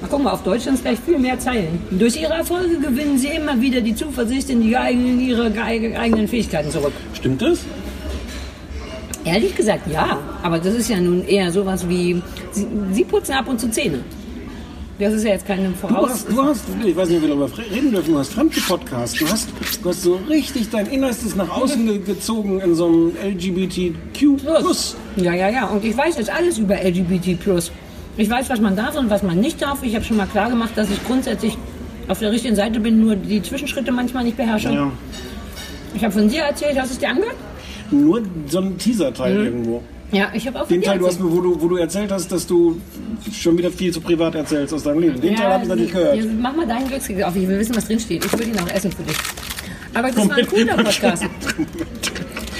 Na, 0.00 0.06
guck 0.08 0.22
mal, 0.22 0.30
auf 0.32 0.42
Deutsch 0.44 0.62
sind 0.62 0.74
es 0.74 0.82
gleich 0.82 0.98
viel 1.00 1.18
mehr 1.18 1.38
Zeilen. 1.40 1.80
Durch 1.90 2.16
ihre 2.20 2.34
Erfolge 2.34 2.78
gewinnen 2.78 3.18
sie 3.18 3.28
immer 3.28 3.60
wieder 3.60 3.80
die 3.80 3.94
Zuversicht 3.94 4.48
in, 4.48 4.62
die 4.62 4.76
eigenen, 4.76 5.20
ihre 5.20 5.50
ge- 5.50 5.94
eigenen 5.96 6.26
Fähigkeiten 6.28 6.70
zurück. 6.70 6.92
Stimmt 7.14 7.42
das? 7.42 7.58
Ehrlich 9.24 9.54
gesagt, 9.56 9.86
ja. 9.92 10.18
Aber 10.42 10.58
das 10.58 10.74
ist 10.74 10.88
ja 10.88 11.00
nun 11.00 11.24
eher 11.26 11.50
sowas 11.52 11.86
wie, 11.88 12.22
sie, 12.52 12.66
sie 12.92 13.04
putzen 13.04 13.32
ab 13.34 13.48
und 13.48 13.60
zu 13.60 13.68
Zähne. 13.70 13.98
Das 15.00 15.14
ist 15.14 15.24
ja 15.24 15.30
jetzt 15.30 15.46
keine 15.46 15.68
Du 15.68 15.74
Voraus... 15.74 16.10
hast, 16.10 16.28
du 16.28 16.42
hast, 16.42 16.64
ich 16.84 16.94
weiß 16.94 17.08
nicht, 17.08 17.16
ob 17.16 17.22
wir 17.22 17.28
darüber 17.30 17.50
reden 17.74 17.90
dürfen, 17.90 18.12
du 18.12 18.18
hast 18.18 18.32
Fremde-Podcast. 18.34 19.20
Du 19.20 19.26
hast, 19.28 19.48
du 19.82 19.88
hast 19.88 20.02
so 20.02 20.20
richtig 20.28 20.68
dein 20.70 20.86
Innerstes 20.86 21.34
nach 21.34 21.48
außen 21.48 21.86
ge 21.86 21.98
gezogen 21.98 22.60
in 22.60 22.74
so 22.74 22.86
einem 22.86 23.12
LGBTQ+. 23.24 24.36
Plus. 24.36 24.96
Ja, 25.16 25.32
ja, 25.34 25.48
ja. 25.48 25.66
Und 25.68 25.84
ich 25.84 25.96
weiß 25.96 26.18
jetzt 26.18 26.30
alles 26.30 26.58
über 26.58 26.74
LGBT+. 26.76 27.38
Ich 28.16 28.28
weiß, 28.28 28.50
was 28.50 28.60
man 28.60 28.76
darf 28.76 28.96
und 28.98 29.08
was 29.08 29.22
man 29.22 29.40
nicht 29.40 29.62
darf. 29.62 29.82
Ich 29.82 29.94
habe 29.94 30.04
schon 30.04 30.18
mal 30.18 30.26
klar 30.26 30.50
gemacht, 30.50 30.72
dass 30.76 30.90
ich 30.90 31.02
grundsätzlich 31.06 31.56
auf 32.08 32.18
der 32.18 32.30
richtigen 32.32 32.56
Seite 32.56 32.78
bin, 32.80 33.00
nur 33.00 33.16
die 33.16 33.40
Zwischenschritte 33.42 33.92
manchmal 33.92 34.24
nicht 34.24 34.36
beherrsche. 34.36 34.70
Ja. 34.70 34.92
Ich 35.94 36.04
habe 36.04 36.12
von 36.12 36.28
dir 36.28 36.42
erzählt, 36.42 36.78
hast 36.78 36.90
du 36.90 36.94
es 36.94 36.98
dir 36.98 37.08
angehört? 37.08 37.36
Nur 37.90 38.22
so 38.48 38.58
ein 38.60 38.76
Teaser-Teil 38.78 39.38
Mhm. 39.38 39.44
irgendwo. 39.44 39.82
Ja, 40.12 40.30
ich 40.34 40.46
habe 40.46 40.60
auch 40.60 40.66
Den 40.66 40.82
Teil, 40.82 40.98
du 40.98 41.06
hast, 41.06 41.22
wo, 41.22 41.40
du, 41.40 41.60
wo 41.60 41.68
du 41.68 41.76
erzählt 41.76 42.10
hast, 42.10 42.32
dass 42.32 42.46
du 42.46 42.80
schon 43.32 43.56
wieder 43.56 43.70
viel 43.70 43.92
zu 43.92 44.00
privat 44.00 44.34
erzählst 44.34 44.74
aus 44.74 44.82
deinem 44.82 45.00
Leben. 45.00 45.20
Den 45.20 45.36
Teil 45.36 45.52
habe 45.52 45.62
ich 45.62 45.68
natürlich 45.68 45.92
gehört. 45.92 46.16
Ja, 46.16 46.24
mach 46.40 46.54
mal 46.54 46.66
deinen 46.66 46.88
Glückskeks 46.88 47.22
auf. 47.22 47.36
Ich 47.36 47.46
will 47.46 47.58
wissen, 47.58 47.76
was 47.76 47.86
drin 47.86 48.00
steht. 48.00 48.24
Ich 48.24 48.32
würde 48.32 48.44
ihn 48.44 48.58
auch 48.58 48.68
essen 48.68 48.90
für 48.90 49.02
dich. 49.02 49.16
Aber 49.94 50.10
das 50.10 50.28
war 50.28 50.36
ein 50.36 50.46
cooler 50.46 50.76
Podcast. 50.76 51.24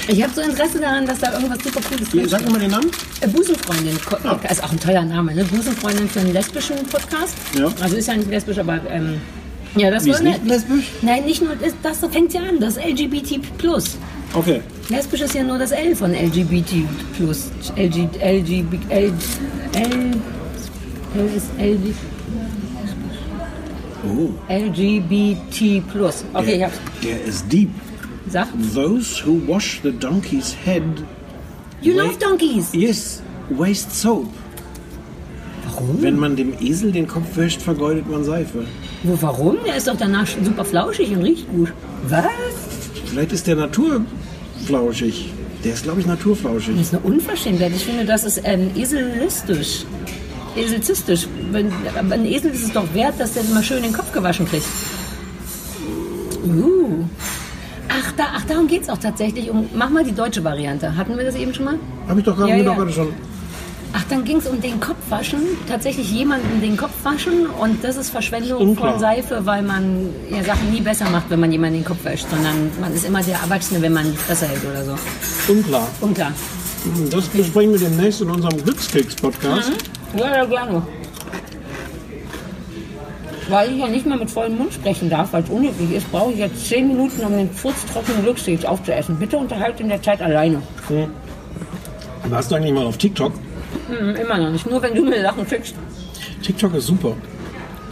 Ich 0.09 0.23
habe 0.23 0.33
so 0.35 0.41
Interesse 0.41 0.81
daran, 0.81 1.07
dass 1.07 1.21
da 1.21 1.33
irgendwas 1.33 1.63
super 1.63 1.81
Cooles 1.89 2.11
drin 2.11 2.29
Sag 2.29 2.41
steht. 2.41 2.53
mal 2.53 2.59
den 2.59 2.71
Namen. 2.71 2.91
Äh, 3.21 3.29
Busenfreundin 3.29 3.97
Podcast 3.99 4.51
ist 4.51 4.65
auch 4.65 4.73
ein 4.73 4.81
toller 4.81 5.05
Name, 5.05 5.35
ne? 5.35 5.45
Busenfreundin 5.45 6.09
für 6.09 6.21
einen 6.21 6.33
lesbischen 6.33 6.77
Podcast. 6.91 7.37
Ja. 7.57 7.73
Also 7.81 7.97
ist 7.97 8.09
ja 8.09 8.17
nicht 8.17 8.29
lesbisch, 8.29 8.59
aber 8.59 8.81
ähm, 8.91 9.21
ja, 9.77 9.91
das 9.91 10.05
Wie 10.05 10.11
war 10.11 10.17
ist 10.17 10.25
nicht 10.25 10.45
lesbisch? 10.47 10.85
Nein, 11.03 11.25
nicht 11.27 11.43
nur 11.43 11.55
das, 11.55 11.75
das 11.83 12.11
fängt 12.13 12.33
ja 12.33 12.41
an, 12.41 12.59
das 12.59 12.77
LGBT 12.77 13.41
Okay. 14.35 14.61
Lesbisch 14.89 15.21
ist 15.23 15.35
ja 15.35 15.43
nur 15.43 15.59
das 15.59 15.73
L 15.73 15.95
von 15.97 16.13
LGBT 16.13 16.85
LG, 17.77 18.09
LGB, 18.23 18.79
L, 18.89 19.13
L, 19.75 20.17
L 21.17 21.31
ist 21.37 21.51
LG, 21.59 21.95
Oh. 24.03 24.31
LGBT 24.49 25.83
Okay, 26.33 26.57
ich 26.57 26.65
hab's. 26.65 26.81
Der 27.03 27.23
ist 27.23 27.53
deep. 27.53 27.69
Sag. 28.29 28.49
Those 28.75 29.23
who 29.25 29.41
wash 29.47 29.81
the 29.83 29.93
donkey's 29.93 30.55
head. 30.65 30.83
You 31.83 31.95
love 31.95 32.19
donkeys. 32.19 32.73
Yes, 32.73 33.23
waste 33.51 33.91
soap. 33.91 34.29
Warum? 35.65 36.01
Wenn 36.01 36.19
man 36.19 36.37
dem 36.37 36.55
Esel 36.61 36.93
den 36.93 37.07
Kopf 37.07 37.37
wäscht, 37.37 37.61
vergeudet 37.61 38.09
man 38.09 38.25
Seife. 38.25 38.65
Wo, 39.03 39.19
warum? 39.21 39.57
Der 39.67 39.77
ist 39.77 39.89
doch 39.89 39.97
danach 39.97 40.27
super 40.27 40.65
flauschig 40.65 41.11
und 41.11 41.23
riecht 41.23 41.49
gut. 41.51 41.73
Was? 42.09 42.25
Vielleicht 43.07 43.33
ist 43.33 43.47
der 43.47 43.57
naturflauschig. 44.61 45.33
Der 45.65 45.75
ist, 45.75 45.83
glaube 45.83 46.01
ich, 46.01 46.07
naturflauschig. 46.07 46.77
Das 46.77 46.87
ist 46.87 46.95
eine 46.95 47.03
Unverschämtheit. 47.03 47.73
Ich 47.75 47.85
finde, 47.85 48.05
das 48.05 48.25
ist 48.25 48.41
ähm, 48.45 48.71
eselistisch. 48.77 49.85
Eselzistisch. 50.57 51.27
Wenn, 51.53 51.71
ein 51.95 52.25
Esel 52.25 52.51
ist 52.53 52.65
es 52.65 52.73
doch 52.73 52.93
wert, 52.95 53.15
dass 53.19 53.35
der 53.35 53.45
mal 53.45 53.63
schön 53.63 53.83
den 53.83 53.93
Kopf 53.93 54.13
gewaschen 54.13 54.47
kriegt. 54.49 54.67
Uh. 56.45 57.05
Ach, 57.89 58.13
da, 58.17 58.25
ach, 58.37 58.45
darum 58.45 58.67
geht 58.67 58.83
es 58.83 58.89
auch 58.89 58.99
tatsächlich. 58.99 59.51
Um, 59.51 59.69
mach 59.75 59.91
mal 59.91 60.05
die 60.05 60.15
deutsche 60.15 60.43
Variante. 60.43 60.97
Hatten 60.97 61.17
wir 61.17 61.25
das 61.25 61.35
eben 61.37 61.53
schon 61.53 61.67
mal? 61.67 61.79
Habe 62.09 62.21
ich 62.21 62.27
doch 62.27 62.37
gerade 62.37 62.51
Ja, 62.51 62.57
ja. 62.57 62.65
doch 62.65 62.77
gerade 62.77 62.93
schon. 62.93 63.09
Ach, 63.93 64.05
dann 64.09 64.25
ging 64.25 64.37
es 64.37 64.47
um 64.47 64.61
den 64.61 64.79
Kopfwaschen. 64.79 65.41
Tatsächlich 65.69 66.11
jemanden 66.13 66.61
den 66.61 66.77
Kopf 66.77 66.93
waschen. 67.03 67.47
Und 67.47 67.83
das 67.83 67.97
ist 67.97 68.11
Verschwendung 68.11 68.61
Unklar. 68.61 68.93
von 68.93 69.01
Seife, 69.01 69.45
weil 69.45 69.63
man 69.63 70.11
ja, 70.31 70.45
Sachen 70.45 70.71
nie 70.71 70.81
besser 70.81 71.11
macht, 71.11 71.29
wenn 71.29 71.41
man 71.41 71.51
jemanden 71.51 71.79
den 71.79 71.85
Kopf 71.85 72.05
wäscht. 72.05 72.27
Sondern 72.31 72.71
man 72.81 72.95
ist 72.95 73.05
immer 73.05 73.23
der 73.23 73.39
Erwachsene, 73.39 73.83
wenn 73.83 73.93
man 73.93 74.11
die 74.11 74.17
Fresse 74.17 74.47
hält 74.47 74.65
oder 74.65 74.85
so. 74.85 74.95
Unklar. 75.53 75.89
Unklar. 76.01 76.33
Das 77.11 77.27
besprechen 77.27 77.73
wir 77.73 77.81
demnächst 77.81 78.21
in 78.23 78.31
unserem 78.31 78.63
Glückskeks-Podcast. 78.63 79.73
Ja, 80.17 80.37
ja, 80.37 80.45
gerne. 80.45 80.83
Weil 83.49 83.73
ich 83.73 83.79
ja 83.79 83.89
nicht 83.89 84.07
mal 84.07 84.17
mit 84.17 84.31
vollem 84.31 84.57
Mund 84.57 84.73
sprechen 84.73 85.11
darf, 85.11 85.33
weil 85.33 85.43
es 85.43 85.51
unhöflich 85.51 85.93
ist, 85.93 86.11
brauche 86.13 86.33
ich 86.33 86.39
jetzt 86.39 86.67
10 86.69 86.87
Minuten, 86.87 87.25
um 87.25 87.33
den 87.33 87.51
furztrockenen 87.51 88.23
Glückskeks 88.23 88.65
aufzuessen. 88.65 89.17
Bitte 89.19 89.37
unterhalte 89.37 89.83
in 89.83 89.89
der 89.89 90.01
Zeit 90.01 90.23
alleine. 90.23 90.63
Warst 92.25 92.51
du 92.51 92.55
eigentlich 92.55 92.73
mal 92.73 92.87
auf 92.87 92.97
TikTok? 92.97 93.33
Hm, 93.89 94.17
immer 94.17 94.39
noch 94.39 94.51
nicht. 94.51 94.69
Nur 94.71 94.83
wenn 94.83 94.95
du 94.95 95.05
mir 95.05 95.23
Sachen 95.23 95.47
schickst. 95.49 95.75
TikTok 96.43 96.75
ist 96.75 96.87
super. 96.87 97.15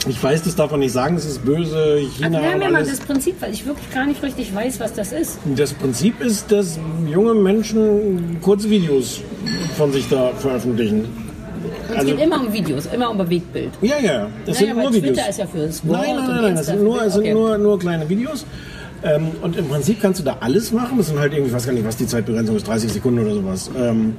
Ich 0.09 0.22
weiß, 0.22 0.43
das 0.45 0.55
darf 0.55 0.70
man 0.70 0.81
nicht 0.81 0.93
sagen, 0.93 1.16
es 1.16 1.24
ist 1.26 1.45
böse, 1.45 1.99
China 2.16 2.39
Erklär 2.41 2.57
mir 2.68 2.72
mal 2.72 2.85
das 2.85 3.01
Prinzip, 3.01 3.35
weil 3.43 3.53
ich 3.53 3.66
wirklich 3.66 3.91
gar 3.93 4.07
nicht 4.07 4.22
richtig 4.22 4.55
weiß, 4.55 4.79
was 4.81 4.93
das 4.95 5.12
ist. 5.12 5.39
Das 5.57 5.72
Prinzip 5.74 6.20
ist, 6.22 6.51
dass 6.53 6.79
junge 7.11 7.35
Menschen 7.35 8.39
kurze 8.41 8.70
Videos 8.70 9.20
von 9.76 9.93
sich 9.93 10.09
da 10.09 10.31
veröffentlichen. 10.39 11.01
Und 11.89 11.97
Also- 11.97 12.11
es 12.12 12.16
geht 12.16 12.24
immer 12.26 12.41
um 12.41 12.53
Videos, 12.53 12.87
immer 12.87 13.11
um 13.11 13.18
Bewegtbild. 13.18 13.70
Ja, 13.83 13.99
ja, 14.01 14.29
das 14.47 14.61
Naja, 14.61 14.74
sind 14.74 14.83
nur 14.83 14.93
Videos. 14.95 15.14
Twitter 15.16 15.29
ist 15.31 15.39
ja 15.41 15.47
fürs 15.47 15.87
Wort 15.87 16.01
Nein, 16.01 16.16
nein, 16.16 16.26
nein, 16.29 16.43
nein, 16.43 16.55
das 16.55 16.66
sind 16.66 16.79
für 16.79 16.85
nur, 16.85 17.03
es 17.03 17.12
sind 17.14 17.22
Okay. 17.22 17.35
nur, 17.35 17.59
nur 17.59 17.79
kleine 17.79 18.09
Videos. 18.09 18.47
Ähm, 19.03 19.29
und 19.43 19.57
im 19.57 19.68
Prinzip 19.68 20.01
kannst 20.01 20.20
du 20.20 20.24
da 20.24 20.37
alles 20.41 20.72
machen. 20.72 20.97
Das 20.99 21.09
sind 21.09 21.18
halt 21.18 21.33
irgendwie, 21.33 21.49
ich 21.51 21.55
weiß 21.55 21.66
gar 21.66 21.72
nicht, 21.72 21.87
was 21.87 21.97
die 21.97 22.07
Zeitbegrenzung 22.07 22.57
ist, 22.57 22.66
30 22.66 22.93
Sekunden 22.93 23.20
oder 23.20 23.35
sowas. 23.35 23.70
Ähm, 23.76 24.16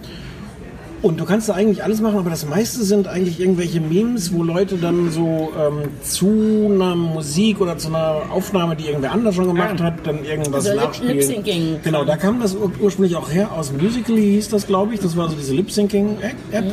und 1.01 1.19
du 1.19 1.25
kannst 1.25 1.47
da 1.49 1.53
eigentlich 1.53 1.83
alles 1.83 2.01
machen, 2.01 2.19
aber 2.19 2.29
das 2.29 2.45
meiste 2.47 2.83
sind 2.83 3.07
eigentlich 3.07 3.39
irgendwelche 3.39 3.79
Memes, 3.79 4.33
wo 4.33 4.43
Leute 4.43 4.75
dann 4.77 5.11
so 5.11 5.51
ähm, 5.57 5.89
zu 6.03 6.69
einer 6.73 6.95
Musik 6.95 7.61
oder 7.61 7.77
zu 7.77 7.87
einer 7.87 8.23
Aufnahme, 8.31 8.75
die 8.75 8.85
irgendwer 8.87 9.11
anders 9.13 9.35
schon 9.35 9.47
gemacht 9.47 9.81
hat, 9.81 10.05
dann 10.05 10.25
irgendwas 10.25 10.65
Also 10.67 10.71
Lip- 10.71 10.81
nachspielen. 10.87 11.15
Lip-Syncing. 11.17 11.79
Genau, 11.83 12.03
da 12.03 12.17
kam 12.17 12.41
das 12.41 12.55
ur 12.55 12.71
ursprünglich 12.81 13.15
auch 13.15 13.31
her 13.31 13.51
aus 13.53 13.71
Musically 13.71 14.21
hieß 14.21 14.49
das, 14.49 14.67
glaube 14.67 14.93
ich. 14.93 14.99
Das 14.99 15.15
war 15.15 15.29
so 15.29 15.35
diese 15.35 15.53
Lip-Syncing-App. 15.55 16.63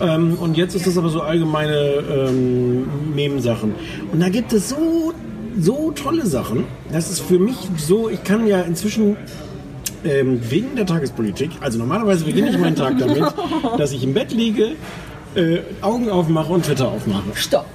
Ähm, 0.00 0.36
und 0.40 0.56
jetzt 0.56 0.74
ist 0.74 0.86
das 0.86 0.98
aber 0.98 1.08
so 1.08 1.20
allgemeine 1.20 1.76
ähm, 2.28 2.86
Mem-Sachen. 3.14 3.74
Und 4.12 4.20
da 4.20 4.28
gibt 4.28 4.52
es 4.52 4.70
so, 4.70 5.12
so 5.60 5.92
tolle 5.92 6.26
Sachen. 6.26 6.64
Das 6.90 7.10
ist 7.10 7.20
für 7.20 7.38
mich 7.38 7.56
so, 7.76 8.08
ich 8.08 8.24
kann 8.24 8.46
ja 8.46 8.60
inzwischen 8.62 9.16
ähm, 10.04 10.40
wegen 10.48 10.76
der 10.76 10.86
Tagespolitik, 10.86 11.50
also 11.60 11.78
normalerweise 11.78 12.24
beginne 12.24 12.50
ich 12.50 12.58
meinen 12.58 12.76
Tag 12.76 12.98
damit, 12.98 13.22
dass 13.78 13.92
ich 13.92 14.02
im 14.02 14.14
Bett 14.14 14.32
liege, 14.32 14.72
äh, 15.34 15.58
Augen 15.80 16.10
aufmache 16.10 16.52
und 16.52 16.64
Twitter 16.64 16.88
aufmache. 16.88 17.24
Stopp. 17.34 17.66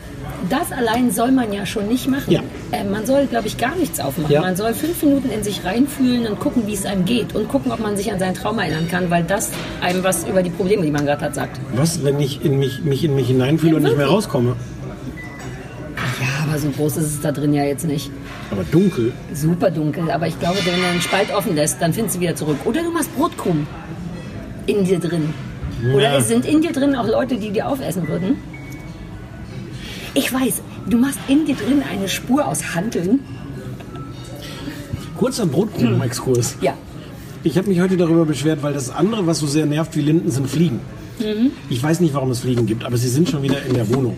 Das 0.49 0.71
allein 0.71 1.11
soll 1.11 1.31
man 1.31 1.51
ja 1.51 1.65
schon 1.65 1.87
nicht 1.87 2.07
machen. 2.07 2.31
Ja. 2.31 2.41
Äh, 2.71 2.85
man 2.85 3.05
soll, 3.05 3.25
glaube 3.25 3.47
ich, 3.47 3.57
gar 3.57 3.75
nichts 3.75 3.99
aufmachen. 3.99 4.31
Ja. 4.31 4.41
Man 4.41 4.55
soll 4.55 4.73
fünf 4.73 5.01
Minuten 5.03 5.29
in 5.29 5.43
sich 5.43 5.65
reinfühlen 5.65 6.27
und 6.27 6.39
gucken, 6.39 6.65
wie 6.65 6.73
es 6.73 6.85
einem 6.85 7.03
geht. 7.03 7.35
Und 7.35 7.49
gucken, 7.49 7.71
ob 7.71 7.79
man 7.79 7.97
sich 7.97 8.11
an 8.11 8.19
sein 8.19 8.33
Trauma 8.33 8.63
erinnern 8.63 8.87
kann, 8.89 9.09
weil 9.09 9.23
das 9.23 9.51
einem 9.81 10.03
was 10.03 10.25
über 10.27 10.41
die 10.41 10.49
Probleme, 10.49 10.83
die 10.83 10.91
man 10.91 11.05
gerade 11.05 11.25
hat, 11.25 11.35
sagt. 11.35 11.59
Was, 11.75 12.03
wenn 12.03 12.19
ich 12.19 12.43
in 12.45 12.57
mich, 12.57 12.83
mich 12.83 13.03
in 13.03 13.15
mich 13.15 13.27
hineinfühle 13.27 13.75
und 13.75 13.83
nicht 13.83 13.97
mehr 13.97 14.07
rauskomme? 14.07 14.55
Ja, 16.21 16.47
aber 16.47 16.57
so 16.57 16.69
groß 16.69 16.97
ist 16.97 17.05
es 17.05 17.21
da 17.21 17.31
drin 17.31 17.53
ja 17.53 17.63
jetzt 17.63 17.85
nicht. 17.85 18.11
Aber 18.51 18.63
dunkel. 18.63 19.11
Super 19.33 19.69
dunkel. 19.71 20.09
Aber 20.11 20.27
ich 20.27 20.39
glaube, 20.39 20.57
wenn 20.65 20.79
du 20.79 20.87
einen 20.87 21.01
Spalt 21.01 21.33
offen 21.33 21.55
lässt, 21.55 21.81
dann 21.81 21.93
findest 21.93 22.15
du 22.17 22.19
wieder 22.21 22.35
zurück. 22.35 22.57
Oder 22.65 22.81
du 22.83 22.91
machst 22.91 23.15
Brotkrumm 23.15 23.67
in 24.65 24.83
dir 24.85 24.99
drin. 24.99 25.33
Oder 25.93 26.03
Ja. 26.13 26.17
es 26.17 26.27
sind 26.27 26.45
in 26.45 26.61
dir 26.61 26.71
drin 26.71 26.95
auch 26.95 27.07
Leute, 27.07 27.37
die 27.37 27.51
dir 27.51 27.67
aufessen 27.67 28.07
würden. 28.07 28.37
Ich 30.13 30.33
weiß, 30.33 30.61
du 30.89 30.97
machst 30.97 31.19
in 31.27 31.45
dir 31.45 31.55
drin 31.55 31.83
eine 31.89 32.07
Spur 32.09 32.47
aus 32.47 32.75
Handeln. 32.75 33.19
Kurzer 35.17 35.45
Brotkrumen-Exkurs. 35.45 36.55
Ja. 36.61 36.73
Ich 37.43 37.57
habe 37.57 37.69
mich 37.69 37.79
heute 37.79 37.97
darüber 37.97 38.25
beschwert, 38.25 38.63
weil 38.63 38.73
das 38.73 38.89
andere, 38.89 39.27
was 39.27 39.39
so 39.39 39.47
sehr 39.47 39.65
nervt 39.65 39.95
wie 39.95 40.01
Linden, 40.01 40.31
sind 40.31 40.49
Fliegen. 40.49 40.79
Ich 41.69 41.81
weiß 41.81 41.99
nicht, 41.99 42.13
warum 42.13 42.31
es 42.31 42.39
Fliegen 42.39 42.65
gibt, 42.65 42.83
aber 42.83 42.97
sie 42.97 43.09
sind 43.09 43.29
schon 43.29 43.41
wieder 43.43 43.63
in 43.63 43.73
der 43.73 43.93
Wohnung. 43.93 44.17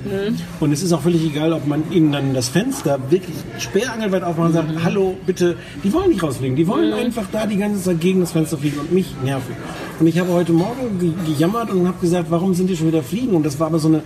Und 0.59 0.71
es 0.71 0.83
ist 0.83 0.93
auch 0.93 1.01
völlig 1.01 1.23
egal, 1.25 1.53
ob 1.53 1.67
man 1.67 1.83
ihnen 1.91 2.11
dann 2.11 2.33
das 2.33 2.49
Fenster 2.49 2.99
wirklich 3.09 3.35
sperrangelweit 3.59 4.23
aufmacht 4.23 4.47
und 4.47 4.53
sagt, 4.53 4.83
hallo, 4.83 5.17
bitte, 5.25 5.55
die 5.83 5.91
wollen 5.93 6.09
nicht 6.09 6.23
rausfliegen. 6.23 6.55
Die 6.55 6.67
wollen 6.67 6.93
einfach 6.93 7.25
da 7.31 7.45
die 7.45 7.57
ganze 7.57 7.81
Zeit 7.81 7.99
gegen 7.99 8.19
das 8.21 8.31
Fenster 8.31 8.57
fliegen 8.57 8.79
und 8.79 8.91
mich 8.91 9.07
nerven. 9.23 9.55
Und 9.99 10.07
ich 10.07 10.17
habe 10.17 10.31
heute 10.33 10.51
Morgen 10.51 10.99
ge 10.99 11.11
gejammert 11.25 11.69
und 11.69 11.87
habe 11.87 11.97
gesagt, 11.99 12.31
warum 12.31 12.53
sind 12.53 12.67
die 12.67 12.75
schon 12.75 12.87
wieder 12.87 13.03
fliegen? 13.03 13.35
Und 13.35 13.45
das 13.45 13.59
war 13.59 13.67
aber 13.67 13.79
so 13.79 13.87
eine, 13.87 14.01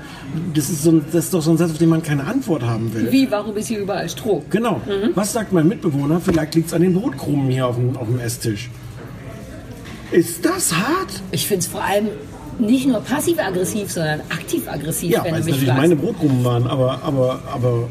das 0.53 0.69
ist, 0.69 0.83
so 0.83 0.91
ein, 0.91 1.05
das 1.11 1.25
ist 1.25 1.33
doch 1.33 1.41
so 1.41 1.51
ein 1.51 1.57
Satz, 1.57 1.71
auf 1.71 1.77
den 1.77 1.89
man 1.89 2.03
keine 2.03 2.25
Antwort 2.25 2.63
haben 2.63 2.93
will. 2.93 3.11
Wie, 3.11 3.31
warum 3.31 3.55
ist 3.55 3.67
hier 3.67 3.79
überall 3.79 4.09
Stroh? 4.09 4.43
Genau. 4.49 4.81
Was 5.13 5.33
sagt 5.33 5.53
mein 5.53 5.67
Mitbewohner? 5.67 6.19
Vielleicht 6.19 6.55
liegt 6.55 6.67
es 6.67 6.73
an 6.73 6.81
den 6.81 6.93
Brotkrumen 6.93 7.49
hier 7.49 7.67
auf 7.67 7.75
dem, 7.75 7.95
auf 7.95 8.07
dem 8.07 8.19
Esstisch. 8.19 8.69
Ist 10.11 10.45
das 10.45 10.75
hart? 10.75 11.21
Ich 11.31 11.47
finde 11.47 11.61
es 11.61 11.67
vor 11.67 11.83
allem 11.83 12.09
nicht 12.59 12.87
nur 12.87 12.99
passiv-aggressiv, 13.01 13.91
sondern 13.91 14.21
aktiv-aggressiv, 14.29 15.11
Ja, 15.11 15.23
wenn 15.23 15.31
du 15.33 15.37
mich 15.39 15.45
natürlich 15.47 15.65
fragst. 15.69 15.81
meine 15.81 15.95
Brotkrumen 15.95 16.43
waren, 16.43 16.67
aber, 16.67 16.99
aber, 17.03 17.39
aber, 17.53 17.87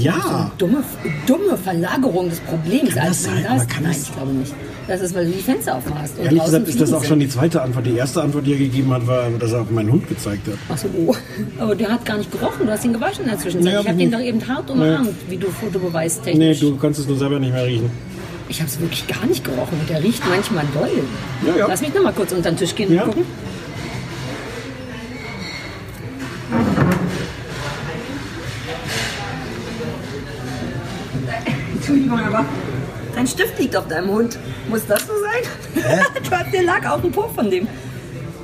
ja. 0.00 0.50
Dumme, 0.58 0.82
dumme 1.26 1.56
Verlagerung 1.58 2.28
des 2.30 2.40
Problems. 2.40 2.94
Kann 2.94 3.08
das 3.08 3.22
sein? 3.24 3.46
Aber 3.48 3.64
kann 3.64 3.82
Nein, 3.82 3.92
das- 3.92 4.02
ich 4.08 4.14
glaube 4.14 4.32
nicht. 4.32 4.54
Das 4.88 5.00
ist, 5.00 5.14
weil 5.14 5.26
du 5.26 5.30
die 5.30 5.38
Fenster 5.42 5.76
aufmachst. 5.76 6.18
und 6.18 6.24
Ehrlich 6.24 6.42
gesagt 6.44 6.66
ist 6.68 6.80
das 6.80 6.92
auch 6.92 7.04
schon 7.04 7.20
die 7.20 7.26
sind. 7.26 7.34
zweite 7.38 7.62
Antwort. 7.62 7.86
Die 7.86 7.96
erste 7.96 8.20
Antwort, 8.20 8.44
die 8.46 8.52
er 8.52 8.58
gegeben 8.58 8.92
hat, 8.92 9.06
war, 9.06 9.30
dass 9.38 9.52
er 9.52 9.60
auf 9.60 9.70
meinen 9.70 9.92
Hund 9.92 10.08
gezeigt 10.08 10.48
hat. 10.48 10.54
Ach 10.68 10.76
so, 10.76 10.88
oh. 11.06 11.14
Aber 11.60 11.76
der 11.76 11.88
hat 11.88 12.04
gar 12.04 12.18
nicht 12.18 12.32
gerochen. 12.32 12.66
Du 12.66 12.72
hast 12.72 12.84
ihn 12.84 12.92
gewaschen 12.92 13.22
in 13.24 13.30
der 13.30 13.38
Zwischenzeit. 13.38 13.64
Naja, 13.72 13.80
ich 13.80 13.88
habe 13.88 13.98
den 13.98 14.10
doch 14.10 14.18
eben 14.20 14.48
hart 14.48 14.74
Naja. 14.74 14.96
umarmt, 14.98 15.14
wie 15.28 15.36
du 15.36 15.46
Fotobeweis 15.50 16.18
Nee, 16.18 16.32
technisch. 16.32 16.60
du 16.60 16.76
kannst 16.76 16.98
es 16.98 17.06
nur 17.06 17.16
selber 17.16 17.38
nicht 17.38 17.52
mehr 17.52 17.64
riechen. 17.64 17.90
Ich 18.48 18.58
habe 18.60 18.68
es 18.68 18.80
wirklich 18.80 19.06
gar 19.06 19.24
nicht 19.24 19.44
gerochen. 19.44 19.78
Und 19.80 19.88
der 19.88 20.02
riecht 20.02 20.22
manchmal 20.28 20.64
doll. 20.74 20.90
Ja, 21.46 21.56
ja. 21.60 21.66
Lass 21.68 21.80
mich 21.80 21.94
noch 21.94 22.02
mal 22.02 22.12
kurz 22.12 22.32
unter 22.32 22.50
den 22.50 22.56
Tisch 22.58 22.74
gehen 22.74 22.92
Ja. 22.92 23.04
und 23.04 23.08
gucken. 23.10 23.24
Entschuldigung, 31.74 32.01
aber 32.20 32.44
dein 33.14 33.26
Stift 33.26 33.58
liegt 33.58 33.76
auf 33.76 33.88
deinem 33.88 34.10
Hund. 34.10 34.38
Muss 34.68 34.86
das 34.86 35.06
so 35.06 35.12
sein? 35.22 35.82
du 36.24 36.30
hast 36.30 36.52
den 36.52 36.64
Lack 36.64 36.88
auf 36.90 37.00
dem 37.02 37.12
Po 37.12 37.28
von 37.34 37.50
dem. 37.50 37.66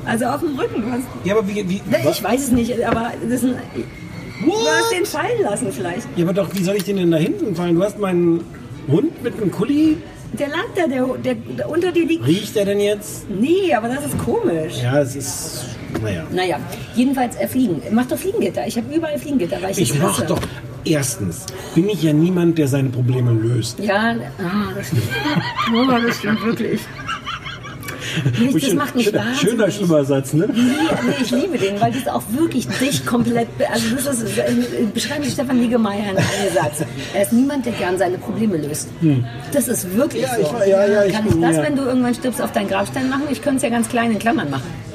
Also 0.04 0.24
auf 0.26 0.40
dem 0.40 0.58
Rücken. 0.58 0.82
Du 0.82 0.90
hast, 0.90 1.02
Ja, 1.24 1.36
aber 1.36 1.46
wie, 1.48 1.68
wie, 1.68 1.82
Ne, 1.90 1.98
ich 2.10 2.22
weiß 2.22 2.40
es 2.44 2.50
nicht, 2.50 2.82
aber 2.84 3.12
das 3.22 3.42
ist 3.42 3.44
ein, 3.44 3.56
du 4.44 4.52
hast 4.52 4.92
den 4.92 5.04
fallen 5.04 5.42
lassen 5.42 5.72
vielleicht. 5.72 6.06
ja, 6.16 6.24
aber 6.24 6.32
doch, 6.32 6.48
wie 6.54 6.62
soll 6.64 6.76
ich 6.76 6.84
den 6.84 6.96
denn 6.96 7.10
da 7.10 7.18
hinten 7.18 7.54
fallen? 7.54 7.74
Du 7.74 7.82
hast 7.82 7.98
meinen 7.98 8.42
Hund 8.88 9.22
mit 9.22 9.34
einem 9.36 9.50
Kuli. 9.50 9.98
Der 10.32 10.48
lag 10.48 10.64
da, 10.76 10.86
der, 10.86 11.06
der, 11.18 11.34
der 11.34 11.68
unter 11.68 11.90
dir 11.90 12.06
liegt. 12.06 12.26
Riecht 12.26 12.56
er 12.56 12.64
denn 12.66 12.80
jetzt? 12.80 13.28
Nee, 13.30 13.72
aber 13.74 13.88
das 13.88 14.04
ist 14.06 14.18
komisch. 14.18 14.74
Ja, 14.82 15.00
es 15.00 15.16
ist, 15.16 15.64
naja. 16.02 16.24
Naja, 16.30 16.58
jedenfalls 16.94 17.36
äh, 17.36 17.48
Fliegen. 17.48 17.80
Mach 17.92 18.06
doch 18.06 18.18
Fliegengitter. 18.18 18.66
Ich 18.66 18.76
habe 18.76 18.94
überall 18.94 19.18
Fliegengitter, 19.18 19.56
weil 19.62 19.70
ich, 19.72 19.78
Ich 19.80 19.98
mach 19.98 20.18
hasse. 20.18 20.26
doch, 20.26 20.40
erstens, 20.84 21.46
bin 21.74 21.88
ich 21.88 22.02
ja 22.02 22.12
niemand, 22.12 22.58
der 22.58 22.68
seine 22.68 22.90
Probleme 22.90 23.32
löst. 23.32 23.78
Ja, 23.80 24.14
ah, 24.38 24.72
das 24.74 24.88
stimmt. 24.88 25.02
Oh, 25.74 25.86
das 26.06 26.16
stimmt 26.18 26.44
wirklich. 26.44 26.80
Das 28.52 28.74
macht 28.74 28.94
mich 28.96 29.04
schöner, 29.06 29.18
wahnsinnig. 29.18 29.40
schöner, 29.40 29.70
schlimmer 29.70 30.04
Satz, 30.04 30.32
ne? 30.32 30.48
Nee, 30.52 30.60
nee, 30.62 31.14
ich 31.22 31.30
liebe 31.30 31.58
den, 31.58 31.80
weil 31.80 31.92
das 31.92 32.06
auch 32.08 32.22
wirklich 32.36 32.66
dich 32.68 33.04
komplett, 33.06 33.48
also 33.72 33.86
das 33.94 34.22
ist, 34.22 34.38
äh, 34.38 34.44
beschreibe 34.92 35.24
ich 35.26 35.32
Stefan 35.32 35.60
Niggemeier 35.60 36.00
in 36.10 36.16
einem 36.16 36.54
Satz. 36.54 36.84
Er 37.14 37.22
ist 37.22 37.32
niemand, 37.32 37.66
der 37.66 37.72
gern 37.72 37.98
seine 37.98 38.18
Probleme 38.18 38.56
löst. 38.56 38.88
Das 39.52 39.68
ist 39.68 39.94
wirklich 39.96 40.22
Ja, 40.22 40.34
so. 40.36 40.40
ich 40.62 40.68
ja, 40.68 40.86
ja, 40.86 41.04
ich 41.04 41.12
Kann 41.12 41.26
ich 41.26 41.32
bin- 41.32 41.42
das, 41.42 41.56
wenn 41.58 41.76
du 41.76 41.82
irgendwann 41.84 42.14
stirbst, 42.14 42.40
auf 42.42 42.52
deinen 42.52 42.68
Grabstein 42.68 43.08
machen? 43.08 43.24
Ich 43.30 43.42
könnte 43.42 43.56
es 43.58 43.62
ja 43.62 43.68
ganz 43.70 43.88
klein 43.88 44.12
in 44.12 44.18
Klammern 44.18 44.50
machen. 44.50 44.88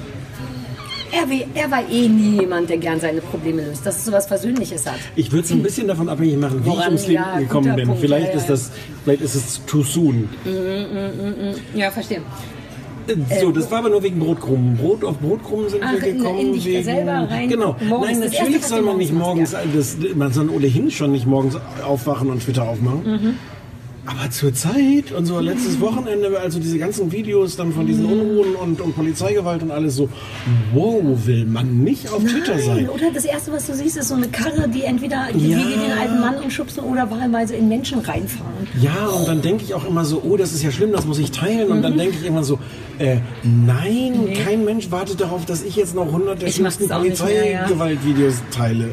Er, 1.15 1.27
er 1.61 1.69
war 1.69 1.83
eh 1.91 2.07
nie 2.09 2.39
jemand, 2.39 2.71
der 2.71 2.77
gern 2.77 2.99
seine 2.99 3.21
Probleme 3.21 3.61
löst, 3.63 3.85
dass 3.85 3.97
es 3.97 4.05
sowas 4.05 4.25
Versöhnliches 4.25 4.87
hat. 4.87 4.95
Ich 5.15 5.31
würde 5.31 5.45
es 5.45 5.51
ein 5.51 5.61
bisschen 5.61 5.87
davon 5.87 6.09
abhängig 6.09 6.37
machen, 6.37 6.65
wie 6.65 6.69
ich 6.69 6.75
Woran? 6.75 6.87
ums 6.87 7.03
Leben 7.07 7.13
Ja, 7.23 7.37
gekommen 7.39 7.75
bin. 7.75 7.85
Punkt, 7.85 8.01
vielleicht, 8.01 8.27
ja, 8.29 8.33
ja, 8.33 8.37
ist 8.39 8.49
das, 8.49 8.71
vielleicht 9.03 9.21
ist 9.21 9.35
es 9.35 9.61
too 9.67 9.83
soon. 9.83 10.27
Ja, 11.75 11.91
verstehe. 11.91 12.21
Äh, 13.07 13.39
So, 13.41 13.51
das 13.51 13.69
war 13.71 13.79
aber 13.79 13.89
nur 13.89 14.03
wegen 14.03 14.19
Brotkrumen. 14.19 14.77
Brot 14.77 15.03
auf 15.03 15.17
Brotkrumen 15.19 15.69
sind 15.69 15.83
Ach, 15.83 15.93
wir 15.93 16.03
in- 16.07 16.17
gekommen. 16.17 16.39
in 16.39 16.53
dich 16.53 16.65
wegen, 16.65 16.83
selber 16.83 17.27
rein- 17.29 17.49
Genau. 17.49 17.75
morgens 17.87 18.19
Nein, 18.19 18.29
natürlich 18.31 18.65
soll 18.65 18.81
man 18.81 18.97
nicht 18.97 19.13
morgens 19.13 19.53
morgens, 19.53 19.73
das, 19.75 19.97
man 20.15 20.31
soll 20.31 20.49
ohnehin 20.49 20.89
schon 20.91 21.11
nicht 21.11 21.25
morgens 21.25 21.57
aufwachen 21.85 22.29
und 22.29 22.41
Twitter 22.43 22.63
aufmachen. 22.67 23.03
Mhm. 23.05 23.35
Aber 24.05 24.29
zur 24.31 24.53
Zeit 24.53 25.13
und 25.17 25.25
so 25.25 25.39
letztes 25.39 25.79
Wochenende, 25.79 26.37
also 26.37 26.59
diese 26.59 26.77
ganzen 26.77 27.09
Videos 27.13 27.55
dann 27.55 27.71
von 27.71 27.83
Mhm. 27.83 27.87
diesen 27.87 28.05
Unruhen 28.05 28.55
und, 28.55 28.81
und 28.81 28.93
Polizeigewalt 28.95 29.63
und 29.63 29.71
alles 29.71 29.95
so, 29.95 30.09
wow, 30.73 31.01
will 31.25 31.45
man 31.45 31.83
nicht 31.85 32.11
auf 32.11 32.21
Twitter 32.21 32.55
Nein, 32.55 32.65
sein. 32.65 32.89
oder 32.89 33.11
das 33.13 33.23
Erste, 33.23 33.53
was 33.53 33.65
du 33.67 33.73
siehst, 33.73 33.95
ist 33.95 34.09
so 34.09 34.15
eine 34.15 34.27
Karre, 34.27 34.67
die 34.67 34.83
entweder 34.83 35.27
die 35.33 35.51
Ja. 35.51 35.57
gegen 35.57 35.69
den 35.81 35.91
alten 35.97 36.19
Mann 36.19 36.35
umschubsen 36.43 36.83
oder 36.83 37.09
wahlweise 37.09 37.55
in 37.55 37.69
Menschen 37.69 37.99
reinfahren. 37.99 38.67
Ja, 38.81 39.07
und 39.07 39.25
dann 39.25 39.41
denke 39.41 39.63
ich 39.63 39.73
auch 39.73 39.87
immer 39.87 40.03
so, 40.03 40.21
oh, 40.25 40.35
das 40.35 40.51
ist 40.51 40.63
ja 40.63 40.71
schlimm, 40.71 40.91
das 40.91 41.05
muss 41.05 41.19
ich 41.19 41.31
teilen. 41.31 41.69
Und 41.71 41.77
Mhm. 41.77 41.83
dann 41.83 41.97
denke 41.97 42.17
ich 42.19 42.25
immer 42.25 42.43
so, 42.43 42.59
äh, 42.99 43.17
nein, 43.43 44.33
kein 44.45 44.65
Mensch 44.65 44.91
wartet 44.91 45.21
darauf, 45.21 45.45
dass 45.45 45.63
ich 45.63 45.77
jetzt 45.77 45.95
noch 45.95 46.11
100 46.11 46.41
der 46.41 46.49
Ich 46.49 46.59
mach's 46.59 46.75
schlimmsten 46.75 47.01
mehr, 47.01 47.49
ja. 47.49 47.59
Polizeigewaltvideos 47.61 48.35
teile. 48.51 48.89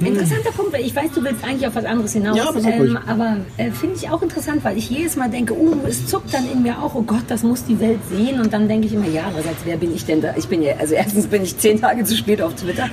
Interessanter 0.00 0.52
Punkt, 0.52 0.72
weil 0.72 0.82
ich 0.82 0.94
weiß, 0.94 1.10
du 1.12 1.24
willst 1.24 1.44
eigentlich 1.44 1.66
auf 1.66 1.74
was 1.74 1.84
anderes 1.84 2.12
hinaus. 2.12 2.36
Ja, 2.36 2.48
aber 2.48 2.60
ähm, 2.60 2.98
aber 3.06 3.36
äh, 3.56 3.70
finde 3.70 3.96
ich 3.96 4.08
auch 4.10 4.22
interessant, 4.22 4.64
weil 4.64 4.78
ich 4.78 4.90
jedes 4.90 5.16
Mal 5.16 5.28
denke, 5.28 5.54
oh, 5.54 5.74
es 5.86 6.06
zuckt 6.06 6.32
dann 6.32 6.50
in 6.50 6.62
mir 6.62 6.80
auch, 6.80 6.94
oh 6.94 7.02
Gott, 7.02 7.24
das 7.28 7.42
muss 7.42 7.64
die 7.64 7.80
Welt 7.80 7.98
sehen. 8.08 8.40
Und 8.40 8.52
dann 8.52 8.68
denke 8.68 8.86
ich 8.86 8.94
immer, 8.94 9.08
ja, 9.08 9.24
andererseits, 9.26 9.58
wer 9.64 9.76
bin 9.76 9.94
ich 9.94 10.04
denn 10.04 10.20
da? 10.20 10.34
Ich 10.36 10.46
bin 10.46 10.62
ja, 10.62 10.74
also 10.78 10.94
erstens 10.94 11.26
bin 11.26 11.42
ich 11.42 11.58
zehn 11.58 11.80
Tage 11.80 12.04
zu 12.04 12.16
spät 12.16 12.40
auf 12.40 12.54
Twitter. 12.54 12.88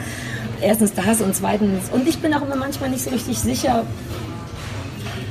Erstens 0.61 0.93
das 0.93 1.21
und 1.21 1.35
zweitens, 1.35 1.89
und 1.91 2.07
ich 2.07 2.17
bin 2.19 2.33
auch 2.33 2.41
immer 2.41 2.55
manchmal 2.55 2.89
nicht 2.89 3.03
so 3.03 3.11
richtig 3.11 3.37
sicher, 3.37 3.83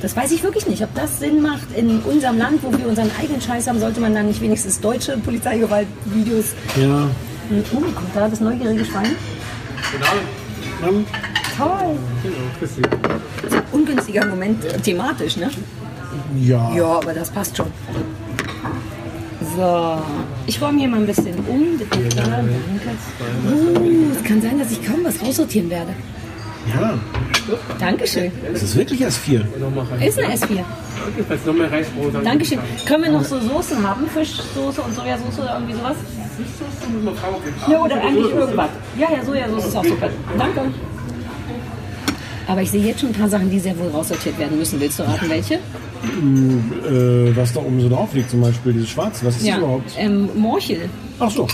das 0.01 0.15
weiß 0.15 0.31
ich 0.31 0.43
wirklich 0.43 0.67
nicht, 0.67 0.83
ob 0.83 0.93
das 0.93 1.19
Sinn 1.19 1.41
macht 1.41 1.67
in 1.75 1.99
unserem 2.01 2.37
Land, 2.37 2.61
wo 2.61 2.71
wir 2.71 2.87
unseren 2.87 3.09
eigenen 3.19 3.41
Scheiß 3.41 3.67
haben, 3.67 3.79
sollte 3.79 3.99
man 3.99 4.13
dann 4.13 4.27
nicht 4.27 4.39
wenigstens 4.39 4.79
deutsche 4.79 5.17
Polizeigewaltvideos. 5.17 6.53
Ja. 6.79 7.09
Oh, 7.73 7.79
kommt 7.79 8.15
da 8.15 8.27
das 8.29 8.39
neugierige 8.39 8.85
Schwein? 8.85 9.15
Dann, 10.81 11.05
Toll. 11.57 11.97
Ungünstiger 13.71 14.25
Moment 14.25 14.61
thematisch, 14.83 15.37
ne? 15.37 15.49
ja. 16.41 16.75
Ja, 16.75 16.85
aber 16.85 17.13
das 17.13 17.29
passt 17.29 17.55
schon. 17.55 17.67
So, 19.55 19.97
ich 20.47 20.61
räume 20.61 20.79
hier 20.79 20.89
mal 20.89 20.99
ein 20.99 21.05
bisschen 21.05 21.35
um. 21.47 21.79
Das. 21.79 21.87
Uh, 21.97 22.01
es 24.11 24.23
kann 24.23 24.41
sein, 24.41 24.59
dass 24.59 24.71
ich 24.71 24.85
kaum 24.85 25.03
was 25.03 25.21
raussortieren 25.21 25.69
werde. 25.69 25.93
Ja, 26.73 26.97
Dankeschön. 27.79 28.31
es 28.53 28.63
ist 28.63 28.75
wirklich 28.75 28.99
erst 29.01 29.19
vier. 29.19 29.45
Ist 30.01 30.19
eine 30.19 30.33
S4. 30.33 30.63
Falls 31.27 31.45
noch 31.45 31.53
mehr 31.53 31.71
Reis 31.71 31.87
braucht, 31.89 32.15
dann 32.15 32.25
Dankeschön. 32.25 32.59
Können 32.85 33.03
wir 33.03 33.11
noch 33.11 33.23
so 33.23 33.39
Soßen 33.39 33.87
haben? 33.87 34.07
Fischsoße 34.07 34.81
und 34.81 34.95
Sojasauce 34.95 35.39
oder 35.39 35.53
irgendwie 35.53 35.73
sowas? 35.73 35.95
Ja, 37.69 37.81
oder 37.81 38.01
eigentlich 38.01 38.31
irgendwas. 38.31 38.69
Ja, 38.97 39.07
ja, 39.11 39.23
Sojasauce 39.23 39.65
ist 39.67 39.75
auch 39.75 39.85
super. 39.85 40.09
Danke. 40.37 40.61
Aber 42.47 42.61
ich 42.61 42.69
sehe 42.71 42.83
jetzt 42.83 42.99
schon 42.99 43.09
ein 43.09 43.15
paar 43.15 43.29
Sachen, 43.29 43.49
die 43.49 43.59
sehr 43.59 43.77
wohl 43.79 43.87
raussortiert 43.89 44.37
werden 44.37 44.57
müssen. 44.57 44.79
Willst 44.79 44.99
du 44.99 45.03
raten, 45.03 45.29
welche? 45.29 45.55
Äh, 45.55 47.35
was 47.35 47.53
da 47.53 47.59
oben 47.61 47.81
so 47.81 47.89
drauf 47.89 48.13
liegt, 48.13 48.29
zum 48.29 48.41
Beispiel 48.41 48.73
dieses 48.73 48.89
Schwarz. 48.89 49.23
Was 49.23 49.37
ist 49.37 49.47
das 49.47 49.57
überhaupt? 49.57 49.91
ähm, 49.97 50.29
Morchel. 50.35 50.89
Ach 51.19 51.31
so. 51.31 51.47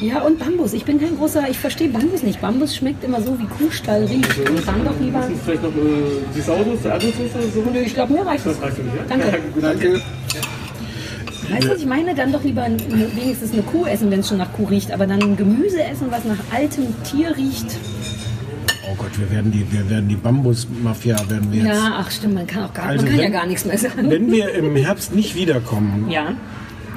Ja, 0.00 0.22
und 0.22 0.38
Bambus. 0.38 0.74
Ich 0.74 0.84
bin 0.84 1.00
kein 1.00 1.16
großer, 1.16 1.48
ich 1.50 1.58
verstehe 1.58 1.88
Bambus 1.88 2.22
nicht. 2.22 2.40
Bambus 2.40 2.76
schmeckt 2.76 3.02
immer 3.02 3.20
so 3.20 3.36
wie 3.38 3.46
Kuhstall 3.46 4.04
riecht. 4.04 4.38
Und 4.38 4.66
dann 4.66 4.84
doch 4.84 5.00
lieber. 5.00 5.28
vielleicht 5.44 5.62
noch 5.62 5.70
äh, 5.70 6.22
die 6.36 6.40
Sauersoße, 6.40 6.82
die 6.82 6.88
Erdnusssoße, 6.88 7.50
so. 7.54 7.70
Nö, 7.72 7.80
ich 7.80 7.94
glaube, 7.94 8.12
mir 8.12 8.24
reicht 8.24 8.46
es. 8.46 8.54
Das 8.54 8.62
reicht 8.62 8.76
für 8.76 8.82
dich, 8.84 8.92
ja? 8.94 9.02
Danke. 9.08 9.38
Danke. 9.60 10.00
Weißt 11.50 11.64
du, 11.64 11.70
was 11.70 11.78
ich 11.78 11.86
meine? 11.86 12.14
Dann 12.14 12.32
doch 12.32 12.42
lieber 12.44 12.62
eine, 12.62 12.76
wenigstens 13.16 13.52
eine 13.52 13.62
Kuh 13.62 13.86
essen, 13.86 14.10
wenn 14.10 14.20
es 14.20 14.28
schon 14.28 14.38
nach 14.38 14.52
Kuh 14.52 14.64
riecht. 14.64 14.92
Aber 14.92 15.06
dann 15.06 15.22
ein 15.22 15.36
Gemüse 15.36 15.82
essen, 15.82 16.06
was 16.10 16.24
nach 16.24 16.36
altem 16.54 16.86
Tier 17.04 17.36
riecht. 17.36 17.66
Oh 18.90 18.94
Gott, 18.96 19.18
wir 19.18 19.30
werden 19.30 19.52
die, 19.52 19.70
wir 19.70 19.88
werden 19.90 20.08
die 20.08 20.16
Bambus-Mafia 20.16 21.16
werden 21.28 21.52
wir 21.52 21.62
jetzt. 21.62 21.68
Ja, 21.76 21.96
ach 21.98 22.10
stimmt, 22.10 22.34
man 22.34 22.46
kann 22.46 22.64
auch 22.64 22.72
gar, 22.74 22.86
Also 22.86 23.02
man 23.02 23.10
kann 23.10 23.18
ja 23.18 23.24
wenn- 23.26 23.32
gar 23.32 23.46
nichts 23.46 23.64
mehr 23.64 23.78
sagen. 23.78 24.10
Wenn 24.10 24.30
wir 24.32 24.52
im 24.54 24.74
Herbst 24.76 25.14
nicht 25.14 25.34
wiederkommen, 25.34 26.10
Ja, 26.10 26.32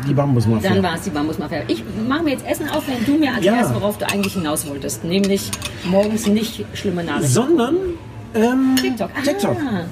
die 0.07 0.13
Bambus-Mafia. 0.13 0.69
dann 0.73 0.81
war 0.83 0.95
es 0.95 1.01
die 1.01 1.09
Bambusmafia. 1.11 1.59
Ich 1.67 1.83
mache 2.07 2.23
mir 2.23 2.31
jetzt 2.31 2.45
Essen 2.47 2.69
auf, 2.69 2.83
wenn 2.87 3.05
du 3.05 3.19
mir 3.19 3.31
erklärst, 3.31 3.69
Ja. 3.71 3.75
worauf 3.75 3.97
du 3.97 4.09
eigentlich 4.09 4.33
hinaus 4.33 4.67
wolltest. 4.67 5.03
Nämlich 5.03 5.51
morgens 5.83 6.27
nicht 6.27 6.65
schlimme 6.73 7.03
Nachrichten. 7.03 7.27
Sondern 7.33 7.75
ähm, 8.33 8.75
TikTok. 8.81 9.09
Ah. 9.13 9.83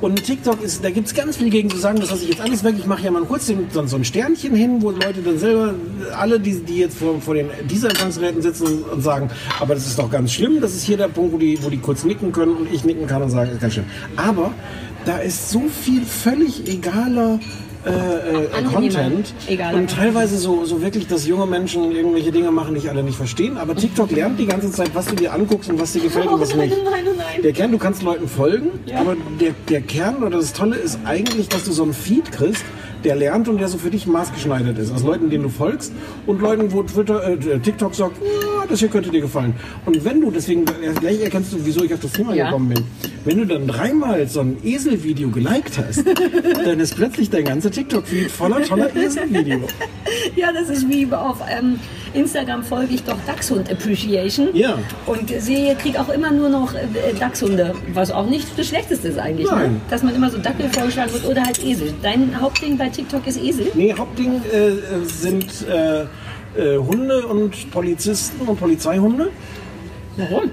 Und 0.00 0.22
TikTok 0.22 0.62
ist, 0.62 0.84
da 0.84 0.90
gibt 0.90 1.06
es 1.06 1.14
ganz 1.14 1.38
viel 1.38 1.48
gegen 1.48 1.70
zu 1.70 1.78
sagen, 1.78 1.98
das 2.00 2.10
lasse 2.10 2.24
ich 2.24 2.30
jetzt 2.30 2.40
alles 2.40 2.62
weg. 2.62 2.74
Ich 2.78 2.86
mache 2.86 3.02
ja 3.02 3.10
mal 3.10 3.22
kurz 3.22 3.46
den, 3.46 3.66
so, 3.72 3.84
so 3.86 3.96
ein 3.96 4.04
Sternchen 4.04 4.54
hin, 4.54 4.82
wo 4.82 4.90
Leute 4.90 5.22
dann 5.24 5.38
selber, 5.38 5.74
alle, 6.18 6.38
die, 6.38 6.60
die 6.60 6.78
jetzt 6.78 6.98
vor, 6.98 7.20
vor 7.20 7.34
den 7.34 7.48
dieser 7.68 7.88
Empfangsgeräten 7.88 8.42
sitzen 8.42 8.66
und, 8.66 8.82
und 8.84 9.00
sagen, 9.02 9.30
aber 9.58 9.74
das 9.74 9.86
ist 9.86 9.98
doch 9.98 10.10
ganz 10.10 10.32
schlimm, 10.32 10.60
das 10.60 10.74
ist 10.74 10.84
hier 10.84 10.98
der 10.98 11.08
Punkt, 11.08 11.32
wo 11.32 11.38
die, 11.38 11.62
wo 11.62 11.70
die 11.70 11.78
kurz 11.78 12.04
nicken 12.04 12.32
können 12.32 12.56
und 12.56 12.72
ich 12.72 12.84
nicken 12.84 13.06
kann 13.06 13.22
und 13.22 13.30
sagen, 13.30 13.50
ist 13.50 13.60
ganz 13.60 13.72
schlimm. 13.72 13.86
Aber 14.16 14.52
da 15.06 15.18
ist 15.18 15.50
so 15.50 15.62
viel 15.68 16.04
völlig 16.04 16.68
egaler 16.68 17.38
äh, 17.86 18.60
äh. 18.60 18.62
Content 18.72 19.32
Egal. 19.46 19.74
und 19.74 19.90
teilweise 19.90 20.36
so, 20.38 20.64
so 20.64 20.82
wirklich, 20.82 21.06
dass 21.06 21.26
junge 21.26 21.46
Menschen 21.46 21.92
irgendwelche 21.92 22.32
Dinge 22.32 22.50
machen, 22.50 22.74
die 22.74 22.80
ich 22.80 22.90
alle 22.90 23.02
nicht 23.02 23.16
verstehen. 23.16 23.56
Aber 23.56 23.74
TikTok 23.76 24.10
lernt 24.10 24.38
die 24.38 24.46
ganze 24.46 24.70
Zeit, 24.70 24.90
was 24.94 25.06
du 25.06 25.14
dir 25.14 25.32
anguckst 25.32 25.70
und 25.70 25.80
was 25.80 25.92
dir 25.92 26.00
gefällt 26.02 26.26
und 26.26 26.40
was 26.40 26.52
Oh 26.54 26.56
nein, 26.58 26.68
nicht. 26.68 26.78
oh 26.84 26.90
nein, 26.90 27.04
oh 27.08 27.14
nein. 27.16 27.42
Der 27.42 27.52
Kern, 27.52 27.72
du 27.72 27.78
kannst 27.78 28.02
Leuten 28.02 28.28
folgen, 28.28 28.70
Ja. 28.86 29.00
aber 29.00 29.16
der, 29.40 29.52
der 29.68 29.80
Kern 29.82 30.16
oder 30.22 30.38
das 30.38 30.52
Tolle 30.52 30.76
ist 30.76 30.98
eigentlich, 31.04 31.48
dass 31.48 31.64
du 31.64 31.72
so 31.72 31.82
einen 31.84 31.94
Feed 31.94 32.32
kriegst, 32.32 32.64
der 33.04 33.14
lernt 33.14 33.48
und 33.48 33.58
der 33.58 33.68
so 33.68 33.78
für 33.78 33.90
dich 33.90 34.06
maßgeschneidert 34.06 34.78
ist. 34.78 34.92
Aus 34.92 35.02
Leuten, 35.02 35.30
denen 35.30 35.44
du 35.44 35.48
folgst 35.48 35.92
und 36.26 36.40
Leuten, 36.40 36.72
wo 36.72 36.82
Twitter, 36.82 37.22
äh, 37.28 37.58
TikTok 37.60 37.94
sagt, 37.94 38.16
"Ah, 38.20 38.55
das 38.70 38.80
hier 38.80 38.88
könnte 38.88 39.10
dir 39.10 39.20
gefallen. 39.20 39.54
Und 39.84 40.04
wenn 40.04 40.20
du, 40.20 40.30
deswegen 40.30 40.64
gleich 41.00 41.20
erkennst 41.20 41.52
du, 41.52 41.58
wieso 41.64 41.84
ich 41.84 41.92
auf 41.94 42.00
das 42.00 42.12
Thema 42.12 42.34
Ja. 42.34 42.46
gekommen 42.46 42.68
bin, 42.70 42.84
wenn 43.24 43.38
du 43.38 43.44
dann 43.46 43.66
dreimal 43.66 44.26
so 44.28 44.40
ein 44.40 44.56
Eselvideo 44.64 45.30
geliked 45.30 45.78
hast, 45.78 46.04
dann 46.64 46.80
ist 46.80 46.94
plötzlich 46.96 47.30
dein 47.30 47.44
ganzer 47.44 47.70
TikTok-Feed 47.70 48.30
voller 48.30 48.62
toller 48.62 48.94
Eselvideo. 48.94 49.60
Ja, 50.34 50.52
das 50.52 50.68
ist 50.68 50.88
wie 50.88 51.06
auf 51.12 51.38
ähm, 51.48 51.78
Instagram 52.14 52.62
folge 52.62 52.94
ich 52.94 53.02
doch 53.04 53.16
Dachshund 53.26 53.70
Appreciation. 53.70 54.48
Ja. 54.54 54.78
Und 55.06 55.30
sehe, 55.40 55.74
kriege 55.76 56.00
auch 56.00 56.08
immer 56.08 56.30
nur 56.32 56.48
noch 56.48 56.74
äh, 56.74 56.80
Dachshunde, 57.18 57.74
was 57.92 58.10
auch 58.10 58.28
nicht 58.28 58.46
das 58.56 58.66
Schlechteste 58.68 59.08
ist 59.08 59.18
eigentlich. 59.18 59.50
Ne? 59.50 59.56
Nein. 59.56 59.80
Dass 59.90 60.02
man 60.02 60.14
immer 60.14 60.30
so 60.30 60.38
Dackel 60.38 60.68
vorgeschlagen 60.70 61.12
wird 61.12 61.26
oder 61.26 61.42
halt 61.44 61.62
Esel. 61.64 61.94
Dein 62.02 62.40
Hauptding 62.40 62.76
bei 62.76 62.88
TikTok 62.88 63.26
ist 63.26 63.40
Esel? 63.42 63.68
Nee, 63.74 63.94
Hauptding 63.96 64.40
äh, 64.52 64.68
äh, 64.68 64.78
sind 65.04 65.46
äh, 65.68 66.04
äh, 66.58 66.78
Hunde 66.78 67.26
und 67.26 67.70
Polizisten 67.70 68.46
und 68.46 68.58
Polizeihunde. 68.58 69.30
Warum? 70.16 70.50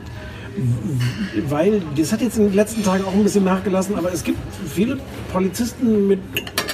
Weil, 1.50 1.82
das 1.98 2.12
hat 2.12 2.22
jetzt 2.22 2.38
in 2.38 2.44
den 2.44 2.54
letzten 2.54 2.84
Tagen 2.84 3.04
auch 3.06 3.14
ein 3.14 3.24
bisschen 3.24 3.44
nachgelassen, 3.44 3.96
aber 3.98 4.14
es 4.14 4.24
gibt 4.24 4.38
viele 4.72 5.00
Polizisten 5.32 6.08
mit 6.08 6.20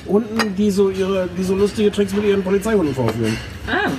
Hunden, 0.08 0.56
die 0.58 0.70
so, 0.72 0.90
ihre, 0.90 1.30
die 1.38 1.44
so 1.44 1.56
lustige 1.56 1.92
Tricks 1.92 2.14
mit 2.14 2.26
ihren 2.26 2.44
Polizeihunden 2.44 2.94
vorführen. 2.94 3.38
Ah. 3.68 3.90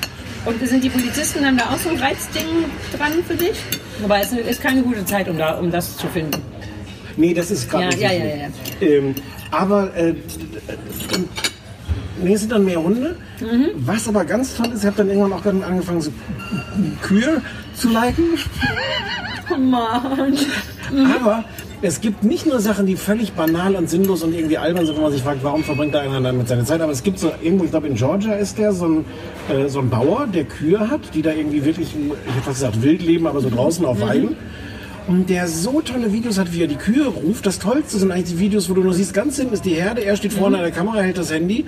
Und 0.45 0.67
sind 0.67 0.83
die 0.83 0.89
Polizisten 0.89 1.43
dann 1.43 1.57
da 1.57 1.65
auch 1.71 1.79
so 1.79 1.91
ein 1.91 1.99
Reizding 1.99 2.47
dran 2.97 3.13
für 3.27 3.35
dich? 3.35 3.59
Aber 4.03 4.21
es 4.21 4.33
ist 4.33 4.63
keine 4.63 4.83
gute 4.83 5.05
Zeit, 5.05 5.29
um, 5.29 5.37
da, 5.37 5.59
um 5.59 5.71
das 5.71 5.97
zu 5.97 6.07
finden. 6.09 6.41
Nee, 7.17 7.35
das 7.35 7.51
ist 7.51 7.71
gerade 7.71 7.85
Ja, 7.85 7.91
nicht 7.91 8.01
ja, 8.01 8.09
so 8.09 8.17
ja, 8.17 8.47
gut. 8.47 8.55
Ähm, 8.81 9.15
aber 9.51 9.95
äh, 9.95 10.15
nee, 12.23 12.35
es 12.35 12.41
sind 12.41 12.53
dann 12.53 12.65
mehr 12.65 12.83
Hunde. 12.83 13.17
Mhm. 13.41 13.71
Was 13.77 14.09
aber 14.09 14.25
ganz 14.25 14.57
toll 14.57 14.69
ist, 14.73 14.81
ich 14.81 14.87
habe 14.87 14.97
dann 14.97 15.09
irgendwann 15.09 15.33
auch 15.33 15.43
dann 15.43 15.63
angefangen, 15.63 16.01
so 16.01 16.11
Kühe 17.03 17.43
zu 17.75 17.89
liken. 17.89 18.25
Oh 19.53 19.57
Mann. 19.57 20.37
Aber 21.21 21.45
es 21.83 22.01
gibt 22.01 22.23
nicht 22.25 22.47
nur 22.47 22.61
Sachen, 22.61 22.87
die 22.87 22.97
völlig 22.97 23.33
banal 23.33 23.75
und 23.75 23.89
sinnlos 23.89 24.23
und 24.23 24.35
irgendwie 24.35 24.59
albern 24.59 24.85
sind, 24.85 24.99
wo 24.99 25.03
man 25.03 25.13
sich 25.13 25.23
fragt, 25.23 25.43
warum 25.43 25.65
verbringt 25.65 25.95
da 25.95 26.01
einer 26.01 26.21
damit 26.21 26.47
seine 26.47 26.65
Zeit. 26.65 26.81
Aber 26.81 26.93
es 26.93 27.03
gibt 27.03 27.19
so 27.19 27.33
irgendwo, 27.43 27.65
ich 27.65 27.71
glaube 27.71 27.89
in 27.89 27.95
Georgia 27.95 28.35
ist 28.35 28.59
der 28.59 28.73
so 28.73 28.87
ein, 28.87 29.05
äh, 29.49 29.69
so 29.69 29.81
ein 29.81 29.89
Bauer, 29.89 30.27
der 30.27 30.45
Kühe 30.45 30.91
hat, 30.91 31.15
die 31.15 31.23
da 31.23 31.33
irgendwie 31.33 31.65
wirklich, 31.65 31.89
ich 31.95 32.35
hätte 32.35 32.45
fast 32.45 32.61
gesagt, 32.61 32.83
wild 32.83 33.03
leben, 33.03 33.27
aber 33.27 33.41
so 33.41 33.49
draußen 33.49 33.85
auf 33.87 34.01
Weiden. 34.01 34.37
Und 35.07 35.31
der 35.31 35.49
so 35.49 35.81
tolle 35.81 36.13
Videos 36.13 36.39
hat, 36.39 36.53
wie 36.53 36.63
er 36.63 36.69
die 36.69 36.77
Kühe 36.77 37.07
ruft. 37.07 37.47
Das 37.47 37.59
Tollste 37.59 37.99
sind 37.99 38.13
eigentlich 38.13 38.37
die 38.37 38.39
Videos, 38.39 38.69
wo 38.69 38.75
du 38.75 38.83
nur 38.83 38.93
siehst, 38.93 39.15
ganz 39.15 39.37
hinten 39.37 39.55
ist 39.55 39.65
die 39.65 39.75
Herde, 39.75 40.05
er 40.05 40.17
steht 40.17 40.35
vorne 40.35 40.59
an 40.59 40.63
der 40.63 40.73
Kamera, 40.73 41.01
hält 41.01 41.19
das 41.19 41.33
Handy 41.33 41.65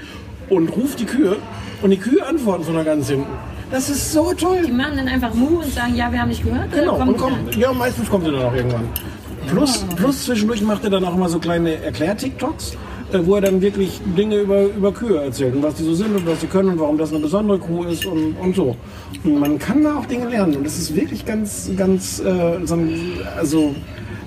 und 0.48 0.68
ruft 0.68 1.00
die 1.00 1.04
Kühe. 1.04 1.36
Und 1.82 1.90
die 1.90 1.96
Kühe 1.96 2.24
antworten 2.24 2.64
von 2.64 2.74
da 2.74 2.82
ganz 2.82 3.08
hinten. 3.08 3.26
Das 3.70 3.88
ist 3.88 4.12
so 4.12 4.32
toll. 4.34 4.62
Die 4.66 4.72
machen 4.72 4.96
dann 4.96 5.08
einfach 5.08 5.32
Mu 5.34 5.60
und 5.60 5.72
sagen, 5.72 5.96
ja, 5.96 6.12
wir 6.12 6.20
haben 6.20 6.28
nicht 6.28 6.44
gehört. 6.44 6.70
Genau, 6.72 6.96
und 7.00 7.16
kommen 7.16 7.36
ja, 7.56 7.72
meistens 7.72 8.08
kommt 8.08 8.26
er 8.26 8.32
dann 8.32 8.42
auch 8.42 8.54
irgendwann. 8.54 8.88
Plus, 9.48 9.84
plus 9.96 10.24
zwischendurch 10.24 10.62
macht 10.62 10.84
er 10.84 10.90
dann 10.90 11.04
auch 11.04 11.14
immer 11.14 11.28
so 11.28 11.38
kleine 11.38 11.82
Erklär-TikToks, 11.82 12.76
äh, 13.12 13.18
wo 13.24 13.34
er 13.36 13.40
dann 13.40 13.60
wirklich 13.60 14.00
Dinge 14.16 14.36
über, 14.36 14.64
über 14.64 14.92
Kühe 14.92 15.20
erzählt 15.22 15.56
und 15.56 15.62
was 15.62 15.74
die 15.74 15.84
so 15.84 15.94
sind 15.94 16.14
und 16.14 16.26
was 16.26 16.40
sie 16.40 16.46
können 16.46 16.70
und 16.70 16.80
warum 16.80 16.98
das 16.98 17.10
eine 17.10 17.18
besondere 17.18 17.58
Kuh 17.58 17.84
ist 17.84 18.04
und, 18.06 18.36
und 18.40 18.54
so. 18.54 18.76
Und 19.24 19.40
man 19.40 19.58
kann 19.58 19.82
da 19.82 19.98
auch 19.98 20.06
Dinge 20.06 20.28
lernen 20.28 20.56
und 20.56 20.66
es 20.66 20.78
ist 20.78 20.94
wirklich 20.94 21.24
ganz, 21.24 21.70
ganz 21.76 22.20
äh, 22.20 22.64
so, 22.64 22.74
ein, 22.74 23.00
also, 23.36 23.74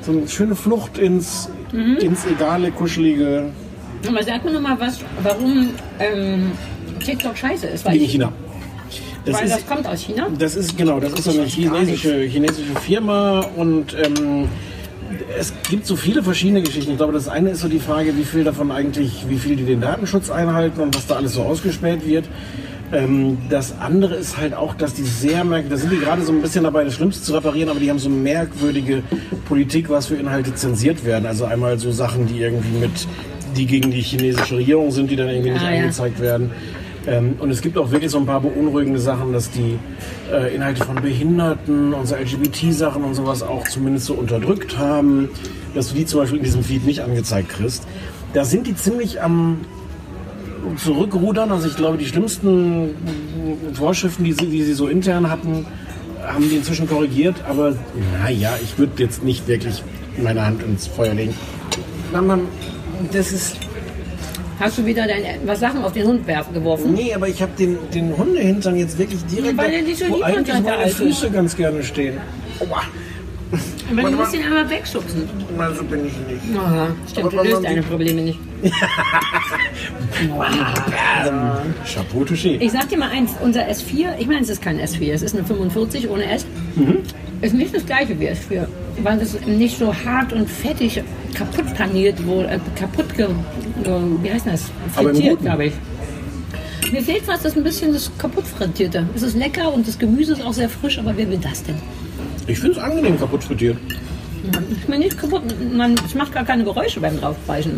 so 0.01 0.11
eine 0.11 0.27
schöne 0.27 0.55
Flucht 0.55 0.97
ins, 0.97 1.49
Mhm. 1.71 1.97
ins 1.97 2.25
egale, 2.25 2.71
kuschelige 2.71 3.45
Aber 4.07 4.23
sag 4.23 4.43
mir 4.45 4.51
noch 4.51 4.61
mal 4.61 4.79
was, 4.79 4.99
warum 5.23 5.69
ähm, 5.99 6.51
TikTok 7.03 7.37
scheiße 7.37 7.67
ist. 7.67 7.85
Weil, 7.85 7.97
in 7.97 8.05
China. 8.07 8.31
Das 9.25 9.35
weil 9.35 9.45
ist- 9.45 9.55
das 9.55 9.65
kommt 9.67 9.87
aus 9.87 10.01
China. 10.01 10.27
Das 10.37 10.55
ist 10.55 10.77
genau, 10.77 10.99
das 10.99 11.13
ist 11.13 11.27
eine 11.27 11.45
chinesische, 11.45 12.21
chinesische 12.23 12.75
Firma 12.81 13.39
und 13.55 13.95
ähm, 13.95 14.47
es 15.37 15.53
gibt 15.69 15.85
so 15.85 15.95
viele 15.95 16.23
verschiedene 16.23 16.61
Geschichten. 16.61 16.91
Ich 16.91 16.97
glaube, 16.97 17.13
das 17.13 17.27
eine 17.27 17.51
ist 17.51 17.61
so 17.61 17.67
die 17.67 17.79
Frage, 17.79 18.15
wie 18.17 18.23
viel 18.23 18.43
davon 18.43 18.71
eigentlich, 18.71 19.25
wie 19.27 19.37
viel 19.37 19.55
die 19.55 19.63
den 19.63 19.81
Datenschutz 19.81 20.29
einhalten 20.29 20.81
und 20.81 20.95
was 20.95 21.07
da 21.07 21.15
alles 21.15 21.33
so 21.33 21.43
ausgespäht 21.43 22.05
wird. 22.05 22.25
Ähm, 22.93 23.37
das 23.49 23.73
andere 23.79 24.15
ist 24.15 24.37
halt 24.37 24.53
auch, 24.53 24.75
dass 24.75 24.93
die 24.93 25.03
sehr 25.03 25.43
merkwürdig, 25.43 25.69
da 25.71 25.77
sind 25.77 25.91
die 25.91 25.97
gerade 26.05 26.21
so 26.21 26.31
ein 26.31 26.41
bisschen 26.41 26.63
dabei, 26.63 26.83
das 26.83 26.93
Schlimmste 26.93 27.23
zu 27.23 27.33
reparieren, 27.33 27.69
aber 27.69 27.79
die 27.79 27.89
haben 27.89 27.97
so 27.99 28.09
merkwürdige 28.09 29.01
Politik, 29.47 29.89
was 29.89 30.05
für 30.07 30.15
Inhalte 30.15 30.53
zensiert 30.53 31.03
werden. 31.03 31.25
Also 31.25 31.45
einmal 31.45 31.79
so 31.79 31.91
Sachen, 31.91 32.27
die 32.27 32.39
irgendwie 32.39 32.77
mit, 32.77 33.07
die 33.55 33.65
gegen 33.65 33.91
die 33.91 34.01
chinesische 34.01 34.57
Regierung 34.57 34.91
sind, 34.91 35.09
die 35.11 35.15
dann 35.15 35.29
irgendwie 35.29 35.51
nicht 35.51 35.63
Ah, 35.65 35.71
ja. 35.71 35.81
angezeigt 35.81 36.19
werden. 36.19 36.51
Ähm, 37.07 37.35
und 37.39 37.51
es 37.51 37.61
gibt 37.61 37.77
auch 37.77 37.91
wirklich 37.91 38.11
so 38.11 38.17
ein 38.17 38.25
paar 38.25 38.41
beunruhigende 38.41 38.99
Sachen, 38.99 39.31
dass 39.31 39.51
die 39.51 39.77
äh, 40.31 40.55
Inhalte 40.55 40.83
von 40.83 40.95
Behinderten 40.95 41.93
und 41.93 42.07
so 42.07 42.15
LGBT-Sachen 42.15 43.03
und 43.03 43.13
sowas 43.13 43.43
auch 43.43 43.67
zumindest 43.67 44.07
so 44.07 44.13
unterdrückt 44.15 44.77
haben, 44.77 45.29
dass 45.75 45.89
du 45.89 45.95
die 45.95 46.05
zum 46.05 46.21
Beispiel 46.21 46.39
in 46.39 46.43
diesem 46.45 46.63
Feed 46.63 46.85
nicht 46.85 47.01
angezeigt 47.01 47.49
kriegst. 47.49 47.83
Da 48.33 48.43
sind 48.43 48.65
die 48.67 48.75
ziemlich 48.75 49.21
am 49.21 49.59
Zurückrudern. 50.77 51.51
Also 51.51 51.67
ich 51.67 51.75
glaube, 51.75 51.97
die 51.97 52.05
schlimmsten 52.05 52.89
Vorschriften, 53.73 54.23
die 54.23 54.33
sie, 54.33 54.47
die 54.47 54.63
sie 54.63 54.73
so 54.73 54.87
intern 54.87 55.29
hatten, 55.29 55.65
haben 56.25 56.49
die 56.49 56.55
inzwischen 56.55 56.87
korrigiert. 56.87 57.35
Aber 57.47 57.75
naja, 58.23 58.57
ich 58.63 58.77
würde 58.79 59.03
jetzt 59.03 59.23
nicht 59.23 59.47
wirklich 59.47 59.83
meine 60.21 60.43
Hand 60.45 60.63
ins 60.63 60.87
Feuer 60.87 61.13
legen. 61.13 61.35
Na, 62.11 62.21
man, 62.21 62.41
das 63.11 63.31
ist 63.31 63.57
Hast 64.59 64.77
du 64.77 64.85
wieder 64.85 65.05
deine, 65.05 65.37
was 65.45 65.59
Sachen 65.59 65.83
auf 65.83 65.91
den 65.91 66.07
Hund 66.07 66.25
werfen 66.27 66.53
geworfen? 66.53 66.93
Nee, 66.93 67.13
aber 67.13 67.27
ich 67.27 67.41
habe 67.41 67.51
den, 67.59 67.77
den 67.93 68.15
Hundehintern 68.15 68.77
jetzt 68.77 68.97
wirklich 68.97 69.19
direkt, 69.25 69.57
Weil 69.57 69.73
er 69.73 69.81
nicht 69.81 69.97
so 69.99 70.09
wo 70.09 70.21
eigentlich 70.21 70.61
meine. 70.61 70.87
Füße 70.87 71.29
ganz 71.29 71.57
gerne 71.57 71.83
stehen. 71.83 72.17
Aua. 72.61 72.81
Aber 73.91 74.09
du 74.09 74.15
musst 74.17 74.31
mal. 74.31 74.39
ihn 74.39 74.45
einmal 74.45 74.69
wegschubsen. 74.69 75.27
Na, 75.57 75.73
so 75.73 75.83
bin 75.83 76.05
ich 76.07 76.13
nicht. 76.13 76.57
Aha, 76.57 76.87
stimmt, 77.09 77.33
du 77.33 77.37
Aber 77.37 77.43
löst 77.43 77.53
man- 77.55 77.63
deine 77.63 77.83
Probleme 77.83 78.21
nicht. 78.21 78.39
Chapeau 81.85 82.23
touché. 82.23 82.57
Ich 82.59 82.71
sag 82.71 82.89
dir 82.89 82.97
mal 82.97 83.09
eins, 83.09 83.31
unser 83.41 83.67
S4, 83.67 84.17
ich 84.19 84.27
meine, 84.27 84.41
es 84.41 84.49
ist 84.49 84.61
kein 84.61 84.79
S4, 84.79 85.11
es 85.13 85.21
ist 85.21 85.35
eine 85.35 85.45
45 85.45 86.09
ohne 86.09 86.25
S, 86.31 86.45
Mhm. 86.75 86.97
ist 87.41 87.53
nicht 87.53 87.75
das 87.75 87.85
gleiche 87.85 88.19
wie 88.19 88.29
S4, 88.29 88.65
weil 89.03 89.19
es 89.21 89.39
nicht 89.45 89.77
so 89.77 89.93
hart 89.93 90.33
und 90.33 90.49
fettig 90.49 91.01
kaputt 91.33 91.73
paniert 91.75 92.25
wurde, 92.25 92.49
äh, 92.49 92.59
kaputt, 92.75 93.15
ge, 93.15 93.27
wie 94.21 94.31
heißt 94.31 94.47
das, 94.47 94.71
frittiert, 94.93 95.41
glaube 95.41 95.65
ich. 95.65 95.73
Mir 96.91 97.01
fehlt 97.01 97.23
fast 97.23 97.43
das 97.43 97.57
ein 97.57 97.63
bisschen 97.63 97.93
das 97.93 98.11
kaputt 98.17 98.45
frittierte. 98.45 99.07
Es 99.15 99.23
ist 99.23 99.35
lecker 99.35 99.73
und 99.73 99.87
das 99.87 99.97
Gemüse 99.97 100.33
ist 100.33 100.43
auch 100.43 100.53
sehr 100.53 100.69
frisch, 100.69 100.99
aber 100.99 101.17
wer 101.17 101.29
will 101.29 101.39
das 101.39 101.63
denn? 101.63 101.75
Ich 102.47 102.59
finde 102.59 102.77
es 102.77 102.83
angenehm 102.83 103.19
kaputt 103.19 103.43
frittiert. 103.43 103.77
Ich 104.69 104.87
meine 104.87 105.03
nicht 105.03 105.17
kaputt, 105.17 105.41
man, 105.73 105.95
es 106.05 106.13
macht 106.13 106.31
gar 106.31 106.45
keine 106.45 106.63
Geräusche 106.63 106.99
beim 106.99 107.19
draufbeißen. 107.19 107.71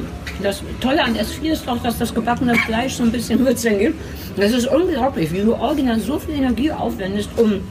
Das 0.43 0.61
Tolle 0.81 1.01
an 1.01 1.15
S4 1.15 1.53
ist 1.53 1.65
doch, 1.65 1.81
dass 1.81 1.97
das 1.97 2.13
gebackene 2.13 2.55
Fleisch 2.55 2.95
so 2.95 3.03
ein 3.03 3.11
bisschen 3.11 3.39
Würzeln 3.39 3.79
gibt. 3.79 3.95
Das 4.35 4.51
ist 4.51 4.67
unglaublich, 4.67 5.31
wie 5.31 5.39
du 5.39 5.55
original 5.55 5.99
so 5.99 6.19
viel 6.19 6.35
Energie 6.35 6.71
aufwendest, 6.71 7.29
um 7.37 7.61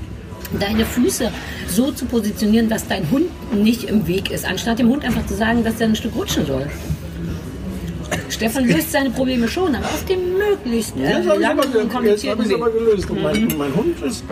deine 0.58 0.84
Füße 0.84 1.30
so 1.68 1.90
zu 1.92 2.04
positionieren, 2.06 2.68
dass 2.68 2.86
dein 2.88 3.10
Hund 3.10 3.26
nicht 3.54 3.84
im 3.84 4.06
Weg 4.06 4.30
ist, 4.30 4.44
anstatt 4.44 4.78
dem 4.78 4.88
Hund 4.88 5.04
einfach 5.04 5.26
zu 5.26 5.34
sagen, 5.34 5.64
dass 5.64 5.80
er 5.80 5.88
ein 5.88 5.96
Stück 5.96 6.14
rutschen 6.16 6.46
soll. 6.46 6.66
Stefan 8.28 8.66
löst 8.66 8.92
seine 8.92 9.10
Probleme 9.10 9.48
schon, 9.48 9.74
aber 9.74 9.84
auf 9.84 10.04
dem 10.06 10.18
möglichst 10.36 10.96
äh, 10.96 11.02
Jetzt 11.02 11.28
habe 11.28 11.36
ich 11.36 11.40
langen 11.42 11.58
aber, 11.60 11.68
und 11.68 11.74
jetzt 11.74 11.92
komplizierten 11.92 12.42
ich's 12.44 12.54
aber 12.54 12.66
Weg. 12.66 12.78
gelöst. 12.78 13.10
Und 13.10 13.22
mein, 13.22 13.54
mein 13.58 13.74
Hund 13.74 14.02
ist. 14.02 14.24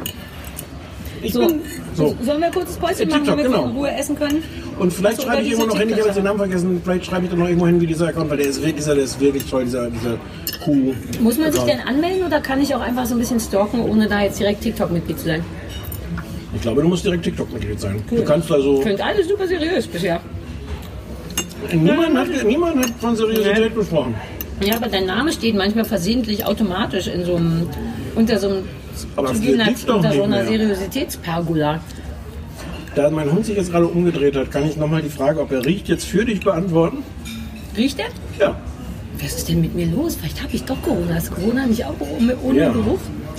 Ich 1.23 1.33
So, 1.33 1.47
bin. 1.47 1.61
So. 1.95 2.15
Sollen 2.23 2.41
wir 2.41 2.47
ein 2.49 2.53
kurzes 2.53 2.77
Päuschen 2.77 3.09
Ja, 3.09 3.17
machen, 3.17 3.27
damit 3.27 3.45
TikTok, 3.47 3.53
wir 3.53 3.61
in 3.61 3.67
genau. 3.73 3.79
Ruhe 3.81 3.91
essen 3.97 4.17
können? 4.17 4.43
Und 4.79 4.93
vielleicht 4.93 5.19
Achso, 5.19 5.29
schreibe 5.29 5.43
ich 5.43 5.51
irgendwo 5.53 5.65
diese 5.71 5.75
noch 5.75 5.81
hin, 5.81 5.89
ich 5.89 5.95
habe 5.97 6.07
jetzt 6.09 6.17
den. 6.17 6.25
Namen 6.25 6.39
vergessen, 6.39 6.81
vielleicht 6.85 7.07
schreibe 7.07 7.25
ich 7.25 7.31
da 7.31 7.37
noch 7.37 7.47
irgendwo 7.47 7.67
hin, 7.67 7.81
wie 7.81 7.87
dieser 7.87 8.09
Account, 8.09 8.31
weil 8.31 8.37
der 8.39 8.47
ist, 8.49 8.57
wirklich- 8.59 8.75
dieser, 8.77 8.95
der 8.95 9.05
ist 9.05 9.21
wirklich 9.21 9.45
toll, 9.49 9.65
dieser, 9.65 9.91
dieser 9.91 10.19
Kuh. 10.65 10.93
Muss 11.21 11.39
man 11.39 11.53
sich 11.53 11.63
denn 11.63 11.81
anmelden 11.81 12.27
oder 12.27 12.41
kann 12.41 12.61
ich 12.61 12.75
auch 12.75 12.81
einfach 12.81 13.07
so 13.07 13.15
ein 13.15 13.21
bisschen 13.21 13.41
stalken, 13.41 13.81
ohne 13.83 14.09
da 14.09 14.23
jetzt 14.23 14.39
direkt 14.41 14.63
TikTok-Mitglied 14.63 15.19
zu 15.19 15.25
sein? 15.27 15.45
Ich 16.55 16.61
glaube, 16.63 16.83
du 16.83 16.89
musst 16.89 17.05
direkt 17.05 17.25
TikTok-Mitglied 17.25 17.81
sein. 17.81 18.03
Du 18.09 18.23
kannst 18.25 18.51
also. 18.51 18.81
Klingt 18.81 19.01
alles 19.01 19.29
super 19.29 19.47
seriös 19.47 19.87
bisher. 19.87 20.21
Niemand 21.73 22.17
hat, 22.17 22.29
niemand 22.47 22.77
hat 22.79 22.91
von 23.01 23.17
Seriosität 23.17 23.75
gesprochen. 23.75 24.15
Ja, 24.61 24.77
aber 24.77 24.89
dein 24.89 25.07
Name 25.07 25.33
steht 25.33 25.55
manchmal 25.57 25.85
versehentlich 25.85 26.45
automatisch 26.45 27.09
in 27.09 27.25
so 27.25 27.37
einem, 27.37 27.69
unter 28.15 28.39
so 28.39 28.49
einem, 28.49 28.59
Aber 29.17 29.31
unter 29.31 30.13
so 30.13 30.23
einer 30.23 30.29
mehr. 30.29 30.47
Seriositätspergola. 30.47 31.81
Da 32.95 33.11
mein 33.11 33.33
Hund 33.33 33.45
sich 33.47 33.57
jetzt 33.57 33.73
gerade 33.73 33.87
umgedreht 33.89 34.37
hat, 34.37 34.51
kann 34.53 34.69
ich 34.69 34.77
nochmal 34.77 35.03
die 35.03 35.09
Frage, 35.09 35.41
ob 35.41 35.51
er 35.51 35.65
riecht, 35.65 35.89
jetzt 35.89 36.05
für 36.05 36.25
dich 36.25 36.41
beantworten? 36.41 36.99
Riecht 37.77 37.99
der? 37.99 38.07
Ja. 38.39 38.57
Was 39.21 39.35
ist 39.39 39.49
denn 39.49 39.61
mit 39.61 39.75
mir 39.75 39.87
los? 39.87 40.15
Vielleicht 40.17 40.43
habe 40.43 40.55
ich 40.55 40.63
doch 40.65 40.81
Corona. 40.83 41.17
Ist 41.17 41.35
Corona 41.35 41.67
nicht 41.67 41.85
auch 41.85 41.95
ohne, 42.01 42.37
ohne 42.45 42.59
Ja. 42.59 42.69
Geruch? 42.71 42.99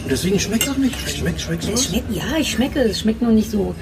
Deswegen 0.09 0.39
schmeckt 0.39 0.69
auch 0.69 0.77
nicht. 0.77 0.95
Schmeckt, 1.09 1.41
schmeckt 1.41 1.63
Es 1.67 1.85
schmeckt, 1.85 2.11
ja, 2.11 2.37
ich 2.39 2.51
schmecke. 2.51 2.79
Es 2.81 2.99
schmeckt 2.99 3.21
nur 3.21 3.31
nicht 3.31 3.49
so 3.49 3.75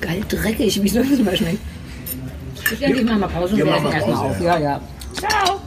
geil 0.00 0.22
dreckig, 0.28 0.82
wie 0.82 0.86
es 0.86 0.94
sonst 0.94 1.18
immer 1.18 1.36
schmeckt. 1.36 1.58
Ich 2.72 2.78
denke, 2.78 3.00
ich 3.00 3.04
mache 3.04 3.18
mal 3.18 3.28
Pause 3.28 3.54
und 3.54 3.58
wir 3.58 3.74
essen 3.74 3.84
mal 3.84 3.92
erstmal 3.92 4.16
Pause, 4.16 4.28
auf. 4.28 4.40
Ja, 4.40 4.58
ja. 4.58 4.80
Ciao. 5.14 5.59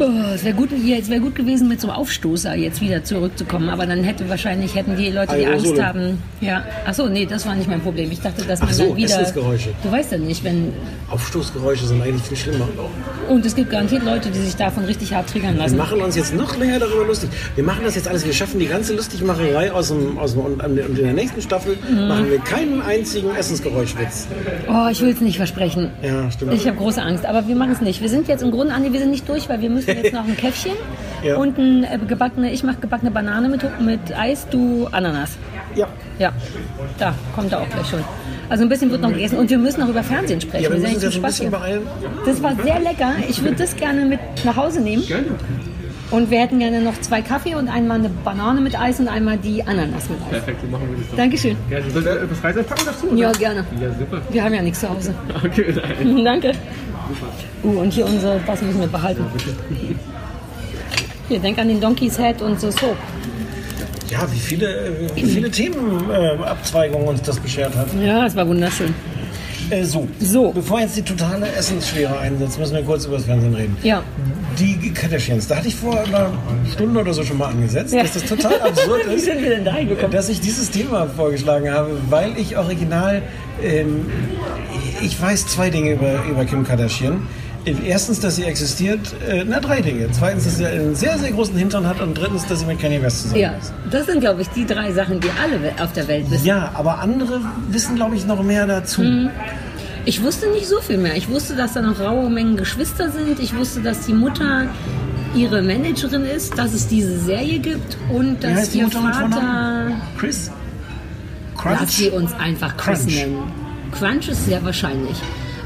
Oh, 0.00 0.04
es 0.34 0.44
wäre 0.44 0.54
gut, 0.54 0.70
wär 0.72 1.20
gut 1.20 1.34
gewesen, 1.34 1.68
mit 1.68 1.80
so 1.80 1.88
einem 1.88 1.96
Aufstoßer 1.98 2.54
jetzt 2.54 2.80
wieder 2.80 3.04
zurückzukommen. 3.04 3.68
Aber 3.68 3.86
dann 3.86 4.02
hätte 4.02 4.28
wahrscheinlich 4.28 4.74
hätten 4.74 4.96
die 4.96 5.10
Leute, 5.10 5.36
die 5.36 5.46
Angst 5.46 5.80
haben. 5.80 6.18
Ja. 6.40 6.64
Ach 6.86 6.94
so, 6.94 7.08
nee, 7.08 7.26
das 7.26 7.46
war 7.46 7.54
nicht 7.54 7.68
mein 7.68 7.80
Problem. 7.80 8.10
Ich 8.10 8.20
dachte, 8.20 8.44
dass 8.44 8.60
man 8.60 8.72
so, 8.72 8.88
dann 8.88 8.96
wieder. 8.96 9.20
Essensgeräusche. 9.20 9.70
Du 9.82 9.90
weißt 9.92 10.12
ja 10.12 10.18
nicht, 10.18 10.42
wenn. 10.44 10.72
Aufstoßgeräusche 11.10 11.86
sind 11.86 12.02
eigentlich 12.02 12.22
viel 12.22 12.36
schlimmer. 12.36 12.68
Und 13.28 13.44
es 13.46 13.54
gibt 13.54 13.70
garantiert 13.70 14.04
Leute, 14.04 14.30
die 14.30 14.38
sich 14.38 14.56
davon 14.56 14.84
richtig 14.84 15.12
hart 15.14 15.28
triggern 15.28 15.54
Wir 15.54 15.62
lassen. 15.64 15.76
machen 15.76 16.00
uns 16.00 16.16
jetzt 16.16 16.34
noch 16.34 16.56
länger 16.58 16.78
darüber 16.78 17.04
lustig. 17.06 17.30
Wir 17.54 17.64
machen 17.64 17.82
das 17.84 17.94
jetzt 17.94 18.08
alles. 18.08 18.24
Wir 18.24 18.32
schaffen 18.32 18.58
die 18.58 18.66
ganze 18.66 18.94
Lustigmacherei 18.94 19.70
aus 19.72 19.88
dem, 19.88 20.18
aus 20.18 20.32
dem 20.32 20.40
und 20.42 20.60
in 20.62 20.94
der 20.96 21.12
nächsten 21.12 21.40
Staffel 21.42 21.76
Mhm. 21.88 22.08
machen 22.08 22.30
wir 22.30 22.38
keinen 22.38 22.80
einzigen 22.82 23.30
Essensgeräuschwitz. 23.34 24.26
Oh, 24.68 24.88
ich 24.90 25.00
will 25.02 25.10
es 25.10 25.20
nicht 25.20 25.36
versprechen. 25.36 25.90
Ja, 26.02 26.30
stimmt. 26.30 26.52
Ich 26.54 26.66
habe 26.66 26.76
große 26.76 27.02
Angst, 27.02 27.26
aber 27.26 27.46
wir 27.46 27.54
machen 27.56 27.72
es 27.72 27.80
nicht. 27.80 28.00
Wir 28.00 28.08
sind 28.08 28.28
jetzt 28.28 28.42
im 28.42 28.50
Grunde, 28.50 28.72
Andi, 28.74 28.92
wir 28.92 29.00
sind 29.00 29.10
nicht 29.10 29.28
durch, 29.28 29.48
weil 29.48 29.60
wir 29.60 29.70
müssen 29.70 29.91
jetzt 29.96 30.12
noch 30.12 30.24
ein 30.26 30.36
Käffchen 30.36 30.72
Ja. 31.24 31.36
und 31.36 31.56
ein 31.56 31.84
äh, 31.84 31.98
gebackene, 32.08 32.50
ich 32.52 32.64
mache 32.64 32.78
gebackene 32.80 33.12
Banane 33.12 33.48
mit, 33.48 33.62
mit 33.80 34.00
Eis, 34.18 34.46
du 34.50 34.88
Ananas. 34.90 35.36
Ja. 35.76 35.86
Ja, 36.18 36.32
da 36.98 37.14
kommt 37.34 37.52
er 37.52 37.60
auch 37.60 37.68
gleich 37.70 37.86
schon. 37.86 38.00
Also 38.48 38.64
ein 38.64 38.68
bisschen 38.68 38.90
wird 38.90 39.02
noch 39.02 39.12
gegessen 39.12 39.38
und 39.38 39.48
wir 39.48 39.58
müssen 39.58 39.80
noch 39.80 39.88
über 39.88 40.02
Fernsehen 40.02 40.40
sprechen. 40.40 40.64
Ja, 40.64 40.70
wir 40.72 40.80
sind 40.80 40.92
müssen 40.94 41.04
ja 41.04 41.10
schon 41.12 41.24
ein 41.24 41.26
bisschen 41.28 41.50
beeilen. 41.52 41.82
Das 42.26 42.42
war 42.42 42.54
sehr 42.62 42.80
lecker. 42.80 43.12
Ich 43.28 43.40
würde 43.42 43.54
das 43.56 43.76
gerne 43.76 44.04
mit 44.04 44.18
nach 44.44 44.56
Hause 44.56 44.80
nehmen. 44.80 45.04
Und 46.10 46.30
wir 46.30 46.40
hätten 46.40 46.58
gerne 46.58 46.80
noch 46.82 47.00
zwei 47.00 47.22
Kaffee 47.22 47.54
und 47.54 47.68
einmal 47.68 47.98
eine 48.00 48.10
Banane 48.10 48.60
mit 48.60 48.78
Eis 48.78 49.00
und 49.00 49.08
einmal 49.08 49.38
die 49.38 49.62
Ananas 49.62 50.10
mit 50.10 50.18
Eis. 50.24 50.28
Perfekt, 50.30 50.60
so 50.60 50.66
machen 50.66 50.88
wir 50.90 50.98
das 50.98 51.08
doch. 51.10 51.16
Dankeschön. 51.16 51.56
Gerne. 51.70 51.90
Soll 51.90 52.02
ich 52.02 52.08
etwas 52.08 52.44
Reis 52.44 52.66
packen 52.66 52.82
dazu? 52.84 53.06
oder? 53.06 53.16
Ja, 53.16 53.32
gerne. 53.32 53.64
Ja, 53.80 53.88
super. 53.98 54.20
Wir 54.30 54.44
haben 54.44 54.54
ja 54.54 54.60
nichts 54.62 54.80
zu 54.80 54.90
Hause. 54.90 55.14
Okay, 55.44 55.74
nein. 56.04 56.24
Danke. 56.24 56.52
Uh, 57.62 57.80
und 57.80 57.92
hier 57.92 58.06
unsere, 58.06 58.40
das 58.46 58.60
müssen 58.62 58.80
wir 58.80 58.86
behalten. 58.86 59.24
Hier, 61.28 61.38
denk 61.38 61.58
an 61.58 61.68
den 61.68 61.80
Donkey's 61.80 62.16
Head 62.18 62.42
und 62.42 62.60
so 62.60 62.70
Soap. 62.70 62.96
Ja, 64.10 64.26
wie 64.30 64.38
viele, 64.38 64.92
wie 65.14 65.22
viele 65.24 65.50
Themenabzweigungen 65.50 67.08
uns 67.08 67.22
das 67.22 67.38
beschert 67.40 67.74
hat. 67.74 67.86
Ja, 68.04 68.26
es 68.26 68.36
war 68.36 68.46
wunderschön. 68.46 68.94
Äh, 69.70 69.84
so. 69.84 70.06
So. 70.20 70.50
Bevor 70.52 70.80
jetzt 70.80 70.96
die 70.98 71.02
totale 71.02 71.46
Essensschwere 71.56 72.18
einsetzt, 72.18 72.58
müssen 72.58 72.74
wir 72.74 72.82
kurz 72.82 73.06
über 73.06 73.16
das 73.16 73.24
Fernsehen 73.24 73.54
reden. 73.54 73.76
Ja. 73.82 74.02
Die 74.58 74.92
Kardashians, 74.92 75.48
da 75.48 75.56
hatte 75.56 75.68
ich 75.68 75.76
vor 75.76 75.98
einer 75.98 76.30
Stunde 76.70 77.00
oder 77.00 77.14
so 77.14 77.22
schon 77.24 77.38
mal 77.38 77.46
angesetzt, 77.48 77.94
Ja. 77.94 78.02
dass 78.02 78.12
das 78.12 78.24
total 78.24 78.60
absurd 78.60 79.06
Wie 79.08 79.14
ist, 79.14 79.24
sind 79.24 79.40
wir 79.42 79.48
denn 79.48 79.64
da 79.64 79.72
hingekommen? 79.74 80.10
dass 80.10 80.28
ich 80.28 80.40
dieses 80.40 80.70
Thema 80.70 81.06
vorgeschlagen 81.06 81.70
habe, 81.72 81.96
weil 82.10 82.36
ich 82.36 82.58
original, 82.58 83.22
ähm, 83.62 84.04
ich 85.00 85.20
weiß 85.20 85.46
zwei 85.46 85.70
Dinge 85.70 85.92
über, 85.92 86.24
über 86.30 86.44
Kim 86.44 86.64
Kardashian. 86.64 87.22
Erstens, 87.64 88.18
dass 88.18 88.34
sie 88.36 88.42
existiert, 88.44 89.14
äh, 89.28 89.44
na 89.46 89.60
drei 89.60 89.80
Dinge. 89.80 90.08
Zweitens, 90.10 90.44
dass 90.44 90.56
sie 90.56 90.66
einen 90.66 90.96
sehr, 90.96 91.16
sehr 91.18 91.30
großen 91.30 91.56
Hintern 91.56 91.86
hat 91.86 92.00
und 92.00 92.14
drittens, 92.18 92.44
dass 92.46 92.58
sie 92.60 92.66
mit 92.66 92.80
Kanye 92.80 93.00
West 93.00 93.22
zusammen 93.22 93.40
Ja, 93.40 93.52
ist. 93.52 93.72
das 93.88 94.06
sind, 94.06 94.20
glaube 94.20 94.42
ich, 94.42 94.48
die 94.48 94.66
drei 94.66 94.92
Sachen, 94.92 95.20
die 95.20 95.28
alle 95.40 95.72
auf 95.80 95.92
der 95.92 96.08
Welt 96.08 96.28
wissen. 96.28 96.44
Ja, 96.44 96.72
aber 96.74 96.98
andere 96.98 97.40
wissen, 97.68 97.94
glaube 97.94 98.16
ich, 98.16 98.26
noch 98.26 98.42
mehr 98.42 98.66
dazu. 98.66 99.02
Mhm. 99.02 99.30
Ich 100.04 100.20
wusste 100.24 100.48
nicht 100.50 100.66
so 100.66 100.80
viel 100.80 100.98
mehr. 100.98 101.16
Ich 101.16 101.28
wusste, 101.28 101.54
dass 101.54 101.74
da 101.74 101.82
noch 101.82 102.00
raue 102.00 102.28
Mengen 102.28 102.56
Geschwister 102.56 103.10
sind. 103.12 103.38
Ich 103.38 103.56
wusste, 103.56 103.80
dass 103.80 104.06
die 104.06 104.12
Mutter 104.14 104.66
ihre 105.36 105.62
Managerin 105.62 106.24
ist, 106.24 106.58
dass 106.58 106.74
es 106.74 106.88
diese 106.88 107.16
Serie 107.20 107.60
gibt 107.60 107.96
und 108.12 108.42
dass 108.42 108.74
ihr 108.74 108.88
Vater... 108.90 109.92
Chris? 110.18 110.50
Lass 111.64 111.96
sie 111.96 112.10
uns 112.10 112.32
einfach 112.32 112.76
Chris 112.76 113.02
Crunch. 113.02 113.14
nennen. 113.14 113.61
Crunch 113.92 114.28
ist 114.28 114.46
sehr 114.46 114.64
wahrscheinlich. 114.64 115.16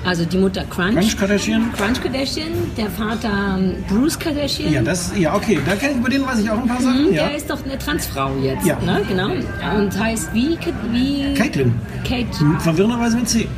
Also 0.04 0.24
die 0.24 0.36
Mutter 0.38 0.62
Crunch. 0.70 0.94
Crunch 0.94 1.16
Kardashian? 1.16 1.72
Crunch 1.72 2.00
Kardashian, 2.00 2.52
der 2.76 2.88
Vater 2.90 3.56
ähm, 3.58 3.74
Bruce 3.88 4.16
Kardashian. 4.16 4.72
Ja, 4.72 4.82
das, 4.82 5.10
ja, 5.16 5.34
okay, 5.34 5.58
da 5.66 5.74
kenn 5.74 5.92
ich, 5.92 5.96
über 5.96 6.08
den 6.08 6.24
weiß 6.24 6.38
ich 6.38 6.48
auch 6.50 6.58
ein 6.62 6.68
paar 6.68 6.80
Sachen. 6.80 7.06
Mhm, 7.08 7.12
ja. 7.14 7.26
Der 7.26 7.36
ist 7.36 7.50
doch 7.50 7.64
eine 7.64 7.76
Transfrau 7.76 8.30
jetzt, 8.40 8.64
Ja. 8.64 8.78
ne? 8.82 9.02
Genau. 9.08 9.30
Und 9.76 9.98
heißt 9.98 10.32
wie? 10.32 10.56
wie 10.92 11.34
Caitlyn. 11.34 11.74
Kate. 12.08 12.28
Verwirrenderweise 12.60 13.16
mit 13.16 13.28
C. 13.28 13.48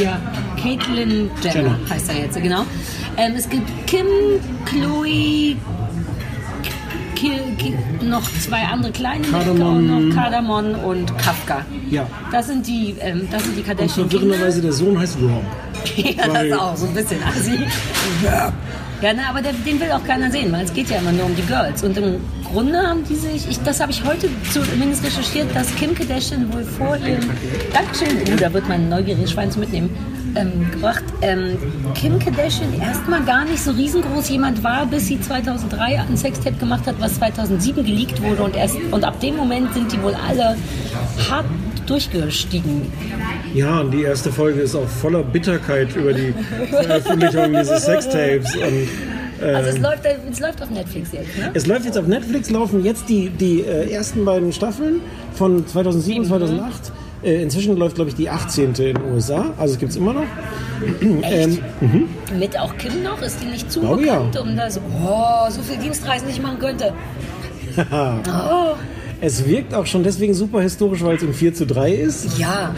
Ja, 0.00 0.20
Caitlyn 0.62 1.30
Jenner, 1.42 1.54
Jenner. 1.54 1.78
heißt 1.90 2.08
er 2.10 2.18
jetzt, 2.20 2.40
genau. 2.40 2.64
Ähm, 3.16 3.32
es 3.36 3.48
gibt 3.48 3.68
Kim, 3.88 4.06
Chloe, 4.64 5.56
Ki, 7.16 7.32
Ki, 7.58 7.74
noch 8.04 8.22
zwei 8.40 8.62
andere 8.62 8.92
kleine 8.92 9.26
Kardamom. 9.26 10.08
noch 10.08 10.14
Kardamon 10.14 10.74
und 10.76 11.18
Kafka. 11.18 11.64
Ja. 11.90 12.06
Das 12.30 12.46
sind 12.46 12.66
die, 12.66 12.94
ähm, 13.00 13.26
das 13.32 13.42
sind 13.42 13.54
die 13.56 13.60
Und 13.60 13.66
Kardashian. 13.66 14.08
verwirrenderweise 14.10 14.60
der 14.62 14.72
Sohn 14.72 14.98
heißt 14.98 15.16
Rob. 15.20 15.42
Ja, 15.96 16.26
das 16.26 16.42
ist 16.44 16.52
auch 16.58 16.76
so 16.76 16.86
ein 16.86 16.94
bisschen 16.94 17.22
assi. 17.22 17.58
Ja, 19.02 19.12
na, 19.14 19.28
aber 19.30 19.42
der, 19.42 19.52
den 19.52 19.78
will 19.78 19.90
auch 19.92 20.02
keiner 20.04 20.30
sehen, 20.30 20.50
weil 20.52 20.64
es 20.64 20.72
geht 20.72 20.88
ja 20.90 20.98
immer 20.98 21.12
nur 21.12 21.26
um 21.26 21.36
die 21.36 21.42
Girls. 21.42 21.82
Und 21.82 21.96
im 21.98 22.16
Grunde 22.44 22.78
haben 22.78 23.04
die 23.04 23.14
sich, 23.14 23.48
ich, 23.48 23.58
das 23.60 23.78
habe 23.80 23.92
ich 23.92 24.02
heute 24.04 24.28
zumindest 24.52 25.04
recherchiert, 25.04 25.54
dass 25.54 25.74
Kim 25.76 25.94
Kardashian 25.94 26.50
wohl 26.52 26.64
vor 26.64 26.96
ihrem, 26.96 27.28
Dankeschön, 27.74 28.16
oh, 28.32 28.36
da 28.40 28.52
wird 28.52 28.66
mein 28.68 28.88
neugieriges 28.88 29.32
Schwein 29.32 29.50
zu 29.50 29.58
mitnehmen, 29.60 29.90
ähm, 30.36 30.70
gebracht, 30.70 31.04
ähm, 31.22 31.56
Kim 31.94 32.18
Kardashian 32.18 32.80
erstmal 32.80 33.22
gar 33.24 33.44
nicht 33.44 33.62
so 33.62 33.70
riesengroß 33.72 34.28
jemand 34.28 34.62
war, 34.62 34.86
bis 34.86 35.06
sie 35.06 35.20
2003 35.20 36.00
ein 36.00 36.16
Sextape 36.16 36.56
gemacht 36.56 36.86
hat, 36.86 36.96
was 37.00 37.14
2007 37.14 37.84
geleakt 37.84 38.22
wurde 38.22 38.42
und 38.42 38.56
erst, 38.56 38.76
und 38.90 39.04
ab 39.04 39.18
dem 39.20 39.36
Moment 39.36 39.72
sind 39.74 39.92
die 39.92 40.00
wohl 40.02 40.14
alle 40.14 40.56
hart 41.30 41.46
durchgestiegen. 41.86 42.92
Ja, 43.54 43.80
und 43.80 43.92
die 43.92 44.02
erste 44.02 44.30
Folge 44.32 44.60
ist 44.60 44.74
auch 44.74 44.88
voller 44.88 45.22
Bitterkeit 45.22 45.94
über 45.96 46.12
die 46.12 46.34
Veröffentlichung 46.70 47.52
dieses 47.52 47.84
Sextapes. 47.84 48.56
Und, 48.56 48.88
Also 49.54 49.70
es 49.70 49.78
läuft, 49.78 50.00
es 50.30 50.40
läuft 50.40 50.62
auf 50.62 50.70
Netflix 50.70 51.12
jetzt, 51.12 51.38
ne? 51.38 51.50
es 51.54 51.66
läuft 51.66 51.84
jetzt 51.84 51.98
auf 51.98 52.06
Netflix, 52.06 52.50
laufen 52.50 52.84
jetzt 52.84 53.08
die, 53.08 53.28
die 53.28 53.60
äh, 53.60 53.90
ersten 53.90 54.24
beiden 54.24 54.52
Staffeln 54.52 55.00
von 55.34 55.66
2007 55.66 56.22
und 56.22 56.28
2008. 56.28 56.92
Äh, 57.26 57.42
inzwischen 57.42 57.76
läuft, 57.76 57.96
glaube 57.96 58.10
ich, 58.10 58.14
die 58.14 58.30
18. 58.30 58.66
in 58.66 58.72
den 58.74 59.02
USA. 59.12 59.52
Also 59.58 59.74
es 59.74 59.80
gibt 59.80 59.90
es 59.90 59.96
immer 59.96 60.12
noch. 60.12 60.26
ähm, 61.00 61.58
mhm. 61.80 62.08
Mit 62.38 62.56
auch 62.56 62.76
Kim 62.78 63.02
noch? 63.02 63.20
Ist 63.20 63.42
die 63.42 63.46
nicht 63.46 63.70
zu 63.70 63.80
Glaube 63.80 64.06
ja. 64.06 64.18
bekannt, 64.18 64.38
um 64.38 64.56
da 64.56 64.70
so, 64.70 64.80
oh, 65.04 65.50
so 65.50 65.60
viel 65.62 65.76
Dienstreisen 65.78 66.28
nicht 66.28 66.40
machen 66.42 66.58
könnte? 66.58 66.94
Oh, 67.78 68.74
Es 69.20 69.46
wirkt 69.46 69.72
auch 69.74 69.86
schon 69.86 70.02
deswegen 70.02 70.34
super 70.34 70.60
historisch, 70.60 71.02
weil 71.02 71.16
es 71.16 71.22
im 71.22 71.32
4 71.32 71.54
zu 71.54 71.66
3 71.66 71.92
ist. 71.92 72.38
ja. 72.38 72.74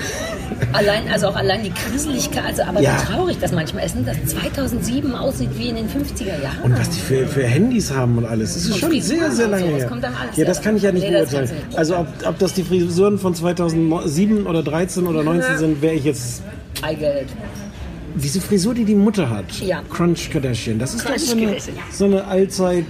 Allein, 0.73 1.09
also 1.13 1.29
auch 1.29 1.37
allein 1.37 1.63
die 1.63 1.71
Kriseligkeit, 1.71 2.45
also 2.47 2.63
aber 2.63 2.81
Ja. 2.81 2.97
wie 3.01 3.13
traurig 3.13 3.37
das 3.41 3.53
manchmal 3.53 3.85
ist, 3.87 3.97
ne, 3.97 4.03
dass 4.03 4.17
2007 4.33 5.15
aussieht 5.15 5.51
wie 5.57 5.69
in 5.69 5.77
den 5.77 5.89
50er 5.89 6.41
Jahren. 6.43 6.63
Und 6.63 6.79
was 6.79 6.89
die 6.91 7.01
für, 7.01 7.27
für 7.27 7.45
Handys 7.45 7.93
haben 7.93 8.19
und 8.19 8.25
alles. 8.25 8.55
Das 8.55 8.65
ist 8.65 8.73
Und 8.73 8.79
schon 8.81 8.91
Frisuren 8.91 9.21
sehr, 9.21 9.31
sehr 9.33 9.49
lange 9.49 9.65
so, 9.65 9.71
das 9.73 9.81
her. 9.81 9.89
kommt 9.89 10.05
dann 10.05 10.15
alles 10.15 10.37
Ja, 10.37 10.45
das 10.45 10.59
her. 10.59 10.65
kann 10.65 10.77
ich 10.77 10.83
ja 10.83 10.93
nicht 10.93 11.05
Nee, 11.05 11.11
beurteilen. 11.13 11.51
Also 11.77 11.97
ob, 11.99 12.07
ob 12.25 12.39
das 12.39 12.55
die 12.55 12.63
Frisuren 12.63 13.19
von 13.19 13.35
2007 13.35 14.47
oder 14.47 14.63
13 14.63 15.07
oder 15.07 15.23
19 15.23 15.53
Ja. 15.53 15.59
sind, 15.59 15.83
wäre 15.83 15.95
ich 15.95 16.05
jetzt... 16.05 16.43
It. 16.89 16.99
Diese 18.23 18.41
Frisur, 18.41 18.75
die 18.75 18.85
die 18.85 18.95
Mutter 18.95 19.29
hat, 19.31 19.45
Ja. 19.61 19.83
Crunch 19.91 20.31
Kardashian, 20.31 20.79
das 20.79 20.95
ist 20.95 21.05
Crunch 21.05 21.21
doch 21.21 21.27
so 21.27 21.37
eine, 21.37 21.57
so 21.93 22.05
eine 22.05 22.25
Allzeit 22.25 22.85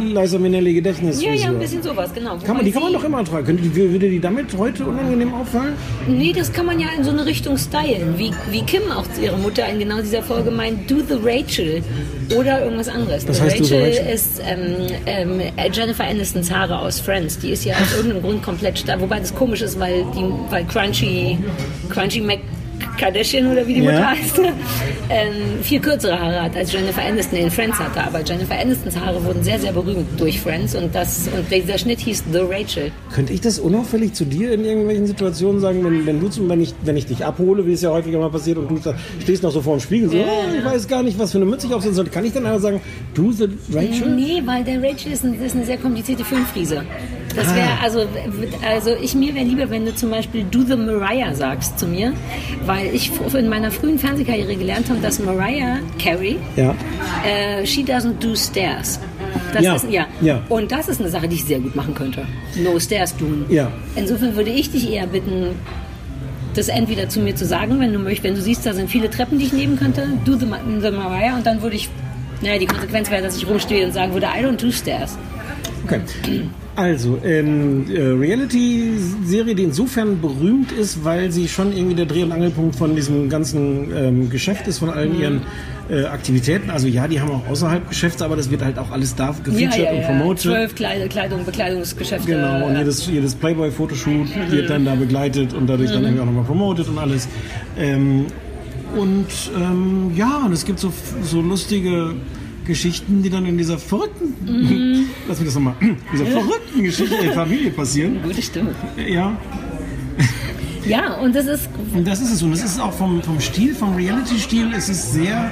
Liza 0.00 0.38
Minnelli 0.38 0.70
Ja, 0.70 0.74
Gedächtnisfrisur. 0.76 1.32
ja, 1.34 1.48
ein 1.48 1.58
bisschen 1.58 1.82
sowas, 1.82 2.10
genau. 2.14 2.36
Kann 2.38 2.56
man, 2.56 2.64
die 2.64 2.72
kann 2.72 2.82
man 2.82 2.92
doch 2.92 3.04
immer 3.04 3.24
tragen. 3.24 3.46
Könnte 3.46 3.74
würde 3.74 4.08
die 4.08 4.20
damit 4.20 4.56
heute 4.56 4.84
unangenehm 4.86 5.32
auffallen? 5.34 5.74
Nee, 6.08 6.32
das 6.32 6.52
kann 6.52 6.66
man 6.66 6.78
ja 6.80 6.88
in 6.96 7.04
so 7.04 7.10
eine 7.10 7.24
Richtung 7.26 7.56
stylen. 7.56 8.18
Wie, 8.18 8.30
wie 8.50 8.62
Kim 8.62 8.82
auch 8.90 9.06
zu 9.12 9.22
ihrer 9.22 9.36
Mutter 9.38 9.68
in 9.68 9.78
genau 9.78 10.00
dieser 10.00 10.22
Folge 10.22 10.50
meint, 10.50 10.90
do 10.90 10.96
the 11.08 11.16
Rachel. 11.22 11.82
Oder 12.36 12.62
irgendwas 12.64 12.88
anderes. 12.88 13.22
The 13.22 13.28
heißt 13.40 13.60
Rachel, 13.60 13.82
Rachel? 13.82 14.12
ist 14.14 14.40
ähm, 14.44 14.86
ähm, 15.06 15.40
Jennifer 15.72 16.04
Anistons 16.04 16.50
Haare 16.50 16.78
aus 16.78 17.00
Friends. 17.00 17.38
Die 17.38 17.50
ist 17.50 17.64
ja 17.64 17.74
aus 17.74 17.94
irgendeinem 17.96 18.22
Grund 18.22 18.42
komplett 18.42 18.78
stark. 18.78 19.00
Wobei 19.00 19.18
das 19.20 19.34
komisch 19.34 19.62
ist, 19.62 19.78
weil, 19.80 20.04
die, 20.16 20.24
weil 20.50 20.64
Crunchy, 20.66 21.38
Crunchy 21.88 22.20
Mac 22.20 22.38
Kardashian 23.00 23.50
oder 23.50 23.66
wie 23.66 23.74
die 23.74 23.80
Ja. 23.82 23.92
Mutter 23.92 24.10
heißt, 24.10 24.38
ähm, 25.08 25.62
viel 25.62 25.80
kürzere 25.80 26.18
Haare 26.20 26.42
hat, 26.42 26.56
als 26.56 26.72
Jennifer 26.72 27.02
Aniston 27.02 27.38
in 27.38 27.50
Friends 27.50 27.78
hatte. 27.78 28.02
Aber 28.04 28.22
Jennifer 28.22 28.58
Anistons 28.58 28.96
Haare 28.98 29.24
wurden 29.24 29.42
sehr, 29.42 29.58
sehr 29.58 29.72
berühmt 29.72 30.06
durch 30.18 30.40
Friends 30.40 30.74
und, 30.74 30.94
das, 30.94 31.28
und 31.34 31.50
dieser 31.50 31.78
Schnitt 31.78 32.00
hieß 32.00 32.24
The 32.32 32.40
Rachel. 32.40 32.92
Könnte 33.12 33.32
ich 33.32 33.40
das 33.40 33.58
unauffällig 33.58 34.12
zu 34.12 34.24
dir 34.24 34.52
in 34.52 34.64
irgendwelchen 34.64 35.06
Situationen 35.06 35.60
sagen, 35.60 35.84
wenn, 35.84 36.06
wenn 36.06 36.20
du 36.20 36.28
zum, 36.28 36.48
wenn 36.48 36.60
ich, 36.60 36.74
wenn 36.84 36.96
ich 36.96 37.06
dich 37.06 37.24
abhole, 37.24 37.66
wie 37.66 37.72
es 37.72 37.82
ja 37.82 37.90
häufiger 37.90 38.18
mal 38.18 38.30
passiert, 38.30 38.58
und 38.58 38.70
du 38.70 38.94
stehst 39.22 39.42
noch 39.42 39.50
so 39.52 39.62
vor 39.62 39.76
dem 39.76 39.80
Spiegel, 39.80 40.10
so, 40.10 40.16
oh, 40.18 40.56
ich 40.58 40.64
weiß 40.64 40.86
gar 40.86 41.02
nicht, 41.02 41.18
was 41.18 41.32
für 41.32 41.38
eine 41.38 41.46
Mütze 41.46 41.66
ich 41.66 41.74
aufsetzen 41.74 41.94
soll, 41.96 42.06
kann 42.06 42.24
ich 42.24 42.32
dann 42.32 42.44
einfach 42.46 42.60
sagen, 42.60 42.80
du 43.14 43.32
the 43.32 43.48
Rachel? 43.72 44.14
Nee, 44.14 44.42
weil 44.44 44.62
der 44.64 44.82
Rachel 44.82 45.12
ist, 45.12 45.24
ein, 45.24 45.40
ist 45.42 45.56
eine 45.56 45.64
sehr 45.64 45.78
komplizierte 45.78 46.24
Filmfriese. 46.24 46.82
Das 47.36 47.46
Ah. 47.48 47.54
wäre, 47.54 47.68
also, 47.82 48.00
also 48.68 48.90
ich, 49.00 49.14
mir 49.14 49.32
wäre 49.36 49.44
lieber, 49.44 49.70
wenn 49.70 49.84
du 49.86 49.94
zum 49.94 50.10
Beispiel 50.10 50.44
Do 50.50 50.62
the 50.66 50.74
Mariah 50.74 51.32
sagst 51.34 51.78
zu 51.78 51.86
mir, 51.86 52.12
weil 52.66 52.89
ich 52.92 53.10
in 53.34 53.48
meiner 53.48 53.70
frühen 53.70 53.98
Fernsehkarriere 53.98 54.56
gelernt 54.56 54.88
habe, 54.88 55.00
dass 55.00 55.18
Mariah 55.18 55.78
Carey 55.98 56.38
Ja. 56.56 56.74
Äh, 57.24 57.66
She 57.66 57.82
Doesn't 57.82 58.18
Do 58.20 58.34
Stairs. 58.34 59.00
Das 59.52 59.62
Ja, 59.62 59.74
ist, 59.76 59.90
ja. 59.90 60.06
ja. 60.20 60.42
Und 60.48 60.70
das 60.72 60.88
ist 60.88 61.00
eine 61.00 61.10
Sache, 61.10 61.28
die 61.28 61.36
ich 61.36 61.44
sehr 61.44 61.58
gut 61.60 61.74
machen 61.76 61.94
könnte. 61.94 62.24
No 62.62 62.78
Stairs 62.78 63.16
tun. 63.16 63.44
Ja. 63.48 63.70
Insofern 63.96 64.36
würde 64.36 64.50
ich 64.50 64.70
dich 64.70 64.90
eher 64.90 65.06
bitten, 65.06 65.48
das 66.54 66.68
entweder 66.68 67.08
zu 67.08 67.20
mir 67.20 67.34
zu 67.34 67.44
sagen, 67.46 67.78
wenn 67.80 67.92
du 67.92 67.98
möchtest, 67.98 68.24
wenn 68.24 68.34
du 68.34 68.40
siehst, 68.40 68.66
da 68.66 68.72
sind 68.72 68.90
viele 68.90 69.08
Treppen, 69.10 69.38
die 69.38 69.46
ich 69.46 69.52
nehmen 69.52 69.78
könnte, 69.78 70.06
do 70.24 70.34
the, 70.34 70.46
the 70.80 70.90
Mariah 70.90 71.36
und 71.36 71.46
dann 71.46 71.62
würde 71.62 71.76
ich, 71.76 71.88
naja, 72.42 72.58
die 72.58 72.66
Konsequenz 72.66 73.10
wäre, 73.10 73.22
dass 73.22 73.36
ich 73.36 73.46
rumstehe 73.46 73.86
und 73.86 73.92
sagen 73.92 74.12
würde, 74.12 74.26
I 74.26 74.44
don't 74.44 74.60
do 74.60 74.70
stairs. 74.70 75.16
Okay. 75.84 76.00
Also, 76.80 77.18
ähm, 77.22 77.84
äh, 77.94 78.00
Reality-Serie, 78.00 79.54
die 79.54 79.64
insofern 79.64 80.18
berühmt 80.18 80.72
ist, 80.72 81.04
weil 81.04 81.30
sie 81.30 81.46
schon 81.46 81.76
irgendwie 81.76 81.94
der 81.94 82.06
Dreh- 82.06 82.22
und 82.22 82.32
Angelpunkt 82.32 82.74
von 82.74 82.96
diesem 82.96 83.28
ganzen 83.28 83.92
ähm, 83.94 84.30
Geschäft 84.30 84.66
ist, 84.66 84.78
von 84.78 84.88
allen 84.88 85.14
Mhm. 85.14 85.20
ihren 85.20 85.42
äh, 85.90 86.04
Aktivitäten. 86.06 86.70
Also 86.70 86.86
ja, 86.88 87.06
die 87.06 87.20
haben 87.20 87.30
auch 87.32 87.46
außerhalb 87.50 87.86
Geschäfte, 87.90 88.24
aber 88.24 88.34
das 88.36 88.50
wird 88.50 88.64
halt 88.64 88.78
auch 88.78 88.90
alles 88.92 89.14
da 89.14 89.34
gefeatured 89.44 89.92
und 89.92 90.02
promoted. 90.06 90.40
Zwölf 90.40 90.74
Kleid 90.74 91.10
Kleidung, 91.10 91.44
Bekleidungsgeschäfte. 91.44 92.26
Genau, 92.32 92.66
und 92.66 92.78
jedes, 92.78 93.06
jedes 93.06 93.34
Playboy-Fotoshoot 93.34 94.28
wird 94.50 94.70
dann 94.70 94.86
da 94.86 94.94
begleitet 94.94 95.52
und 95.52 95.66
dadurch 95.68 95.90
dann 95.90 95.98
Mhm. 96.00 96.04
irgendwie 96.06 96.22
auch 96.22 96.26
nochmal 96.26 96.44
promoted 96.44 96.88
und 96.88 96.96
alles. 96.98 97.28
Ähm, 97.78 98.24
und 98.96 99.26
ähm, 99.54 100.12
ja, 100.16 100.42
und 100.46 100.52
es 100.52 100.64
gibt 100.64 100.78
so, 100.78 100.90
so 101.24 101.42
lustige 101.42 102.12
Geschichten, 102.66 103.22
die 103.22 103.30
dann 103.30 103.46
in 103.46 103.56
dieser 103.58 103.78
verrückten, 103.78 104.34
Mhm. 104.44 105.06
lass 105.28 105.38
mich 105.38 105.46
das 105.48 105.54
nochmal, 105.54 105.74
dieser 106.12 106.26
verrückten 106.26 106.82
Geschichte 106.82 107.16
der 107.22 107.32
Familie 107.32 107.70
passieren. 107.70 108.20
Gute 108.22 108.42
Stimme. 108.42 108.74
Ja, 108.96 109.36
Ja, 110.86 111.14
und 111.16 111.34
das 111.34 111.46
ist 111.46 111.68
und 111.94 112.06
das 112.06 112.20
ist 112.20 112.32
es. 112.32 112.42
Und 112.42 112.52
es 112.52 112.62
ist 112.64 112.80
auch 112.80 112.92
vom, 112.92 113.22
vom 113.22 113.38
Stil, 113.40 113.74
vom 113.74 113.94
Reality-Stil, 113.94 114.72
es 114.74 114.88
ist 114.88 115.12
sehr, 115.12 115.50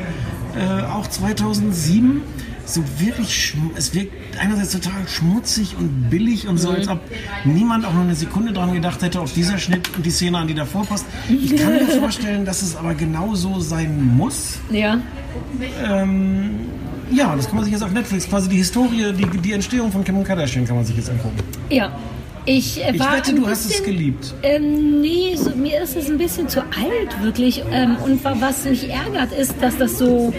äh, 0.57 0.83
auch 0.85 1.07
2007, 1.07 2.23
so 2.65 2.83
wirklich, 2.99 3.55
es 3.77 3.95
wirkt 3.95 4.13
einerseits 4.41 4.73
total 4.73 5.07
schmutzig 5.07 5.75
und 5.79 6.09
billig 6.11 6.49
und 6.49 6.59
so, 6.59 6.71
Mhm. 6.71 6.77
als 6.77 6.89
ob 6.89 7.01
niemand 7.45 7.85
auch 7.87 7.93
nur 7.93 8.03
eine 8.05 8.15
Sekunde 8.15 8.53
dran 8.53 8.73
gedacht 8.73 9.03
hätte, 9.03 9.21
ob 9.21 9.33
dieser 9.33 9.59
Schnitt 9.59 9.89
und 9.97 10.05
die 10.05 10.11
Szene 10.11 10.39
an 10.39 10.49
die 10.49 10.55
davor 10.55 10.85
passt. 10.87 11.07
Ich 11.29 11.55
kann 11.57 11.75
mir 11.75 11.87
vorstellen, 11.87 12.45
dass 12.45 12.63
es 12.63 12.75
aber 12.77 12.95
genau 12.95 13.35
so 13.35 13.61
sein 13.61 14.03
muss. 14.17 14.59
Ja. 14.71 14.99
Ähm, 15.87 16.51
ja, 17.13 17.35
das 17.37 17.47
kann 17.47 17.57
man 17.57 17.65
sich 17.65 17.73
jetzt 17.73 17.83
auf 17.83 17.93
Netflix, 17.93 18.29
quasi 18.29 18.49
die 18.49 18.57
Historie, 18.57 19.13
die, 19.13 19.39
die 19.39 19.53
Entstehung 19.53 19.91
von 19.93 20.05
Kim 20.05 20.23
Kardashian 20.25 20.67
kann 20.67 20.77
man 20.77 20.85
sich 20.85 20.97
jetzt 20.97 21.11
angucken. 21.11 21.37
Ja. 21.71 21.91
Ich, 22.47 22.83
äh, 22.83 22.93
Ich 22.95 23.01
war 23.01 23.15
wette, 23.15 23.35
du 23.35 23.47
hast 23.47 23.61
es 23.67 23.69
bisschen- 23.69 23.85
geliebt. 23.85 24.33
Ähm, 24.43 25.03
nee, 25.03 25.37
so, 25.37 25.51
mir 25.51 25.83
ist 25.83 25.95
es 25.97 26.09
ein 26.09 26.17
bisschen 26.17 26.49
zu 26.49 26.61
alt, 26.63 27.23
wirklich. 27.23 27.63
Ähm, 27.71 27.97
und 28.03 28.25
wa- 28.25 28.37
was 28.41 28.65
mich 28.65 28.89
ärgert, 28.89 29.33
ist, 29.39 29.55
dass 29.61 29.77
das 29.77 29.99
so 29.99 30.33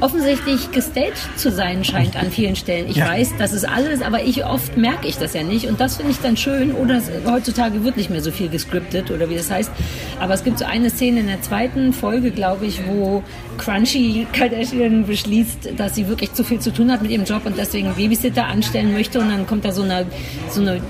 offensichtlich 0.00 0.72
gestaged 0.72 1.14
zu 1.36 1.52
sein 1.52 1.84
scheint 1.84 2.16
an 2.16 2.32
vielen 2.32 2.56
Stellen. 2.56 2.88
Ich 2.90 2.96
Ja. 2.96 3.06
weiß, 3.10 3.34
das 3.38 3.52
ist 3.52 3.64
alles, 3.68 4.02
aber 4.02 4.24
ich 4.24 4.44
oft 4.44 4.76
merke 4.76 5.06
ich 5.06 5.18
das 5.18 5.34
ja 5.34 5.44
nicht. 5.44 5.66
Und 5.68 5.78
das 5.80 5.96
finde 5.98 6.10
ich 6.10 6.18
dann 6.18 6.36
schön. 6.36 6.72
Oder 6.72 6.96
es, 6.96 7.04
heutzutage 7.26 7.84
wird 7.84 7.96
nicht 7.96 8.10
mehr 8.10 8.22
so 8.22 8.32
viel 8.32 8.48
gescriptet 8.48 9.12
oder 9.12 9.30
wie 9.30 9.36
das 9.36 9.48
heißt. 9.48 9.70
Aber 10.18 10.34
es 10.34 10.42
gibt 10.42 10.58
so 10.58 10.64
eine 10.64 10.90
Szene 10.90 11.20
in 11.20 11.28
der 11.28 11.42
zweiten 11.42 11.92
Folge, 11.92 12.32
glaube 12.32 12.66
ich, 12.66 12.80
wo 12.88 13.22
Crunchy 13.58 14.26
Kardashian 14.32 15.06
beschließt, 15.06 15.78
dass 15.78 15.94
sie 15.94 16.08
wirklich 16.08 16.32
zu 16.32 16.44
viel 16.44 16.58
zu 16.58 16.72
tun 16.72 16.90
hat 16.90 17.02
mit 17.02 17.10
ihrem 17.10 17.24
Job 17.24 17.44
und 17.44 17.56
deswegen 17.56 17.94
Babysitter 17.94 18.46
anstellen 18.46 18.92
möchte. 18.92 19.20
Und 19.20 19.28
dann 19.28 19.46
kommt 19.46 19.64
da 19.64 19.72
so 19.72 19.82
eine, 19.82 20.06
so 20.50 20.60
eine 20.60 20.80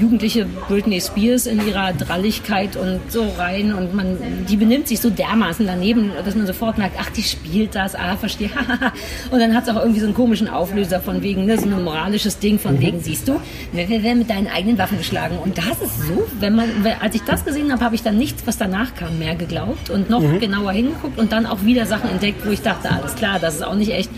jugendliche 0.00 0.46
Britney 0.68 1.00
Spears 1.00 1.46
in 1.46 1.66
ihrer 1.66 1.92
Dralligkeit 1.92 2.76
und 2.76 3.00
so 3.08 3.26
rein 3.38 3.72
und 3.74 3.94
man, 3.94 4.16
die 4.48 4.56
benimmt 4.56 4.88
sich 4.88 5.00
so 5.00 5.10
dermaßen 5.10 5.66
daneben, 5.66 6.10
dass 6.24 6.34
man 6.34 6.46
sofort 6.46 6.78
merkt, 6.78 6.96
ach, 7.00 7.10
die 7.10 7.22
spielt 7.22 7.74
das, 7.74 7.94
ah, 7.94 8.16
verstehe. 8.16 8.50
und 9.30 9.38
dann 9.38 9.54
hat 9.54 9.64
es 9.64 9.68
auch 9.70 9.80
irgendwie 9.80 10.00
so 10.00 10.06
einen 10.06 10.14
komischen 10.14 10.48
Auflöser 10.48 11.00
von 11.00 11.22
wegen, 11.22 11.44
ne, 11.46 11.58
so 11.58 11.66
ein 11.66 11.84
moralisches 11.84 12.38
Ding 12.38 12.58
von 12.58 12.80
wegen, 12.80 13.00
siehst 13.00 13.28
du, 13.28 13.40
wir 13.72 13.88
wir 13.88 14.02
werden 14.02 14.18
mit 14.20 14.30
deinen 14.30 14.48
eigenen 14.48 14.78
Waffen 14.78 14.98
geschlagen. 14.98 15.38
Und 15.38 15.58
das 15.58 15.80
ist 15.82 16.06
so, 16.06 16.26
wenn 16.40 16.54
man, 16.56 16.68
als 17.00 17.14
ich 17.14 17.22
das 17.22 17.44
gesehen 17.44 17.72
habe, 17.72 17.84
habe 17.84 17.94
ich 17.94 18.02
dann 18.02 18.16
nichts, 18.16 18.42
was 18.46 18.58
danach 18.58 18.94
kam, 18.94 19.18
mehr 19.18 19.34
geglaubt 19.34 19.90
und 19.90 20.08
noch 20.08 20.20
Mhm. 20.22 20.40
genauer 20.40 20.72
hingeguckt 20.72 21.18
und 21.18 21.32
dann 21.32 21.46
auch 21.46 21.64
wieder 21.64 21.84
Sachen 21.86 22.08
entdeckt, 22.10 22.46
wo 22.46 22.50
ich 22.50 22.62
dachte, 22.62 22.90
alles 22.90 23.14
klar, 23.16 23.38
das 23.40 23.56
ist 23.56 23.62
auch 23.62 23.74
nicht 23.74 23.92
echt. 23.92 24.10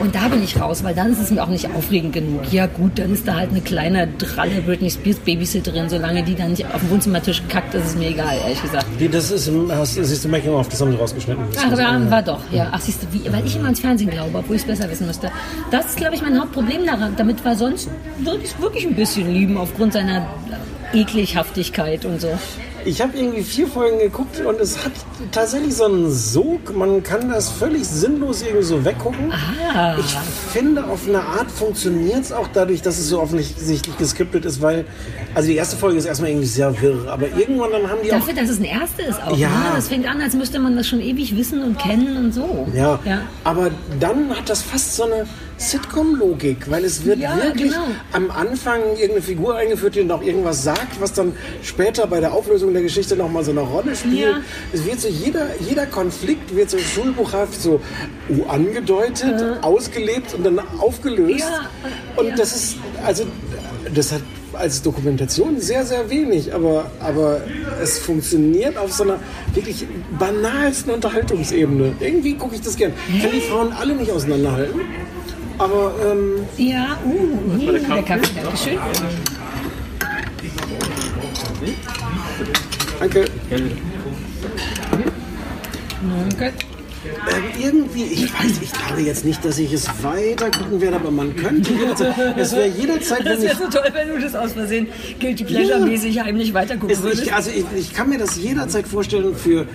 Und 0.00 0.14
da 0.14 0.28
bin 0.28 0.44
ich 0.44 0.60
raus, 0.60 0.84
weil 0.84 0.94
dann 0.94 1.10
ist 1.12 1.18
es 1.20 1.30
mir 1.32 1.42
auch 1.42 1.48
nicht 1.48 1.68
aufregend 1.74 2.12
genug. 2.12 2.52
Ja 2.52 2.66
gut, 2.66 2.98
dann 3.00 3.12
ist 3.12 3.26
da 3.26 3.34
halt 3.34 3.50
eine 3.50 3.60
kleine 3.60 4.06
dralle 4.18 4.60
Britney 4.62 4.90
Spears 4.90 5.18
Babysitterin, 5.18 5.88
solange 5.88 6.22
die 6.22 6.36
dann 6.36 6.50
nicht 6.52 6.64
auf 6.66 6.80
dem 6.80 6.90
Wohnzimmertisch 6.90 7.42
kackt, 7.48 7.74
ist 7.74 7.84
es 7.86 7.96
mir 7.96 8.10
egal, 8.10 8.36
ehrlich 8.44 8.62
gesagt. 8.62 8.86
Die, 9.00 9.08
das 9.08 9.30
ist, 9.32 9.48
im- 9.48 9.68
das 9.68 9.96
ist 9.96 10.24
im 10.24 10.30
Making 10.30 10.52
of, 10.52 10.68
das 10.68 10.80
haben 10.80 10.92
sie 10.92 10.96
rausgeschnitten. 10.98 11.42
Das 11.52 11.64
Ach, 11.72 11.76
ja, 11.78 12.10
war 12.10 12.22
doch, 12.22 12.40
ja. 12.52 12.68
Ach, 12.70 12.80
siehst 12.80 13.02
du, 13.02 13.06
wie, 13.12 13.32
weil 13.32 13.44
ich 13.44 13.56
immer 13.56 13.64
ans 13.66 13.80
Fernsehen 13.80 14.10
glaube, 14.10 14.38
obwohl 14.38 14.54
ich 14.56 14.62
es 14.62 14.68
besser 14.68 14.88
wissen 14.88 15.06
müsste. 15.08 15.30
Das 15.72 15.86
ist, 15.86 15.96
glaube 15.96 16.14
ich, 16.14 16.22
mein 16.22 16.38
Hauptproblem 16.40 16.86
daran, 16.86 17.14
damit, 17.16 17.44
weil 17.44 17.56
sonst 17.56 17.88
würde 18.20 18.38
ich 18.44 18.50
es 18.52 18.60
wirklich 18.60 18.86
ein 18.86 18.94
bisschen 18.94 19.32
lieben, 19.34 19.56
aufgrund 19.58 19.94
seiner 19.94 20.26
Eklighaftigkeit 20.94 22.04
und 22.04 22.20
so. 22.20 22.28
Ich 22.88 23.02
habe 23.02 23.18
irgendwie 23.18 23.42
vier 23.42 23.66
Folgen 23.66 23.98
geguckt 23.98 24.40
und 24.40 24.58
es 24.62 24.82
hat 24.82 24.92
tatsächlich 25.30 25.76
so 25.76 25.84
einen 25.84 26.10
Sog. 26.10 26.74
Man 26.74 27.02
kann 27.02 27.28
das 27.28 27.50
völlig 27.50 27.86
sinnlos 27.86 28.40
irgendwie 28.40 28.62
so 28.62 28.82
weggucken. 28.82 29.30
Ah. 29.30 29.98
Ich 29.98 30.16
finde, 30.50 30.86
auf 30.86 31.06
eine 31.06 31.20
Art 31.20 31.50
funktioniert 31.50 32.22
es 32.22 32.32
auch 32.32 32.48
dadurch, 32.50 32.80
dass 32.80 32.98
es 32.98 33.10
so 33.10 33.20
offensichtlich 33.20 33.82
geskriptet 33.98 34.46
ist, 34.46 34.62
weil, 34.62 34.86
also 35.34 35.50
die 35.50 35.56
erste 35.56 35.76
Folge 35.76 35.98
ist 35.98 36.06
erstmal 36.06 36.30
irgendwie 36.30 36.46
sehr 36.46 36.80
wirr, 36.80 37.12
aber 37.12 37.28
irgendwann 37.28 37.72
dann 37.72 37.90
haben 37.90 37.98
die 38.02 38.10
auch 38.10 38.20
Dafür, 38.20 38.32
dass 38.32 38.48
es 38.48 38.58
ein 38.58 38.64
erste 38.64 39.02
ist 39.02 39.22
auch. 39.22 39.36
Ja. 39.36 39.50
Ne? 39.50 39.64
Das 39.74 39.88
fängt 39.88 40.08
an, 40.08 40.22
als 40.22 40.34
müsste 40.34 40.58
man 40.58 40.74
das 40.74 40.88
schon 40.88 41.00
ewig 41.00 41.36
wissen 41.36 41.62
und 41.62 41.78
kennen 41.78 42.16
und 42.16 42.32
so. 42.32 42.66
Ja, 42.74 42.98
ja. 43.04 43.20
aber 43.44 43.70
dann 44.00 44.30
hat 44.30 44.48
das 44.48 44.62
fast 44.62 44.96
so 44.96 45.04
eine 45.04 45.26
Sitcom-Logik, 45.58 46.70
weil 46.70 46.84
es 46.84 47.04
wird 47.04 47.18
Ja, 47.18 47.36
wirklich 47.36 47.72
genau. 47.72 47.86
am 48.12 48.30
Anfang 48.30 48.80
irgendeine 48.92 49.22
Figur 49.22 49.56
eingeführt, 49.56 49.96
die 49.96 50.04
noch 50.04 50.22
irgendwas 50.22 50.62
sagt, 50.62 51.00
was 51.00 51.12
dann 51.12 51.32
später 51.62 52.06
bei 52.06 52.20
der 52.20 52.32
Auflösung 52.32 52.72
der 52.72 52.82
Geschichte 52.82 53.16
nochmal 53.16 53.44
so 53.44 53.50
eine 53.50 53.60
Rolle 53.60 53.94
spielt. 53.96 54.18
Ja. 54.20 54.40
Es 54.72 54.84
wird 54.86 55.00
so 55.00 55.08
jeder, 55.08 55.46
jeder 55.60 55.86
Konflikt 55.86 56.54
wird 56.54 56.70
so 56.70 56.78
schulbuchhaft 56.78 57.60
so 57.60 57.80
uh, 58.30 58.44
angedeutet, 58.48 59.62
ausgelebt 59.62 60.34
und 60.34 60.44
dann 60.44 60.60
aufgelöst. 60.78 61.40
Ja, 61.40 61.68
Und 62.16 62.38
das 62.38 62.54
ist, 62.54 62.76
also, 63.04 63.24
das 63.94 64.12
hat 64.12 64.22
als 64.52 64.82
Dokumentation 64.82 65.60
sehr, 65.60 65.84
sehr 65.84 66.08
wenig, 66.10 66.54
aber, 66.54 66.90
aber 67.00 67.40
es 67.82 67.98
funktioniert 67.98 68.76
auf 68.76 68.92
so 68.92 69.04
einer 69.04 69.18
wirklich 69.54 69.86
banalsten 70.18 70.92
Unterhaltungsebene. 70.92 71.94
Irgendwie 72.00 72.34
gucke 72.34 72.54
ich 72.54 72.62
das 72.62 72.76
gern. 72.76 72.92
Kann 73.22 73.30
die 73.32 73.40
Frauen 73.40 73.72
alle 73.72 73.94
nicht 73.94 74.10
auseinanderhalten, 74.10 74.80
aber 75.58 75.92
ähm, 76.04 76.46
Ja, 76.56 76.98
uh, 77.04 77.64
war 77.66 77.72
der 77.72 77.80
der 77.80 78.02
Kaffee. 78.02 78.02
Kaffee, 78.02 78.40
Dankeschön. 78.42 78.78
danke. 83.00 83.24
Danke. 86.30 86.52
Ähm, 87.30 87.44
irgendwie, 87.58 88.02
ich 88.04 88.32
weiß, 88.32 88.60
ich 88.60 88.72
glaube 88.72 89.02
jetzt 89.02 89.24
nicht, 89.24 89.44
dass 89.44 89.58
ich 89.58 89.72
es 89.72 89.86
weiter 90.02 90.50
gucken 90.50 90.80
werde, 90.80 90.96
aber 90.96 91.10
man 91.10 91.34
könnte 91.36 91.72
jederzeit, 91.72 92.14
es 92.36 92.52
wäre 92.54 92.68
jederzeit, 92.68 93.20
Das 93.20 93.26
wenn 93.38 93.42
wäre 93.42 93.52
ich 93.52 93.58
so 93.58 93.68
toll, 93.70 93.88
wenn 93.92 94.08
du 94.08 94.18
das 94.20 94.34
aus 94.34 94.52
Versehen 94.52 94.88
Guilty 95.20 95.44
Pleasure-mäßig 95.44 96.20
heimlich 96.20 96.52
weitergucken 96.54 96.90
Es, 96.90 97.02
würdest. 97.02 97.22
ich, 97.22 97.32
also 97.32 97.50
ich, 97.50 97.64
ich 97.76 97.94
kann 97.94 98.08
mir 98.08 98.18
das 98.18 98.36
jederzeit 98.36 98.86
vorstellen 98.86 99.34
für 99.34 99.66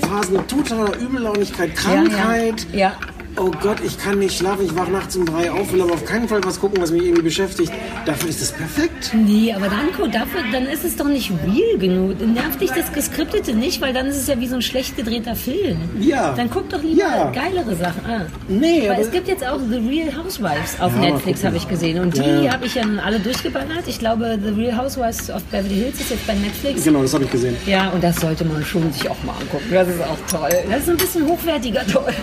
Phasen 0.00 0.46
totaler 0.48 0.96
Übellaunigkeit, 0.98 1.74
Krankheit. 1.76 2.66
Ja, 2.72 2.78
ja. 2.78 2.96
Oh 3.38 3.50
Gott, 3.60 3.80
ich 3.84 3.98
kann 3.98 4.18
nicht 4.18 4.38
schlafen, 4.38 4.64
ich 4.64 4.74
wach 4.74 4.88
nachts 4.88 5.14
um 5.14 5.26
drei 5.26 5.50
auf, 5.50 5.70
will 5.70 5.82
aber 5.82 5.92
auf 5.92 6.06
keinen 6.06 6.26
Fall 6.26 6.42
was 6.42 6.58
gucken, 6.58 6.80
was 6.80 6.90
mich 6.90 7.02
irgendwie 7.02 7.20
beschäftigt. 7.22 7.70
Dafür 8.06 8.30
ist 8.30 8.40
es 8.40 8.50
perfekt. 8.50 9.12
Nee, 9.12 9.52
aber 9.54 9.66
dann, 9.66 9.88
guck, 9.94 10.10
dafür, 10.10 10.40
dann 10.52 10.64
ist 10.66 10.84
es 10.84 10.96
doch 10.96 11.06
nicht 11.06 11.30
real 11.44 11.76
genug. 11.78 12.18
Nervt 12.26 12.62
dich 12.62 12.70
das 12.70 12.90
Geskriptete 12.94 13.52
nicht, 13.52 13.82
weil 13.82 13.92
dann 13.92 14.06
ist 14.06 14.16
es 14.16 14.26
ja 14.26 14.40
wie 14.40 14.46
so 14.46 14.54
ein 14.54 14.62
schlecht 14.62 14.96
gedrehter 14.96 15.36
Film. 15.36 15.76
Ja. 16.00 16.32
Dann 16.34 16.48
guck 16.48 16.70
doch 16.70 16.82
lieber 16.82 17.02
Ja. 17.02 17.30
geilere 17.30 17.76
Sachen 17.76 18.06
an. 18.06 18.26
Nee, 18.48 18.84
weil 18.84 18.92
aber- 18.92 19.02
es 19.02 19.10
gibt 19.10 19.28
jetzt 19.28 19.46
auch 19.46 19.58
The 19.58 19.76
Real 19.86 20.16
Housewives 20.16 20.80
auf 20.80 20.92
Ja, 20.94 21.00
Netflix, 21.10 21.44
habe 21.44 21.58
ich 21.58 21.68
gesehen. 21.68 22.00
Und 22.00 22.16
die 22.16 22.20
Ja, 22.44 22.54
habe 22.54 22.64
ich 22.64 22.74
ja 22.74 22.84
alle 23.04 23.20
durchgeballert. 23.20 23.84
Ich 23.86 23.98
glaube, 23.98 24.38
The 24.42 24.58
Real 24.58 24.78
Housewives 24.78 25.28
of 25.30 25.42
Beverly 25.44 25.74
Hills 25.74 26.00
ist 26.00 26.08
jetzt 26.10 26.26
bei 26.26 26.34
Netflix. 26.34 26.84
Genau, 26.84 27.02
das 27.02 27.12
habe 27.12 27.24
ich 27.24 27.30
gesehen. 27.30 27.54
Ja, 27.66 27.90
und 27.90 28.02
das 28.02 28.16
sollte 28.16 28.46
man 28.46 28.64
schon 28.64 28.90
sich 28.94 29.10
auch 29.10 29.22
mal 29.24 29.32
angucken. 29.38 29.64
Das 29.70 29.88
ist 29.88 30.00
auch 30.00 30.16
toll. 30.40 30.48
Das 30.70 30.80
ist 30.84 30.88
ein 30.88 30.96
bisschen 30.96 31.26
hochwertiger 31.26 31.86
toll. 31.92 32.14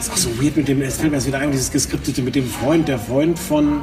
Ist 0.00 0.10
auch 0.10 0.16
so 0.16 0.30
weird 0.42 0.56
mit 0.56 0.66
dem, 0.66 0.80
es 0.80 0.96
fällt 0.96 1.10
mir 1.10 1.18
jetzt 1.18 1.26
wieder 1.26 1.40
ein, 1.40 1.50
dieses 1.50 1.70
Geskriptete 1.70 2.22
mit 2.22 2.34
dem 2.34 2.48
Freund, 2.48 2.88
der 2.88 2.98
Freund 2.98 3.38
von 3.38 3.82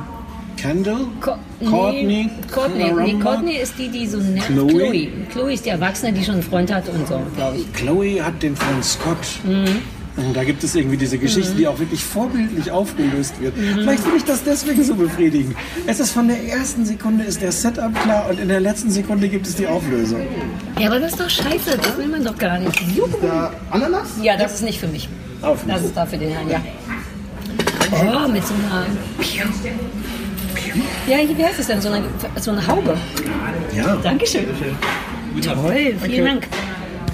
Kendall? 0.57 1.06
Co 1.22 1.35
Courtney? 1.69 2.31
Courtney. 2.52 2.91
Nee? 2.91 3.19
Courtney 3.19 3.57
ist 3.57 3.77
die, 3.77 3.88
die 3.88 4.07
so 4.07 4.18
nervt. 4.18 4.48
Chloe? 4.48 4.68
Chloe. 4.68 5.07
Chloe 5.31 5.53
ist 5.53 5.65
die 5.65 5.69
Erwachsene, 5.69 6.14
die 6.14 6.23
schon 6.23 6.35
einen 6.35 6.44
Freund 6.44 6.73
hat 6.73 6.89
und 6.89 7.07
so, 7.07 7.22
glaube 7.35 7.57
ich. 7.57 7.72
Chloe 7.73 8.23
hat 8.23 8.41
den 8.41 8.56
Freund 8.56 8.84
Scott. 8.84 9.18
Mhm. 9.44 9.84
Und 10.18 10.35
da 10.35 10.44
gibt 10.44 10.64
es 10.64 10.73
irgendwie 10.76 10.98
diese 10.98 11.18
Geschichte, 11.19 11.53
Mhm. 11.53 11.57
die 11.57 11.68
auch 11.68 11.77
wirklich 11.80 12.03
vorbildlich 12.03 12.72
aufgelöst 12.72 13.39
wird. 13.39 13.53
Vielleicht 13.56 14.02
finde 14.02 14.18
ich 14.18 14.23
das 14.26 14.44
deswegen 14.44 14.84
so 14.84 14.95
befriedigend. 14.95 15.56
Es 15.85 15.99
ist 15.99 16.11
von 16.11 16.27
der 16.27 16.44
ersten 16.44 16.85
Sekunde 16.85 17.23
ist 17.23 17.41
der 17.41 17.52
Setup 17.52 17.94
klar 18.02 18.27
und 18.30 18.39
in 18.39 18.48
der 18.48 18.60
letzten 18.60 18.89
Sekunde 18.89 19.30
gibt 19.30 19.45
es 19.48 19.56
die 19.56 19.68
Auflösung. 19.68 20.22
Ja, 20.80 20.88
aber 20.88 20.99
das 20.99 21.11
ist 21.11 21.19
doch 21.19 21.30
scheiße. 21.30 21.77
Das 21.77 21.98
will 21.98 22.07
man 22.07 22.23
doch 22.23 22.38
gar 22.38 22.57
nicht. 22.60 22.80
Juhu. 22.95 23.07
Ananas? 23.69 24.07
Ja, 24.22 24.35
das 24.38 24.56
ist 24.56 24.64
nicht 24.64 24.80
für 24.80 24.88
mich. 24.88 25.07
Auf 25.41 25.60
Das 25.68 25.84
ist 25.84 25.95
da 25.95 26.06
für 26.06 26.18
den 26.18 26.30
Herrn, 26.31 26.49
ja. 26.49 26.61
Oh, 27.91 28.27
mit 28.27 28.45
so 28.45 28.53
einer. 28.56 28.85
Ja, 31.07 31.18
wie 31.38 31.45
heißt 31.45 31.60
es 31.60 31.68
denn? 31.68 31.80
So 31.81 31.89
eine, 31.89 32.06
so 32.39 32.52
eine 32.52 32.65
Haube. 32.68 32.98
Ja. 33.76 33.95
Dankeschön. 33.98 34.45
Toll, 35.41 35.95
vielen 36.03 36.26
Dank. 36.26 36.48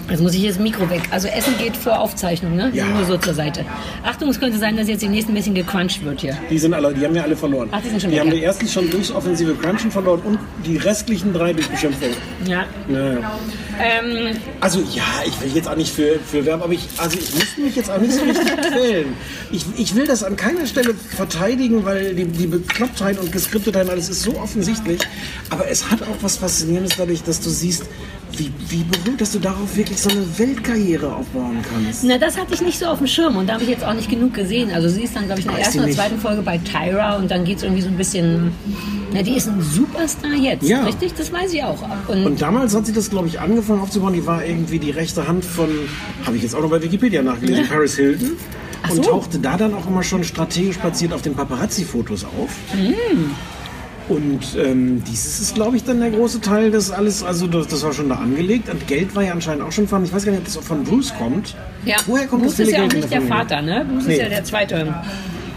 Jetzt 0.10 0.22
muss 0.22 0.34
ich 0.34 0.42
jetzt 0.42 0.56
das 0.56 0.64
Mikro 0.64 0.90
weg. 0.90 1.02
Also 1.12 1.28
Essen 1.28 1.58
geht 1.58 1.78
vor 1.78 2.00
Aufzeichnung, 2.00 2.56
ne? 2.56 2.70
Ja. 2.74 2.86
Nur 2.86 3.06
so 3.06 3.18
zur 3.18 3.34
Seite. 3.34 3.66
Achtung, 4.04 4.30
es 4.30 4.40
könnte 4.40 4.58
sein, 4.58 4.76
dass 4.76 4.88
jetzt 4.88 5.02
die 5.02 5.08
nächsten 5.08 5.32
ein 5.32 5.36
bisschen 5.36 5.56
gecrunched 5.56 6.04
wird 6.04 6.20
hier. 6.20 6.38
Die 6.50 6.58
sind 6.58 6.74
alle, 6.74 6.94
die 6.94 7.06
haben 7.06 7.16
ja 7.16 7.24
alle 7.24 7.36
verloren. 7.36 7.70
Ach, 7.72 7.82
die 7.82 7.90
sind 7.90 8.02
schon 8.02 8.10
die 8.12 8.18
weg, 8.18 8.22
haben 8.22 8.30
ja. 8.30 8.36
die 8.36 8.44
ersten 8.44 8.68
schon 8.68 8.90
durchs 8.90 9.12
offensive 9.12 9.56
Crunchen 9.56 9.92
verloren 9.92 10.22
und 10.26 10.40
die 10.66 10.78
restlichen 10.78 11.34
drei 11.34 11.54
durch 11.54 11.70
Beschimpfung. 11.70 12.10
Ja. 12.46 12.66
Ja, 12.90 13.14
ja. 13.14 13.40
Ähm, 13.80 14.38
Also 14.62 14.80
ja, 14.80 15.04
ich 15.26 15.40
will 15.42 15.52
jetzt 15.56 15.68
auch 15.68 15.76
nicht 15.76 15.94
für, 15.94 16.20
für 16.20 16.46
Werben, 16.46 16.64
aber 16.64 16.74
ich, 16.74 16.88
also 16.98 17.18
ich 17.18 17.34
muss 17.34 17.58
mich 17.58 17.76
jetzt 17.76 17.90
auch 17.90 18.00
nicht 18.00 18.14
so 18.14 18.22
richtig 18.24 18.48
quälen. 18.72 19.14
Ich, 19.52 19.66
ich 19.78 19.96
will 19.96 20.06
das 20.06 20.24
an 20.24 20.36
keiner 20.36 20.66
Stelle 20.66 20.94
verteidigen, 21.16 21.86
weil 21.86 22.14
die, 22.16 22.26
die 22.26 22.48
Beklopptheit 22.48 23.20
und 23.20 23.32
Geskriptetheit 23.32 23.90
alles 23.90 24.10
ist 24.10 24.22
so 24.24 24.38
offensichtlich. 24.38 25.02
Aber 25.50 25.68
es 25.70 25.90
hat 25.90 26.02
auch 26.04 26.18
was 26.22 26.38
Faszinierendes 26.38 26.98
dadurch, 26.98 27.24
dass 27.24 27.40
du 27.42 27.50
siehst, 27.50 27.84
wie, 28.38 28.52
wie 28.70 28.84
berühmt, 28.84 29.22
dass 29.22 29.32
du 29.32 29.40
darauf 29.40 29.76
wirklich 29.76 30.00
so 30.02 30.10
eine 30.10 30.26
Weltkarriere 30.40 31.14
aufbauen 31.14 31.58
kannst. 31.72 32.04
na, 32.04 32.18
das 32.18 32.36
hatte 32.36 32.56
ich 32.56 32.62
nicht 32.62 32.80
so 32.80 32.88
auf 32.88 32.98
dem 32.98 33.06
Schirm 33.06 33.36
und 33.38 33.48
da 33.48 33.54
habe 33.54 33.64
ich 33.64 33.70
jetzt 33.70 33.84
auch 33.84 33.94
nicht 33.94 34.10
genug 34.10 34.34
gesehen. 34.34 34.72
Also 34.72 34.90
sie 34.90 35.04
ist 35.04 35.16
dann, 35.16 35.26
glaube 35.26 35.42
ich, 35.42 35.46
in 35.46 35.52
der 35.52 35.62
ersten 35.62 35.80
oder 35.82 35.92
zweiten 35.92 36.20
Folge 36.20 36.42
bei 36.42 36.58
Tyra 36.58 37.18
und 37.18 37.30
dann 37.30 37.46
geht 37.46 37.58
es 37.58 37.64
irgendwie 37.64 37.82
so 37.84 37.90
ein 37.90 37.98
bisschen. 37.98 38.52
Na, 39.14 39.22
die 39.22 39.36
ist 39.36 39.48
ein 39.48 39.62
Superstar 39.62 40.34
jetzt, 40.34 40.68
Ja. 40.68 40.84
richtig? 40.84 41.14
Das 41.14 41.32
weiß 41.32 41.54
ich 41.54 41.64
auch. 41.64 41.78
Und, 42.08 42.26
Und 42.26 42.42
damals 42.42 42.76
hat 42.76 42.86
sie 42.86 42.94
das, 42.94 43.10
glaube 43.10 43.28
ich, 43.28 43.40
angefangen 43.40 43.82
aufzubauen. 43.82 44.14
Die 44.14 44.26
war 44.26 44.44
irgendwie 44.44 44.80
die 44.80 44.92
rechte 44.92 45.28
Hand 45.28 45.46
von, 45.46 45.70
habe 46.26 46.36
ich 46.36 46.44
jetzt 46.44 46.56
auch 46.56 46.62
noch 46.62 46.70
bei 46.70 46.82
Wikipedia 46.82 47.22
nachgelesen, 47.22 47.68
Paris 47.68 47.96
Hilton. 47.96 48.32
Ach 48.86 48.90
Und 48.90 48.96
so. 48.98 49.12
tauchte 49.12 49.40
da 49.40 49.56
dann 49.56 49.74
auch 49.74 49.88
immer 49.88 50.04
schon 50.04 50.24
strategisch 50.24 50.78
platziert 50.78 51.14
auf 51.14 51.22
den 51.22 51.36
Paparazzi-Fotos 51.36 52.26
auf. 52.26 52.50
Mm. 52.76 53.32
Und 54.10 54.42
ähm, 54.58 55.02
dieses 55.10 55.40
ist, 55.40 55.56
glaube 55.56 55.78
ich, 55.78 55.86
dann 55.86 56.02
der 56.02 56.10
große 56.12 56.42
Teil 56.42 56.72
des 56.72 56.92
alles, 56.92 57.24
also 57.24 57.48
das, 57.48 57.68
das 57.68 57.84
war 57.84 57.94
schon 57.94 58.10
da 58.10 58.16
angelegt. 58.16 58.68
Und 58.70 58.86
Geld 58.88 59.16
war 59.16 59.24
ja 59.24 59.32
anscheinend 59.32 59.64
auch 59.64 59.72
schon 59.72 59.88
von, 59.88 60.04
ich 60.04 60.12
weiß 60.12 60.26
gar 60.26 60.32
nicht, 60.34 60.40
ob 60.40 60.46
das 60.46 60.58
auch 60.58 60.64
von 60.64 60.84
Bruce 60.84 61.14
kommt. 61.18 61.56
Ja, 61.86 61.96
Woher 62.06 62.28
kommt 62.28 62.44
Bruce 62.44 62.58
das 62.58 62.68
ist 62.68 62.74
ja 62.76 62.84
auch 62.84 62.92
nicht 62.92 63.10
der? 63.10 63.22
Vater, 63.22 63.62
ne? 63.62 63.86
Bruce 63.90 64.06
Nee. 64.08 64.14
ist 64.16 64.22
ja 64.24 64.28
der 64.30 64.44
zweite. 64.44 64.94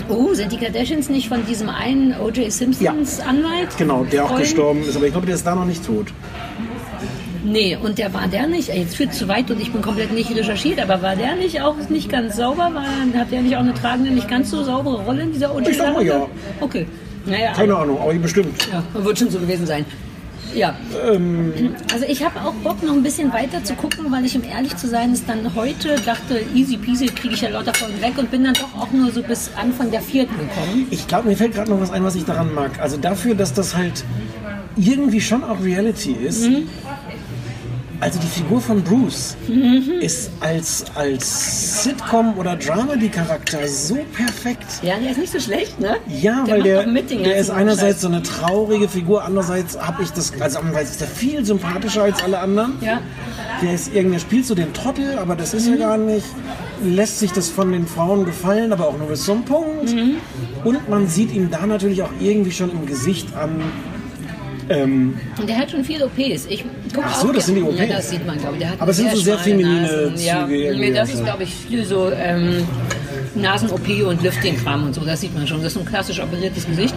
Oh, 0.09 0.33
sind 0.35 0.53
die 0.53 0.57
Kardashians 0.57 1.09
nicht 1.09 1.29
von 1.29 1.45
diesem 1.47 1.69
einen 1.69 2.15
O.J. 2.21 2.51
Simpsons 2.53 3.21
Anwalt? 3.21 3.77
Genau, 3.77 4.05
der 4.05 4.25
auch 4.25 4.29
Freund? 4.29 4.41
gestorben 4.43 4.83
ist, 4.83 4.97
aber 4.97 5.07
ich 5.07 5.13
glaube, 5.13 5.27
der 5.27 5.35
ist 5.35 5.47
da 5.47 5.55
noch 5.55 5.65
nicht 5.65 5.85
tot. 5.85 6.09
Nee, 7.45 7.77
und 7.81 7.99
der 7.99 8.13
war 8.13 8.27
der 8.27 8.47
nicht, 8.49 8.69
jetzt 8.69 8.97
führt 8.97 9.15
zu 9.15 9.29
weit 9.29 9.51
und 9.51 9.61
ich 9.61 9.73
bin 9.73 9.81
komplett 9.81 10.13
nicht 10.13 10.35
recherchiert, 10.35 10.81
aber 10.81 11.01
war 11.03 11.15
der 11.15 11.37
nicht 11.37 11.61
auch 11.61 11.77
nicht 11.89 12.11
ganz 12.11 12.37
sauber? 12.37 12.71
War, 12.75 12.85
hat 13.21 13.31
der 13.31 13.43
nicht 13.43 13.55
auch 13.57 13.61
eine 13.61 13.75
tragende, 13.75 14.11
nicht 14.11 14.29
ganz 14.29 14.51
so 14.51 14.65
saubere 14.65 15.05
Rolle 15.05 15.23
in 15.23 15.33
dieser 15.33 15.55
O.J. 15.55 15.69
Ich 15.69 15.77
sag 15.77 15.93
mal 15.93 16.05
Sache? 16.07 16.19
ja. 16.19 16.27
Okay. 16.61 16.87
Naja, 17.25 17.53
Keine 17.55 17.77
Ahnung, 17.77 17.99
aber 18.01 18.15
bestimmt. 18.15 18.69
ja, 18.73 18.83
wird 19.05 19.19
schon 19.19 19.31
so 19.31 19.39
gewesen 19.39 19.67
sein. 19.67 19.85
Ja. 20.55 20.75
Ähm, 21.07 21.75
Also 21.93 22.07
ich 22.09 22.25
habe 22.25 22.41
auch 22.41 22.55
Bock, 22.55 22.83
noch 22.83 22.93
ein 22.95 23.03
bisschen 23.03 23.33
weiter 23.33 23.63
zu 23.65 23.75
gucken, 23.75 24.11
weil 24.11 24.25
ich, 24.25 24.37
um 24.37 24.45
ehrlich 24.45 24.77
zu 24.77 24.89
sein, 24.89 25.13
ist 25.13 25.29
dann 25.29 25.55
heute 25.55 25.97
dachte, 26.05 26.41
easy 26.55 26.77
peasy, 26.77 27.07
kriege 27.07 27.35
ich 27.35 27.41
ja 27.43 27.51
lauter 27.51 27.75
Folgen 27.75 28.01
weg 28.01 28.13
und 28.19 28.31
bin 28.31 28.45
dann 28.45 28.55
doch 28.55 28.75
auch 28.81 28.93
nur 28.93 29.11
so 29.11 29.23
bis 29.23 29.51
Anfang 29.57 29.91
der 29.91 30.01
vierten 30.01 30.35
gekommen. 30.39 30.87
Ich 30.91 31.07
glaube, 31.07 31.29
mir 31.29 31.37
fällt 31.37 31.55
gerade 31.55 31.71
noch 31.71 31.81
was 31.81 31.91
ein, 31.91 32.05
was 32.05 32.15
ich 32.15 32.25
daran 32.25 32.55
mag. 32.55 32.81
Also 32.81 32.97
dafür, 32.97 33.35
dass 33.35 33.53
das 33.53 33.77
halt 33.77 34.05
irgendwie 34.77 35.21
schon 35.21 35.43
auch 35.45 35.63
Reality 35.63 36.13
ist. 36.13 36.49
Mhm. 36.49 36.69
Also 38.01 38.19
die 38.19 38.27
Figur 38.27 38.61
von 38.61 38.83
Bruce 38.83 39.37
ist 40.01 40.31
als, 40.41 40.85
als 40.95 41.83
Sitcom- 41.85 42.37
oder 42.37 42.57
Dramedy-Charakter 42.57 43.67
so 43.67 43.99
perfekt. 44.15 44.67
Ja, 44.83 44.97
der 44.99 45.13
ist 45.13 45.19
nicht 45.19 45.33
so 45.33 45.41
schlecht, 45.41 45.81
ne? 45.81 45.97
Ja, 46.09 46.45
Der 46.45 46.55
weil 46.57 46.63
der, 46.63 46.87
mit 46.87 47.11
der 47.11 47.37
ist 47.37 47.51
einerseits 47.51 48.03
so 48.03 48.09
eine 48.09 48.23
traurige 48.23 48.89
Figur, 48.89 49.25
andererseits 49.25 49.79
habe 49.81 50.03
ich 50.03 50.11
das, 50.11 50.33
also 50.41 50.59
andererseits 50.59 50.93
ist 50.93 51.01
er 51.01 51.07
viel 51.09 51.45
sympathischer 51.45 52.03
als 52.03 52.23
alle 52.23 52.39
anderen. 52.39 52.75
Ja. 52.83 53.01
Der 53.63 53.73
ist 53.73 53.95
irgendwie, 53.95 54.21
spielt 54.21 54.47
so 54.47 54.55
den 54.55 54.75
Trottel, 54.75 55.19
aber 55.19 55.35
das 55.35 55.55
ist 55.55 55.67
er 55.67 55.77
gar 55.79 55.97
nicht. 55.97 56.27
Lässt 56.85 57.21
sich 57.21 57.33
das 57.33 57.49
von 57.49 57.73
den 57.73 57.87
Frauen 57.87 58.27
gefallen, 58.27 58.73
aber 58.73 58.89
auch 58.89 58.99
nur 58.99 59.09
bis 59.09 59.25
zum 59.25 59.45
Punkt. 59.47 59.95
Mhm. 59.95 60.17
Und 60.65 60.89
man 60.91 61.07
sieht 61.09 61.33
ihm 61.33 61.51
da 61.51 61.65
natürlich 61.67 62.03
auch 62.03 62.11
irgendwie 62.21 62.53
schon 62.53 62.71
im 62.71 62.85
Gesicht 62.85 63.35
an. 63.35 63.63
Ähm, 64.69 65.19
Und 65.39 65.49
der 65.49 65.59
hat 65.59 65.71
schon 65.71 65.85
viele 65.85 66.07
OPs. 66.07 66.47
Ich 66.49 66.65
guck 66.93 67.05
Ach 67.07 67.21
so, 67.21 67.33
das 67.33 67.47
sind 67.47 67.57
die 67.57 67.63
OPs. 67.63 67.79
Ja, 67.79 67.87
das 67.87 68.11
sieht 68.11 68.27
man, 68.27 68.39
glaube 68.39 68.57
ich. 68.59 68.67
Aber 68.79 68.91
es 68.91 68.97
sind 68.97 69.11
so 69.13 69.21
sehr 69.21 69.39
feminine 69.39 69.83
Nasen. 69.83 70.17
Ja, 70.25 70.47
Züge 70.47 70.77
nee, 70.77 70.93
das 70.93 71.09
auch, 71.09 71.13
ist, 71.13 71.19
ja. 71.21 71.25
glaube 71.25 71.43
ich, 71.45 71.55
viel 71.55 71.85
so 71.85 72.11
ähm, 72.11 72.67
Nasen-OP 73.35 73.89
und 74.07 74.23
Lifting-Kram 74.23 74.87
und 74.87 74.95
so. 74.95 75.05
Das 75.05 75.21
sieht 75.21 75.35
man 75.35 75.47
schon. 75.47 75.63
Das 75.63 75.73
ist 75.73 75.79
ein 75.79 75.85
klassisch 75.85 76.21
operiertes 76.21 76.67
Gesicht. 76.67 76.95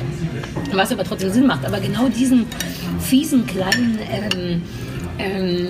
Was 0.73 0.91
aber 0.91 1.03
trotzdem 1.03 1.31
Sinn 1.31 1.47
macht. 1.47 1.65
Aber 1.65 1.79
genau 1.79 2.07
diesen 2.09 2.45
fiesen, 2.99 3.45
kleinen 3.45 3.99
ähm, 4.11 4.61
ähm, 5.19 5.67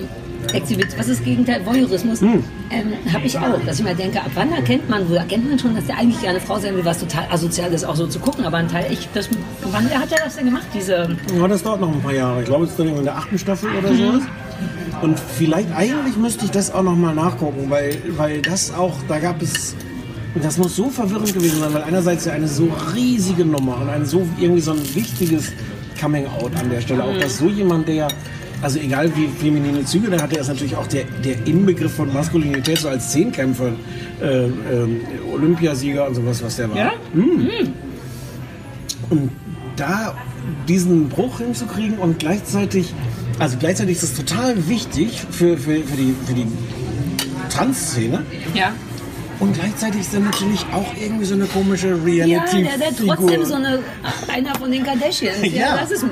Exhibit, 0.52 0.88
was 0.98 1.08
ist 1.08 1.20
das 1.20 1.24
Gegenteil? 1.24 1.64
Voyeurismus, 1.64 2.20
Hm. 2.20 2.42
ähm, 2.70 3.12
habe 3.12 3.26
ich 3.26 3.38
auch. 3.38 3.58
Dass 3.66 3.78
ich 3.78 3.84
mir 3.84 3.94
denke, 3.94 4.18
ab 4.20 4.30
wann 4.34 4.50
erkennt 4.52 4.88
man, 4.88 5.08
wo 5.08 5.14
erkennt 5.14 5.48
man 5.48 5.58
schon, 5.58 5.74
dass 5.76 5.86
der 5.86 5.98
eigentlich 5.98 6.20
ja 6.22 6.30
eine 6.30 6.40
Frau 6.40 6.58
sein 6.58 6.74
will, 6.76 6.84
was 6.84 6.98
total 6.98 7.26
asozial 7.30 7.72
ist, 7.72 7.84
auch 7.84 7.94
so 7.96 8.06
zu 8.06 8.18
gucken. 8.18 8.44
Aber 8.44 8.56
ein 8.56 8.68
Teil, 8.68 8.86
ich, 8.90 9.08
das, 9.14 9.28
wann 9.70 9.84
hat 9.90 10.10
er 10.12 10.24
das 10.24 10.36
denn 10.36 10.46
gemacht, 10.46 10.66
diese... 10.74 11.16
ja, 11.38 11.48
das 11.48 11.62
dauert 11.62 11.80
noch 11.80 11.92
ein 11.92 12.00
paar 12.00 12.14
Jahre. 12.14 12.40
Ich 12.40 12.46
glaube, 12.46 12.64
es 12.64 12.70
ist 12.70 12.78
dann 12.80 12.88
in 12.88 13.04
der 13.04 13.16
achten 13.16 13.38
Staffel 13.38 13.68
oder 13.78 13.90
Mhm. 13.92 13.96
sowas. 13.98 14.22
Und 15.02 15.18
vielleicht, 15.18 15.72
eigentlich 15.74 16.16
müsste 16.16 16.44
ich 16.44 16.50
das 16.50 16.72
auch 16.74 16.82
noch 16.82 16.96
mal 16.96 17.14
nachgucken, 17.14 17.66
weil, 17.70 17.96
weil 18.16 18.42
das 18.42 18.74
auch, 18.74 18.94
da 19.08 19.18
gab 19.18 19.40
es, 19.40 19.74
das 20.42 20.58
muss 20.58 20.76
so 20.76 20.90
verwirrend 20.90 21.32
gewesen 21.32 21.60
sein, 21.60 21.72
weil 21.72 21.82
einerseits 21.84 22.24
ja 22.24 22.32
eine 22.32 22.48
so 22.48 22.68
riesige 22.94 23.44
Nummer 23.44 23.78
und 23.80 23.88
ein 23.88 24.04
so, 24.04 24.26
irgendwie 24.38 24.60
so 24.60 24.72
ein 24.72 24.94
wichtiges 24.94 25.52
Coming-out 26.00 26.52
an 26.60 26.70
der 26.70 26.80
Stelle, 26.80 27.04
auch 27.04 27.12
Mhm. 27.14 27.20
dass 27.20 27.38
so 27.38 27.46
jemand, 27.48 27.88
der, 27.88 28.08
also 28.62 28.78
egal 28.78 29.10
wie 29.16 29.28
feminine 29.28 29.84
Züge 29.84 30.10
der 30.10 30.22
hat, 30.22 30.32
der 30.32 30.40
ist 30.40 30.48
natürlich 30.48 30.76
auch 30.76 30.86
der, 30.86 31.04
der 31.24 31.46
Inbegriff 31.46 31.94
von 31.94 32.12
Maskulinität, 32.12 32.78
so 32.78 32.88
als 32.88 33.10
Zehnkämpfer, 33.10 33.72
äh, 34.20 34.44
ähm, 34.44 35.00
Olympiasieger 35.32 36.06
und 36.06 36.14
sowas, 36.14 36.42
was 36.42 36.56
der 36.56 36.70
war. 36.70 36.76
Ja? 36.76 36.92
Mhm. 37.14 37.48
Und 39.08 39.30
da 39.76 40.14
diesen 40.68 41.08
Bruch 41.08 41.38
hinzukriegen 41.38 41.98
und 41.98 42.18
gleichzeitig, 42.18 42.92
also 43.38 43.56
gleichzeitig 43.58 43.96
ist 43.96 44.02
es 44.02 44.14
total 44.14 44.68
wichtig 44.68 45.22
für, 45.30 45.56
für, 45.56 45.82
für 45.82 45.96
die, 45.96 46.14
für 46.26 46.34
die 46.34 46.46
Tanzszene. 47.48 48.22
Ja. 48.54 48.72
Und 49.38 49.54
gleichzeitig 49.54 50.02
ist 50.02 50.12
er 50.12 50.20
natürlich 50.20 50.60
auch 50.72 50.92
irgendwie 51.02 51.24
so 51.24 51.34
eine 51.34 51.46
komische 51.46 51.88
Ja, 51.88 51.94
reality 52.04 52.62
der, 52.62 52.76
der 52.76 52.94
trotzdem 52.94 53.44
so 53.44 53.54
eine, 53.54 53.78
einer 54.32 54.54
von 54.56 54.70
den 54.70 54.84
Kardashians. 54.84 55.38
Ja, 55.42 55.48
Ja. 55.48 55.76
das 55.80 55.90
ist 55.92 56.04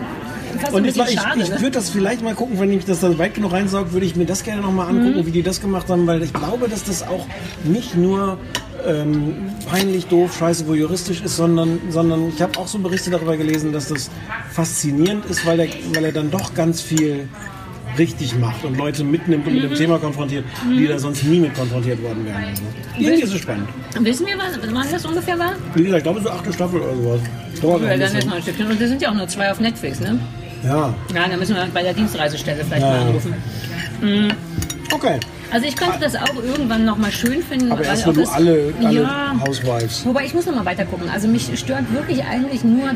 Und 0.72 0.84
ich, 0.86 0.96
ich, 0.96 1.06
ich 1.12 1.16
ne? 1.48 1.60
würde 1.60 1.70
das 1.72 1.90
vielleicht 1.90 2.22
mal 2.22 2.34
gucken, 2.34 2.58
wenn 2.60 2.72
ich 2.72 2.84
das 2.84 3.00
dann 3.00 3.18
weit 3.18 3.34
genug 3.34 3.52
reinsauge, 3.52 3.92
würde 3.92 4.06
ich 4.06 4.16
mir 4.16 4.26
das 4.26 4.42
gerne 4.44 4.62
nochmal 4.62 4.88
angucken, 4.88 5.18
Mhm. 5.20 5.26
wie 5.26 5.30
die 5.30 5.42
das 5.42 5.60
gemacht 5.60 5.88
haben, 5.88 6.06
weil 6.06 6.22
ich 6.22 6.32
glaube, 6.32 6.68
dass 6.68 6.84
das 6.84 7.02
auch 7.02 7.26
nicht 7.64 7.96
nur 7.96 8.38
ähm, 8.86 9.34
peinlich, 9.68 10.06
doof, 10.06 10.36
scheiße, 10.38 10.66
wo 10.68 10.74
juristisch 10.74 11.20
ist, 11.20 11.36
sondern, 11.36 11.80
sondern 11.90 12.28
ich 12.28 12.40
habe 12.40 12.56
auch 12.58 12.68
so 12.68 12.78
Berichte 12.78 13.10
darüber 13.10 13.36
gelesen, 13.36 13.72
dass 13.72 13.88
das 13.88 14.08
faszinierend 14.52 15.24
ist, 15.26 15.44
weil 15.46 15.58
er, 15.60 15.66
weil 15.94 16.04
er 16.04 16.12
dann 16.12 16.30
doch 16.30 16.54
ganz 16.54 16.80
viel 16.80 17.28
richtig 17.98 18.38
macht 18.38 18.64
und 18.64 18.76
Leute 18.78 19.02
mitnimmt 19.02 19.46
und 19.48 19.54
mit 19.54 19.64
dem 19.64 19.70
Mhm. 19.72 19.74
Thema 19.76 19.98
konfrontiert, 19.98 20.44
die 20.68 20.86
da 20.86 20.98
sonst 20.98 21.24
nie 21.24 21.40
mit 21.40 21.54
konfrontiert 21.54 22.00
worden 22.02 22.24
wären. 22.24 22.36
Also, 22.44 22.62
irgendwie 22.96 23.22
ist 23.22 23.32
es 23.34 23.40
spannend. 23.40 23.68
Wissen 23.98 24.26
wir, 24.26 24.36
was, 24.38 24.58
wann 24.72 24.86
das 24.92 25.04
ungefähr 25.04 25.38
war? 25.38 25.52
Wie 25.74 25.82
gesagt, 25.82 25.98
ich 25.98 26.02
glaube 26.04 26.20
so 26.20 26.30
achte 26.30 26.52
Staffel 26.52 26.80
oder 26.80 26.94
sowas. 26.94 27.20
Dauert 27.60 27.82
Ja, 27.82 27.96
dann 27.96 28.16
ist 28.16 28.26
noch 28.26 28.36
ein 28.36 28.42
Stückchen. 28.42 28.66
Und 28.68 28.80
es 28.80 28.88
sind 28.88 29.02
ja 29.02 29.10
auch 29.10 29.14
nur 29.14 29.26
zwei 29.26 29.50
auf 29.50 29.58
Netflix, 29.58 29.98
ne? 29.98 30.20
Ja, 30.64 30.94
Ja, 31.14 31.28
da 31.28 31.36
müssen 31.36 31.54
wir 31.54 31.66
bei 31.72 31.82
der 31.82 31.94
Dienstreisestelle 31.94 32.64
vielleicht 32.64 32.82
Ja, 32.82 32.88
mal 32.90 33.00
ja. 33.00 33.06
anrufen. 33.06 33.34
Mhm. 34.00 34.32
okay. 34.92 35.18
Also 35.50 35.66
ich 35.66 35.76
könnte 35.76 35.98
das 35.98 36.14
auch 36.14 36.34
irgendwann 36.44 36.84
noch 36.84 36.98
mal 36.98 37.10
schön 37.10 37.42
finden. 37.42 37.72
Aber 37.72 37.80
weil 37.80 37.86
erst 37.86 38.02
auch 38.06 38.08
wenn 38.14 38.22
du 38.24 38.28
alle, 38.30 38.74
alle 38.84 39.00
ja, 39.00 39.34
Housewives. 39.46 40.04
Wobei 40.04 40.26
ich 40.26 40.34
muss 40.34 40.44
noch 40.44 40.54
mal 40.54 40.66
weiter 40.66 40.84
gucken. 40.84 41.08
Also 41.08 41.26
mich 41.26 41.48
stört 41.58 41.90
wirklich 41.90 42.22
eigentlich 42.22 42.64
nur, 42.64 42.90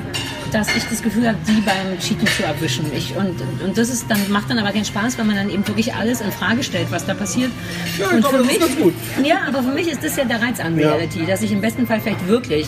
dass 0.52 0.68
ich 0.76 0.84
das 0.84 1.02
Gefühl 1.02 1.28
habe, 1.28 1.38
die 1.48 1.62
beim 1.62 1.98
Cheaten 1.98 2.26
zu 2.26 2.44
erwischen. 2.44 2.84
Ich, 2.94 3.16
und, 3.16 3.40
und 3.64 3.78
das 3.78 3.88
ist 3.88 4.04
dann, 4.10 4.18
macht 4.30 4.50
dann 4.50 4.58
aber 4.58 4.70
keinen 4.70 4.84
Spaß, 4.84 5.16
wenn 5.16 5.28
man 5.28 5.36
dann 5.36 5.48
eben 5.48 5.66
wirklich 5.66 5.94
alles 5.94 6.20
in 6.20 6.30
Frage 6.30 6.62
stellt, 6.62 6.90
was 6.90 7.06
da 7.06 7.14
passiert. 7.14 7.50
Ja, 7.98 8.08
und 8.08 8.20
glaube, 8.20 8.44
für 8.44 8.58
das 8.60 8.68
ist 8.68 8.78
mich. 8.84 9.26
Ja, 9.26 9.36
aber 9.48 9.62
für 9.62 9.72
mich 9.72 9.88
ist 9.88 10.04
das 10.04 10.14
ja 10.16 10.24
der 10.24 10.42
Reiz 10.42 10.60
an 10.60 10.78
Ja. 10.78 10.88
Reality, 10.90 11.24
dass 11.24 11.40
ich 11.40 11.52
im 11.52 11.62
besten 11.62 11.86
Fall 11.86 12.00
vielleicht 12.00 12.28
wirklich 12.28 12.66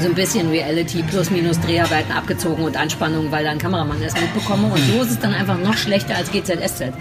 so 0.00 0.08
ein 0.08 0.14
bisschen 0.14 0.48
Reality 0.50 1.02
plus 1.02 1.30
minus 1.30 1.60
Dreharbeiten 1.60 2.12
abgezogen 2.12 2.64
und 2.64 2.76
Anspannung, 2.76 3.30
weil 3.30 3.44
da 3.44 3.50
ein 3.50 3.58
Kameramann 3.58 4.00
ist, 4.02 4.20
mitbekomme. 4.20 4.68
Und 4.72 4.78
so 4.78 5.02
ist 5.02 5.10
es 5.12 5.18
dann 5.18 5.34
einfach 5.34 5.58
noch 5.58 5.76
schlechter 5.76 6.16
als 6.16 6.30
GZSZ. 6.30 6.92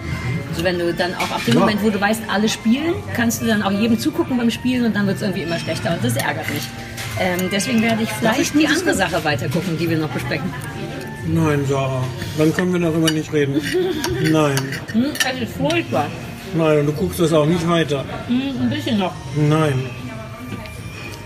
Also 0.52 0.64
wenn 0.64 0.80
du 0.80 0.94
dann 0.94 1.14
auch 1.16 1.32
ab 1.32 1.42
dem 1.46 1.56
Ja. 1.56 1.60
Moment, 1.62 1.84
wo 1.84 1.90
du 1.90 2.00
weißt, 2.00 2.22
alle 2.28 2.48
spielen, 2.48 2.94
kannst 3.14 3.42
du 3.42 3.46
dann 3.46 3.62
auch 3.64 3.72
jedem 3.72 4.00
zugucken 4.00 4.38
beim 4.38 4.50
Spielen 4.50 4.86
und 4.86 4.96
dann 4.96 5.06
wird 5.08 5.18
es 5.18 5.22
irgendwie 5.22 5.42
immer 5.44 5.60
schlechter 5.60 5.94
und 5.94 6.04
das 6.04 6.16
ärgert 6.16 6.50
mich. 6.54 6.64
Ähm, 7.20 7.50
deswegen 7.52 7.82
werde 7.82 8.04
ich 8.04 8.10
vielleicht 8.10 8.54
die 8.54 8.68
andere 8.68 8.94
Sache 8.94 9.24
weitergucken, 9.24 9.78
die 9.78 9.90
wir 9.90 9.98
noch 9.98 10.10
besprechen. 10.10 10.54
Nein, 11.28 11.66
Sarah. 11.68 12.04
Dann 12.38 12.54
können 12.54 12.72
wir 12.74 12.80
darüber 12.80 13.10
nicht 13.12 13.34
reden. 13.34 13.60
Nein. 14.32 14.56
Hm, 14.94 15.06
das 15.24 15.42
ist 15.42 15.58
furchtbar. 15.58 16.08
Nein, 16.56 16.80
und 16.80 16.86
du 16.86 16.94
guckst 16.94 17.20
das 17.20 17.34
auch 17.34 17.46
nicht 17.46 17.68
weiter. 17.68 18.06
Hm, 18.28 18.42
ein 18.62 18.70
bisschen 18.70 19.00
noch. 19.00 19.14
Nein. 19.36 19.90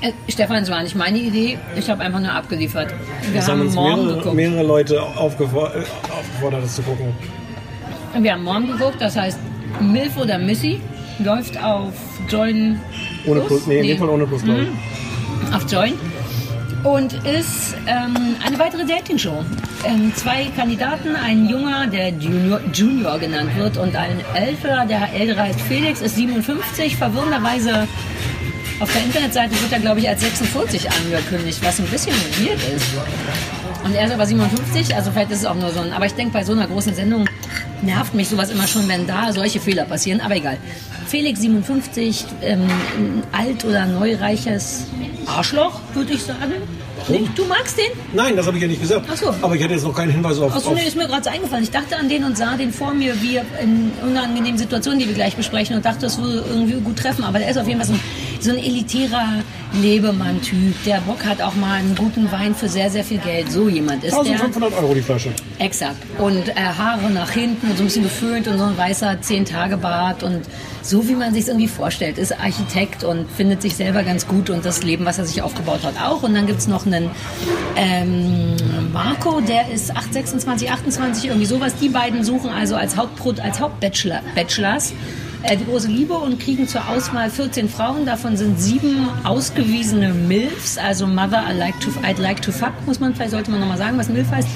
Äh, 0.01 0.11
Stefan, 0.30 0.63
es 0.63 0.69
war 0.69 0.81
nicht 0.81 0.95
meine 0.95 1.17
Idee. 1.17 1.57
Ich 1.76 1.89
habe 1.89 2.01
einfach 2.03 2.19
nur 2.19 2.31
abgeliefert. 2.31 2.93
Wir 3.31 3.41
Das 3.41 3.49
haben 3.49 3.59
haben 3.59 3.73
morgen 3.73 3.95
mehrere, 4.05 4.17
geguckt. 4.17 4.35
mehrere 4.35 4.63
Leute 4.63 4.95
äh, 4.95 4.99
aufgefordert, 4.99 6.63
das 6.63 6.76
zu 6.76 6.81
gucken. 6.84 7.13
Wir 8.19 8.34
haben 8.34 8.43
morgen 8.43 8.67
geguckt, 8.67 8.95
das 8.99 9.15
heißt 9.15 9.38
Milf 9.81 10.17
oder 10.17 10.38
Missy 10.39 10.80
läuft 11.19 11.61
auf 11.61 11.93
Join. 12.30 12.80
Ohne 13.27 13.41
Plus, 13.41 13.67
nee, 13.67 13.80
in 13.80 13.88
dem 13.88 13.97
Fall 13.97 14.09
ohne 14.09 14.26
Plus, 14.26 14.41
glaube 14.43 14.61
ich. 14.61 14.67
Mhm. 14.69 15.53
Auf 15.53 15.71
Join. 15.71 15.93
Und 16.84 17.13
ist 17.26 17.76
ähm, 17.88 18.35
eine 18.45 18.57
weitere 18.57 18.85
Dating-Show. 18.85 19.43
Ähm, 19.84 20.13
zwei 20.15 20.45
Kandidaten, 20.55 21.13
ein 21.15 21.47
Junger, 21.49 21.88
der 21.88 22.09
Junior, 22.09 22.61
Junior 22.73 23.19
genannt 23.19 23.49
wird, 23.57 23.77
und 23.77 23.93
ein 23.97 24.21
älterer, 24.34 24.85
der 24.85 25.13
ältere 25.13 25.41
heißt 25.41 25.59
Felix, 25.59 25.99
ist 26.01 26.15
57. 26.15 26.95
Verwirrenderweise 26.95 27.85
auf 28.80 28.91
der 28.93 29.03
Internetseite 29.03 29.51
wird 29.51 29.72
er, 29.72 29.80
glaube 29.80 29.99
ich, 29.99 30.07
als 30.07 30.22
46 30.22 30.89
angekündigt, 30.89 31.60
was 31.64 31.80
ein 31.80 31.85
bisschen 31.88 32.15
weird 32.39 32.60
ist. 32.76 32.85
Und 33.84 33.95
er 33.95 34.06
ist 34.06 34.14
aber 34.14 34.26
57, 34.26 34.95
also 34.95 35.11
vielleicht 35.11 35.31
ist 35.31 35.39
es 35.39 35.45
auch 35.45 35.56
nur 35.56 35.72
so 35.72 35.80
ein. 35.80 35.91
Aber 35.93 36.06
ich 36.06 36.14
denke, 36.14 36.34
bei 36.34 36.43
so 36.43 36.53
einer 36.53 36.68
großen 36.68 36.93
Sendung 36.93 37.26
nervt 37.81 38.14
mich 38.14 38.30
sowas 38.30 38.49
immer 38.49 38.68
schon, 38.68 38.88
wenn 38.88 39.07
da 39.07 39.31
solche 39.34 39.60
Fehler 39.60 39.85
passieren. 39.85 40.22
Aber 40.22 40.35
egal. 40.35 40.57
Felix 41.07 41.41
57, 41.41 42.26
ähm, 42.41 42.61
ein 42.97 43.23
alt 43.31 43.65
oder 43.65 43.85
neureiches 43.85 44.85
Arschloch, 45.26 45.80
würde 45.93 46.14
ich 46.14 46.23
sagen. 46.23 46.53
Nicht? 47.07 47.38
Du 47.38 47.45
magst 47.45 47.77
den? 47.77 47.91
Nein, 48.14 48.35
das 48.35 48.45
habe 48.45 48.57
ich 48.57 48.61
ja 48.61 48.69
nicht 48.69 48.81
gesagt. 48.81 49.07
Ach 49.11 49.18
so. 49.18 49.34
Aber 49.41 49.56
ich 49.56 49.64
hatte 49.64 49.73
jetzt 49.73 49.84
noch 49.84 49.95
keinen 49.95 50.11
Hinweis 50.11 50.38
auf. 50.38 50.56
Achso, 50.56 50.73
nee, 50.73 50.85
ist 50.85 50.95
mir 50.95 51.07
gerade 51.07 51.23
so 51.23 51.30
eingefallen. 51.30 51.64
Ich 51.64 51.72
dachte 51.72 51.97
an 51.97 52.10
den 52.10 52.23
und 52.23 52.38
sah 52.38 52.56
den 52.56 52.72
vor 52.72 52.93
mir, 52.93 53.19
wie 53.22 53.38
in 53.61 53.91
unangenehmen 54.03 54.57
Situationen, 54.57 54.99
die 54.99 55.07
wir 55.07 55.15
gleich 55.15 55.35
besprechen, 55.35 55.76
und 55.76 55.85
dachte, 55.85 56.01
das 56.01 56.19
würde 56.19 56.43
irgendwie 56.47 56.80
gut 56.81 56.97
treffen. 56.97 57.23
Aber 57.23 57.39
der 57.39 57.49
ist 57.49 57.57
auf 57.57 57.68
jeden 57.68 57.80
Fall 57.80 57.88
so 57.88 57.93
ein, 57.93 57.99
so 58.39 58.51
ein 58.51 58.57
elitärer 58.57 59.43
Lebemann-Typ, 59.73 60.83
der 60.85 60.99
Bock 61.01 61.23
hat 61.25 61.41
auch 61.41 61.55
mal 61.55 61.75
einen 61.75 61.95
guten 61.95 62.31
Wein 62.31 62.55
für 62.55 62.67
sehr, 62.67 62.89
sehr 62.89 63.03
viel 63.03 63.19
Geld. 63.19 63.51
So 63.51 63.69
jemand 63.69 64.03
ist 64.03 64.13
der. 64.13 64.21
1500 64.21 64.73
Euro 64.81 64.93
die 64.93 65.01
Flasche. 65.01 65.31
Exakt. 65.59 65.97
Und 66.17 66.49
äh, 66.49 66.53
Haare 66.55 67.09
nach 67.11 67.31
hinten 67.31 67.69
und 67.69 67.77
so 67.77 67.83
ein 67.83 67.85
bisschen 67.85 68.03
geföhnt 68.03 68.47
und 68.47 68.57
so 68.57 68.63
ein 68.63 68.77
weißer 68.77 69.11
10-Tage-Bart 69.21 70.23
und 70.23 70.41
so 70.81 71.07
wie 71.07 71.13
man 71.13 71.33
sich 71.33 71.47
irgendwie 71.47 71.67
vorstellt, 71.67 72.17
ist 72.17 72.31
Architekt 72.39 73.03
und 73.03 73.29
findet 73.29 73.61
sich 73.61 73.75
selber 73.75 74.03
ganz 74.03 74.27
gut 74.27 74.49
und 74.49 74.65
das 74.65 74.81
Leben, 74.81 75.05
was 75.05 75.19
er 75.19 75.25
sich 75.25 75.41
aufgebaut 75.41 75.83
hat, 75.83 76.01
auch. 76.01 76.23
Und 76.23 76.33
dann 76.33 76.47
gibt 76.47 76.59
es 76.59 76.67
noch 76.67 76.85
einen 76.85 77.11
ähm, 77.75 78.55
Marco, 78.91 79.41
der 79.41 79.69
ist 79.71 79.95
8, 79.95 80.13
26, 80.13 80.71
28, 80.71 81.25
irgendwie 81.25 81.45
sowas. 81.45 81.75
Die 81.75 81.89
beiden 81.89 82.23
suchen 82.23 82.49
also 82.49 82.75
als, 82.75 82.97
Hauptpro 82.97 83.33
als 83.41 83.59
Hauptbachelor 83.59 84.21
Bachelors 84.33 84.93
die 85.47 85.65
große 85.65 85.87
Liebe 85.87 86.13
und 86.13 86.39
kriegen 86.39 86.67
zur 86.67 86.87
Auswahl 86.89 87.29
14 87.29 87.69
Frauen. 87.69 88.05
Davon 88.05 88.35
sind 88.35 88.59
sieben 88.59 89.07
ausgewiesene 89.23 90.13
MILFs, 90.13 90.77
also 90.77 91.07
Mother 91.07 91.43
I 91.49 91.57
like 91.57 91.79
to, 91.79 91.89
I'd 92.03 92.19
like 92.21 92.41
to 92.41 92.51
fuck, 92.51 92.73
muss 92.85 92.99
man, 92.99 93.15
vielleicht 93.15 93.31
sollte 93.31 93.49
man 93.49 93.61
nochmal 93.61 93.77
sagen, 93.77 93.97
was 93.97 94.09
MILF 94.09 94.29
heißt. 94.29 94.47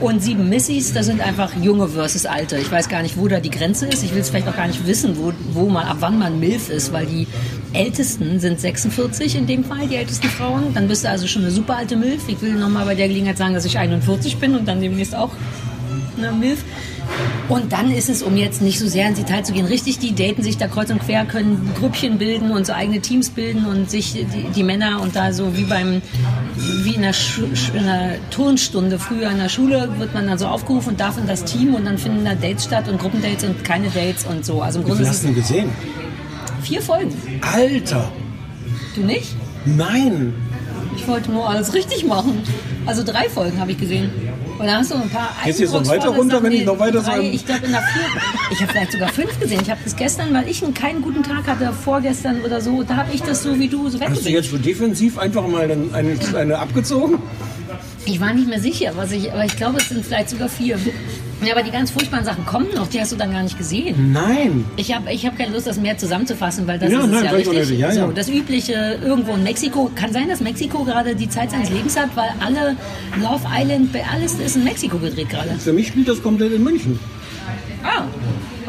Und 0.00 0.22
sieben 0.22 0.48
Missys, 0.48 0.92
das 0.92 1.06
sind 1.06 1.20
einfach 1.20 1.52
junge 1.62 1.88
versus 1.88 2.26
alte. 2.26 2.58
Ich 2.58 2.70
weiß 2.70 2.88
gar 2.88 3.02
nicht, 3.02 3.16
wo 3.16 3.28
da 3.28 3.40
die 3.40 3.50
Grenze 3.50 3.86
ist. 3.86 4.02
Ich 4.02 4.12
will 4.12 4.20
es 4.20 4.30
vielleicht 4.30 4.48
auch 4.48 4.56
gar 4.56 4.66
nicht 4.66 4.86
wissen, 4.86 5.16
wo, 5.16 5.32
wo 5.52 5.68
man, 5.68 5.86
ab 5.86 5.98
wann 6.00 6.18
man 6.18 6.40
MILF 6.40 6.70
ist, 6.70 6.92
weil 6.92 7.06
die 7.06 7.26
ältesten 7.72 8.40
sind 8.40 8.60
46 8.60 9.36
in 9.36 9.46
dem 9.46 9.64
Fall, 9.64 9.86
die 9.86 9.96
ältesten 9.96 10.28
Frauen. 10.28 10.74
Dann 10.74 10.88
bist 10.88 11.04
du 11.04 11.08
also 11.08 11.26
schon 11.26 11.42
eine 11.42 11.52
super 11.52 11.76
alte 11.76 11.96
MILF. 11.96 12.28
Ich 12.28 12.42
will 12.42 12.54
nochmal 12.54 12.84
bei 12.84 12.94
der 12.94 13.08
Gelegenheit 13.08 13.38
sagen, 13.38 13.54
dass 13.54 13.64
ich 13.64 13.78
41 13.78 14.38
bin 14.38 14.56
und 14.56 14.66
dann 14.66 14.80
demnächst 14.80 15.14
auch 15.14 15.30
eine 16.18 16.32
MILF. 16.32 16.64
Und 17.48 17.72
dann 17.72 17.90
ist 17.90 18.08
es, 18.08 18.22
um 18.22 18.36
jetzt 18.36 18.62
nicht 18.62 18.78
so 18.78 18.86
sehr 18.86 19.08
ins 19.08 19.18
Detail 19.18 19.42
zu 19.44 19.52
gehen, 19.52 19.66
richtig, 19.66 19.98
die 19.98 20.14
daten 20.14 20.42
sich 20.42 20.56
da 20.56 20.68
kreuz 20.68 20.90
und 20.90 21.00
quer, 21.00 21.24
können 21.24 21.70
Grüppchen 21.78 22.18
bilden 22.18 22.50
und 22.50 22.66
so 22.66 22.72
eigene 22.72 23.00
Teams 23.00 23.30
bilden 23.30 23.66
und 23.66 23.90
sich 23.90 24.12
die, 24.12 24.24
die 24.54 24.62
Männer 24.62 25.00
und 25.02 25.16
da 25.16 25.32
so 25.32 25.56
wie 25.56 25.64
beim, 25.64 26.00
wie 26.84 26.94
in 26.94 27.02
einer, 27.02 27.12
Schu 27.12 27.42
in 27.74 27.80
einer 27.80 28.14
Turnstunde 28.30 28.98
früher 28.98 29.30
in 29.30 29.38
der 29.38 29.48
Schule 29.48 29.90
wird 29.98 30.14
man 30.14 30.26
dann 30.26 30.38
so 30.38 30.46
aufgerufen 30.46 30.90
und 30.90 31.00
darf 31.00 31.18
in 31.18 31.26
das 31.26 31.44
Team 31.44 31.74
und 31.74 31.84
dann 31.84 31.98
finden 31.98 32.24
da 32.24 32.34
Dates 32.34 32.64
statt 32.64 32.88
und 32.88 32.98
Gruppendates 32.98 33.44
und 33.44 33.64
keine 33.64 33.88
Dates 33.90 34.24
und 34.24 34.46
so. 34.46 34.62
Also 34.62 34.78
im 34.78 34.86
Wie 34.86 34.88
Grunde 34.90 35.04
viel 35.04 35.10
ist 35.10 35.18
hast 35.18 35.22
du 35.22 35.26
denn 35.28 35.36
gesehen? 35.36 35.70
es 36.60 36.68
vier 36.68 36.80
Folgen. 36.80 37.12
Alter! 37.40 38.10
Du 38.94 39.02
nicht? 39.02 39.34
Nein! 39.64 40.32
Ich 40.96 41.06
wollte 41.08 41.30
nur 41.30 41.48
alles 41.48 41.74
richtig 41.74 42.04
machen. 42.06 42.42
Also 42.86 43.02
drei 43.02 43.28
Folgen 43.28 43.58
habe 43.60 43.72
ich 43.72 43.78
gesehen. 43.78 44.10
Und 44.58 44.66
da 44.66 44.76
hast 44.76 44.90
du 44.92 44.94
ein 44.96 45.08
paar 45.10 45.34
Geht's 45.44 45.58
jetzt 45.58 45.72
noch 45.72 45.86
weiter 45.88 46.10
runter, 46.10 46.36
Sachen. 46.36 46.44
wenn 46.44 46.52
ich 46.52 46.64
noch 46.64 46.78
weiter 46.78 47.00
drei, 47.00 47.16
sage? 47.16 47.22
Ich 47.30 47.44
glaube 47.46 47.66
in 47.66 47.72
der 47.72 47.82
vierten. 47.82 48.20
Ich 48.52 48.60
habe 48.60 48.70
vielleicht 48.72 48.92
sogar 48.92 49.08
fünf 49.08 49.40
gesehen. 49.40 49.60
Ich 49.62 49.70
habe 49.70 49.80
das 49.82 49.96
gestern, 49.96 50.32
weil 50.34 50.48
ich 50.48 50.62
einen 50.62 50.74
keinen 50.74 51.02
guten 51.02 51.22
Tag 51.22 51.46
hatte, 51.46 51.72
vorgestern 51.72 52.42
oder 52.42 52.60
so, 52.60 52.82
da 52.82 52.96
habe 52.96 53.12
ich 53.12 53.22
das 53.22 53.42
so 53.42 53.58
wie 53.58 53.68
du 53.68 53.88
so 53.88 53.94
Hast 53.94 53.94
du 53.94 54.00
weggesehen. 54.10 54.34
jetzt 54.34 54.48
für 54.48 54.58
defensiv 54.58 55.18
einfach 55.18 55.46
mal 55.48 55.70
eine, 55.92 56.16
eine 56.36 56.58
abgezogen? 56.58 57.18
Ich 58.04 58.20
war 58.20 58.32
nicht 58.34 58.48
mehr 58.48 58.60
sicher, 58.60 58.92
was 58.96 59.12
ich, 59.12 59.32
aber 59.32 59.44
ich 59.44 59.56
glaube, 59.56 59.78
es 59.78 59.88
sind 59.88 60.04
vielleicht 60.04 60.30
sogar 60.30 60.48
vier. 60.48 60.78
Ja, 61.44 61.54
aber 61.54 61.62
die 61.64 61.70
ganz 61.72 61.90
furchtbaren 61.90 62.24
Sachen 62.24 62.46
kommen 62.46 62.68
noch, 62.74 62.86
die 62.86 63.00
hast 63.00 63.10
du 63.12 63.16
dann 63.16 63.32
gar 63.32 63.42
nicht 63.42 63.58
gesehen. 63.58 64.12
Nein! 64.12 64.64
Ich 64.76 64.94
habe 64.94 65.12
ich 65.12 65.26
hab 65.26 65.36
keine 65.36 65.52
Lust, 65.52 65.66
das 65.66 65.76
mehr 65.78 65.98
zusammenzufassen, 65.98 66.66
weil 66.68 66.78
das 66.78 66.90
Ja, 66.92 67.00
ist 67.00 67.06
nein, 67.10 67.24
ja 67.24 67.30
richtig. 67.32 67.78
ja, 67.78 67.90
so. 67.92 68.12
Das 68.12 68.28
übliche 68.28 68.98
irgendwo 69.04 69.34
in 69.34 69.42
Mexiko. 69.42 69.90
Kann 69.96 70.12
sein, 70.12 70.28
dass 70.28 70.40
Mexiko 70.40 70.84
gerade 70.84 71.16
die 71.16 71.28
Zeit 71.28 71.50
seines 71.50 71.70
Lebens 71.70 71.96
hat, 71.98 72.10
weil 72.14 72.28
alle 72.40 72.76
Love 73.20 73.44
Island, 73.52 73.90
alles 74.12 74.34
ist 74.34 74.56
in 74.56 74.64
Mexiko 74.64 74.98
gedreht 74.98 75.30
gerade. 75.30 75.50
Für 75.58 75.72
mich 75.72 75.88
spielt 75.88 76.08
das 76.08 76.22
komplett 76.22 76.52
in 76.52 76.62
München. 76.62 76.98
Ah, 77.82 78.04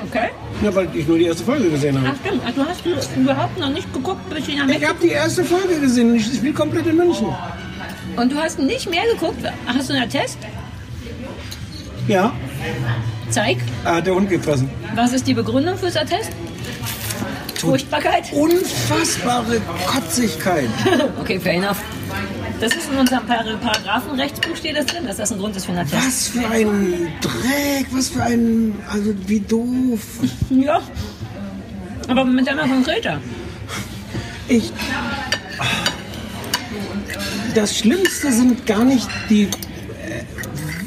okay. 0.07 0.29
Ja, 0.63 0.73
weil 0.73 0.87
ich 0.95 1.07
nur 1.07 1.17
die 1.19 1.25
erste 1.25 1.43
Folge 1.43 1.69
gesehen 1.69 1.95
habe. 1.97 2.09
Ach 2.11 2.25
stimmt, 2.25 2.41
Ach, 2.47 2.51
du 2.55 2.65
hast 2.65 2.81
überhaupt 3.15 3.59
noch 3.59 3.69
nicht 3.69 3.93
geguckt, 3.93 4.27
bis 4.29 4.47
ich 4.47 4.55
nach 4.55 4.63
Ich 4.63 4.67
Mexiko... 4.69 4.87
habe 4.89 4.99
die 5.03 5.09
erste 5.09 5.43
Folge 5.43 5.79
gesehen. 5.79 6.15
Ich 6.15 6.25
spiele 6.25 6.53
komplett 6.53 6.87
in 6.87 6.97
München. 6.97 7.27
Und 8.15 8.31
du 8.31 8.35
hast 8.37 8.57
nicht 8.59 8.89
mehr 8.89 9.03
geguckt? 9.13 9.43
Hast 9.67 9.89
du 9.89 9.93
einen 9.93 10.03
Attest? 10.03 10.37
Ja, 12.07 12.33
Zeig. 13.29 13.57
hat 13.83 14.05
der 14.05 14.15
Hund 14.15 14.29
gefressen. 14.29 14.69
Was 14.95 15.13
ist 15.13 15.27
die 15.27 15.33
Begründung 15.33 15.77
fürs 15.77 15.97
Attest? 15.97 16.29
Furchtbarkeit? 17.55 18.31
Unfassbare 18.33 19.61
Kotzigkeit. 19.87 20.67
okay, 21.19 21.39
fair 21.39 21.53
enough. 21.53 21.77
Das 22.59 22.73
ist 22.75 22.91
in 22.91 22.97
unserem 22.97 23.25
Par 23.25 23.43
Paragraphenrechtsbuch 23.43 24.55
steht 24.55 24.77
das 24.77 24.85
drin, 24.85 25.05
dass 25.07 25.17
das 25.17 25.31
ein 25.31 25.39
Grund 25.39 25.55
ist 25.55 25.65
für 25.65 25.71
einen 25.71 25.87
Attest. 25.87 26.05
Was 26.05 26.27
für 26.27 26.47
ein 26.47 27.07
Dreck, 27.21 27.87
was 27.91 28.09
für 28.09 28.23
ein. 28.23 28.75
Also, 28.89 29.13
wie 29.27 29.39
doof. 29.39 30.01
Ja. 30.49 30.81
Aber 32.07 32.25
mit 32.25 32.47
einmal 32.47 32.67
konkreter. 32.67 33.19
Ich. 34.49 34.71
Das 37.55 37.77
Schlimmste 37.77 38.31
sind 38.31 38.65
gar 38.65 38.83
nicht 38.83 39.07
die 39.29 39.47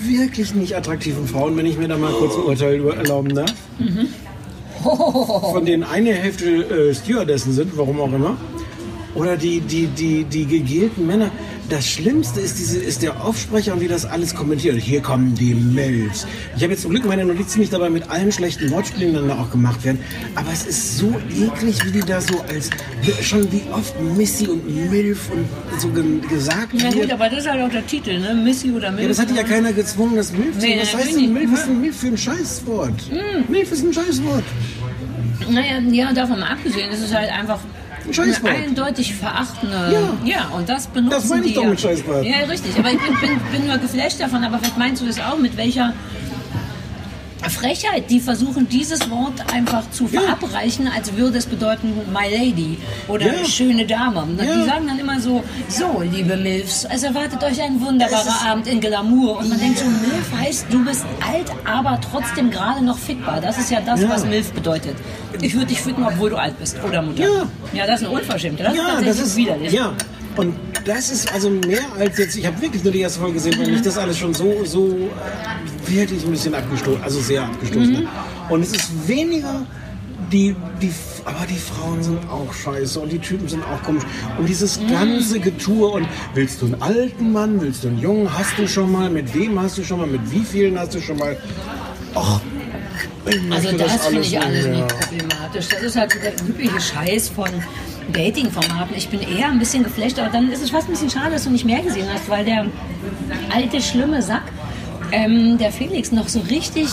wirklich 0.09 0.55
nicht 0.55 0.77
attraktiven 0.77 1.27
Frauen, 1.27 1.57
wenn 1.57 1.67
ich 1.67 1.79
mir 1.79 1.89
da 1.89 1.97
mal 1.97 2.13
kurz 2.13 2.35
ein 2.35 2.43
Urteil 2.43 2.89
erlauben 2.89 3.35
darf. 3.35 3.53
Mhm. 3.79 4.09
Von 4.83 5.65
denen 5.65 5.83
eine 5.83 6.13
Hälfte 6.13 6.47
äh, 6.47 6.95
Stewardessen 6.95 7.53
sind, 7.53 7.77
warum 7.77 8.01
auch 8.01 8.13
immer. 8.13 8.37
Oder 9.15 9.37
die, 9.37 9.61
die, 9.61 9.87
die, 9.87 10.25
die 10.25 10.45
gegelten 10.45 11.07
Männer. 11.07 11.31
Das 11.69 11.89
Schlimmste 11.89 12.41
ist, 12.41 12.59
diese, 12.59 12.79
ist 12.79 13.03
der 13.03 13.25
Aufsprecher 13.25 13.73
und 13.75 13.81
wie 13.81 13.89
das 13.89 14.05
alles 14.05 14.35
kommentiert. 14.35 14.77
Hier 14.77 15.01
kommen 15.03 15.35
die 15.35 15.55
Milfs. 15.55 16.27
Ich 16.57 16.63
habe 16.63 16.73
jetzt 16.73 16.83
zum 16.83 16.93
Glück 16.93 17.05
meine 17.07 17.25
Notizen 17.25 17.59
nicht 17.61 17.73
dabei 17.73 17.91
mit 17.91 18.09
allen 18.09 18.31
schlechten 18.31 18.71
Wortspielen 18.71 19.15
dann 19.15 19.31
auch 19.33 19.51
gemacht 19.51 19.85
werden. 19.85 19.99
Aber 20.37 20.53
es 20.53 20.65
ist 20.65 20.99
so 20.99 21.13
eklig, 21.31 21.85
wie 21.85 21.91
die 21.91 22.01
da 22.07 22.21
so 22.21 22.41
als 22.43 22.71
schon 23.23 23.51
wie 23.51 23.63
oft 23.73 24.01
Missy 24.01 24.47
und 24.47 24.91
Milf 24.91 25.29
und 25.31 25.47
so 25.81 25.89
ge 25.89 26.05
gesagt 26.29 26.69
Na 26.75 26.89
gut, 26.91 27.01
wird. 27.01 27.13
aber 27.13 27.29
das 27.29 27.41
ist 27.41 27.51
halt 27.51 27.61
auch 27.63 27.71
der 27.71 27.87
Titel, 27.87 28.19
ne? 28.21 28.35
Missy 28.35 28.71
oder 28.71 28.91
Milf. 28.91 29.03
Ja, 29.03 29.09
das 29.09 29.19
hat 29.19 29.37
ja 29.37 29.43
keiner 29.43 29.73
gezwungen, 29.73 30.15
das 30.17 30.33
Milf 30.33 30.59
zu 30.59 30.67
Nee, 30.67 30.79
Was 30.81 30.95
heißt 30.95 31.17
denn. 31.17 31.33
Milf? 31.33 31.51
Was 31.53 31.61
ist 31.61 31.69
denn 31.69 31.81
Milf 31.81 31.97
für 31.97 32.07
ein 32.09 32.19
Scheißwort? 32.19 33.11
Mm. 33.11 33.51
Milf 33.51 33.73
ist 33.73 33.85
ein 33.85 33.93
Scheißwort. 33.93 34.45
Naja, 35.51 35.79
ja, 35.91 36.13
davon 36.13 36.39
mal 36.41 36.53
abgesehen, 36.53 36.91
es 36.93 37.01
ist 37.01 37.15
halt 37.15 37.31
einfach 37.31 37.59
Ein 38.07 38.15
Scheißwort. 38.15 38.53
eine 38.53 38.65
eindeutig 38.67 39.15
verachtende. 39.15 39.77
Ja. 40.25 40.29
ja, 40.29 40.49
und 40.49 40.69
das 40.69 40.87
benutzen 40.87 41.11
Das 41.11 41.29
meine 41.29 41.43
ich 41.43 41.49
die 41.49 41.55
doch 41.55 41.63
ja. 41.65 41.71
mit 41.71 41.81
Scheißwort. 41.81 42.25
Ja, 42.25 42.37
richtig. 42.49 42.79
Aber 42.79 42.91
ich 42.91 42.99
bin, 42.99 43.15
bin, 43.21 43.41
bin 43.53 43.67
nur 43.67 43.79
geflasht 43.79 44.21
davon, 44.21 44.45
aber 44.45 44.59
vielleicht 44.59 44.79
meinst 44.79 45.03
du 45.03 45.07
das 45.07 45.19
auch, 45.21 45.39
mit 45.39 45.57
welcher 45.57 45.93
Frechheit. 47.51 48.11
Die 48.11 48.21
versuchen 48.21 48.69
dieses 48.69 49.09
Wort 49.11 49.35
einfach 49.53 49.89
zu 49.91 50.07
verabreichen, 50.09 50.89
als 50.89 51.15
würde 51.17 51.39
es 51.39 51.47
bedeuten 51.47 51.95
My 52.13 52.29
Lady 52.31 52.79
oder 53.09 53.27
Ja. 53.27 53.45
schöne 53.45 53.87
Dame. 53.87 54.27
Ja. 54.39 54.45
Die 54.57 54.65
sagen 54.65 54.87
dann 54.87 54.99
immer 54.99 55.21
so, 55.21 55.43
so 55.69 56.03
liebe 56.03 56.37
Milfs, 56.37 56.87
es 56.91 57.03
erwartet 57.03 57.43
euch 57.43 57.61
ein 57.63 57.81
wunderbarer 57.81 58.47
Abend 58.51 58.67
in 58.67 58.81
Glamour. 58.81 59.39
Und 59.39 59.49
man 59.49 59.59
denkt 59.59 59.79
so, 59.79 59.85
Milf 59.87 60.31
heißt, 60.41 60.67
du 60.71 60.85
bist 60.85 61.05
alt, 61.27 61.47
aber 61.65 62.01
trotzdem 62.01 62.51
gerade 62.51 62.85
noch 62.85 62.99
fickbar. 62.99 63.41
Das 63.41 63.59
ist 63.59 63.71
ja 63.71 63.81
das, 63.81 64.01
Ja. 64.03 64.09
was 64.11 64.25
Milf 64.25 64.53
bedeutet. 64.53 64.97
Ich 65.41 65.55
würde 65.55 65.67
dich 65.67 65.81
ficken, 65.81 66.05
obwohl 66.05 66.31
du 66.31 66.37
alt 66.37 66.59
bist 66.59 66.77
oder 66.87 67.03
Mutter. 67.03 67.23
Ja. 67.23 67.47
Ja, 67.73 67.87
das 67.87 68.01
ist 68.01 68.07
eine 68.09 68.17
Unverschämte. 68.17 68.63
Das 68.63 68.73
ist 68.73 68.79
ja, 68.79 68.85
tatsächlich 68.87 69.17
das 69.17 69.27
ist 69.27 69.37
widerlich. 69.37 69.73
Ja, 69.73 69.93
und 70.37 70.55
das 70.85 71.11
ist 71.11 71.33
also 71.33 71.51
mehr 71.51 71.81
als 71.99 72.19
jetzt. 72.19 72.37
Ich 72.37 72.47
habe 72.47 72.61
wirklich 72.61 72.83
nur 72.85 72.93
die 72.93 73.01
erste 73.01 73.21
Folge 73.21 73.35
gesehen, 73.35 73.59
weil 73.59 73.69
mich 73.71 73.83
das 73.83 73.99
alles 73.99 74.19
schon 74.19 74.35
so, 74.35 74.65
so 74.65 74.87
äh, 74.89 75.91
wirklich 75.91 76.25
ein 76.25 76.31
bisschen 76.31 76.55
abgestoßen, 76.55 77.03
also 77.03 77.21
sehr 77.21 77.45
abgestoßen 77.45 77.93
Mhm. 77.93 77.97
hat. 77.99 78.51
Und 78.51 78.63
es 78.63 78.73
ist 78.73 79.09
weniger 79.09 79.67
die, 80.33 80.55
die, 80.83 80.93
aber 81.25 81.47
die 81.49 81.59
Frauen 81.59 82.03
sind 82.03 82.19
auch 82.31 82.53
scheiße 82.53 82.99
und 83.01 83.13
die 83.13 83.19
Typen 83.19 83.49
sind 83.49 83.63
auch 83.65 83.83
komisch. 83.83 84.05
Und 84.39 84.49
dieses 84.49 84.81
Mhm. 84.81 84.91
ganze 84.91 85.41
Getue 85.41 85.89
und 85.89 86.07
willst 86.35 86.63
du 86.63 86.67
einen 86.67 86.83
alten 86.83 87.33
Mann, 87.33 87.61
willst 87.61 87.85
du 87.85 87.89
einen 87.89 87.99
Jungen, 88.01 88.37
hast 88.37 88.59
du 88.59 88.67
schon 88.67 88.91
mal, 88.93 89.09
mit 89.11 89.33
wem 89.35 89.61
hast 89.61 89.79
du 89.79 89.85
schon 89.85 89.99
mal, 89.99 90.07
mit 90.07 90.21
wie 90.33 90.41
vielen 90.45 90.79
hast 90.79 90.95
du 90.95 91.01
schon 91.01 91.17
mal? 91.19 91.37
Och, 92.15 92.41
Also 93.27 93.41
möchte 93.71 93.77
das, 93.77 94.07
finde 94.07 94.21
ich 94.23 94.41
alles 94.41 94.67
nicht 94.67 94.89
problematisch. 94.89 95.69
Das 95.69 95.83
ist 95.83 95.97
halt 95.97 96.13
so 96.13 96.19
der 96.21 96.33
übliche 96.49 96.81
Scheiß 96.81 97.29
von 97.29 97.49
Dating-Formaten. 98.13 98.95
Ich 98.97 99.09
bin 99.09 99.21
eher 99.21 99.49
ein 99.49 99.59
bisschen 99.59 99.85
geflasht, 99.85 100.19
aber 100.19 100.31
dann 100.31 100.51
ist 100.51 100.63
es 100.63 100.71
fast 100.71 100.89
ein 100.89 100.93
bisschen 100.93 101.11
schade, 101.11 101.33
dass 101.33 101.45
du 101.45 101.51
nicht 101.51 101.65
mehr 101.65 101.83
gesehen 101.83 102.07
hast, 102.13 102.29
weil 102.29 102.45
der 102.45 102.67
alte, 103.55 103.81
schlimme 103.81 104.23
Sack, 104.23 104.45
ähm, 105.13 105.59
der 105.59 105.73
Felix, 105.73 106.13
noch 106.13 106.29
so 106.29 106.41
richtig 106.41 106.89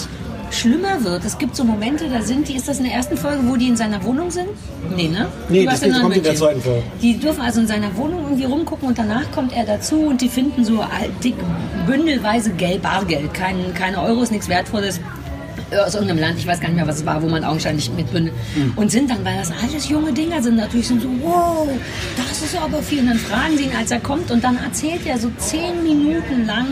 schlimmer 0.52 1.04
wird. 1.04 1.26
Es 1.26 1.38
gibt 1.38 1.56
so 1.56 1.64
Momente, 1.64 2.08
da 2.10 2.22
sind 2.22 2.48
die, 2.48 2.56
ist 2.56 2.68
das 2.68 2.78
in 2.78 2.86
der 2.86 2.94
ersten 2.94 3.18
Folge, 3.18 3.40
wo 3.48 3.56
die 3.56 3.68
in 3.68 3.76
seiner 3.76 4.04
Wohnung 4.04 4.30
sind? 4.30 4.50
Nee, 4.96 5.08
ne? 5.08 5.28
Nee, 5.50 5.66
das 5.66 5.82
kommt 5.82 6.16
in 6.16 6.24
der 6.24 6.36
zweiten 6.36 6.62
Folge. 6.62 6.84
Die 7.02 7.18
dürfen 7.18 7.42
also 7.42 7.62
in 7.62 7.68
seiner 7.68 7.96
Wohnung 7.98 8.24
irgendwie 8.24 8.46
rumgucken 8.46 8.88
und 8.88 8.98
danach 8.98 9.32
kommt 9.32 9.56
er 9.56 9.66
dazu 9.66 10.02
und 10.02 10.22
die 10.22 10.30
finden 10.30 10.64
so 10.64 10.84
dick, 11.24 11.36
bündelweise 11.88 12.52
Geld, 12.52 12.84
Bargeld. 12.84 13.34
Kein, 13.34 13.74
keine 13.74 14.02
Euros, 14.02 14.30
nichts 14.30 14.48
Wertvolles 14.48 15.00
aus 15.80 15.94
irgendeinem 15.96 16.20
Land, 16.20 16.40
ich 16.40 16.48
weiß 16.48 16.60
gar 16.60 16.68
nicht 16.70 16.78
mehr, 16.78 16.88
was 16.88 16.98
es 16.98 17.06
war, 17.06 17.22
wo 17.22 17.28
man 17.28 17.44
augenscheinlich 17.44 17.92
mitbündelt. 17.92 18.36
Und 18.76 18.92
sind 18.92 19.10
dann, 19.10 19.24
weil 19.26 19.38
das 19.38 19.52
alles 19.52 19.90
junge 19.90 20.14
Dinger 20.14 20.42
sind, 20.42 20.58
natürlich 20.58 20.88
sind 20.88 21.02
so, 21.02 21.10
wow, 21.22 21.68
das 22.18 22.42
ist 22.42 22.56
aber 22.60 22.82
viel. 22.82 23.00
Und 23.00 23.08
dann 23.08 23.20
fragen 23.20 23.58
sie 23.58 23.64
ihn, 23.66 23.76
als 23.76 23.92
er 23.92 24.00
kommt, 24.00 24.32
und 24.32 24.44
dann 24.44 24.58
erzählt 24.58 25.06
er 25.06 25.18
so 25.18 25.32
zehn 25.38 25.84
Minuten 25.84 26.46
lang 26.46 26.68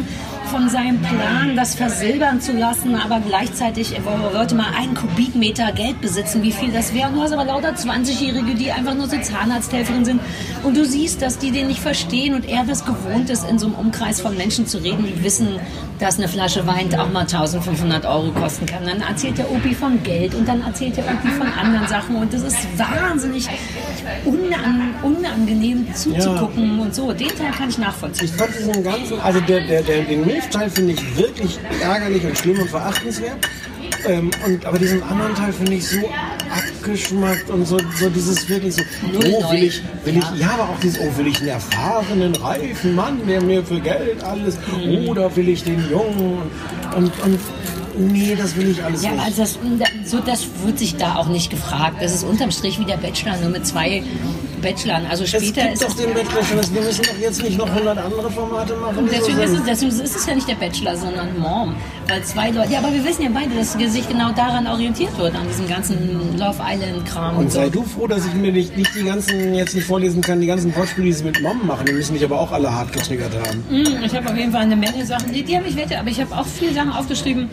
von 0.51 0.67
seinem 0.67 1.01
Plan, 1.01 1.55
das 1.55 1.75
versilbern 1.75 2.41
zu 2.41 2.51
lassen, 2.51 2.95
aber 2.95 3.21
gleichzeitig 3.25 3.95
wollte 4.33 4.53
mal 4.53 4.73
einen 4.77 4.95
Kubikmeter 4.95 5.71
Geld 5.71 6.01
besitzen, 6.01 6.43
wie 6.43 6.51
viel 6.51 6.73
das 6.73 6.93
wäre. 6.93 7.07
Und 7.07 7.15
du 7.15 7.21
hast 7.21 7.31
aber 7.31 7.45
lauter 7.45 7.69
20-Jährige, 7.69 8.53
die 8.55 8.69
einfach 8.69 8.93
nur 8.93 9.07
so 9.07 9.17
Zahnarzthelferin 9.17 10.03
sind. 10.03 10.19
Und 10.63 10.75
du 10.75 10.83
siehst, 10.83 11.21
dass 11.21 11.37
die 11.37 11.51
den 11.51 11.67
nicht 11.67 11.79
verstehen 11.79 12.35
und 12.35 12.49
er 12.49 12.65
das 12.65 12.83
gewohnt 12.83 13.29
ist, 13.29 13.49
in 13.49 13.59
so 13.59 13.67
einem 13.67 13.75
Umkreis 13.75 14.19
von 14.19 14.35
Menschen 14.35 14.67
zu 14.67 14.79
reden, 14.79 15.05
die 15.05 15.23
wissen, 15.23 15.57
dass 15.99 16.17
eine 16.17 16.27
Flasche 16.27 16.67
Wein 16.67 16.93
auch 16.95 17.11
mal 17.11 17.21
1500 17.21 18.05
Euro 18.05 18.31
kosten 18.31 18.65
kann. 18.65 18.85
Dann 18.85 19.01
erzählt 19.01 19.37
der 19.37 19.49
Opi 19.49 19.73
von 19.73 20.03
Geld 20.03 20.33
und 20.35 20.47
dann 20.47 20.61
erzählt 20.63 20.97
der 20.97 21.05
Opi 21.05 21.29
von 21.29 21.47
anderen 21.47 21.87
Sachen 21.87 22.15
und 22.15 22.33
das 22.33 22.41
ist 22.41 22.57
wahnsinnig 22.77 23.47
unan 24.25 24.95
unangenehm 25.03 25.87
zuzugucken 25.93 26.79
und 26.79 26.93
so. 26.93 27.13
Den 27.13 27.29
Teil 27.29 27.51
kann 27.51 27.69
ich 27.69 27.77
nachvollziehen. 27.77 28.25
Ich 28.25 28.31
fand 28.33 28.53
diesen 28.57 28.83
ganzen, 28.83 29.19
also 29.21 29.39
der, 29.41 29.61
der, 29.61 29.83
der, 29.83 30.03
den 30.03 30.25
Milfteil 30.41 30.69
finde 30.69 30.93
ich 30.93 31.17
wirklich 31.17 31.59
ärgerlich 31.81 32.23
und 32.25 32.37
schlimm 32.37 32.59
und 32.59 32.69
verachtenswert. 32.69 33.37
Ähm, 34.07 34.31
und, 34.45 34.65
aber 34.65 34.79
diesen 34.79 35.03
anderen 35.03 35.35
Teil 35.35 35.53
finde 35.53 35.73
ich 35.75 35.87
so 35.87 35.97
abgeschmackt 36.49 37.49
und 37.51 37.65
so, 37.67 37.77
so 37.99 38.09
dieses 38.09 38.49
wirklich 38.49 38.73
so, 38.75 38.81
oh, 39.19 39.51
will 39.51 39.63
ich, 39.65 39.81
will 40.03 40.17
ich, 40.17 40.39
ja, 40.39 40.49
aber 40.51 40.63
auch 40.63 40.79
dieses, 40.81 40.99
oh, 40.99 41.17
will 41.17 41.27
ich 41.27 41.37
einen 41.39 41.49
erfahrenen, 41.49 42.35
reifen 42.35 42.95
Mann, 42.95 43.19
der 43.27 43.41
mir 43.41 43.63
für 43.63 43.79
Geld 43.79 44.23
alles, 44.23 44.57
Mhm. 44.83 45.07
oder 45.07 45.33
will 45.35 45.49
ich 45.49 45.63
den 45.63 45.87
Jungen 45.91 46.39
und, 46.95 47.11
und, 47.23 47.39
nee, 48.11 48.35
das 48.35 48.55
will 48.55 48.71
ich 48.71 48.83
alles 48.83 49.03
Ja, 49.03 49.11
nicht. 49.11 49.23
also 49.23 49.41
das, 49.43 49.59
so, 50.05 50.19
das 50.19 50.47
wird 50.65 50.79
sich 50.79 50.95
da 50.95 51.15
auch 51.15 51.27
nicht 51.29 51.51
gefragt. 51.51 51.97
Das 52.01 52.13
ist 52.15 52.23
unterm 52.23 52.49
Strich 52.49 52.79
wie 52.79 52.85
der 52.85 52.97
Bachelor, 52.97 53.37
nur 53.37 53.49
mit 53.51 53.67
zwei 53.67 54.01
Bachelorn. 54.61 55.05
Also 55.09 55.23
es 55.23 55.29
später 55.29 55.61
gibt 55.63 55.73
ist 55.73 55.83
doch 55.83 55.95
den 55.95 56.13
Bachelor 56.13 56.43
schon, 56.43 56.73
wir 56.75 56.81
müssen 56.81 57.03
doch 57.03 57.17
jetzt 57.19 57.43
nicht 57.43 57.57
noch 57.57 57.67
100 57.69 57.97
andere 57.97 58.31
Formate 58.31 58.75
machen. 58.75 59.09
Deswegen 59.11 59.39
ist, 59.39 59.51
es, 59.53 59.63
deswegen 59.65 59.91
ist 59.91 60.15
es 60.15 60.25
ja 60.25 60.35
nicht 60.35 60.47
der 60.47 60.55
Bachelor, 60.55 60.95
sondern 60.95 61.37
Mom. 61.39 61.75
Weil 62.07 62.23
zwei 62.23 62.49
Leute. 62.51 62.71
Ja, 62.71 62.79
aber 62.79 62.93
wir 62.93 63.03
wissen 63.03 63.23
ja 63.23 63.29
beide, 63.33 63.55
dass 63.55 63.73
sich 63.73 64.07
genau 64.07 64.31
daran 64.31 64.67
orientiert 64.67 65.17
wird, 65.17 65.35
an 65.35 65.47
diesem 65.47 65.67
ganzen 65.67 66.37
Love 66.37 66.57
Island-Kram 66.61 67.35
und, 67.37 67.43
Und 67.45 67.51
so. 67.51 67.59
sei 67.59 67.69
du 67.69 67.83
froh, 67.83 68.07
dass 68.07 68.25
ich 68.25 68.33
mir 68.33 68.51
nicht, 68.51 68.75
nicht 68.77 68.93
die 68.95 69.03
ganzen, 69.03 69.53
jetzt 69.53 69.75
nicht 69.75 69.85
vorlesen 69.87 70.21
kann, 70.21 70.41
die 70.41 70.47
ganzen 70.47 70.75
Wortspiele, 70.75 71.07
die 71.07 71.13
sie 71.13 71.23
mit 71.23 71.41
Mom 71.41 71.65
machen. 71.65 71.85
Die 71.85 71.93
müssen 71.93 72.13
mich 72.13 72.23
aber 72.23 72.39
auch 72.39 72.51
alle 72.51 72.71
hart 72.73 72.91
getriggert 72.93 73.31
haben. 73.35 73.63
Mm, 73.69 74.03
Ich 74.03 74.15
habe 74.15 74.29
auf 74.29 74.37
jeden 74.37 74.51
Fall 74.51 74.61
eine 74.61 74.75
Menge 74.75 75.05
Sachen, 75.05 75.31
die, 75.33 75.43
die 75.43 75.55
habe 75.57 75.67
ich 75.67 75.75
wette, 75.75 75.97
aber 75.99 76.09
ich 76.09 76.19
habe 76.21 76.35
auch 76.35 76.45
viele 76.45 76.73
Sachen 76.73 76.91
aufgeschrieben 76.91 77.49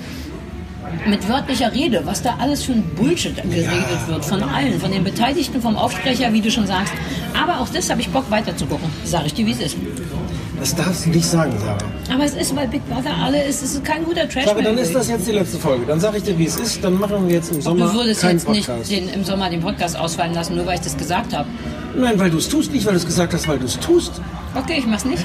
mit 1.06 1.28
wörtlicher 1.28 1.72
Rede, 1.72 2.02
was 2.04 2.22
da 2.22 2.36
alles 2.38 2.62
für 2.64 2.72
ein 2.72 2.82
Bullshit 2.96 3.36
geredet 3.36 4.08
wird 4.08 4.24
von 4.24 4.42
allen, 4.42 4.78
von 4.80 4.90
den 4.90 5.04
Beteiligten, 5.04 5.60
vom 5.60 5.76
Aufsprecher, 5.76 6.32
wie 6.32 6.40
du 6.40 6.50
schon 6.50 6.66
sagst. 6.66 6.92
Aber 7.40 7.60
auch 7.60 7.68
das 7.68 7.90
habe 7.90 8.00
ich 8.00 8.08
Bock 8.10 8.30
weiterzugucken, 8.30 8.88
sage 9.04 9.26
ich 9.26 9.34
dir, 9.34 9.46
wie 9.46 9.52
es 9.52 9.60
ist. 9.60 9.76
Das 10.58 10.74
darfst 10.74 11.06
du 11.06 11.10
nicht 11.10 11.24
sagen, 11.24 11.52
Sarah. 11.60 11.78
Aber 12.12 12.24
es 12.24 12.34
ist, 12.34 12.56
weil 12.56 12.66
Big 12.66 12.84
Brother 12.88 13.14
alle 13.22 13.44
ist, 13.44 13.62
es 13.62 13.74
ist 13.74 13.84
kein 13.84 14.04
guter 14.04 14.28
Trash 14.28 14.46
mehr. 14.46 14.62
dann 14.64 14.76
ist 14.76 14.92
das 14.92 15.08
jetzt 15.08 15.26
die 15.28 15.32
letzte 15.32 15.56
Folge. 15.56 15.86
Dann 15.86 16.00
sage 16.00 16.16
ich 16.16 16.24
dir, 16.24 16.36
wie 16.36 16.46
es 16.46 16.56
ist. 16.56 16.82
Dann 16.82 16.98
machen 16.98 17.28
wir 17.28 17.34
jetzt 17.36 17.52
im 17.52 17.60
Sommer 17.60 17.86
Du 17.86 17.94
würdest 17.94 18.24
jetzt 18.24 18.44
Podcast. 18.44 18.90
nicht 18.90 18.90
den, 18.90 19.08
im 19.08 19.24
Sommer 19.24 19.50
den 19.50 19.60
Podcast 19.60 19.96
ausfallen 19.96 20.34
lassen, 20.34 20.56
nur 20.56 20.66
weil 20.66 20.74
ich 20.74 20.80
das 20.80 20.96
gesagt 20.96 21.32
habe. 21.36 21.48
Nein, 21.96 22.18
weil 22.18 22.30
du 22.30 22.38
es 22.38 22.48
tust. 22.48 22.72
Nicht, 22.72 22.84
weil 22.86 22.94
du 22.94 22.98
es 22.98 23.06
gesagt 23.06 23.32
hast, 23.34 23.46
weil 23.46 23.60
du 23.60 23.66
es 23.66 23.78
tust. 23.78 24.20
Okay, 24.56 24.78
ich 24.78 24.86
mach's 24.86 25.04
nicht. 25.04 25.24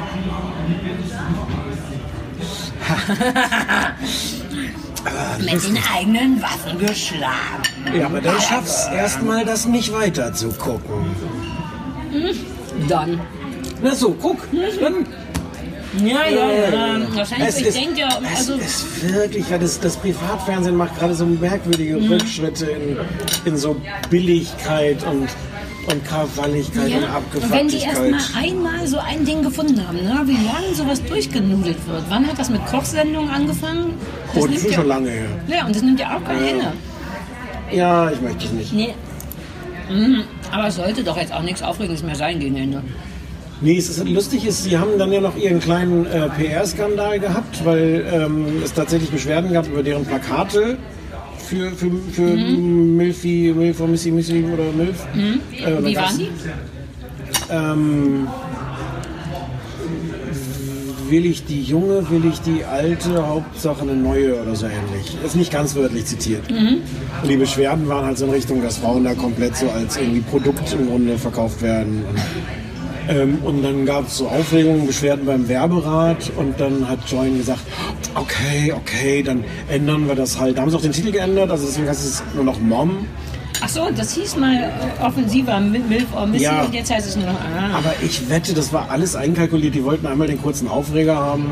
Mit 5.39 5.63
den 5.67 5.77
eigenen 5.95 6.41
Waffen 6.41 6.77
geschlagen. 6.79 7.63
Ja, 7.97 8.05
aber 8.05 8.21
dann 8.21 8.39
schaffst 8.39 8.89
erstmal 8.91 9.43
das 9.45 9.65
nicht 9.65 9.91
weiter 9.91 10.33
zu 10.33 10.49
gucken. 10.49 11.15
Hm, 12.11 12.87
Dann. 12.87 13.19
Na 13.81 13.93
so, 13.95 14.11
guck. 14.13 14.37
Dann 14.79 15.05
Ja, 16.03 16.27
ja, 16.27 16.51
ja. 16.51 16.97
Es 16.97 17.15
Wahrscheinlich, 17.15 17.57
ich 17.57 17.65
ist- 17.67 17.77
denke 17.77 17.99
ja, 17.99 18.19
es 18.33 18.39
also. 18.49 18.55
ist 18.55 19.13
wirklich, 19.13 19.49
weil 19.51 19.59
das, 19.59 19.79
das 19.79 19.95
Privatfernsehen 19.97 20.75
macht 20.75 20.97
gerade 20.97 21.13
so 21.13 21.25
merkwürdige 21.25 21.97
Mhm. 21.97 22.13
Rückschritte 22.13 22.65
in, 22.65 22.97
in 23.45 23.57
so 23.57 23.75
Billigkeit 24.09 25.03
und, 25.05 25.27
und 25.87 26.05
Krawalligkeit 26.05 26.85
und 26.85 26.89
Ja, 26.91 26.97
und 27.17 27.51
wenn 27.51 27.67
die 27.67 27.75
erst 27.77 27.99
Abgefucktheit. 27.99 28.11
mal 28.11 28.41
einmal 28.41 28.87
so 28.87 28.97
ein 28.99 29.25
Ding 29.25 29.43
gefunden 29.43 29.85
haben, 29.87 29.97
ne, 29.97 30.21
wie 30.25 30.33
lange 30.45 30.73
sowas 30.75 31.03
durchgenudelt 31.03 31.77
wird. 31.87 32.03
Wann 32.09 32.27
hat 32.27 32.37
das 32.39 32.49
mit 32.49 32.65
Kochsendungen 32.65 33.29
angefangen? 33.29 33.93
Oh, 34.35 34.45
das 34.47 34.57
ist 34.57 34.67
ja- 34.67 34.73
schon 34.73 34.87
lange 34.87 35.09
her. 35.09 35.25
Ja, 35.47 35.65
und 35.65 35.75
das 35.75 35.81
nimmt 35.83 35.99
ja 35.99 36.15
auch 36.17 36.23
kein 36.23 36.39
Ja. 36.43 36.47
Ende. 36.49 36.65
Ja, 37.71 38.11
ich 38.11 38.21
möchte 38.21 38.45
es 38.45 38.51
nicht. 38.51 38.73
Nee. 38.73 38.93
Mhm. 39.89 40.23
Aber 40.51 40.67
es 40.67 40.75
sollte 40.75 41.03
doch 41.03 41.17
jetzt 41.17 41.33
auch 41.33 41.41
nichts 41.41 41.61
Aufregendes 41.61 42.03
mehr 42.03 42.15
sein 42.15 42.39
gegen 42.39 42.55
Ende. 42.55 42.81
Nee, 43.61 43.77
es 43.77 43.89
ist 43.89 44.07
lustig 44.07 44.45
ist, 44.45 44.63
sie 44.63 44.77
haben 44.77 44.97
dann 44.97 45.11
ja 45.13 45.21
noch 45.21 45.37
ihren 45.37 45.59
kleinen 45.59 46.05
äh, 46.05 46.27
PR-Skandal 46.29 47.19
gehabt, 47.19 47.63
weil 47.63 48.05
ähm, 48.11 48.61
es 48.63 48.73
tatsächlich 48.73 49.09
Beschwerden 49.09 49.53
gab 49.53 49.67
über 49.67 49.81
deren 49.83 50.05
Plakate 50.05 50.77
für, 51.53 51.71
für, 51.71 51.91
für 52.11 52.21
Mhm. 52.21 52.97
Milfi, 52.97 53.53
Milf 53.55 53.79
oder 53.79 53.89
Missy, 53.91 54.11
Missy 54.11 54.43
oder 54.51 54.71
Milf. 54.75 55.05
Äh, 55.15 55.71
dann 55.71 55.85
Wie 55.85 55.95
waren 55.95 56.17
die? 56.17 56.29
Ähm, 57.51 58.27
will 61.09 61.25
ich 61.25 61.45
die 61.45 61.61
junge, 61.61 62.09
will 62.09 62.25
ich 62.25 62.39
die 62.41 62.63
alte, 62.63 63.27
Hauptsache 63.27 63.81
eine 63.83 63.93
neue 63.93 64.41
oder 64.41 64.55
so 64.55 64.65
ähnlich. 64.65 65.15
Ist 65.23 65.35
nicht 65.35 65.51
ganz 65.51 65.75
wörtlich 65.75 66.05
zitiert. 66.05 66.49
Mhm. 66.49 66.77
Und 67.21 67.29
die 67.29 67.37
Beschwerden 67.37 67.87
waren 67.87 68.05
halt 68.05 68.17
so 68.17 68.25
in 68.25 68.31
Richtung, 68.31 68.63
dass 68.63 68.77
Frauen 68.77 69.03
da 69.03 69.13
komplett 69.13 69.55
so 69.55 69.69
als 69.69 69.97
irgendwie 69.97 70.21
Produkt 70.21 70.73
im 70.73 70.87
Grunde 70.87 71.17
verkauft 71.17 71.61
werden. 71.61 72.03
Und, 72.09 72.19
ähm, 73.09 73.39
und 73.43 73.63
dann 73.63 73.85
gab 73.85 74.07
es 74.07 74.17
so 74.17 74.27
Aufregungen, 74.27 74.87
Beschwerden 74.87 75.25
beim 75.25 75.47
Werberat 75.47 76.31
und 76.37 76.59
dann 76.59 76.87
hat 76.87 76.99
Join 77.09 77.37
gesagt, 77.37 77.61
okay, 78.15 78.73
okay, 78.75 79.23
dann 79.23 79.43
ändern 79.69 80.07
wir 80.07 80.15
das 80.15 80.39
halt. 80.39 80.57
Da 80.57 80.61
haben 80.61 80.69
sie 80.69 80.77
auch 80.77 80.81
den 80.81 80.91
Titel 80.91 81.11
geändert, 81.11 81.51
also 81.51 81.65
deswegen 81.65 81.87
heißt 81.87 82.05
es 82.05 82.23
nur 82.35 82.43
noch 82.43 82.59
Mom. 82.59 83.05
Ach 83.61 83.69
so, 83.69 83.87
das 83.95 84.13
hieß 84.13 84.35
mal 84.37 84.71
offensiver 85.01 85.59
mit 85.59 85.87
Milf 85.87 86.07
or 86.15 86.25
Missy 86.25 86.43
Ja. 86.43 86.63
und 86.63 86.73
jetzt 86.73 86.91
heißt 86.91 87.07
es 87.07 87.15
nur 87.15 87.27
noch. 87.27 87.39
Ah. 87.39 87.77
Aber 87.77 87.93
ich 88.01 88.29
wette, 88.29 88.53
das 88.53 88.73
war 88.73 88.89
alles 88.89 89.15
einkalkuliert. 89.15 89.73
Die 89.75 89.83
wollten 89.83 90.05
einmal 90.05 90.27
den 90.27 90.41
kurzen 90.41 90.67
Aufreger 90.67 91.15
haben, 91.15 91.45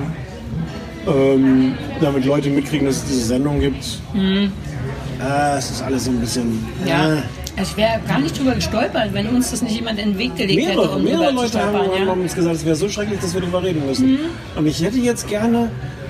ähm, 1.08 1.74
damit 2.02 2.26
Leute 2.26 2.50
mitkriegen, 2.50 2.86
dass 2.86 2.98
es 2.98 3.06
diese 3.06 3.26
Sendung 3.28 3.60
gibt. 3.60 4.00
Mhm. 4.14 4.52
Äh, 5.22 5.58
es 5.58 5.72
ist 5.72 5.82
alles 5.82 6.06
so 6.06 6.12
ein 6.12 6.20
bisschen. 6.20 6.66
Ja. 6.86 7.14
Äh. 7.14 7.22
Ich 7.62 7.78
wäre 7.78 8.00
gar 8.08 8.20
nicht 8.20 8.38
drüber 8.38 8.56
gestolpert, 8.56 9.14
wenn 9.14 9.28
uns 9.28 9.52
das 9.52 9.62
nicht 9.62 9.76
jemand 9.76 10.00
in 10.00 10.12
den 10.12 10.18
Weg 10.18 10.36
gelegt 10.36 10.62
hätte, 10.68 10.76
Mehrere, 10.78 10.96
um 10.96 11.04
mehrere 11.04 11.32
Leute 11.32 11.60
haben, 11.62 11.76
stolpern. 11.86 12.08
haben 12.10 12.22
uns 12.22 12.36
gesagt, 12.36 12.56
es 12.56 12.66
wäre 12.66 12.76
so 12.76 12.90
schrecklich, 12.90 13.20
dass 13.20 13.34
wir 13.34 13.42
darüber 13.42 13.62
reden 13.64 13.86
müssen. 13.86 14.12
Mhm. 14.14 14.20
Und 14.56 14.68
ich 14.68 14.82
hätte 14.82 14.98
jetzt 14.98 15.28
gerne, 15.28 15.70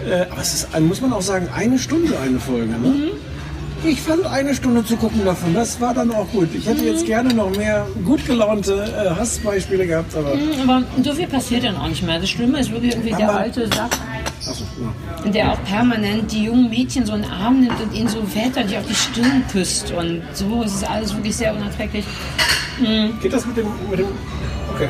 äh, 0.09 0.21
aber 0.31 0.41
es 0.41 0.53
ist, 0.53 0.79
muss 0.79 1.01
man 1.01 1.13
auch 1.13 1.21
sagen, 1.21 1.49
eine 1.55 1.77
Stunde 1.79 2.13
eine 2.23 2.39
Folge. 2.39 2.73
Ne? 2.73 3.11
Ich 3.83 3.99
fand 3.99 4.27
eine 4.27 4.53
Stunde 4.53 4.85
zu 4.85 4.95
gucken 4.95 5.25
davon, 5.25 5.55
das 5.55 5.81
war 5.81 5.93
dann 5.95 6.11
auch 6.11 6.27
gut. 6.31 6.49
Ich 6.53 6.67
hätte 6.67 6.85
jetzt 6.85 7.05
gerne 7.07 7.33
noch 7.33 7.49
mehr 7.57 7.87
gut 8.05 8.23
gelaunte 8.27 8.85
äh, 8.95 9.09
Hassbeispiele 9.19 9.87
gehabt, 9.87 10.15
aber. 10.15 10.35
Mhm, 10.35 10.69
Aber 10.69 10.83
so 11.03 11.13
viel 11.13 11.27
passiert 11.27 11.63
dann 11.63 11.75
auch 11.77 11.87
nicht 11.87 12.03
mehr. 12.03 12.19
Das 12.19 12.29
Schlimme 12.29 12.59
ist 12.59 12.71
wirklich 12.71 12.91
irgendwie 12.93 13.15
der 13.15 13.29
Aber- 13.29 13.39
alte 13.39 13.65
Sack, 13.67 13.89
Achso, 14.47 14.63
ja. 15.23 15.31
der 15.31 15.51
auch 15.51 15.63
permanent 15.65 16.31
die 16.31 16.45
jungen 16.45 16.69
Mädchen 16.69 17.05
so 17.05 17.13
in 17.13 17.21
den 17.21 17.31
Arm 17.31 17.61
nimmt 17.61 17.79
und 17.79 17.93
ihnen 17.93 18.07
so 18.07 18.23
väterlich 18.23 18.77
auf 18.77 18.85
die 18.87 18.95
Stirn 18.95 19.43
küsst. 19.51 19.91
Und 19.91 20.23
so 20.33 20.63
ist 20.63 20.75
es 20.75 20.83
alles 20.83 21.13
wirklich 21.13 21.35
sehr 21.35 21.53
unerträglich. 21.53 22.05
Mhm. 22.79 23.19
Geht 23.21 23.33
das 23.33 23.45
mit 23.45 23.57
dem. 23.57 23.67
Mit 23.89 23.99
dem 23.99 24.07
okay. 24.73 24.89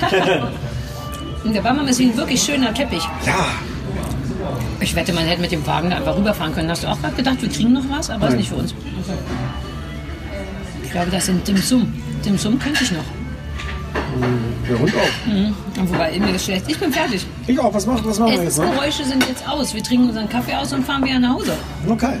Und 1.44 1.54
der 1.54 1.62
Bammer 1.62 1.88
ist 1.88 1.98
wie 1.98 2.06
ein 2.06 2.16
wirklich 2.16 2.42
schöner 2.42 2.74
Teppich. 2.74 3.02
Ja. 3.24 3.46
Ich 4.80 4.94
wette, 4.94 5.12
man 5.12 5.24
hätte 5.24 5.40
mit 5.40 5.52
dem 5.52 5.66
Wagen 5.66 5.90
da 5.90 5.96
einfach 5.96 6.16
rüberfahren 6.16 6.54
können. 6.54 6.70
Hast 6.70 6.84
du 6.84 6.88
auch 6.88 7.00
gerade 7.00 7.14
gedacht, 7.14 7.40
wir 7.40 7.48
kriegen 7.48 7.72
noch 7.72 7.88
was? 7.88 8.10
Aber 8.10 8.26
ist 8.26 8.30
Nein. 8.30 8.38
nicht 8.38 8.48
für 8.48 8.56
uns. 8.56 8.74
Ich 10.82 10.90
glaube, 10.90 11.10
das 11.10 11.26
sind 11.26 11.46
Dim 11.46 11.56
Sum. 11.58 11.92
Dim 12.24 12.36
Sum 12.36 12.58
könnte 12.58 12.82
ich 12.82 12.92
noch. 12.92 13.04
Der 14.68 14.78
Hund 14.78 14.92
auch. 14.94 15.26
Mhm. 15.32 15.54
Wobei, 15.90 16.18
mir 16.18 16.34
ist 16.34 16.44
schlecht. 16.44 16.64
Ich 16.68 16.78
bin 16.78 16.92
fertig. 16.92 17.26
Ich 17.46 17.58
auch. 17.58 17.72
Was 17.72 17.86
machen, 17.86 18.02
was 18.04 18.18
machen 18.18 18.32
wir 18.34 18.42
jetzt 18.44 18.58
noch? 18.58 18.64
Essensgeräusche 18.64 19.04
sind 19.04 19.26
jetzt 19.28 19.48
aus. 19.48 19.74
Wir 19.74 19.82
trinken 19.82 20.08
unseren 20.08 20.28
Kaffee 20.28 20.54
aus 20.54 20.72
und 20.72 20.84
fahren 20.84 21.04
wieder 21.04 21.18
nach 21.18 21.34
Hause. 21.34 21.52
Okay. 21.88 22.16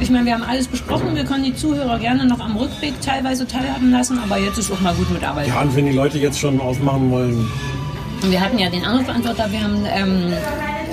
Ich 0.00 0.10
meine, 0.10 0.26
wir 0.26 0.34
haben 0.34 0.42
alles 0.42 0.66
besprochen. 0.66 1.14
Wir 1.14 1.24
können 1.24 1.44
die 1.44 1.54
Zuhörer 1.54 1.98
gerne 1.98 2.26
noch 2.26 2.40
am 2.40 2.56
Rückweg 2.56 3.00
teilweise 3.00 3.46
teilhaben 3.46 3.90
lassen. 3.90 4.18
Aber 4.18 4.38
jetzt 4.38 4.58
ist 4.58 4.70
auch 4.70 4.80
mal 4.80 4.94
gut 4.94 5.10
mit 5.10 5.24
Arbeit. 5.24 5.48
Ja, 5.48 5.62
und 5.62 5.74
wenn 5.74 5.86
die 5.86 5.92
Leute 5.92 6.18
jetzt 6.18 6.38
schon 6.38 6.60
ausmachen 6.60 7.10
wollen. 7.10 7.48
Wir 8.22 8.40
hatten 8.40 8.58
ja 8.58 8.68
den 8.68 8.84
Anrufbeantworter. 8.84 9.50
Wir 9.52 9.62
haben 9.62 9.84
ähm, 9.86 10.32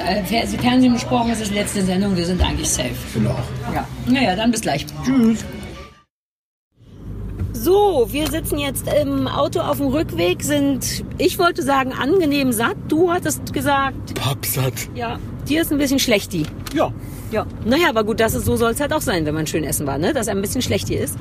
äh, 0.07 0.23
Fer- 0.23 0.47
Fernsehen 0.59 0.93
besprochen. 0.93 1.31
Es 1.31 1.41
ist 1.41 1.51
die 1.51 1.55
letzte 1.55 1.81
Sendung. 1.83 2.15
Wir 2.15 2.25
sind 2.25 2.41
eigentlich 2.41 2.69
safe. 2.69 2.91
Auch. 3.27 3.73
Ja. 3.73 3.85
Naja, 4.05 4.35
dann 4.35 4.51
bis 4.51 4.61
gleich. 4.61 4.85
Tschüss. 5.05 5.39
So, 7.63 8.07
wir 8.11 8.29
sitzen 8.29 8.59
jetzt 8.59 8.89
im 9.01 9.25
Auto 9.25 9.61
auf 9.61 9.77
dem 9.77 9.87
Rückweg, 9.87 10.43
sind, 10.43 11.05
ich 11.17 11.39
wollte 11.39 11.63
sagen, 11.63 11.93
angenehm 11.93 12.51
satt. 12.51 12.75
Du 12.89 13.09
hattest 13.09 13.53
gesagt, 13.53 14.15
Pappsatt. 14.15 14.73
ja, 14.95 15.17
dir 15.47 15.61
ist 15.61 15.71
ein 15.71 15.77
bisschen 15.77 15.99
schlecht 15.99 16.33
die. 16.33 16.45
Ja. 16.75 16.91
Ja, 17.31 17.45
naja, 17.63 17.87
aber 17.87 18.03
gut, 18.03 18.19
das 18.19 18.33
ist, 18.33 18.43
so 18.43 18.57
soll 18.57 18.71
es 18.71 18.81
halt 18.81 18.91
auch 18.91 18.99
sein, 18.99 19.25
wenn 19.25 19.33
man 19.33 19.47
schön 19.47 19.63
essen 19.63 19.87
war, 19.87 19.97
ne? 19.97 20.11
dass 20.11 20.27
er 20.27 20.35
ein 20.35 20.41
bisschen 20.41 20.61
schlecht 20.61 20.89
hier 20.89 20.99
ist. 20.99 21.17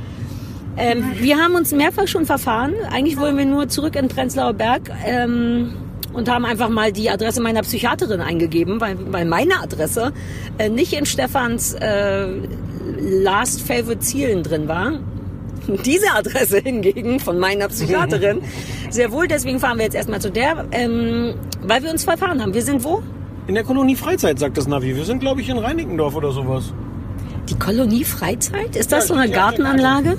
Ähm, 0.76 1.12
wir 1.20 1.36
haben 1.36 1.54
uns 1.54 1.70
mehrfach 1.70 2.08
schon 2.08 2.26
verfahren. 2.26 2.74
Eigentlich 2.90 3.20
wollen 3.20 3.38
wir 3.38 3.44
nur 3.44 3.68
zurück 3.68 3.94
in 3.94 4.08
Prenzlauer 4.08 4.52
Berg 4.52 4.90
ähm, 5.06 5.74
und 6.12 6.28
haben 6.28 6.44
einfach 6.44 6.70
mal 6.70 6.90
die 6.90 7.08
Adresse 7.08 7.40
meiner 7.40 7.62
Psychiaterin 7.62 8.20
eingegeben, 8.20 8.80
weil, 8.80 8.96
weil 9.12 9.26
meine 9.26 9.60
Adresse 9.62 10.12
äh, 10.58 10.68
nicht 10.68 10.92
in 10.92 11.06
Stefans 11.06 11.74
äh, 11.74 12.26
Last 12.98 13.60
Favorite 13.62 14.00
Zielen 14.00 14.42
drin 14.42 14.66
war. 14.66 14.98
Diese 15.84 16.10
Adresse 16.12 16.58
hingegen 16.58 17.20
von 17.20 17.38
meiner 17.38 17.68
Psychiaterin 17.68 18.40
sehr 18.90 19.12
wohl. 19.12 19.28
Deswegen 19.28 19.58
fahren 19.60 19.78
wir 19.78 19.84
jetzt 19.84 19.94
erstmal 19.94 20.20
zu 20.20 20.30
der, 20.30 20.66
ähm, 20.72 21.34
weil 21.62 21.82
wir 21.82 21.90
uns 21.90 22.04
verfahren 22.04 22.40
haben. 22.42 22.54
Wir 22.54 22.62
sind 22.62 22.84
wo? 22.84 23.02
In 23.46 23.54
der 23.54 23.64
Kolonie 23.64 23.96
Freizeit, 23.96 24.38
sagt 24.38 24.56
das 24.56 24.66
Navi. 24.68 24.94
Wir 24.94 25.04
sind, 25.04 25.20
glaube 25.20 25.40
ich, 25.40 25.48
in 25.48 25.58
Reinickendorf 25.58 26.14
oder 26.14 26.32
sowas. 26.32 26.72
Die 27.48 27.58
Kolonie 27.58 28.04
Freizeit? 28.04 28.76
Ist 28.76 28.92
das 28.92 29.08
Ja, 29.08 29.14
so 29.14 29.20
eine 29.20 29.32
Gartenanlage? 29.32 30.18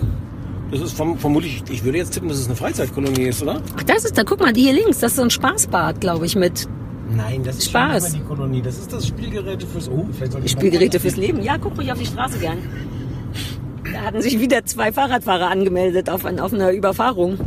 Das 0.72 0.82
ist 0.82 0.98
vom, 0.98 1.18
vermutlich, 1.18 1.64
ich 1.70 1.84
würde 1.84 2.00
jetzt 2.00 2.14
tippen, 2.14 2.30
dass 2.30 2.40
es 2.40 2.48
eine 2.48 2.56
Freizeitkolonie 2.56 3.28
ist, 3.28 3.44
oder? 3.44 3.62
Ach, 3.78 3.84
das 3.84 4.06
ist 4.06 4.18
da, 4.18 4.24
guck 4.24 4.40
mal, 4.40 4.52
die 4.54 4.62
hier 4.64 4.74
links, 4.74 5.00
das 5.00 5.12
ist 5.12 5.18
so 5.18 5.22
ein 5.24 5.30
Spaßbad, 5.30 6.02
glaube 6.02 6.26
ich, 6.26 6.36
mit 6.36 6.68
Nein, 7.16 7.44
das 7.44 7.58
ist 7.58 7.70
Spaß. 7.70 8.14
die 8.14 8.22
Kolonie. 8.22 8.62
Das 8.62 8.80
ist 8.80 8.92
das 8.92 9.06
Spielgeräte 9.08 9.68
fürs. 9.68 9.88
Oh, 9.88 10.08
Spielgeräte 10.46 11.00
fürs 11.00 11.16
Leben. 11.16 11.44
Ja, 11.44 11.58
guck 11.60 11.78
ruhig 11.78 11.92
auf 11.92 12.00
die 12.00 12.06
Straße 12.08 12.40
gern. 12.40 12.58
Hatten 14.04 14.22
sich 14.22 14.40
wieder 14.40 14.66
zwei 14.66 14.92
Fahrradfahrer 14.92 15.50
angemeldet 15.50 16.10
auf, 16.10 16.26
ein, 16.26 16.40
auf 16.40 16.54
einer 16.54 16.72
Überfahrung. 16.72 17.38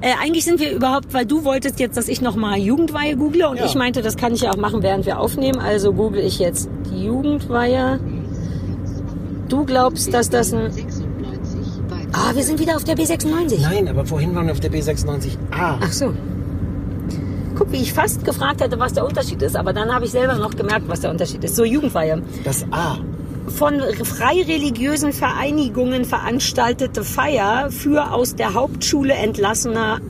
Äh, 0.00 0.12
eigentlich 0.22 0.44
sind 0.44 0.60
wir 0.60 0.72
überhaupt, 0.72 1.12
weil 1.14 1.24
du 1.26 1.44
wolltest 1.44 1.80
jetzt, 1.80 1.96
dass 1.96 2.08
ich 2.08 2.20
nochmal 2.20 2.58
Jugendweihe 2.58 3.16
google 3.16 3.44
und 3.46 3.58
Ja. 3.58 3.64
ich 3.66 3.74
meinte, 3.74 4.02
das 4.02 4.16
kann 4.16 4.34
ich 4.34 4.42
ja 4.42 4.50
auch 4.50 4.56
machen, 4.56 4.82
während 4.82 5.06
wir 5.06 5.18
aufnehmen. 5.18 5.58
Also 5.60 5.92
google 5.92 6.20
ich 6.22 6.38
jetzt 6.38 6.68
die 6.90 7.04
Jugendweihe. 7.04 8.00
Du 9.48 9.64
glaubst, 9.64 10.12
dass 10.12 10.30
das 10.30 10.52
ein... 10.52 10.70
96 10.70 11.82
weiter. 11.88 12.08
Ah, 12.12 12.34
wir 12.34 12.42
sind 12.42 12.58
wieder 12.60 12.76
auf 12.76 12.84
der 12.84 12.96
B96. 12.96 13.60
Nein, 13.62 13.88
aber 13.88 14.04
vorhin 14.04 14.34
waren 14.34 14.46
wir 14.46 14.52
auf 14.52 14.60
der 14.60 14.72
B96A. 14.72 15.36
Ach 15.52 15.92
so. 15.92 16.12
Guck, 17.56 17.70
wie 17.72 17.76
ich 17.76 17.92
fast 17.92 18.24
gefragt 18.24 18.60
hätte, 18.60 18.78
was 18.80 18.94
der 18.94 19.06
Unterschied 19.06 19.40
ist. 19.42 19.54
Aber 19.54 19.72
dann 19.72 19.94
habe 19.94 20.04
ich 20.06 20.10
selber 20.10 20.34
noch 20.34 20.56
gemerkt, 20.56 20.88
was 20.88 21.00
der 21.00 21.10
Unterschied 21.10 21.44
ist. 21.44 21.54
So, 21.56 21.64
Jugendweihe. 21.64 22.20
Das 22.42 22.64
A. 22.72 22.96
Von 23.48 23.80
freireligiösen 23.80 25.12
Vereinigungen 25.12 26.04
veranstaltete 26.04 27.04
Feier 27.04 27.70
für 27.70 28.12
aus 28.12 28.34
der 28.34 28.54
Hauptschule 28.54 29.14
entlassener, 29.14 30.00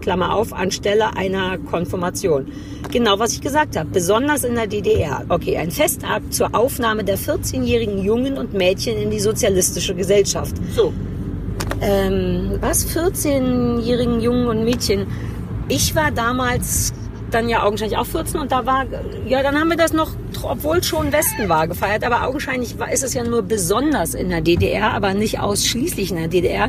Klammer 0.00 0.34
auf, 0.34 0.52
anstelle 0.52 1.16
einer 1.16 1.58
Konfirmation. 1.58 2.46
Genau, 2.90 3.18
was 3.18 3.32
ich 3.32 3.40
gesagt 3.40 3.76
habe. 3.76 3.88
Besonders 3.90 4.44
in 4.44 4.54
der 4.54 4.66
DDR. 4.66 5.24
Okay, 5.28 5.56
ein 5.56 5.70
Festakt 5.70 6.34
zur 6.34 6.54
Aufnahme 6.54 7.04
der 7.04 7.18
14-jährigen 7.18 8.02
Jungen 8.02 8.36
und 8.36 8.52
Mädchen 8.54 8.96
in 8.96 9.10
die 9.10 9.20
sozialistische 9.20 9.94
Gesellschaft. 9.94 10.54
So. 10.74 10.92
Ähm, 11.80 12.58
was? 12.60 12.86
14-jährigen 12.86 14.20
Jungen 14.20 14.48
und 14.48 14.64
Mädchen. 14.64 15.06
Ich 15.68 15.94
war 15.94 16.10
damals 16.10 16.92
dann 17.34 17.48
ja 17.48 17.62
augenscheinlich 17.64 17.98
auch 17.98 18.06
14 18.06 18.40
und 18.40 18.52
da 18.52 18.66
war, 18.66 18.84
ja, 19.26 19.42
dann 19.42 19.58
haben 19.58 19.68
wir 19.68 19.76
das 19.76 19.92
noch, 19.92 20.10
obwohl 20.42 20.82
schon 20.82 21.12
Westen 21.12 21.48
war, 21.48 21.68
gefeiert, 21.68 22.04
aber 22.04 22.26
augenscheinlich 22.26 22.78
war, 22.78 22.92
ist 22.92 23.02
es 23.02 23.14
ja 23.14 23.24
nur 23.24 23.42
besonders 23.42 24.14
in 24.14 24.28
der 24.28 24.40
DDR, 24.40 24.92
aber 24.92 25.14
nicht 25.14 25.40
ausschließlich 25.40 26.10
in 26.10 26.16
der 26.16 26.28
DDR. 26.28 26.68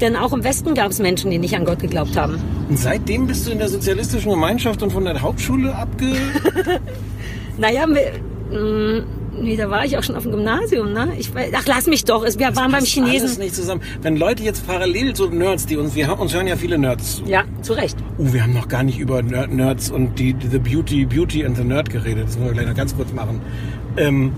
Denn 0.00 0.16
auch 0.16 0.32
im 0.32 0.44
Westen 0.44 0.74
gab 0.74 0.90
es 0.90 0.98
Menschen, 0.98 1.30
die 1.30 1.38
nicht 1.38 1.54
an 1.56 1.64
Gott 1.64 1.78
geglaubt 1.80 2.16
haben. 2.16 2.38
Und 2.68 2.78
seitdem 2.78 3.26
bist 3.26 3.46
du 3.46 3.50
in 3.52 3.58
der 3.58 3.68
sozialistischen 3.68 4.30
Gemeinschaft 4.30 4.82
und 4.82 4.92
von 4.92 5.04
der 5.04 5.20
Hauptschule 5.20 5.74
abge. 5.74 6.12
Naja, 7.58 7.86
wir, 7.88 8.12
mh, 8.50 9.04
nee, 9.40 9.56
da 9.56 9.70
war 9.70 9.84
ich 9.84 9.96
auch 9.98 10.02
schon 10.02 10.16
auf 10.16 10.22
dem 10.24 10.32
Gymnasium, 10.32 10.92
ne? 10.92 11.08
Ich, 11.18 11.30
ach, 11.54 11.64
lass 11.66 11.86
mich 11.86 12.04
doch, 12.04 12.24
wir 12.24 12.38
waren 12.38 12.54
beim 12.54 12.74
Alles 12.74 12.88
Chinesen. 12.88 13.38
nicht 13.38 13.54
zusammen. 13.54 13.80
Wenn 14.02 14.16
Leute 14.16 14.42
jetzt 14.42 14.66
parallel 14.66 15.14
so 15.16 15.26
Nerds, 15.28 15.66
die 15.66 15.76
uns, 15.76 15.94
wir 15.94 16.18
uns 16.18 16.34
hören 16.34 16.46
ja 16.46 16.56
viele 16.56 16.78
Nerds 16.78 17.16
zu. 17.16 17.24
Ja, 17.24 17.44
zu 17.62 17.72
Recht. 17.74 17.96
Uh, 18.18 18.32
wir 18.32 18.42
haben 18.42 18.54
noch 18.54 18.68
gar 18.68 18.82
nicht 18.82 18.98
über 18.98 19.20
Ner- 19.22 19.46
Nerds 19.46 19.90
und 19.90 20.18
die, 20.18 20.32
die 20.34 20.48
The 20.48 20.58
Beauty, 20.58 21.04
Beauty 21.06 21.44
and 21.44 21.56
the 21.56 21.64
Nerd 21.64 21.90
geredet. 21.90 22.26
Das 22.28 22.36
wollen 22.36 22.48
wir 22.48 22.54
gleich 22.54 22.66
noch 22.68 22.74
ganz 22.74 22.96
kurz 22.96 23.12
machen. 23.12 23.40
Ähm, 23.96 24.32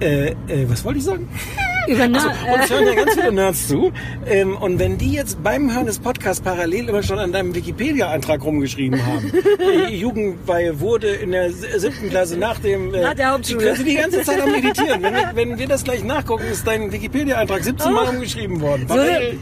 äh, 0.00 0.28
äh, 0.30 0.34
was 0.68 0.84
wollte 0.84 0.98
ich 0.98 1.04
sagen? 1.04 1.28
Über 1.86 2.02
Also, 2.04 2.28
Na- 2.46 2.54
uns 2.54 2.70
hören 2.70 2.86
ja 2.86 2.94
ganz 3.04 3.14
viele 3.14 3.32
Nerds 3.32 3.68
zu. 3.68 3.92
Ähm, 4.26 4.56
und 4.56 4.78
wenn 4.78 4.98
die 4.98 5.12
jetzt 5.12 5.42
beim 5.42 5.72
Hören 5.74 5.86
des 5.86 5.98
Podcasts 5.98 6.42
parallel 6.42 6.88
immer 6.88 7.02
schon 7.02 7.18
an 7.18 7.32
deinem 7.32 7.54
Wikipedia-Eintrag 7.54 8.42
rumgeschrieben 8.44 9.04
haben, 9.06 9.32
die 9.90 9.96
Jugendweihe 9.96 10.80
wurde 10.80 11.08
in 11.08 11.32
der 11.32 11.50
siebten 11.52 12.10
Klasse 12.10 12.36
nach 12.38 12.58
dem... 12.58 12.94
Äh, 12.94 13.02
Nach 13.02 13.14
der 13.14 13.32
Hauptschule. 13.32 13.60
Die 13.60 13.72
können 13.74 13.84
die 13.84 13.94
ganze 13.94 14.22
Zeit 14.22 14.40
am 14.40 14.50
Meditieren. 14.50 15.02
Wenn 15.02 15.14
wir, 15.14 15.30
wenn 15.34 15.58
wir 15.58 15.66
das 15.68 15.84
gleich 15.84 16.02
nachgucken, 16.04 16.44
ist 16.50 16.66
dein 16.66 16.90
Wikipedia-Eintrag 16.92 17.62
17 17.64 17.92
Mal 17.92 18.06
Oh. 18.06 18.10
umgeschrieben 18.10 18.60
worden. 18.60 18.86
So 18.88 18.94
eine, 18.94 19.34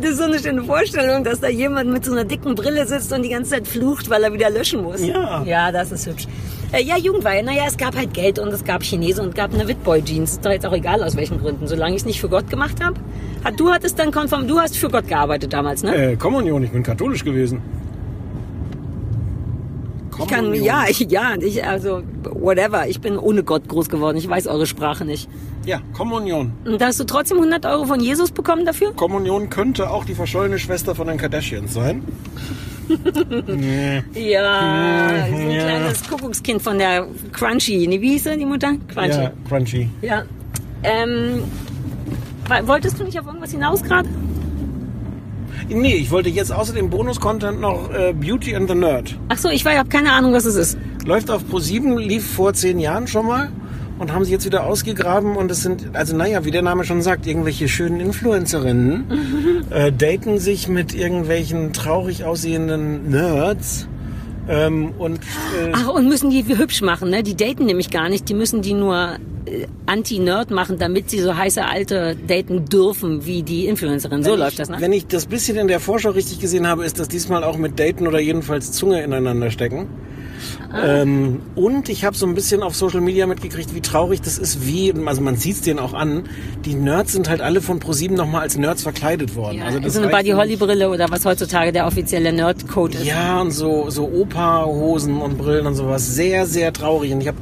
das 0.00 0.10
ist 0.10 0.16
so 0.18 0.24
eine 0.24 0.38
schöne 0.38 0.62
Vorstellung, 0.64 1.24
dass 1.24 1.40
da 1.40 1.48
jemand 1.48 1.90
mit 1.92 2.04
so 2.04 2.12
einer 2.12 2.24
dicken 2.24 2.54
Brille 2.54 2.86
sitzt 2.86 3.12
und 3.12 3.22
die 3.22 3.30
ganze 3.30 3.50
Zeit 3.52 3.66
flucht, 3.68 4.08
weil 4.10 4.22
er 4.24 4.32
wieder 4.32 4.50
löschen 4.50 4.82
muss. 4.82 5.04
Ja. 5.04 5.42
Ja, 5.44 5.70
das 5.72 5.92
ist 5.92 6.06
hübsch. 6.06 6.26
Äh, 6.72 6.84
ja, 6.84 6.96
Jugendweihe. 6.96 7.42
Naja, 7.42 7.64
es 7.66 7.76
gab 7.76 7.96
halt 7.96 8.14
Geld 8.14 8.38
und 8.38 8.48
es 8.48 8.64
gab 8.64 8.82
Chinesen 8.82 9.24
und 9.24 9.30
es 9.30 9.34
gab 9.34 9.52
eine 9.52 9.66
Witboy-Jeans. 9.66 10.32
Ist 10.32 10.44
doch 10.44 10.52
jetzt 10.52 10.64
auch 10.66 10.72
egal, 10.72 11.02
aus 11.02 11.16
welchen 11.16 11.40
Gründen. 11.40 11.66
Solange 11.66 11.94
ich 11.94 12.02
es 12.02 12.06
nicht 12.06 12.20
für 12.20 12.28
Gott 12.28 12.48
gemacht 12.48 12.82
habe. 12.82 12.96
Hat, 13.44 13.58
du 13.58 13.70
hattest 13.70 13.98
dann 13.98 14.12
konform, 14.12 14.46
du 14.46 14.58
hast 14.60 14.76
für 14.76 14.88
Gott 14.88 15.08
gearbeitet 15.08 15.52
damals, 15.52 15.82
ne? 15.82 16.12
Äh, 16.12 16.16
Kommunion, 16.16 16.62
ich 16.62 16.70
bin 16.70 16.82
katholisch 16.82 17.24
gewesen. 17.24 17.60
ich 20.18 20.28
kann, 20.28 20.54
ja, 20.54 20.84
ich, 20.88 21.00
ja, 21.08 21.34
ich, 21.40 21.64
also, 21.64 22.02
whatever. 22.24 22.86
Ich 22.86 23.00
bin 23.00 23.18
ohne 23.18 23.42
Gott 23.42 23.66
groß 23.66 23.88
geworden. 23.88 24.16
Ich 24.16 24.28
weiß 24.28 24.46
eure 24.46 24.66
Sprache 24.66 25.04
nicht. 25.04 25.28
Ja, 25.64 25.80
Kommunion. 25.92 26.52
Und 26.64 26.80
da 26.80 26.86
hast 26.86 27.00
du 27.00 27.04
trotzdem 27.04 27.38
100 27.38 27.66
Euro 27.66 27.86
von 27.86 28.00
Jesus 28.00 28.30
bekommen 28.30 28.64
dafür? 28.64 28.92
Kommunion 28.92 29.50
könnte 29.50 29.90
auch 29.90 30.04
die 30.04 30.14
verschollene 30.14 30.58
Schwester 30.58 30.94
von 30.94 31.08
den 31.08 31.18
Kardashians 31.18 31.74
sein. 31.74 32.04
Ja, 34.14 35.26
so 35.28 35.36
ein 35.36 35.48
kleines 35.48 36.08
Kuckuckskind 36.08 36.62
von 36.62 36.78
der 36.78 37.06
Crunchy. 37.32 37.86
Nee, 37.86 38.00
wie 38.00 38.10
hieß 38.10 38.24
sie, 38.24 38.36
die 38.36 38.46
Mutter? 38.46 38.74
Crunchy. 38.92 39.22
Ja, 39.22 39.32
crunchy. 39.48 39.88
Ja. 40.02 40.22
Ähm, 40.82 41.42
wolltest 42.64 42.98
du 42.98 43.04
nicht 43.04 43.18
auf 43.18 43.26
irgendwas 43.26 43.52
hinaus 43.52 43.82
gerade? 43.82 44.08
Nee, 45.68 45.94
ich 45.94 46.10
wollte 46.10 46.30
jetzt 46.30 46.52
außer 46.52 46.72
dem 46.72 46.90
Bonus-Content 46.90 47.60
noch 47.60 47.90
äh, 47.92 48.12
Beauty 48.12 48.56
and 48.56 48.68
the 48.68 48.74
Nerd. 48.74 49.16
Ach 49.28 49.38
so, 49.38 49.48
ich 49.50 49.64
habe 49.64 49.88
keine 49.88 50.12
Ahnung, 50.12 50.32
was 50.32 50.44
es 50.44 50.56
ist. 50.56 50.78
Läuft 51.04 51.30
auf 51.30 51.44
Pro7, 51.44 51.98
lief 51.98 52.26
vor 52.28 52.52
zehn 52.54 52.80
Jahren 52.80 53.06
schon 53.06 53.26
mal 53.26 53.50
und 54.00 54.12
haben 54.12 54.24
sie 54.24 54.32
jetzt 54.32 54.46
wieder 54.46 54.64
ausgegraben 54.64 55.36
und 55.36 55.50
es 55.50 55.62
sind, 55.62 55.90
also 55.92 56.16
naja, 56.16 56.44
wie 56.44 56.50
der 56.50 56.62
Name 56.62 56.84
schon 56.84 57.02
sagt, 57.02 57.26
irgendwelche 57.26 57.68
schönen 57.68 58.00
Influencerinnen 58.00 59.66
äh, 59.70 59.92
daten 59.92 60.38
sich 60.38 60.68
mit 60.68 60.94
irgendwelchen 60.94 61.72
traurig 61.74 62.24
aussehenden 62.24 63.10
Nerds 63.10 63.86
ähm, 64.48 64.94
und 64.98 65.18
äh, 65.18 65.72
Ach, 65.72 65.88
und 65.88 66.08
müssen 66.08 66.30
die 66.30 66.44
hübsch 66.44 66.80
machen, 66.80 67.10
ne? 67.10 67.22
Die 67.22 67.36
daten 67.36 67.66
nämlich 67.66 67.90
gar 67.90 68.08
nicht, 68.08 68.28
die 68.28 68.34
müssen 68.34 68.62
die 68.62 68.72
nur 68.72 69.18
äh, 69.44 69.66
Anti-Nerd 69.84 70.50
machen, 70.50 70.78
damit 70.78 71.10
sie 71.10 71.20
so 71.20 71.36
heiße 71.36 71.64
Alte 71.64 72.16
daten 72.26 72.64
dürfen 72.64 73.26
wie 73.26 73.42
die 73.42 73.66
Influencerin. 73.66 74.22
So 74.22 74.32
Wenn 74.32 74.38
läuft 74.38 74.52
ich, 74.52 74.58
das, 74.58 74.70
ne? 74.70 74.76
Wenn 74.80 74.92
ich 74.94 75.06
das 75.06 75.26
bisschen 75.26 75.58
in 75.58 75.68
der 75.68 75.78
Vorschau 75.78 76.10
richtig 76.10 76.40
gesehen 76.40 76.66
habe, 76.66 76.86
ist 76.86 76.98
das 76.98 77.08
diesmal 77.08 77.44
auch 77.44 77.58
mit 77.58 77.78
Daten 77.78 78.08
oder 78.08 78.18
jedenfalls 78.18 78.72
Zunge 78.72 79.02
ineinander 79.02 79.50
stecken. 79.50 79.88
Ah. 80.72 81.02
Ähm, 81.02 81.40
und 81.56 81.88
ich 81.88 82.04
habe 82.04 82.16
so 82.16 82.26
ein 82.26 82.34
bisschen 82.34 82.62
auf 82.62 82.76
Social 82.76 83.00
Media 83.00 83.26
mitgekriegt, 83.26 83.74
wie 83.74 83.80
traurig 83.80 84.20
das 84.20 84.38
ist, 84.38 84.66
wie, 84.66 84.92
also 85.04 85.20
man 85.20 85.36
sieht 85.36 85.56
es 85.56 85.60
denen 85.62 85.80
auch 85.80 85.94
an, 85.94 86.24
die 86.64 86.74
Nerds 86.74 87.12
sind 87.12 87.28
halt 87.28 87.40
alle 87.40 87.60
von 87.60 87.80
ProSieben 87.80 88.16
nochmal 88.16 88.42
als 88.42 88.56
Nerds 88.56 88.82
verkleidet 88.84 89.34
worden. 89.34 89.58
Ja, 89.58 89.64
also 89.64 89.80
das 89.80 89.94
so 89.94 90.00
eine 90.00 90.10
Buddy 90.10 90.30
Holly 90.30 90.56
Brille 90.56 90.88
oder 90.88 91.10
was 91.10 91.24
heutzutage 91.24 91.72
der 91.72 91.86
offizielle 91.86 92.32
Nerd-Code 92.32 92.98
ist. 92.98 93.04
Ja, 93.04 93.40
und 93.40 93.50
so, 93.50 93.90
so 93.90 94.08
Opa-Hosen 94.08 95.16
und 95.20 95.38
Brillen 95.38 95.66
und 95.66 95.74
sowas. 95.74 96.14
Sehr, 96.14 96.46
sehr 96.46 96.72
traurig. 96.72 97.12
Und 97.12 97.20
ich 97.20 97.28
habe 97.28 97.38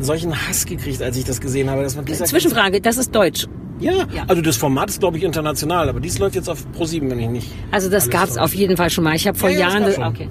solchen 0.00 0.34
Hass 0.46 0.66
gekriegt, 0.66 1.00
als 1.02 1.16
ich 1.16 1.24
das 1.24 1.40
gesehen 1.40 1.70
habe. 1.70 1.82
Dass 1.82 1.96
man 1.96 2.04
dieser 2.04 2.26
Zwischenfrage, 2.26 2.80
das 2.80 2.98
ist 2.98 3.14
Deutsch. 3.14 3.46
ja, 3.78 3.92
also 4.26 4.42
das 4.42 4.56
Format 4.58 4.90
ist, 4.90 5.00
glaube 5.00 5.16
ich, 5.16 5.24
international, 5.24 5.88
aber 5.88 6.00
dies 6.00 6.18
läuft 6.18 6.34
jetzt 6.34 6.50
auf 6.50 6.70
ProSieben, 6.72 7.10
wenn 7.10 7.20
ich 7.20 7.28
nicht. 7.28 7.52
Also 7.70 7.88
das 7.88 8.10
gab's 8.10 8.34
täuscht. 8.34 8.42
auf 8.42 8.54
jeden 8.54 8.76
Fall 8.76 8.90
schon 8.90 9.04
mal. 9.04 9.14
Ich 9.16 9.26
habe 9.26 9.38
vor 9.38 9.48
Ja, 9.48 9.58
ja, 9.58 9.66
das 9.66 9.74
Jahren... 9.74 9.94
schon. 9.94 10.04
okay. 10.04 10.28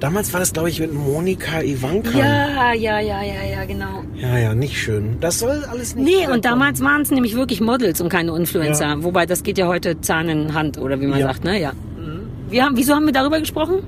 Damals 0.00 0.32
war 0.32 0.40
das, 0.40 0.52
glaube 0.52 0.70
ich, 0.70 0.80
mit 0.80 0.94
Monika 0.94 1.60
Ivanka. 1.62 2.16
Ja, 2.18 2.72
ja, 2.72 3.00
ja, 3.00 3.22
ja, 3.22 3.42
ja, 3.52 3.64
genau. 3.66 4.02
Ja, 4.16 4.38
ja, 4.38 4.54
nicht 4.54 4.76
schön. 4.78 5.18
Das 5.20 5.38
soll 5.38 5.62
alles 5.70 5.94
nicht 5.94 6.04
Nee, 6.04 6.12
vorkommen. 6.16 6.34
und 6.36 6.44
damals 6.46 6.80
waren 6.82 7.02
es 7.02 7.10
nämlich 7.10 7.36
wirklich 7.36 7.60
Models 7.60 8.00
und 8.00 8.08
keine 8.08 8.34
Influencer. 8.34 8.86
Ja. 8.86 9.02
Wobei 9.04 9.26
das 9.26 9.42
geht 9.42 9.58
ja 9.58 9.66
heute 9.68 10.00
Zahn 10.00 10.28
in 10.30 10.54
Hand 10.54 10.78
oder 10.78 11.00
wie 11.00 11.06
man 11.06 11.20
Ja. 11.20 11.26
sagt, 11.26 11.44
ne? 11.44 11.60
Ja. 11.60 11.72
Wir 12.48 12.64
haben, 12.64 12.76
wieso 12.76 12.94
haben 12.94 13.04
wir 13.06 13.12
darüber 13.12 13.38
gesprochen? 13.40 13.82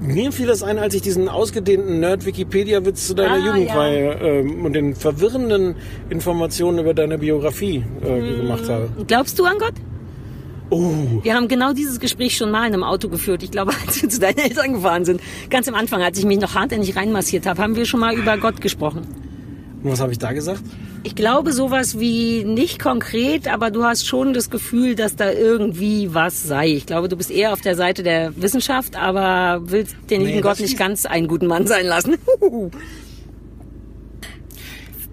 Mir 0.00 0.30
fiel 0.32 0.46
das 0.48 0.62
ein, 0.62 0.78
als 0.78 0.94
ich 0.94 1.02
diesen 1.02 1.28
ausgedehnten 1.28 2.00
Nerd-Wikipedia-Witz 2.00 3.06
zu 3.06 3.14
deiner 3.14 3.34
Ah, 3.34 3.46
Jugendweihe 3.46 4.12
ähm, 4.20 4.64
und 4.64 4.72
den 4.74 4.94
verwirrenden 4.96 5.76
Informationen 6.10 6.80
über 6.80 6.92
deine 6.92 7.18
Biografie 7.18 7.84
äh, 8.04 8.20
Hm. 8.20 8.36
gemacht 8.38 8.68
habe. 8.68 8.88
Glaubst 9.06 9.38
du 9.38 9.44
an 9.44 9.54
Gott? 9.58 9.74
Oh, 10.72 11.20
Wir 11.22 11.34
haben 11.34 11.48
genau 11.48 11.74
dieses 11.74 12.00
Gespräch 12.00 12.34
schon 12.34 12.50
mal 12.50 12.66
in 12.66 12.72
einem 12.72 12.82
Auto 12.82 13.10
geführt. 13.10 13.42
Ich 13.42 13.50
glaube, 13.50 13.72
als 13.86 14.00
wir 14.00 14.08
zu 14.08 14.18
deinen 14.20 14.38
Eltern 14.38 14.72
gefahren 14.72 15.04
sind. 15.04 15.20
Ganz 15.50 15.68
am 15.68 15.74
Anfang, 15.74 16.00
als 16.02 16.18
ich 16.18 16.24
mich 16.24 16.40
noch 16.40 16.54
hartnäckig 16.54 16.96
reinmassiert 16.96 17.44
habe, 17.46 17.60
haben 17.62 17.76
wir 17.76 17.84
schon 17.84 18.00
mal 18.00 18.14
über 18.14 18.38
Gott 18.38 18.60
gesprochen. 18.62 19.02
und 19.82 19.90
was 19.92 20.00
habe 20.00 20.12
ich 20.12 20.18
da 20.18 20.32
gesagt? 20.32 20.62
Ich 21.04 21.14
glaube 21.16 21.52
sowas 21.52 21.98
wie 21.98 22.44
nicht 22.44 22.78
konkret, 22.80 23.48
aber 23.52 23.70
du 23.72 23.82
hast 23.84 24.06
schon 24.06 24.32
das 24.32 24.48
Gefühl, 24.50 24.94
dass 24.94 25.14
da 25.16 25.30
irgendwie 25.32 26.14
was 26.14 26.44
sei. 26.44 26.68
Ich 26.68 26.86
glaube, 26.86 27.08
du 27.08 27.16
bist 27.16 27.30
eher 27.30 27.52
auf 27.52 27.60
der 27.60 27.74
Seite 27.74 28.02
der 28.04 28.32
Wissenschaft, 28.40 28.96
aber 28.96 29.60
willst 29.64 29.96
den 30.10 30.22
Nee, 30.22 30.28
lieben 30.28 30.42
Gott 30.42 30.60
nicht 30.60 30.78
ganz 30.78 31.04
einen 31.04 31.26
guten 31.26 31.48
Mann 31.48 31.66
sein 31.66 31.86
lassen. 31.86 32.14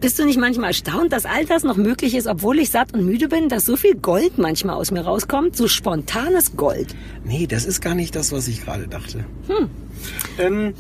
Bist 0.02 0.18
du 0.18 0.26
nicht 0.26 0.40
manchmal 0.40 0.70
erstaunt, 0.70 1.12
dass 1.12 1.26
all 1.26 1.46
das 1.46 1.64
noch 1.64 1.76
möglich 1.76 2.16
ist, 2.16 2.28
obwohl 2.28 2.60
ich 2.60 2.70
satt 2.70 2.94
und 2.94 3.06
müde 3.06 3.28
bin, 3.28 3.50
dass 3.50 3.66
so 3.66 3.76
viel 3.76 3.96
Gold 3.96 4.38
manchmal 4.38 4.76
aus 4.76 4.92
mir 4.92 5.02
rauskommt? 5.02 5.58
So 5.58 5.68
spontanes 5.68 6.56
Gold. 6.56 6.96
Nee, 7.26 7.48
das 7.48 7.66
ist 7.66 7.82
gar 7.82 7.96
nicht 7.96 8.16
das, 8.16 8.32
was 8.32 8.48
ich 8.48 8.64
gerade 8.64 8.88
dachte. 8.88 9.26
Hm. 9.48 9.70
Ähm, 10.38 10.74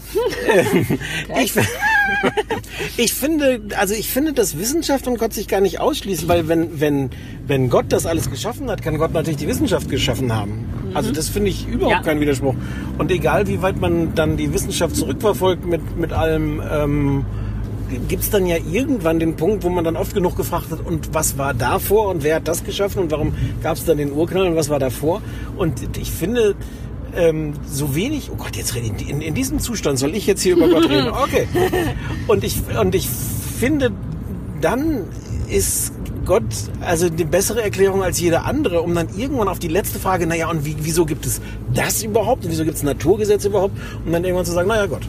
ähm, 0.53 0.99
ich, 1.43 1.53
ich 2.97 3.13
finde, 3.13 3.61
also 3.77 3.93
ich 3.93 4.09
finde, 4.09 4.31
dass 4.31 4.57
Wissenschaft 4.57 5.05
und 5.07 5.19
Gott 5.19 5.33
sich 5.33 5.49
gar 5.49 5.59
nicht 5.59 5.81
ausschließen, 5.81 6.27
weil 6.29 6.47
wenn, 6.47 6.79
wenn, 6.79 7.09
wenn 7.45 7.69
Gott 7.69 7.87
das 7.89 8.05
alles 8.05 8.29
geschaffen 8.29 8.69
hat, 8.71 8.81
kann 8.81 8.97
Gott 8.97 9.13
natürlich 9.13 9.37
die 9.37 9.47
Wissenschaft 9.47 9.89
geschaffen 9.89 10.33
haben. 10.33 10.65
Also 10.93 11.11
das 11.11 11.27
finde 11.27 11.49
ich 11.49 11.67
überhaupt 11.67 11.91
Ja. 11.97 12.01
kein 12.01 12.21
Widerspruch. 12.21 12.55
Und 12.97 13.11
egal, 13.11 13.47
wie 13.47 13.61
weit 13.61 13.79
man 13.81 14.15
dann 14.15 14.37
die 14.37 14.53
Wissenschaft 14.53 14.95
zurückverfolgt 14.95 15.65
mit, 15.65 15.97
mit 15.97 16.13
allem, 16.13 16.61
ähm, 16.71 17.25
gibt 18.07 18.23
es 18.23 18.29
dann 18.29 18.45
ja 18.45 18.57
irgendwann 18.57 19.19
den 19.19 19.35
Punkt, 19.35 19.63
wo 19.63 19.69
man 19.69 19.83
dann 19.83 19.95
oft 19.95 20.13
genug 20.13 20.35
gefragt 20.35 20.71
hat, 20.71 20.85
und 20.85 21.13
was 21.13 21.37
war 21.37 21.53
davor 21.53 22.09
und 22.09 22.23
wer 22.23 22.35
hat 22.35 22.47
das 22.47 22.63
geschaffen 22.63 23.03
und 23.03 23.11
warum 23.11 23.33
gab 23.61 23.77
es 23.77 23.85
dann 23.85 23.97
den 23.97 24.11
Urknall 24.11 24.47
und 24.47 24.55
was 24.55 24.69
war 24.69 24.79
davor? 24.79 25.21
Und 25.57 25.97
ich 25.97 26.11
finde, 26.11 26.55
ähm, 27.15 27.53
so 27.67 27.95
wenig, 27.95 28.29
oh 28.31 28.35
Gott, 28.35 28.55
jetzt 28.55 28.75
rede 28.75 28.91
ich, 28.95 29.09
in, 29.09 29.21
in 29.21 29.33
diesem 29.33 29.59
Zustand 29.59 29.99
soll 29.99 30.15
ich 30.15 30.27
jetzt 30.27 30.41
hier 30.41 30.55
über 30.55 30.69
Gott 30.69 30.89
reden. 30.89 31.09
Okay. 31.19 31.47
Und 32.27 32.43
ich, 32.43 32.55
und 32.79 32.95
ich 32.95 33.07
finde, 33.07 33.91
dann 34.61 35.05
ist 35.49 35.93
Gott 36.25 36.43
also 36.81 37.09
die 37.09 37.25
bessere 37.25 37.61
Erklärung 37.63 38.03
als 38.03 38.19
jede 38.19 38.43
andere, 38.43 38.81
um 38.81 38.93
dann 38.93 39.07
irgendwann 39.17 39.47
auf 39.47 39.59
die 39.59 39.67
letzte 39.67 39.99
Frage, 39.99 40.27
naja, 40.27 40.49
und 40.49 40.65
wie, 40.65 40.75
wieso 40.81 41.05
gibt 41.05 41.25
es 41.25 41.41
das 41.73 42.03
überhaupt? 42.03 42.45
Und 42.45 42.51
wieso 42.51 42.63
gibt 42.65 42.77
es 42.77 42.83
Naturgesetze 42.83 43.47
überhaupt? 43.47 43.75
Um 44.05 44.11
dann 44.11 44.23
irgendwann 44.23 44.45
zu 44.45 44.51
sagen, 44.51 44.67
naja, 44.67 44.85
Gott. 44.85 45.01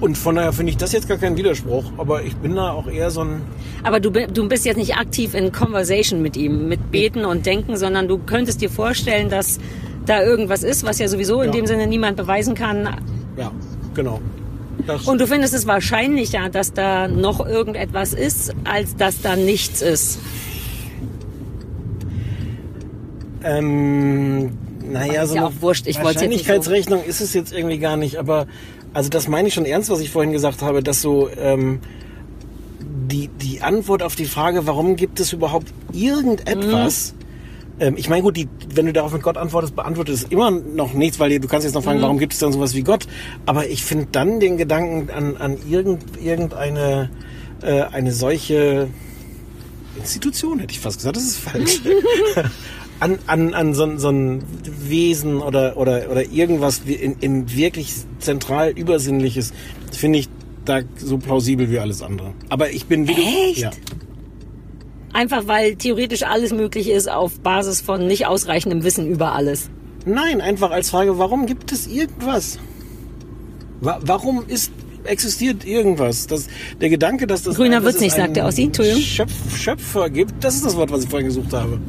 Und 0.00 0.16
von 0.16 0.36
daher 0.36 0.52
finde 0.52 0.70
ich 0.70 0.76
das 0.76 0.92
jetzt 0.92 1.08
gar 1.08 1.18
keinen 1.18 1.36
Widerspruch, 1.36 1.84
aber 1.98 2.22
ich 2.22 2.36
bin 2.36 2.54
da 2.54 2.70
auch 2.70 2.86
eher 2.86 3.10
so 3.10 3.22
ein, 3.22 3.42
Aber 3.82 3.98
du, 3.98 4.10
du 4.10 4.48
bist 4.48 4.64
jetzt 4.64 4.76
nicht 4.76 4.96
aktiv 4.96 5.34
in 5.34 5.50
Conversation 5.50 6.22
mit 6.22 6.36
ihm, 6.36 6.68
mit 6.68 6.92
Beten 6.92 7.24
und 7.24 7.44
Denken, 7.46 7.76
sondern 7.76 8.06
du 8.06 8.18
könntest 8.18 8.60
dir 8.60 8.70
vorstellen, 8.70 9.28
dass 9.28 9.58
da 10.06 10.22
irgendwas 10.22 10.62
ist, 10.62 10.84
was 10.84 11.00
ja 11.00 11.08
sowieso 11.08 11.40
in 11.42 11.46
Ja. 11.48 11.56
dem 11.56 11.66
Sinne 11.66 11.86
niemand 11.88 12.16
beweisen 12.16 12.54
kann. 12.54 12.88
ja, 13.36 13.50
genau. 13.94 14.20
Das, 14.86 15.06
Und 15.06 15.20
du 15.20 15.26
findest 15.26 15.52
es 15.52 15.66
wahrscheinlicher, 15.66 16.48
dass 16.48 16.72
da 16.72 17.08
noch 17.08 17.44
irgendetwas 17.44 18.12
ist, 18.14 18.54
als 18.64 18.94
dass 18.96 19.20
da 19.20 19.34
nichts 19.34 19.82
ist. 19.82 20.20
Ähm, 23.44 24.50
naja, 24.90 25.26
so 25.26 25.34
ja 25.34 25.40
eine 25.42 25.48
auch 25.48 25.60
wurscht, 25.60 25.86
ich 25.86 25.96
so- 25.96 26.02
Wahrscheinlichkeitsrechnung 26.04 27.04
ist 27.04 27.20
es 27.20 27.34
jetzt 27.34 27.52
irgendwie 27.52 27.78
gar 27.78 27.96
nicht, 27.96 28.16
aber 28.16 28.46
also 28.98 29.10
das 29.10 29.28
meine 29.28 29.46
ich 29.46 29.54
schon 29.54 29.64
ernst, 29.64 29.90
was 29.90 30.00
ich 30.00 30.10
vorhin 30.10 30.32
gesagt 30.32 30.60
habe, 30.60 30.82
dass 30.82 31.00
so 31.00 31.30
ähm, 31.40 31.78
die, 32.80 33.28
die 33.28 33.62
Antwort 33.62 34.02
auf 34.02 34.16
die 34.16 34.24
Frage, 34.24 34.66
warum 34.66 34.96
gibt 34.96 35.20
es 35.20 35.32
überhaupt 35.32 35.72
irgendetwas, 35.92 37.14
ähm, 37.78 37.94
ich 37.96 38.08
meine 38.08 38.22
gut, 38.22 38.36
die, 38.36 38.48
wenn 38.74 38.86
du 38.86 38.92
darauf 38.92 39.12
mit 39.12 39.22
Gott 39.22 39.36
antwortest, 39.36 39.76
beantwortet 39.76 40.16
es 40.16 40.24
immer 40.24 40.50
noch 40.50 40.94
nichts, 40.94 41.20
weil 41.20 41.38
du 41.38 41.46
kannst 41.46 41.64
jetzt 41.64 41.74
noch 41.74 41.84
fragen, 41.84 41.98
Mhm. 41.98 42.02
warum 42.02 42.18
gibt 42.18 42.32
es 42.32 42.40
dann 42.40 42.52
sowas 42.52 42.74
wie 42.74 42.82
Gott, 42.82 43.06
aber 43.46 43.68
ich 43.68 43.84
finde 43.84 44.08
dann 44.10 44.40
den 44.40 44.56
Gedanken 44.56 45.10
an, 45.10 45.36
an 45.36 45.58
irgend, 45.70 46.20
irgendeine 46.20 47.08
äh, 47.62 47.82
eine 47.82 48.10
solche 48.10 48.88
Institution, 49.96 50.58
hätte 50.58 50.72
ich 50.72 50.80
fast 50.80 50.96
gesagt, 50.96 51.16
das 51.16 51.22
ist 51.22 51.38
falsch. 51.38 51.82
an, 53.00 53.18
an, 53.26 53.54
an 53.54 53.74
so, 53.74 53.84
ein- 53.84 53.98
so 53.98 54.08
ein 54.10 54.42
Wesen 54.88 55.36
oder, 55.40 55.76
oder, 55.76 56.10
oder 56.10 56.24
irgendwas 56.30 56.82
in, 56.86 57.16
in 57.20 57.52
wirklich 57.54 57.92
zentral 58.18 58.70
Übersinnliches, 58.70 59.52
finde 59.92 60.18
ich 60.20 60.28
da 60.64 60.80
so 60.96 61.18
plausibel 61.18 61.70
wie 61.70 61.78
alles 61.78 62.02
andere. 62.02 62.32
Aber 62.48 62.70
ich 62.70 62.86
bin 62.86 63.06
wie 63.08 63.14
du- 63.14 63.20
Echt? 63.50 63.58
Ja. 63.58 63.70
Einfach 65.12 65.46
weil 65.46 65.76
theoretisch 65.76 66.22
alles 66.24 66.52
möglich 66.52 66.90
ist 66.90 67.10
auf 67.10 67.40
Basis 67.40 67.80
von 67.80 68.06
nicht 68.06 68.26
ausreichendem 68.26 68.84
Wissen 68.84 69.06
über 69.08 69.32
alles. 69.32 69.70
Nein, 70.04 70.40
einfach 70.40 70.70
als 70.70 70.90
Frage, 70.90 71.18
warum 71.18 71.46
gibt 71.46 71.72
es 71.72 71.86
irgendwas? 71.86 72.58
Wa 73.80 73.98
warum 74.02 74.44
ist 74.46 74.70
existiert 75.04 75.64
irgendwas? 75.64 76.26
Das, 76.26 76.48
der 76.80 76.90
Gedanke, 76.90 77.26
dass 77.26 77.42
das 77.42 77.56
Grüner 77.56 77.82
wird's 77.82 78.00
nicht, 78.00 78.14
sagt 78.14 78.36
der 78.36 78.42
einen 78.44 78.48
Ossi. 78.52 78.64
Entschuldigung. 78.64 79.00
Schöpf, 79.00 79.56
Schöpfer 79.56 80.10
gibt, 80.10 80.44
das 80.44 80.56
ist 80.56 80.66
das 80.66 80.76
Wort, 80.76 80.90
was 80.92 81.04
ich 81.04 81.08
vorhin 81.08 81.28
gesucht 81.28 81.52
habe. 81.52 81.80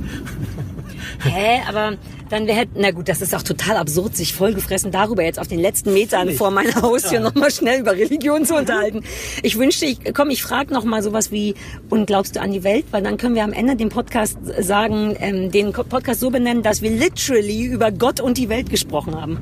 Hä, 1.21 1.61
aber 1.67 1.97
dann 2.29 2.47
wäre, 2.47 2.65
na 2.75 2.91
gut, 2.91 3.09
das 3.09 3.21
ist 3.21 3.35
auch 3.35 3.41
total 3.41 3.77
absurd, 3.77 4.15
sich 4.15 4.33
vollgefressen 4.33 4.91
darüber 4.91 5.23
jetzt 5.23 5.39
auf 5.39 5.47
den 5.47 5.59
letzten 5.59 5.93
Metern 5.93 6.31
vor 6.31 6.51
meiner 6.51 6.81
Haustür 6.81 7.19
noch 7.19 7.35
mal 7.35 7.51
schnell 7.51 7.81
über 7.81 7.91
Religion 7.91 8.45
zu 8.45 8.55
unterhalten. 8.55 9.03
Ich 9.43 9.57
wünschte, 9.57 9.85
ich, 9.85 9.99
komm, 10.13 10.29
ich 10.29 10.43
frage 10.43 10.73
noch 10.73 10.83
mal 10.83 11.03
sowas 11.03 11.31
wie, 11.31 11.55
und 11.89 12.05
glaubst 12.05 12.35
du 12.35 12.41
an 12.41 12.51
die 12.51 12.63
Welt? 12.63 12.85
Weil 12.91 13.03
dann 13.03 13.17
können 13.17 13.35
wir 13.35 13.43
am 13.43 13.53
Ende 13.53 13.75
den 13.75 13.89
Podcast 13.89 14.37
sagen, 14.59 15.15
ähm, 15.19 15.51
den 15.51 15.73
Podcast 15.73 16.19
so 16.19 16.29
benennen, 16.29 16.63
dass 16.63 16.81
wir 16.81 16.91
literally 16.91 17.65
über 17.65 17.91
Gott 17.91 18.21
und 18.21 18.37
die 18.37 18.49
Welt 18.49 18.69
gesprochen 18.69 19.19
haben. 19.19 19.39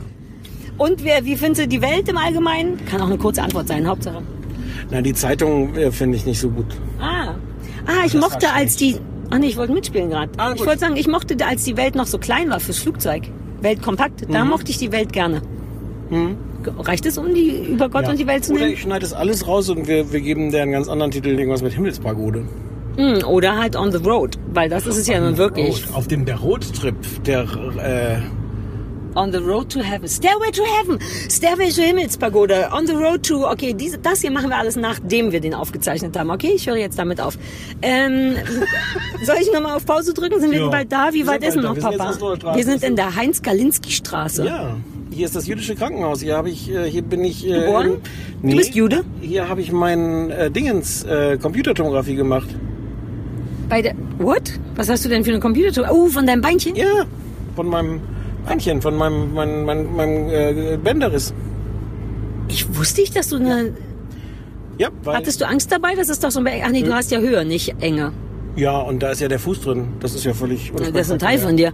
Und 0.78 1.04
wer, 1.04 1.26
wie 1.26 1.36
findest 1.36 1.64
du 1.64 1.68
die 1.68 1.82
Welt 1.82 2.08
im 2.08 2.18
Allgemeinen? 2.18 2.86
Kann 2.86 3.02
auch 3.02 3.08
eine 3.08 3.18
kurze 3.18 3.42
Antwort 3.42 3.68
sein, 3.68 3.88
Hauptsache. 3.88 4.22
Na, 4.92 5.02
die 5.02 5.14
Zeitung 5.14 5.76
äh, 5.76 5.92
finde 5.92 6.18
ich 6.18 6.26
nicht 6.26 6.40
so 6.40 6.50
gut. 6.50 6.68
Ah. 7.00 7.36
Ah, 7.86 8.06
ich 8.06 8.14
Das 8.14 8.22
mochte, 8.22 8.52
als 8.54 8.76
die. 8.76 8.98
Ah 9.30 9.40
nee, 9.40 9.48
ich 9.48 9.58
wollte 9.58 9.74
mitspielen 9.74 10.10
gerade. 10.10 10.32
Ah, 10.38 10.54
ich 10.56 10.66
wollte 10.66 10.80
sagen, 10.80 10.96
ich 10.96 11.08
mochte, 11.08 11.36
als 11.46 11.64
die 11.64 11.76
Welt 11.78 11.96
noch 11.96 12.06
so 12.08 12.18
klein 12.18 12.50
war 12.50 12.60
fürs 12.60 12.80
Flugzeug. 12.80 13.24
Weltkompakt. 13.62 14.26
Da 14.32 14.44
Mhm. 14.44 14.52
mochte 14.52 14.72
ich 14.72 14.78
die 14.78 14.92
Welt 14.92 15.12
gerne. 15.14 15.42
Reicht 16.80 17.06
es, 17.06 17.18
um 17.18 17.34
die 17.34 17.66
über 17.72 17.90
Gott 17.90 18.04
Ja. 18.04 18.12
und 18.12 18.20
die 18.20 18.28
Welt 18.28 18.46
zu 18.46 18.54
Oder 18.54 18.62
nehmen? 18.62 18.74
ich 18.74 18.82
schneide 18.82 19.02
das 19.02 19.14
alles 19.14 19.48
raus 19.48 19.70
und 19.70 19.88
wir, 19.88 20.12
wir 20.12 20.22
geben 20.22 20.52
der 20.52 20.64
einen 20.64 20.72
ganz 20.72 20.88
anderen 20.88 21.12
Titel, 21.12 21.30
irgendwas 21.30 21.62
mit 21.62 21.74
Himmelspagode. 21.74 22.46
Mm, 22.98 23.24
Oder 23.26 23.58
halt 23.58 23.76
on 23.76 23.92
the 23.92 23.98
road, 24.00 24.36
weil 24.54 24.70
das 24.70 24.88
ist 24.88 24.98
es 24.98 25.08
ja 25.08 25.20
nun 25.20 25.38
wirklich. 25.38 25.86
Road, 25.88 25.96
auf 25.96 26.08
dem 26.08 26.26
der 26.26 26.38
Roadtrip, 26.38 26.96
der 27.26 27.42
äh, 27.44 28.18
On 29.20 29.32
the 29.32 29.40
road 29.40 29.70
to 29.70 29.80
heaven. 29.82 30.08
Stairway 30.08 30.52
to 30.52 30.64
heaven. 30.78 31.00
Stairway 31.28 31.72
to 31.72 31.82
Himmelspagode. 31.82 32.72
On 32.72 32.86
the 32.86 32.94
road 32.94 33.24
to. 33.24 33.48
Okay, 33.50 33.74
diese, 33.74 33.98
das 33.98 34.22
hier 34.22 34.30
machen 34.30 34.50
wir 34.50 34.58
alles, 34.58 34.76
nachdem 34.76 35.32
wir 35.32 35.40
den 35.42 35.56
aufgezeichnet 35.56 36.16
haben. 36.16 36.30
Okay, 36.30 36.52
ich 36.56 36.68
höre 36.68 36.78
jetzt 36.78 37.00
damit 37.00 37.20
auf. 37.20 37.36
Ähm, 37.82 38.36
soll 39.24 39.38
ich 39.42 39.52
nochmal 39.52 39.76
auf 39.76 39.86
Pause 39.88 40.14
drücken? 40.14 40.40
Sind 40.40 40.52
wir 40.52 40.60
Ja. 40.60 40.68
bald 40.70 40.92
da? 40.92 41.10
Wie 41.14 41.20
Wir 41.20 41.28
weit 41.28 41.44
ist 41.44 41.56
denn 41.56 41.64
noch, 41.64 41.80
Papa? 41.80 42.14
wir 42.56 42.64
sind 42.64 42.84
in 42.84 42.96
der 42.96 43.16
Heinz-Galinski-Straße. 43.16 44.46
ja. 44.46 44.76
Hier 45.10 45.26
ist 45.26 45.36
das 45.36 45.48
jüdische 45.48 45.74
Krankenhaus. 45.74 46.22
Hier 46.22 46.38
habe 46.38 46.52
ich, 46.52 46.70
äh, 46.70 46.88
hier 46.88 47.02
bin 47.02 47.24
ich. 47.24 47.44
Äh, 47.48 47.62
Geboren? 47.62 47.98
im- 48.44 48.52
Du 48.52 48.56
bist 48.56 48.76
Jude? 48.76 49.04
Hier 49.20 49.50
habe 49.50 49.62
ich 49.62 49.72
meinen 49.72 50.30
äh, 50.30 50.52
Dingens 50.52 51.04
äh, 51.06 51.40
Computertomographie 51.42 52.14
gemacht. 52.14 52.48
Bei 53.68 53.82
der. 53.82 53.96
What? 54.20 54.52
Was 54.76 54.90
hast 54.90 55.04
du 55.06 55.10
denn 55.10 55.24
für 55.24 55.32
eine 55.32 55.40
Computer? 55.40 55.90
Oh, 55.92 56.06
von 56.08 56.28
deinem 56.28 56.42
Beinchen? 56.42 56.76
Ja, 56.76 57.06
von 57.56 57.68
meinem 57.68 58.00
Beinchen, 58.48 58.82
von 58.82 58.96
meinem, 58.96 59.34
mein, 59.34 59.66
mein, 59.66 59.96
meinem 59.96 60.30
äh, 60.30 60.78
Bänderriss. 60.78 61.34
Ich 62.50 62.76
wusste 62.78 63.02
nicht, 63.02 63.16
dass 63.16 63.30
du 63.30 63.38
eine. 63.38 63.74
Ja, 64.78 64.90
weil, 65.04 65.18
Hattest 65.18 65.42
du 65.42 65.48
Angst 65.48 65.72
dabei? 65.72 65.96
Das 65.96 66.10
ist 66.10 66.24
doch 66.24 66.32
so 66.32 66.40
ein. 66.40 66.48
Ach 66.64 66.70
nee, 66.70 66.84
du 66.84 66.94
hast 66.94 67.12
ja 67.12 67.20
Höhe, 67.20 67.44
nicht 67.46 67.76
Enge. 67.82 68.14
ja, 68.56 68.78
und 68.78 69.02
da 69.04 69.10
ist 69.12 69.22
ja 69.22 69.28
der 69.28 69.40
Fuß 69.40 69.62
drin. 69.62 69.88
Das 70.00 70.14
ist 70.16 70.24
ja 70.24 70.34
völlig. 70.34 70.72
Das 70.94 71.08
ist 71.08 71.12
ein 71.12 71.20
Teil 71.20 71.40
von 71.40 71.58
dir. 71.58 71.74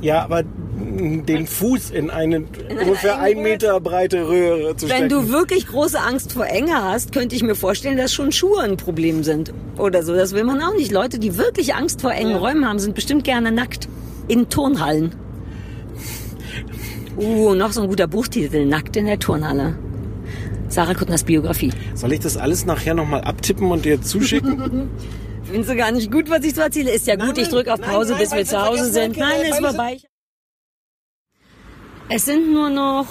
Ja, 0.00 0.22
aber 0.22 0.42
den 0.44 1.46
Fuß 1.46 1.90
in 1.90 2.08
eine 2.10 2.44
ungefähr 2.70 3.18
ein 3.20 3.42
Meter 3.42 3.80
breite 3.80 4.28
Röhre 4.28 4.76
zu 4.76 4.88
Wenn 4.88 5.06
stecken. 5.06 5.26
du 5.26 5.28
wirklich 5.30 5.66
große 5.66 5.98
Angst 5.98 6.34
vor 6.34 6.46
Enge 6.46 6.74
hast, 6.74 7.12
könnte 7.12 7.34
ich 7.34 7.42
mir 7.42 7.56
vorstellen, 7.56 7.96
dass 7.96 8.12
schon 8.14 8.30
Schuhe 8.30 8.60
ein 8.62 8.76
Problem 8.76 9.24
sind. 9.24 9.52
Oder 9.76 10.02
so. 10.04 10.14
Das 10.14 10.34
will 10.34 10.44
man 10.44 10.60
auch 10.62 10.74
nicht. 10.74 10.92
Leute, 10.92 11.18
die 11.18 11.36
wirklich 11.36 11.74
Angst 11.74 12.00
vor 12.00 12.12
engen 12.12 12.36
Räumen 12.36 12.64
haben, 12.68 12.78
sind 12.78 12.94
bestimmt 12.94 13.24
gerne 13.24 13.50
nackt. 13.50 13.88
In 14.28 14.48
Turnhallen. 14.48 15.14
Uh, 17.18 17.54
noch 17.54 17.72
so 17.72 17.82
ein 17.82 17.88
guter 17.88 18.06
Buchtitel. 18.06 18.64
Nackt 18.64 18.96
in 18.96 19.06
der 19.06 19.18
Turnhalle. 19.18 19.76
Sarah 20.68 20.94
Kuttners 20.94 21.24
Biografie. 21.24 21.72
Soll 21.94 22.12
ich 22.12 22.20
das 22.20 22.36
alles 22.36 22.64
nachher 22.64 22.94
nochmal 22.94 23.22
abtippen 23.22 23.70
und 23.70 23.84
dir 23.84 24.00
zuschicken? 24.00 24.88
Findest 25.44 25.70
du 25.70 25.76
gar 25.76 25.90
nicht 25.90 26.12
gut, 26.12 26.30
was 26.30 26.44
ich 26.44 26.54
so 26.54 26.60
erzähle? 26.60 26.90
Ist 26.90 27.06
ja 27.06 27.16
gut, 27.16 27.38
ich 27.38 27.48
drücke 27.48 27.72
auf 27.72 27.80
nein, 27.80 27.90
Pause, 27.90 28.12
nein, 28.12 28.20
bis 28.20 28.30
weil 28.30 28.38
wir 28.38 28.44
zu 28.44 28.62
Hause 28.62 28.92
sind. 28.92 29.16
Nein, 29.16 29.40
ist 29.48 29.58
vorbei. 29.58 29.98
Es 32.10 32.24
sind 32.24 32.52
nur 32.52 32.70
noch, 32.70 33.06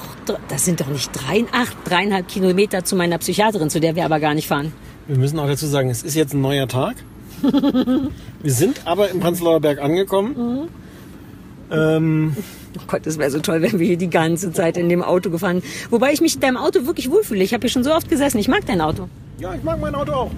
das 0.48 0.66
sind 0.66 0.82
doch 0.82 0.88
nicht 0.88 1.12
drei, 1.14 1.46
ach, 1.52 1.72
dreieinhalb 1.84 2.28
Kilometer 2.28 2.84
zu 2.84 2.96
meiner 2.96 3.18
Psychiaterin, 3.18 3.70
zu 3.70 3.80
der 3.80 3.96
wir 3.96 4.06
aber 4.06 4.20
gar 4.20 4.34
nicht 4.34 4.48
fahren. 4.48 4.72
Wir 5.08 5.18
müssen 5.18 5.38
auch 5.40 5.48
dazu 5.48 5.68
sagen, 5.68 5.90
es 5.90 6.04
ist 6.04 6.16
jetzt 6.16 6.34
ein 6.34 6.42
neuer 6.42 6.68
Tag. 6.68 6.96
Wir 7.42 8.52
sind 8.52 8.82
aber 8.86 9.10
im 9.10 9.20
Prenzlauer 9.20 9.60
Berg 9.60 9.80
angekommen. 9.80 10.70
Ähm, 11.72 12.36
Oh 12.78 12.84
Gott, 12.88 13.06
das 13.06 13.18
wäre 13.18 13.32
so 13.32 13.40
toll, 13.40 13.62
wenn 13.62 13.80
wir 13.80 13.88
hier 13.88 13.98
die 13.98 14.10
ganze 14.10 14.52
Zeit 14.52 14.78
in 14.78 14.90
dem 14.90 15.04
Auto 15.04 15.30
gefahren. 15.30 15.64
Wobei 15.90 16.14
ich 16.14 16.22
mich 16.22 16.36
in 16.36 16.42
deinem 16.42 16.58
Auto 16.58 16.86
wirklich 16.86 17.10
wohlfühle. 17.10 17.44
Ich 17.44 17.54
habe 17.54 17.62
hier 17.62 17.70
schon 17.70 17.84
so 17.84 17.94
oft 17.94 18.10
gesessen. 18.10 18.38
Ich 18.38 18.48
mag 18.48 18.66
dein 18.66 18.82
Auto. 18.82 19.08
ja, 19.40 19.54
ich 19.54 19.64
mag 19.64 19.80
mein 19.80 19.96
Auto 19.96 20.12
auch. 20.12 20.32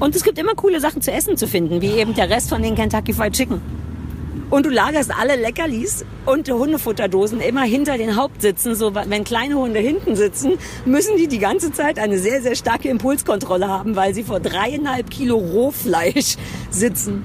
Und 0.00 0.16
es 0.16 0.24
gibt 0.24 0.38
immer 0.38 0.54
coole 0.54 0.80
Sachen 0.80 1.02
zu 1.02 1.12
essen 1.12 1.36
zu 1.36 1.46
finden, 1.46 1.82
wie 1.82 1.90
eben 1.90 2.14
der 2.14 2.30
Rest 2.30 2.48
von 2.48 2.62
den 2.62 2.74
Kentucky 2.74 3.12
Fried 3.12 3.34
Chicken. 3.34 3.60
Und 4.48 4.66
du 4.66 4.70
lagerst 4.70 5.12
alle 5.16 5.36
Leckerlis 5.36 6.04
und 6.26 6.50
Hundefutterdosen 6.50 7.40
immer 7.40 7.62
hinter 7.62 7.98
den 7.98 8.16
Hauptsitzen. 8.16 8.74
So, 8.74 8.94
wenn 8.94 9.22
kleine 9.22 9.54
Hunde 9.54 9.78
hinten 9.78 10.16
sitzen, 10.16 10.54
müssen 10.84 11.16
die 11.16 11.28
die 11.28 11.38
ganze 11.38 11.70
Zeit 11.70 12.00
eine 12.00 12.18
sehr, 12.18 12.42
sehr 12.42 12.56
starke 12.56 12.88
Impulskontrolle 12.88 13.68
haben, 13.68 13.94
weil 13.94 14.12
sie 14.12 14.24
vor 14.24 14.40
dreieinhalb 14.40 15.10
Kilo 15.10 15.36
Rohfleisch 15.36 16.36
sitzen. 16.70 17.24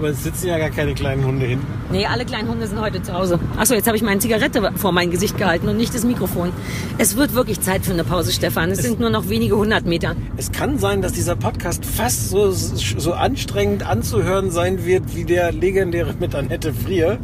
Aber 0.00 0.08
es 0.08 0.22
sitzen 0.22 0.46
ja 0.46 0.56
gar 0.56 0.70
keine 0.70 0.94
kleinen 0.94 1.26
Hunde 1.26 1.44
hinten. 1.44 1.66
Nee, 1.92 2.06
alle 2.06 2.24
kleinen 2.24 2.48
Hunde 2.48 2.66
sind 2.66 2.80
heute 2.80 3.02
zu 3.02 3.12
Hause. 3.12 3.38
Achso, 3.58 3.74
jetzt 3.74 3.86
habe 3.86 3.98
ich 3.98 4.02
meine 4.02 4.18
Zigarette 4.18 4.72
vor 4.76 4.92
mein 4.92 5.10
Gesicht 5.10 5.36
gehalten 5.36 5.68
und 5.68 5.76
nicht 5.76 5.94
das 5.94 6.04
Mikrofon. 6.04 6.52
Es 6.96 7.16
wird 7.18 7.34
wirklich 7.34 7.60
Zeit 7.60 7.84
für 7.84 7.92
eine 7.92 8.02
Pause, 8.02 8.32
Stefan. 8.32 8.70
Es 8.70 8.78
sind 8.78 8.98
nur 8.98 9.10
noch 9.10 9.28
wenige 9.28 9.58
hundert 9.58 9.84
Meter. 9.84 10.16
Es 10.38 10.52
kann 10.52 10.78
sein, 10.78 11.02
dass 11.02 11.12
dieser 11.12 11.36
Podcast 11.36 11.84
fast 11.84 12.30
so, 12.30 12.50
so 12.50 13.12
anstrengend 13.12 13.86
anzuhören 13.86 14.50
sein 14.50 14.86
wird 14.86 15.14
wie 15.14 15.24
der 15.24 15.52
legendäre 15.52 16.14
mit 16.18 16.34
Annette 16.34 16.72
Frier. 16.72 17.18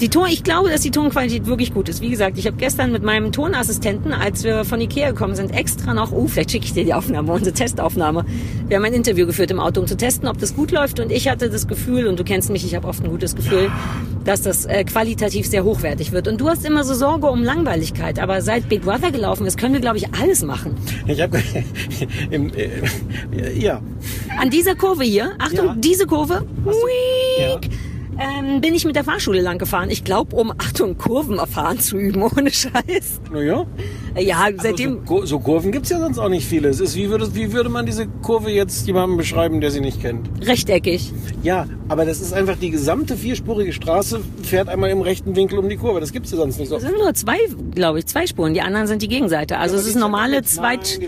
Die 0.00 0.08
Ton, 0.08 0.28
ich 0.30 0.44
glaube, 0.44 0.70
dass 0.70 0.80
die 0.80 0.92
Tonqualität 0.92 1.44
wirklich 1.44 1.74
gut 1.74 1.90
ist. 1.90 2.00
Wie 2.00 2.08
gesagt, 2.08 2.38
ich 2.38 2.46
habe 2.46 2.56
gestern 2.56 2.90
mit 2.90 3.02
meinem 3.02 3.32
Tonassistenten, 3.32 4.14
als 4.14 4.44
wir 4.44 4.64
von 4.64 4.80
Ikea 4.80 5.10
gekommen 5.10 5.34
sind, 5.34 5.50
extra 5.50 5.92
noch, 5.92 6.10
oh, 6.10 6.26
vielleicht 6.26 6.52
schicke 6.52 6.64
ich 6.64 6.72
dir 6.72 6.84
die 6.84 6.94
Aufnahme, 6.94 7.32
unsere 7.32 7.52
Testaufnahme. 7.52 8.24
Wir 8.66 8.78
haben 8.78 8.84
ein 8.86 8.94
Interview 8.94 9.26
geführt 9.26 9.50
im 9.50 9.60
Auto, 9.60 9.78
um 9.78 9.86
zu 9.86 9.98
testen, 9.98 10.26
ob 10.26 10.38
das 10.38 10.56
gut 10.56 10.70
läuft. 10.70 11.01
Und 11.02 11.10
ich 11.12 11.28
hatte 11.28 11.50
das 11.50 11.66
Gefühl, 11.66 12.06
und 12.06 12.18
du 12.18 12.24
kennst 12.24 12.50
mich, 12.50 12.64
ich 12.64 12.74
habe 12.74 12.86
oft 12.88 13.02
ein 13.02 13.10
gutes 13.10 13.34
Gefühl, 13.34 13.70
dass 14.24 14.42
das 14.42 14.64
äh, 14.66 14.84
qualitativ 14.84 15.46
sehr 15.46 15.64
hochwertig 15.64 16.12
wird. 16.12 16.28
Und 16.28 16.40
du 16.40 16.48
hast 16.48 16.64
immer 16.64 16.84
so 16.84 16.94
Sorge 16.94 17.26
um 17.28 17.42
Langweiligkeit. 17.42 18.18
Aber 18.18 18.40
seit 18.40 18.68
Big 18.68 18.82
Brother 18.82 19.10
gelaufen 19.10 19.46
ist, 19.46 19.58
können 19.58 19.74
wir, 19.74 19.80
glaube 19.80 19.96
ich, 19.96 20.14
alles 20.14 20.42
machen. 20.44 20.76
Ich 21.06 21.20
habe 21.20 21.38
äh, 22.30 23.58
ja, 23.58 23.80
An 24.38 24.50
dieser 24.50 24.74
Kurve 24.74 25.04
hier, 25.04 25.32
Achtung, 25.38 25.66
Ja. 25.66 25.74
diese 25.78 26.06
Kurve, 26.06 26.46
ja. 27.38 27.58
ähm, 28.20 28.60
bin 28.60 28.74
ich 28.74 28.84
mit 28.84 28.94
der 28.96 29.04
Fahrschule 29.04 29.40
lang 29.40 29.58
gefahren. 29.58 29.90
Ich 29.90 30.04
glaube, 30.04 30.36
um, 30.36 30.52
Achtung, 30.52 30.96
Kurvenerfahren 30.96 31.80
zu 31.80 31.96
üben, 31.98 32.22
ohne 32.36 32.50
Scheiß. 32.50 33.20
Na 34.11 34.11
ja. 34.16 34.32
Ja, 34.32 34.38
Also 34.38 34.58
seitdem... 34.62 35.00
so, 35.06 35.24
so 35.26 35.38
Kurven 35.38 35.72
gibt's 35.72 35.90
ja 35.90 35.98
sonst 35.98 36.18
auch 36.18 36.28
nicht 36.28 36.46
viele. 36.46 36.68
Es 36.68 36.80
ist, 36.80 36.96
wie 36.96 37.10
würde, 37.10 37.34
wie 37.34 37.52
würde 37.52 37.68
man 37.68 37.84
diese 37.86 38.06
Kurve 38.06 38.50
jetzt 38.50 38.86
jemandem 38.86 39.16
beschreiben, 39.16 39.60
der 39.60 39.70
sie 39.70 39.80
nicht 39.80 40.00
kennt? 40.00 40.28
Rechteckig. 40.46 41.12
Ja, 41.42 41.66
aber 41.88 42.04
das 42.04 42.20
ist 42.20 42.32
einfach 42.32 42.56
die 42.56 42.70
gesamte 42.70 43.16
vierspurige 43.16 43.72
Straße, 43.72 44.20
fährt 44.42 44.68
einmal 44.68 44.90
im 44.90 45.00
rechten 45.02 45.36
Winkel 45.36 45.58
um 45.58 45.68
die 45.68 45.76
Kurve. 45.76 46.00
Das 46.00 46.12
gibt's 46.12 46.30
ja 46.30 46.38
sonst 46.38 46.58
nicht 46.58 46.68
so. 46.68 46.76
Es 46.76 46.82
sind 46.82 46.96
nur 46.96 47.12
zwei, 47.14 47.36
glaube 47.74 47.98
ich, 47.98 48.06
zwei 48.06 48.26
Spuren. 48.26 48.54
Die 48.54 48.62
anderen 48.62 48.86
sind 48.86 49.02
die 49.02 49.08
Gegenseite. 49.08 49.58
Also 49.58 49.74
Ja, 49.74 49.80
es 49.82 49.86
ist 49.86 49.96
normale. 49.96 50.42
Zweit... 50.42 50.98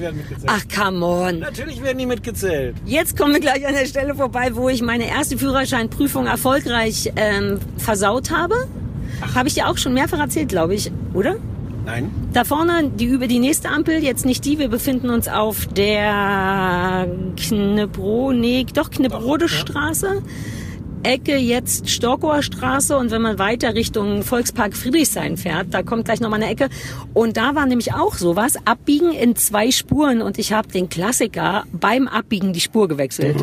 Ach, 0.46 0.62
come 0.74 1.04
on. 1.04 1.38
Natürlich 1.38 1.82
werden 1.82 1.98
die 1.98 2.06
mitgezählt. 2.06 2.76
Jetzt 2.84 3.16
kommen 3.16 3.32
wir 3.32 3.40
gleich 3.40 3.66
an 3.66 3.74
der 3.74 3.86
Stelle 3.86 4.14
vorbei, 4.14 4.50
wo 4.52 4.68
ich 4.68 4.82
meine 4.82 5.08
erste 5.08 5.38
Führerscheinprüfung 5.38 6.26
erfolgreich 6.26 7.12
ähm, 7.16 7.58
versaut 7.78 8.30
habe. 8.30 8.54
Habe 9.34 9.48
ich 9.48 9.54
dir 9.54 9.68
auch 9.68 9.78
schon 9.78 9.94
mehrfach 9.94 10.18
erzählt, 10.18 10.48
glaube 10.48 10.74
ich, 10.74 10.90
oder? 11.14 11.36
Nein. 11.84 12.10
Da 12.32 12.44
vorne, 12.44 12.90
die 12.90 13.04
über 13.04 13.26
die 13.26 13.38
nächste 13.38 13.68
Ampel, 13.68 14.02
jetzt 14.02 14.24
nicht 14.24 14.44
die, 14.44 14.58
wir 14.58 14.68
befinden 14.68 15.10
uns 15.10 15.28
auf 15.28 15.66
der 15.66 17.06
Knebro, 17.36 18.32
nee, 18.32 18.64
doch 18.72 18.90
Knebrode 18.90 19.48
Straße. 19.48 20.22
Ecke 21.02 21.36
jetzt 21.36 21.90
Storkower 21.90 22.42
Straße 22.42 22.96
und 22.96 23.10
wenn 23.10 23.20
man 23.20 23.38
weiter 23.38 23.74
Richtung 23.74 24.22
Volkspark 24.22 24.74
Friedrichshain 24.74 25.36
fährt, 25.36 25.66
da 25.72 25.82
kommt 25.82 26.06
gleich 26.06 26.20
nochmal 26.20 26.42
eine 26.42 26.50
Ecke. 26.50 26.70
Und 27.12 27.36
da 27.36 27.54
war 27.54 27.66
nämlich 27.66 27.92
auch 27.92 28.14
sowas, 28.14 28.56
Abbiegen 28.64 29.12
in 29.12 29.36
zwei 29.36 29.70
Spuren 29.70 30.22
und 30.22 30.38
ich 30.38 30.54
habe 30.54 30.68
den 30.68 30.88
Klassiker 30.88 31.64
beim 31.72 32.08
Abbiegen 32.08 32.54
die 32.54 32.60
Spur 32.60 32.88
gewechselt. 32.88 33.36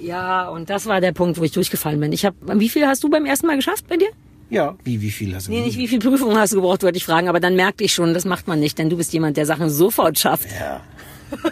Ja, 0.00 0.48
und 0.48 0.70
das 0.70 0.86
war 0.86 1.00
der 1.00 1.12
Punkt, 1.12 1.38
wo 1.38 1.42
ich 1.42 1.52
durchgefallen 1.52 1.98
bin. 1.98 2.12
Ich 2.12 2.24
habe, 2.24 2.36
wie 2.60 2.68
viel 2.68 2.86
hast 2.86 3.02
du 3.02 3.10
beim 3.10 3.26
ersten 3.26 3.46
Mal 3.46 3.56
geschafft 3.56 3.88
bei 3.88 3.96
dir? 3.96 4.08
Ja, 4.52 4.76
wie, 4.84 5.00
wie 5.00 5.10
viel 5.10 5.34
hast 5.34 5.48
du? 5.48 5.52
Nee, 5.52 5.62
nicht 5.62 5.78
wie 5.78 5.88
viel 5.88 5.98
Prüfungen 5.98 6.36
hast 6.36 6.52
du 6.52 6.56
gebraucht, 6.56 6.82
wollte 6.82 6.98
ich 6.98 7.06
fragen, 7.06 7.28
aber 7.30 7.40
dann 7.40 7.56
merkte 7.56 7.84
ich 7.84 7.94
schon, 7.94 8.12
das 8.12 8.26
macht 8.26 8.48
man 8.48 8.60
nicht, 8.60 8.78
denn 8.78 8.90
du 8.90 8.98
bist 8.98 9.10
jemand, 9.14 9.38
der 9.38 9.46
Sachen 9.46 9.70
sofort 9.70 10.18
schafft. 10.18 10.46
Ja. 10.52 10.82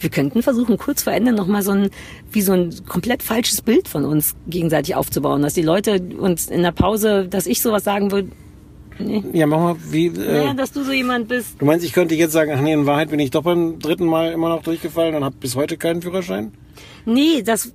Wir 0.00 0.10
könnten 0.10 0.42
versuchen, 0.42 0.76
kurz 0.76 1.04
vor 1.04 1.12
Ende 1.12 1.32
nochmal 1.32 1.62
so 1.62 1.70
ein, 1.70 1.90
wie 2.32 2.40
so 2.42 2.52
ein 2.52 2.74
komplett 2.88 3.22
falsches 3.22 3.62
Bild 3.62 3.86
von 3.86 4.04
uns 4.04 4.34
gegenseitig 4.48 4.96
aufzubauen, 4.96 5.42
dass 5.42 5.54
die 5.54 5.62
Leute 5.62 6.02
uns 6.18 6.48
in 6.48 6.62
der 6.62 6.72
Pause, 6.72 7.28
dass 7.28 7.46
ich 7.46 7.62
sowas 7.62 7.84
sagen 7.84 8.10
würde, 8.10 8.30
nee. 8.98 9.22
Ja, 9.32 9.46
mach 9.46 9.58
mal, 9.58 9.76
wie, 9.88 10.08
äh, 10.08 10.46
Ja, 10.46 10.54
dass 10.54 10.72
du 10.72 10.82
so 10.82 10.90
jemand 10.90 11.28
bist. 11.28 11.54
du 11.60 11.64
meinst, 11.66 11.86
ich 11.86 11.92
könnte 11.92 12.16
jetzt 12.16 12.32
sagen, 12.32 12.50
ach 12.52 12.60
nee, 12.60 12.72
in 12.72 12.84
Wahrheit 12.86 13.10
bin 13.10 13.20
ich 13.20 13.30
doch 13.30 13.44
beim 13.44 13.78
dritten 13.78 14.06
Mal 14.06 14.32
immer 14.32 14.48
noch 14.48 14.62
durchgefallen 14.64 15.14
und 15.14 15.22
habe 15.22 15.36
bis 15.38 15.54
heute 15.54 15.76
keinen 15.76 16.02
Führerschein? 16.02 16.52
Nee, 17.04 17.42
das, 17.44 17.72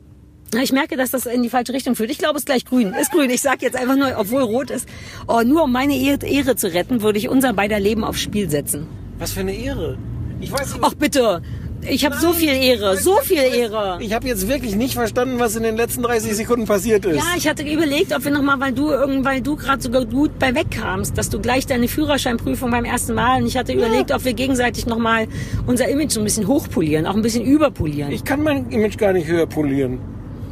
ich 0.61 0.71
merke, 0.71 0.95
dass 0.95 1.11
das 1.11 1.25
in 1.25 1.43
die 1.43 1.49
falsche 1.49 1.73
Richtung 1.73 1.95
führt. 1.95 2.11
Ich 2.11 2.17
glaube, 2.17 2.35
es 2.35 2.41
ist 2.41 2.45
gleich 2.45 2.65
grün. 2.65 2.93
Ist 2.93 3.11
grün. 3.11 3.29
Ich 3.29 3.41
sag 3.41 3.61
jetzt 3.61 3.75
einfach 3.75 3.95
nur, 3.95 4.13
obwohl 4.17 4.41
rot 4.41 4.69
ist. 4.69 4.87
Oh, 5.27 5.41
nur 5.41 5.63
um 5.63 5.71
meine 5.71 5.97
Ehre, 5.97 6.55
zu 6.55 6.73
retten, 6.73 7.01
würde 7.01 7.19
ich 7.19 7.29
unser 7.29 7.53
beider 7.53 7.79
Leben 7.79 8.03
aufs 8.03 8.21
Spiel 8.21 8.49
setzen. 8.49 8.87
Was 9.17 9.31
für 9.31 9.41
eine 9.41 9.53
Ehre. 9.53 9.97
Ich 10.39 10.51
weiß 10.51 10.73
nicht, 10.73 10.83
Ach 10.83 10.93
bitte, 10.93 11.41
ich 11.87 12.05
habe 12.05 12.15
so 12.17 12.33
viel 12.33 12.49
Ehre, 12.49 12.97
so 12.97 13.17
viel 13.17 13.37
Ehre. 13.37 13.99
ich 14.01 14.13
habe 14.13 14.27
jetzt 14.27 14.47
wirklich 14.47 14.75
nicht 14.75 14.95
verstanden, 14.95 15.39
was 15.39 15.55
in 15.55 15.63
den 15.63 15.75
letzten 15.75 16.01
30 16.01 16.33
Sekunden 16.35 16.65
passiert 16.65 17.05
ist. 17.05 17.17
Ja, 17.17 17.23
ich 17.37 17.47
hatte 17.47 17.63
überlegt, 17.63 18.13
ob 18.13 18.23
wir 18.23 18.31
nochmal, 18.31 18.59
weil 18.59 18.73
du 18.73 18.89
irgend, 18.89 19.23
weil 19.25 19.41
du 19.41 19.55
gerade 19.55 19.81
sogar 19.81 20.05
gut 20.05 20.37
bei 20.39 20.53
wegkamst, 20.55 21.17
dass 21.17 21.29
du 21.29 21.39
gleich 21.39 21.65
deine 21.65 21.87
Führerscheinprüfung 21.87 22.71
beim 22.71 22.85
ersten 22.85 23.13
Mal 23.13 23.41
und 23.41 23.47
ich 23.47 23.57
hatte 23.57 23.73
überlegt, 23.73 24.11
ob 24.11 24.25
wir 24.25 24.33
gegenseitig 24.33 24.85
nochmal 24.87 25.27
unser 25.67 25.87
Image 25.87 26.11
so 26.11 26.21
ein 26.21 26.23
bisschen 26.23 26.47
hochpolieren, 26.47 27.05
auch 27.05 27.15
ein 27.15 27.21
bisschen 27.21 27.45
überpolieren. 27.45 28.11
Ich 28.11 28.23
kann 28.23 28.41
mein 28.41 28.69
Image 28.71 28.97
gar 28.97 29.13
nicht 29.13 29.27
höher 29.27 29.45
polieren. 29.45 29.99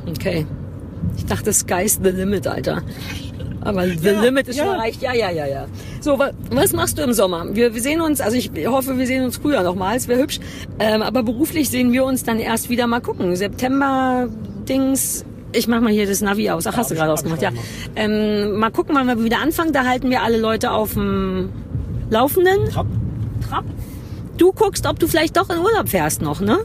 Okay. 0.07 0.45
Ich 1.17 1.25
dachte, 1.25 1.53
sky's 1.53 1.99
the 2.01 2.09
limit, 2.09 2.47
Alter. 2.47 2.81
Aber 3.61 3.87
the 3.87 4.09
limit 4.09 4.47
ist 4.47 4.57
ja. 4.57 4.65
schon 4.65 4.75
erreicht. 4.75 5.01
Ja, 5.01 5.13
ja, 5.13 5.31
ja, 5.31 5.47
ja. 5.47 5.65
So, 6.01 6.19
wa 6.19 6.31
was 6.51 6.73
machst 6.73 6.97
du 6.97 7.03
im 7.03 7.13
Sommer? 7.13 7.55
Wir, 7.55 7.73
wir 7.73 7.81
sehen 7.81 8.01
uns, 8.01 8.19
also 8.19 8.35
ich 8.35 8.51
hoffe, 8.67 8.97
wir 8.97 9.07
sehen 9.07 9.23
uns 9.23 9.37
früher 9.37 9.63
nochmal, 9.63 9.95
es 9.95 10.07
wäre 10.07 10.21
hübsch. 10.21 10.39
Ähm, 10.79 11.01
aber 11.01 11.23
beruflich 11.23 11.69
sehen 11.69 11.93
wir 11.93 12.03
uns 12.03 12.23
dann 12.23 12.39
erst 12.39 12.69
wieder 12.69 12.87
mal 12.87 12.99
gucken. 12.99 13.35
September, 13.35 14.27
Dings, 14.67 15.23
ich 15.53 15.67
mach 15.67 15.79
mal 15.79 15.93
hier 15.93 16.07
das 16.07 16.21
Navi 16.21 16.49
aus. 16.49 16.67
Ach, 16.67 16.75
hast 16.75 16.91
du 16.91 16.95
gerade 16.95 17.13
ausgemacht, 17.13 17.41
ja. 17.41 17.51
Ähm, 17.95 18.57
mal 18.57 18.71
gucken, 18.71 18.95
wann 18.95 19.07
wir 19.07 19.23
wieder 19.23 19.39
anfangen. 19.39 19.71
Da 19.71 19.85
halten 19.85 20.09
wir 20.09 20.23
alle 20.23 20.39
Leute 20.39 20.71
auf 20.71 20.93
dem 20.93 21.49
Laufenden. 22.09 22.69
Trapp. 22.69 22.87
Trab. 23.47 23.65
Du 24.37 24.51
guckst, 24.51 24.85
ob 24.87 24.99
du 24.99 25.07
vielleicht 25.07 25.37
doch 25.37 25.49
in 25.49 25.59
Urlaub 25.59 25.89
fährst 25.89 26.21
noch, 26.21 26.41
ne? 26.41 26.59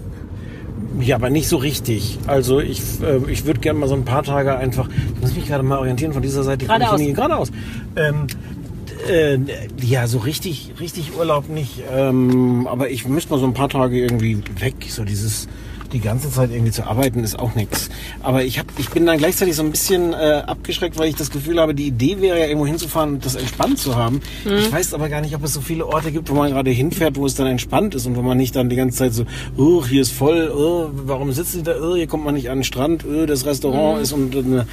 Ja, 1.01 1.17
aber 1.17 1.31
nicht 1.31 1.49
so 1.49 1.57
richtig. 1.59 2.19
Also 2.27 2.61
ich, 2.61 2.81
äh, 3.03 3.19
ich 3.31 3.45
würde 3.45 3.61
gerne 3.61 3.79
mal 3.79 3.89
so 3.89 3.95
ein 3.95 4.05
paar 4.05 4.23
Tage 4.23 4.57
einfach. 4.57 4.89
Ich 5.15 5.21
muss 5.21 5.35
mich 5.35 5.47
gerade 5.47 5.63
mal 5.63 5.79
orientieren 5.79 6.13
von 6.13 6.23
dieser 6.23 6.43
Seite. 6.43 6.63
Ich 6.65 6.69
Geradeaus. 6.69 6.99
nicht- 7.01 7.15
Geradeaus. 7.15 7.51
Ähm, 7.97 8.27
Äh, 9.09 9.39
ja, 9.81 10.09
so 10.09 10.19
richtig, 10.19 10.73
richtig 10.81 11.17
Urlaub 11.17 11.49
nicht. 11.49 11.83
Ähm, 11.95 12.67
aber 12.67 12.91
ich 12.91 13.07
müsste 13.07 13.31
mal 13.31 13.39
so 13.39 13.47
ein 13.47 13.55
paar 13.55 13.69
Tage 13.69 13.97
irgendwie 13.99 14.39
weg. 14.61 14.75
So 14.89 15.05
dieses, 15.05 15.47
die 15.93 16.01
ganze 16.01 16.31
Zeit 16.31 16.51
irgendwie 16.51 16.71
zu 16.73 16.85
arbeiten 16.87 17.25
ist 17.25 17.39
auch 17.39 17.55
nichts. 17.55 17.89
Aber 18.23 18.45
ich 18.45 18.59
hab, 18.59 18.67
ich 18.79 18.91
bin 18.91 19.07
dann 19.07 19.19
gleichzeitig 19.19 19.57
so 19.57 19.63
ein 19.63 19.71
bisschen 19.71 20.13
äh, 20.13 20.43
abgeschreckt, 20.47 20.99
weil 20.99 21.09
ich 21.09 21.15
das 21.17 21.31
Gefühl 21.31 21.59
habe, 21.61 21.75
die 21.75 21.87
Idee 21.87 22.21
wäre 22.21 22.39
ja 22.39 22.47
irgendwo 22.47 22.67
hinzufahren 22.67 23.15
und 23.15 23.25
das 23.25 23.35
entspannt 23.35 23.79
zu 23.79 23.97
haben. 23.97 24.21
Mhm. 24.45 24.53
Ich 24.59 24.73
weiß 24.73 24.95
aber 24.95 25.09
gar 25.09 25.21
nicht, 25.21 25.35
ob 25.35 25.45
es 25.45 25.53
so 25.55 25.61
viele 25.61 25.87
Orte 25.87 26.13
gibt, 26.13 26.29
wo 26.31 26.35
man 26.35 26.51
gerade 26.51 26.71
hinfährt, 26.71 27.17
wo 27.17 27.27
es 27.27 27.35
dann 27.35 27.47
entspannt 27.47 27.95
ist 27.95 28.07
und 28.07 28.17
wo 28.17 28.23
man 28.23 28.37
nicht 28.37 28.55
dann 28.57 28.69
die 28.69 28.77
ganze 28.77 28.99
Zeit 28.99 29.15
so, 29.15 29.25
oh, 29.57 29.85
hier 29.87 30.03
ist 30.03 30.13
voll, 30.13 30.51
oh, 30.55 30.91
warum 31.07 31.33
sitzen 31.33 31.59
die 31.59 31.65
da, 31.65 31.77
oh, 31.81 31.95
hier 31.97 32.07
kommt 32.07 32.25
man 32.25 32.35
nicht 32.35 32.51
an 32.51 32.59
den 32.59 32.65
Strand, 32.65 33.05
oh, 33.05 33.27
das 33.27 33.47
Restaurant 33.47 33.97
Mhm. 33.99 34.03
ist 34.03 34.13
und, 34.13 34.35
äh, 34.35 34.65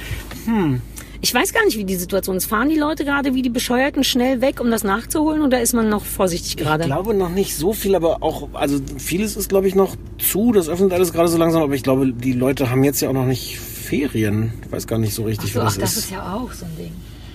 hm. 0.46 0.80
Ich 1.20 1.32
weiß 1.32 1.52
gar 1.52 1.64
nicht, 1.64 1.76
wie 1.78 1.84
die 1.84 1.96
Situation 1.96 2.36
ist. 2.36 2.46
Fahren 2.46 2.68
die 2.68 2.76
Leute 2.76 3.04
gerade 3.04 3.34
wie 3.34 3.42
die 3.42 3.48
Bescheuerten 3.50 4.04
schnell 4.04 4.40
weg, 4.40 4.60
um 4.60 4.70
das 4.70 4.84
nachzuholen, 4.84 5.42
oder 5.42 5.60
ist 5.60 5.72
man 5.72 5.88
noch 5.88 6.04
vorsichtig 6.04 6.56
gerade? 6.56 6.82
Ich 6.84 6.88
glaube 6.88 7.14
noch 7.14 7.30
nicht 7.30 7.56
so 7.56 7.72
viel, 7.72 7.94
aber 7.94 8.22
auch, 8.22 8.48
also 8.52 8.78
vieles 8.98 9.36
ist, 9.36 9.48
glaube 9.48 9.68
ich, 9.68 9.74
noch 9.74 9.96
zu. 10.18 10.52
Das 10.52 10.68
öffnet 10.68 10.92
alles 10.92 11.12
gerade 11.12 11.28
so 11.28 11.38
langsam, 11.38 11.62
aber 11.62 11.74
ich 11.74 11.82
glaube, 11.82 12.12
die 12.12 12.32
Leute 12.32 12.70
haben 12.70 12.84
jetzt 12.84 13.00
ja 13.00 13.08
auch 13.08 13.14
noch 13.14 13.26
nicht 13.26 13.58
Ferien. 13.58 14.52
Ich 14.66 14.72
weiß 14.72 14.86
gar 14.86 14.98
nicht 14.98 15.14
so 15.14 15.24
richtig, 15.24 15.52
So, 15.52 15.60
wie 15.60 15.64
ach, 15.64 15.66
das, 15.66 15.78
das 15.78 15.92
ist. 15.96 16.04
ist 16.04 16.10
ja 16.10 16.34
auch 16.34 16.52
so 16.52 16.64
ein 16.64 16.76
Ding. 16.76 16.92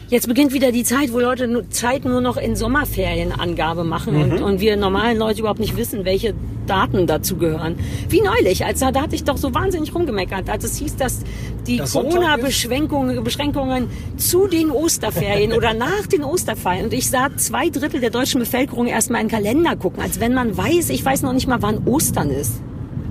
Jetzt 0.10 0.28
beginnt 0.28 0.52
wieder 0.52 0.74
die 0.74 0.84
Zeit, 0.84 1.14
wo 1.14 1.20
Leute 1.20 1.48
nur, 1.48 1.70
Zeit 1.70 2.04
nur 2.04 2.20
noch 2.20 2.36
in 2.36 2.56
Sommerferienangabe 2.58 3.84
machen 3.86 4.14
Mhm. 4.16 4.22
und, 4.22 4.42
und 4.42 4.60
wir 4.60 4.76
normalen 4.76 5.18
Leute 5.18 5.40
überhaupt 5.40 5.60
nicht 5.62 5.78
wissen, 5.78 6.04
welche 6.06 6.34
Daten 6.72 7.06
dazu 7.06 7.36
gehören. 7.36 7.76
Wie 8.08 8.22
neulich, 8.22 8.66
als 8.66 8.80
da, 8.80 8.92
da 8.92 9.02
hatte 9.02 9.16
ich 9.16 9.26
doch 9.26 9.38
so 9.38 9.54
wahnsinnig 9.54 9.94
rumgemeckert, 9.94 10.50
als 10.50 10.64
es 10.64 10.78
hieß, 10.78 10.96
dass 10.96 11.20
die 11.68 11.78
Das 11.78 11.92
Corona-Beschränkungen 11.92 13.24
Beschränkungen 13.24 13.88
zu 14.18 14.48
den 14.48 14.72
Osterferien 14.72 15.52
oder 15.54 15.74
nach 15.74 16.08
den 16.08 16.24
Osterferien 16.24 16.86
und 16.86 16.94
ich 16.94 17.10
sah 17.10 17.28
zwei 17.36 17.70
Drittel 17.70 18.00
der 18.00 18.10
deutschen 18.10 18.40
Bevölkerung 18.40 18.88
erstmal 18.88 19.22
in 19.22 19.28
den 19.28 19.32
Kalender 19.36 19.76
gucken, 19.76 20.02
als 20.02 20.20
wenn 20.20 20.34
man 20.34 20.56
weiß, 20.58 20.90
ich 20.90 21.04
weiß 21.04 21.24
noch 21.24 21.34
nicht 21.34 21.48
mal, 21.48 21.62
wann 21.62 21.80
Ostern 21.86 22.30
ist. 22.30 22.54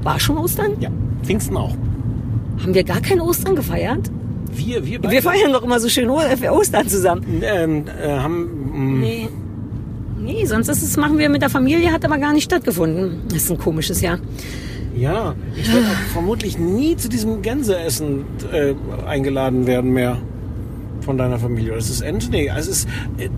War 0.03 0.19
schon 0.19 0.39
Ostern? 0.39 0.73
Ja, 0.81 0.89
Pfingsten 1.23 1.57
auch. 1.57 1.75
Haben 2.63 2.75
wir 2.75 2.85
gar 2.85 3.01
kein 3.01 3.21
Ostern 3.21 3.57
gefeiert? 3.57 4.11
Wir, 4.53 4.85
wir 4.87 5.01
beide. 5.01 5.15
Wir 5.15 5.23
feiern 5.23 5.53
doch 5.53 5.63
immer 5.63 5.79
so 5.81 5.89
schön 5.89 6.09
Ostern 6.11 6.89
zusammen. 6.89 7.43
Ähm, 7.43 7.85
äh, 8.03 8.09
haben, 8.19 8.49
mh, 8.73 9.01
Nee. 9.01 9.29
Nee, 10.23 10.45
sonst 10.47 10.69
ist 10.69 10.83
es, 10.83 10.97
machen 10.97 11.19
wir 11.19 11.29
mit 11.29 11.43
der 11.43 11.51
Familie, 11.51 11.93
hat 11.93 12.05
aber 12.05 12.19
gar 12.19 12.33
nicht 12.33 12.45
stattgefunden. 12.45 13.23
Das 13.29 13.45
ist 13.45 13.51
ein 13.51 13.59
komisches 13.59 14.01
Jahr. 14.01 14.19
ja, 14.97 15.35
ich 15.57 15.73
werde 15.73 15.87
vermutlich 16.13 16.59
nie 16.59 16.97
zu 16.97 17.09
diesem 17.09 17.43
Gänseessen 17.43 18.25
äh, 18.53 18.75
eingeladen 19.07 19.67
werden 19.67 19.93
mehr 19.93 20.19
von 21.01 21.17
deiner 21.17 21.39
Familie. 21.39 21.73
Das 21.75 21.89
ist 21.89 22.03
Ente, 22.03 22.29
nee, 22.31 22.51
es 22.55 22.67
ist 22.67 22.89
äh, 23.17 23.31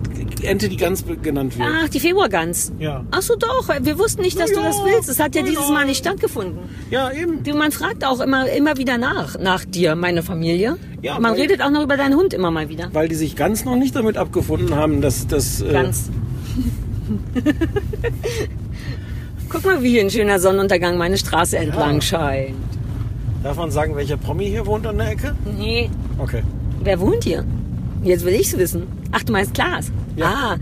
Ente, 0.45 0.67
die 0.67 0.75
ganz 0.75 1.03
be- 1.03 1.15
genannt 1.15 1.57
wird. 1.57 1.69
Ach, 1.71 1.87
die 1.87 2.01
Februargans. 2.01 2.73
Ja. 2.79 3.05
Ach 3.11 3.21
so, 3.21 3.35
doch. 3.37 3.69
Wir 3.81 3.97
wussten 3.97 4.21
nicht, 4.21 4.37
dass 4.37 4.49
Na 4.53 4.57
du 4.57 4.61
ja, 4.63 4.67
das 4.67 4.77
willst. 4.83 5.09
Es 5.09 5.19
hat 5.21 5.33
ja 5.35 5.43
dieses 5.43 5.69
ja. 5.69 5.73
Mal 5.73 5.85
nicht 5.85 5.99
stattgefunden. 5.99 6.57
Ja, 6.91 7.09
eben. 7.13 7.41
Du, 7.43 7.53
man 7.55 7.71
fragt 7.71 8.03
auch 8.05 8.19
immer, 8.19 8.49
immer 8.51 8.75
wieder 8.77 8.97
nach, 8.97 9.39
nach 9.39 9.63
dir, 9.63 9.95
meine 9.95 10.23
Familie. 10.23 10.75
Ja, 11.01 11.17
man 11.19 11.33
redet 11.35 11.61
auch 11.61 11.69
noch 11.69 11.83
über 11.83 11.95
deinen 11.95 12.15
Hund 12.15 12.33
immer 12.33 12.51
mal 12.51 12.67
wieder. 12.67 12.89
Weil 12.91 13.07
die 13.07 13.15
sich 13.15 13.37
ganz 13.37 13.63
noch 13.63 13.77
nicht 13.77 13.95
damit 13.95 14.17
abgefunden 14.17 14.75
haben, 14.75 14.99
dass 14.99 15.25
das. 15.27 15.61
Äh, 15.61 15.71
Ganz. 15.71 16.09
Guck 19.49 19.65
mal, 19.65 19.83
wie 19.83 19.89
hier 19.91 20.01
ein 20.01 20.09
schöner 20.09 20.39
Sonnenuntergang 20.39 20.97
meine 20.97 21.17
Straße 21.17 21.57
entlang 21.57 21.95
Ja. 21.95 22.01
scheint. 22.01 22.55
Darf 23.43 23.57
man 23.57 23.71
sagen, 23.71 23.95
welcher 23.95 24.17
Promi 24.17 24.45
hier 24.47 24.65
wohnt 24.65 24.87
an 24.87 24.97
der 24.97 25.11
Ecke? 25.11 25.35
Nee. 25.57 25.89
Okay. 26.17 26.43
Wer 26.81 26.99
wohnt 26.99 27.23
hier? 27.23 27.43
Jetzt 28.03 28.25
will 28.25 28.33
ich's 28.33 28.57
wissen. 28.57 28.83
Ach, 29.11 29.23
du 29.23 29.31
meinst 29.33 29.53
Klaas? 29.53 29.91
Ja. 30.15 30.25
Ah. 30.25 30.57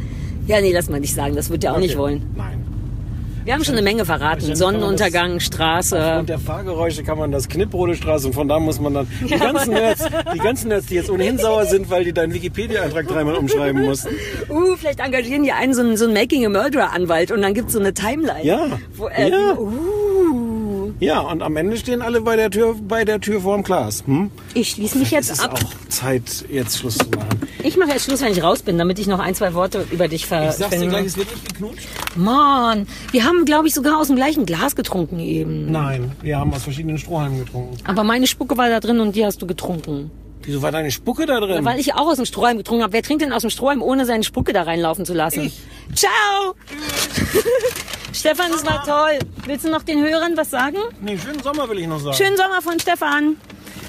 Ja, 0.47 0.59
nee, 0.61 0.73
lass 0.73 0.89
mal 0.89 0.99
nicht 0.99 1.13
sagen. 1.13 1.35
Das 1.35 1.49
wird 1.49 1.63
er 1.63 1.71
auch 1.73 1.77
Okay. 1.77 1.85
nicht 1.85 1.97
wollen. 1.97 2.23
Nein. 2.35 2.60
Wir 3.51 3.55
haben 3.55 3.65
schon 3.65 3.75
eine 3.75 3.81
Menge 3.81 4.05
verraten. 4.05 4.55
Sonnenuntergang, 4.55 5.41
Straße. 5.41 6.19
Und 6.19 6.29
der 6.29 6.39
Fahrgeräusche 6.39 7.03
kann 7.03 7.17
man 7.17 7.33
das 7.33 7.49
Knipprodestraße 7.49 8.27
und 8.27 8.33
von 8.33 8.47
da 8.47 8.61
muss 8.61 8.79
man 8.79 8.93
dann 8.93 9.07
die 9.19 9.37
ganzen 9.37 9.73
Nerds, 9.73 10.05
die 10.33 10.39
ganzen 10.39 10.69
Nerds, 10.69 10.85
die 10.85 10.95
jetzt 10.95 11.09
ohnehin 11.09 11.37
sauer 11.37 11.65
sind, 11.65 11.89
weil 11.89 12.05
die 12.05 12.13
deinen 12.13 12.33
Wikipedia-Eintrag 12.33 13.09
dreimal 13.09 13.35
umschreiben 13.35 13.83
mussten. 13.83 14.15
Uh, 14.49 14.77
vielleicht 14.77 15.01
engagieren 15.01 15.43
die 15.43 15.51
einen 15.51 15.73
so 15.73 15.81
einen, 15.81 15.97
so 15.97 16.05
einen 16.05 16.13
Making 16.13 16.45
a 16.45 16.49
Murderer 16.49 16.93
Anwalt 16.93 17.29
und 17.29 17.41
dann 17.41 17.53
gibt's 17.53 17.73
so 17.73 17.79
eine 17.81 17.93
Timeline. 17.93 18.45
Ja. 18.45 18.67
Wo, 18.95 19.09
äh, 19.09 19.29
Ja. 19.29 19.57
Uh, 19.57 20.00
Ja, 21.01 21.19
und 21.21 21.41
am 21.41 21.57
Ende 21.57 21.77
stehen 21.77 22.03
alle 22.03 22.21
bei 22.21 22.35
der 22.35 22.51
Tür, 22.51 22.75
bei 22.79 23.03
der 23.03 23.19
Tür 23.19 23.41
vorm 23.41 23.63
Glas. 23.63 24.03
Hm? 24.05 24.29
ich 24.53 24.69
schließe 24.69 24.99
mich 24.99 25.07
Es 25.07 25.11
jetzt 25.11 25.31
ist 25.31 25.39
ab. 25.43 25.55
auch 25.55 25.89
Zeit, 25.89 26.45
jetzt 26.47 26.77
Schluss 26.77 26.95
zu 26.99 27.09
machen. 27.09 27.41
Ich 27.63 27.75
mache 27.75 27.89
jetzt 27.89 28.05
Schluss, 28.05 28.21
wenn 28.21 28.31
ich 28.31 28.43
raus 28.43 28.61
bin, 28.61 28.77
damit 28.77 28.99
ich 28.99 29.07
noch 29.07 29.17
ein, 29.17 29.33
zwei 29.33 29.55
Worte 29.55 29.83
über 29.89 30.07
dich 30.07 30.27
ver 30.27 30.49
Ich 30.49 30.55
sag's 30.57 30.77
dir 30.77 30.87
gleich, 30.87 31.07
es 31.07 31.17
wird 31.17 31.31
nicht 31.31 31.47
geknutscht. 31.47 31.87
Mann, 32.15 32.85
wir 33.11 33.23
haben, 33.25 33.45
glaube 33.45 33.67
ich, 33.67 33.73
sogar 33.73 33.97
aus 33.99 34.07
dem 34.07 34.15
gleichen 34.15 34.45
Glas 34.45 34.75
getrunken 34.75 35.19
eben. 35.19 35.71
Nein, 35.71 36.11
wir 36.21 36.37
haben 36.37 36.53
aus 36.53 36.63
verschiedenen 36.63 36.99
Strohhalmen 36.99 37.39
getrunken. 37.39 37.77
Aber 37.83 38.03
meine 38.03 38.27
Spucke 38.27 38.55
war 38.57 38.69
da 38.69 38.79
drin 38.79 38.99
und 38.99 39.15
die 39.15 39.25
hast 39.25 39.41
du 39.41 39.47
getrunken. 39.47 40.11
Wieso 40.43 40.61
war 40.61 40.71
deine 40.71 40.91
Spucke 40.91 41.25
da 41.25 41.39
drin? 41.39 41.63
Weil 41.65 41.79
ich 41.79 41.93
auch 41.93 42.07
aus 42.07 42.17
dem 42.17 42.25
Strohhalm 42.25 42.57
getrunken 42.57 42.83
habe. 42.83 42.93
Wer 42.93 43.03
trinkt 43.03 43.21
denn 43.21 43.33
aus 43.33 43.41
dem 43.41 43.51
Strohhalm, 43.51 43.81
ohne 43.81 44.05
seine 44.05 44.23
Spucke 44.23 44.53
da 44.53 44.63
reinlaufen 44.63 45.05
zu 45.05 45.13
lassen? 45.13 45.45
Ich. 45.45 45.61
Ciao! 45.95 46.55
Stefan, 48.13 48.51
es 48.53 48.65
war 48.65 48.83
toll. 48.83 49.19
Willst 49.45 49.65
du 49.65 49.69
noch 49.69 49.83
den 49.83 50.03
Hörern 50.03 50.35
was 50.35 50.49
sagen? 50.49 50.77
Nee, 51.01 51.17
schönen 51.17 51.41
Sommer 51.41 51.69
will 51.69 51.79
ich 51.79 51.87
noch 51.87 51.99
sagen. 51.99 52.15
Schönen 52.15 52.37
Sommer 52.37 52.61
von 52.61 52.79
Stefan. 52.79 53.37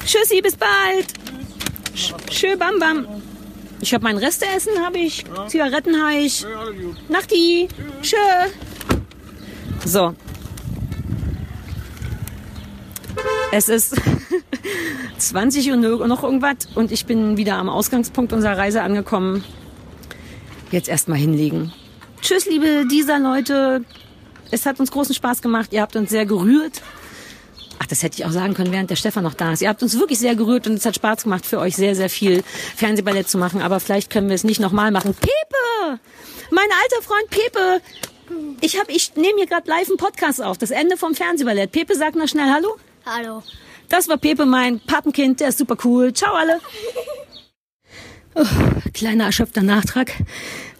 Tschüssi, 0.06 0.40
bis 0.40 0.56
bald. 0.56 1.06
Sch 1.94 2.14
Schö, 2.30 2.56
bam, 2.56 2.78
bam. 2.78 3.06
Ich 3.80 3.92
habe 3.92 4.04
mein 4.04 4.16
Resteessen, 4.16 4.72
habe 4.84 4.98
ich. 4.98 5.24
Zigaretten 5.48 6.00
habe 6.00 6.14
ich. 6.14 6.42
Ja. 6.42 6.48
Nachti. 7.08 7.68
Tschö. 8.00 8.16
So. 9.84 10.14
Es 13.52 13.68
ist 13.68 13.94
20 15.18 15.70
Uhr 15.70 15.76
noch 15.76 16.24
irgendwas 16.24 16.66
und 16.74 16.90
ich 16.90 17.04
bin 17.04 17.36
wieder 17.36 17.56
am 17.56 17.68
Ausgangspunkt 17.68 18.32
unserer 18.32 18.56
Reise 18.56 18.82
angekommen. 18.82 19.44
Jetzt 20.70 20.88
erstmal 20.88 21.18
hinlegen. 21.18 21.70
Tschüss, 22.22 22.46
liebe 22.46 22.86
dieser 22.90 23.18
Leute. 23.18 23.84
Es 24.50 24.64
hat 24.64 24.80
uns 24.80 24.90
großen 24.90 25.14
Spaß 25.14 25.42
gemacht. 25.42 25.68
Ihr 25.72 25.82
habt 25.82 25.96
uns 25.96 26.08
sehr 26.08 26.24
gerührt. 26.24 26.80
Ach, 27.78 27.84
das 27.86 28.02
hätte 28.02 28.18
ich 28.18 28.24
auch 28.24 28.30
sagen 28.30 28.54
können, 28.54 28.72
während 28.72 28.88
der 28.88 28.96
Stefan 28.96 29.22
noch 29.22 29.34
da 29.34 29.52
ist. 29.52 29.60
Ihr 29.60 29.68
habt 29.68 29.82
uns 29.82 29.98
wirklich 29.98 30.18
sehr 30.18 30.34
gerührt 30.34 30.66
und 30.66 30.74
es 30.74 30.86
hat 30.86 30.96
Spaß 30.96 31.24
gemacht, 31.24 31.44
für 31.44 31.58
euch 31.58 31.76
sehr, 31.76 31.94
sehr 31.94 32.08
viel 32.08 32.42
Fernsehballett 32.76 33.28
zu 33.28 33.36
machen. 33.36 33.60
Aber 33.60 33.80
vielleicht 33.80 34.08
können 34.08 34.28
wir 34.28 34.34
es 34.34 34.44
nicht 34.44 34.60
nochmal 34.60 34.90
machen. 34.92 35.12
Pepe! 35.12 36.00
Mein 36.50 36.68
alter 36.82 37.02
Freund 37.02 37.28
Pepe! 37.28 37.82
Ich, 38.62 38.78
ich 38.88 39.14
nehme 39.16 39.36
hier 39.36 39.46
gerade 39.46 39.68
live 39.68 39.88
einen 39.88 39.98
Podcast 39.98 40.40
auf. 40.40 40.56
Das 40.56 40.70
Ende 40.70 40.96
vom 40.96 41.14
Fernsehballett. 41.14 41.70
Pepe, 41.70 41.94
sag 41.96 42.14
noch 42.14 42.28
schnell 42.28 42.50
Hallo. 42.50 42.78
Hallo. 43.04 43.42
Das 43.88 44.08
war 44.08 44.16
Pepe, 44.16 44.46
mein 44.46 44.78
Patenkind. 44.78 45.40
Der 45.40 45.48
ist 45.48 45.58
super 45.58 45.76
cool. 45.84 46.12
Ciao 46.12 46.34
alle. 46.34 46.60
Oh, 48.34 48.44
kleiner 48.94 49.24
erschöpfter 49.24 49.62
Nachtrag. 49.62 50.12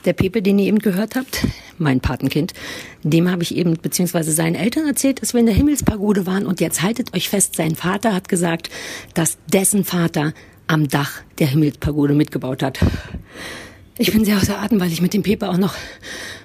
Der 0.05 0.12
Pepe, 0.12 0.40
den 0.40 0.59
ihr 0.59 0.66
eben 0.66 0.78
gehört 0.78 1.16
habt, 1.16 1.47
mein 1.78 2.01
Patenkind, 2.01 2.55
dem 3.03 3.31
habe 3.31 3.43
ich 3.43 3.57
eben 3.57 3.77
beziehungsweise 3.77 4.32
seinen 4.32 4.55
Eltern 4.55 4.86
erzählt, 4.86 5.20
dass 5.20 5.32
wir 5.32 5.40
in 5.40 5.47
der 5.47 5.55
Himmelspagode 5.55 6.27
waren 6.27 6.47
und 6.47 6.61
jetzt 6.61 6.82
haltet 6.82 7.15
euch 7.15 7.28
fest, 7.28 7.57
sein 7.57 7.74
Vater 7.74 8.15
hat 8.15 8.28
gesagt, 8.28 8.70
dass 9.15 9.39
dessen 9.53 9.85
Vater 9.85 10.32
am 10.66 10.89
Dach 10.89 11.20
der 11.39 11.49
Himmelspagode 11.49 12.15
mitgebaut 12.15 12.62
hat. 12.62 12.78
Ich 13.99 14.12
bin 14.12 14.24
sehr 14.24 14.39
außer 14.39 14.59
Atem, 14.59 14.81
weil 14.81 14.93
ich 14.93 15.03
mit 15.03 15.12
dem 15.12 15.23
Pepe 15.23 15.49
auch 15.49 15.59
noch 15.59 15.74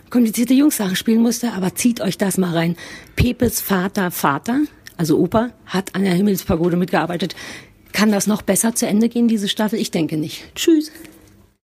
komplizierte 0.09 0.53
Jungssachen 0.53 0.95
spielen 0.95 1.21
musste, 1.21 1.53
aber 1.53 1.75
zieht 1.75 2.01
euch 2.01 2.17
das 2.17 2.37
mal 2.37 2.53
rein. 2.53 2.75
Pepes 3.15 3.61
Vater, 3.61 4.11
Vater, 4.11 4.61
also 4.97 5.17
Opa, 5.17 5.51
hat 5.65 5.95
an 5.95 6.03
der 6.03 6.13
Himmelspagode 6.13 6.77
mitgearbeitet. 6.77 7.35
Kann 7.93 8.11
das 8.11 8.27
noch 8.27 8.41
besser 8.41 8.75
zu 8.75 8.85
Ende 8.85 9.09
gehen, 9.09 9.27
diese 9.27 9.47
Staffel? 9.47 9.79
Ich 9.79 9.91
denke 9.91 10.17
nicht. 10.17 10.43
Tschüss. 10.55 10.91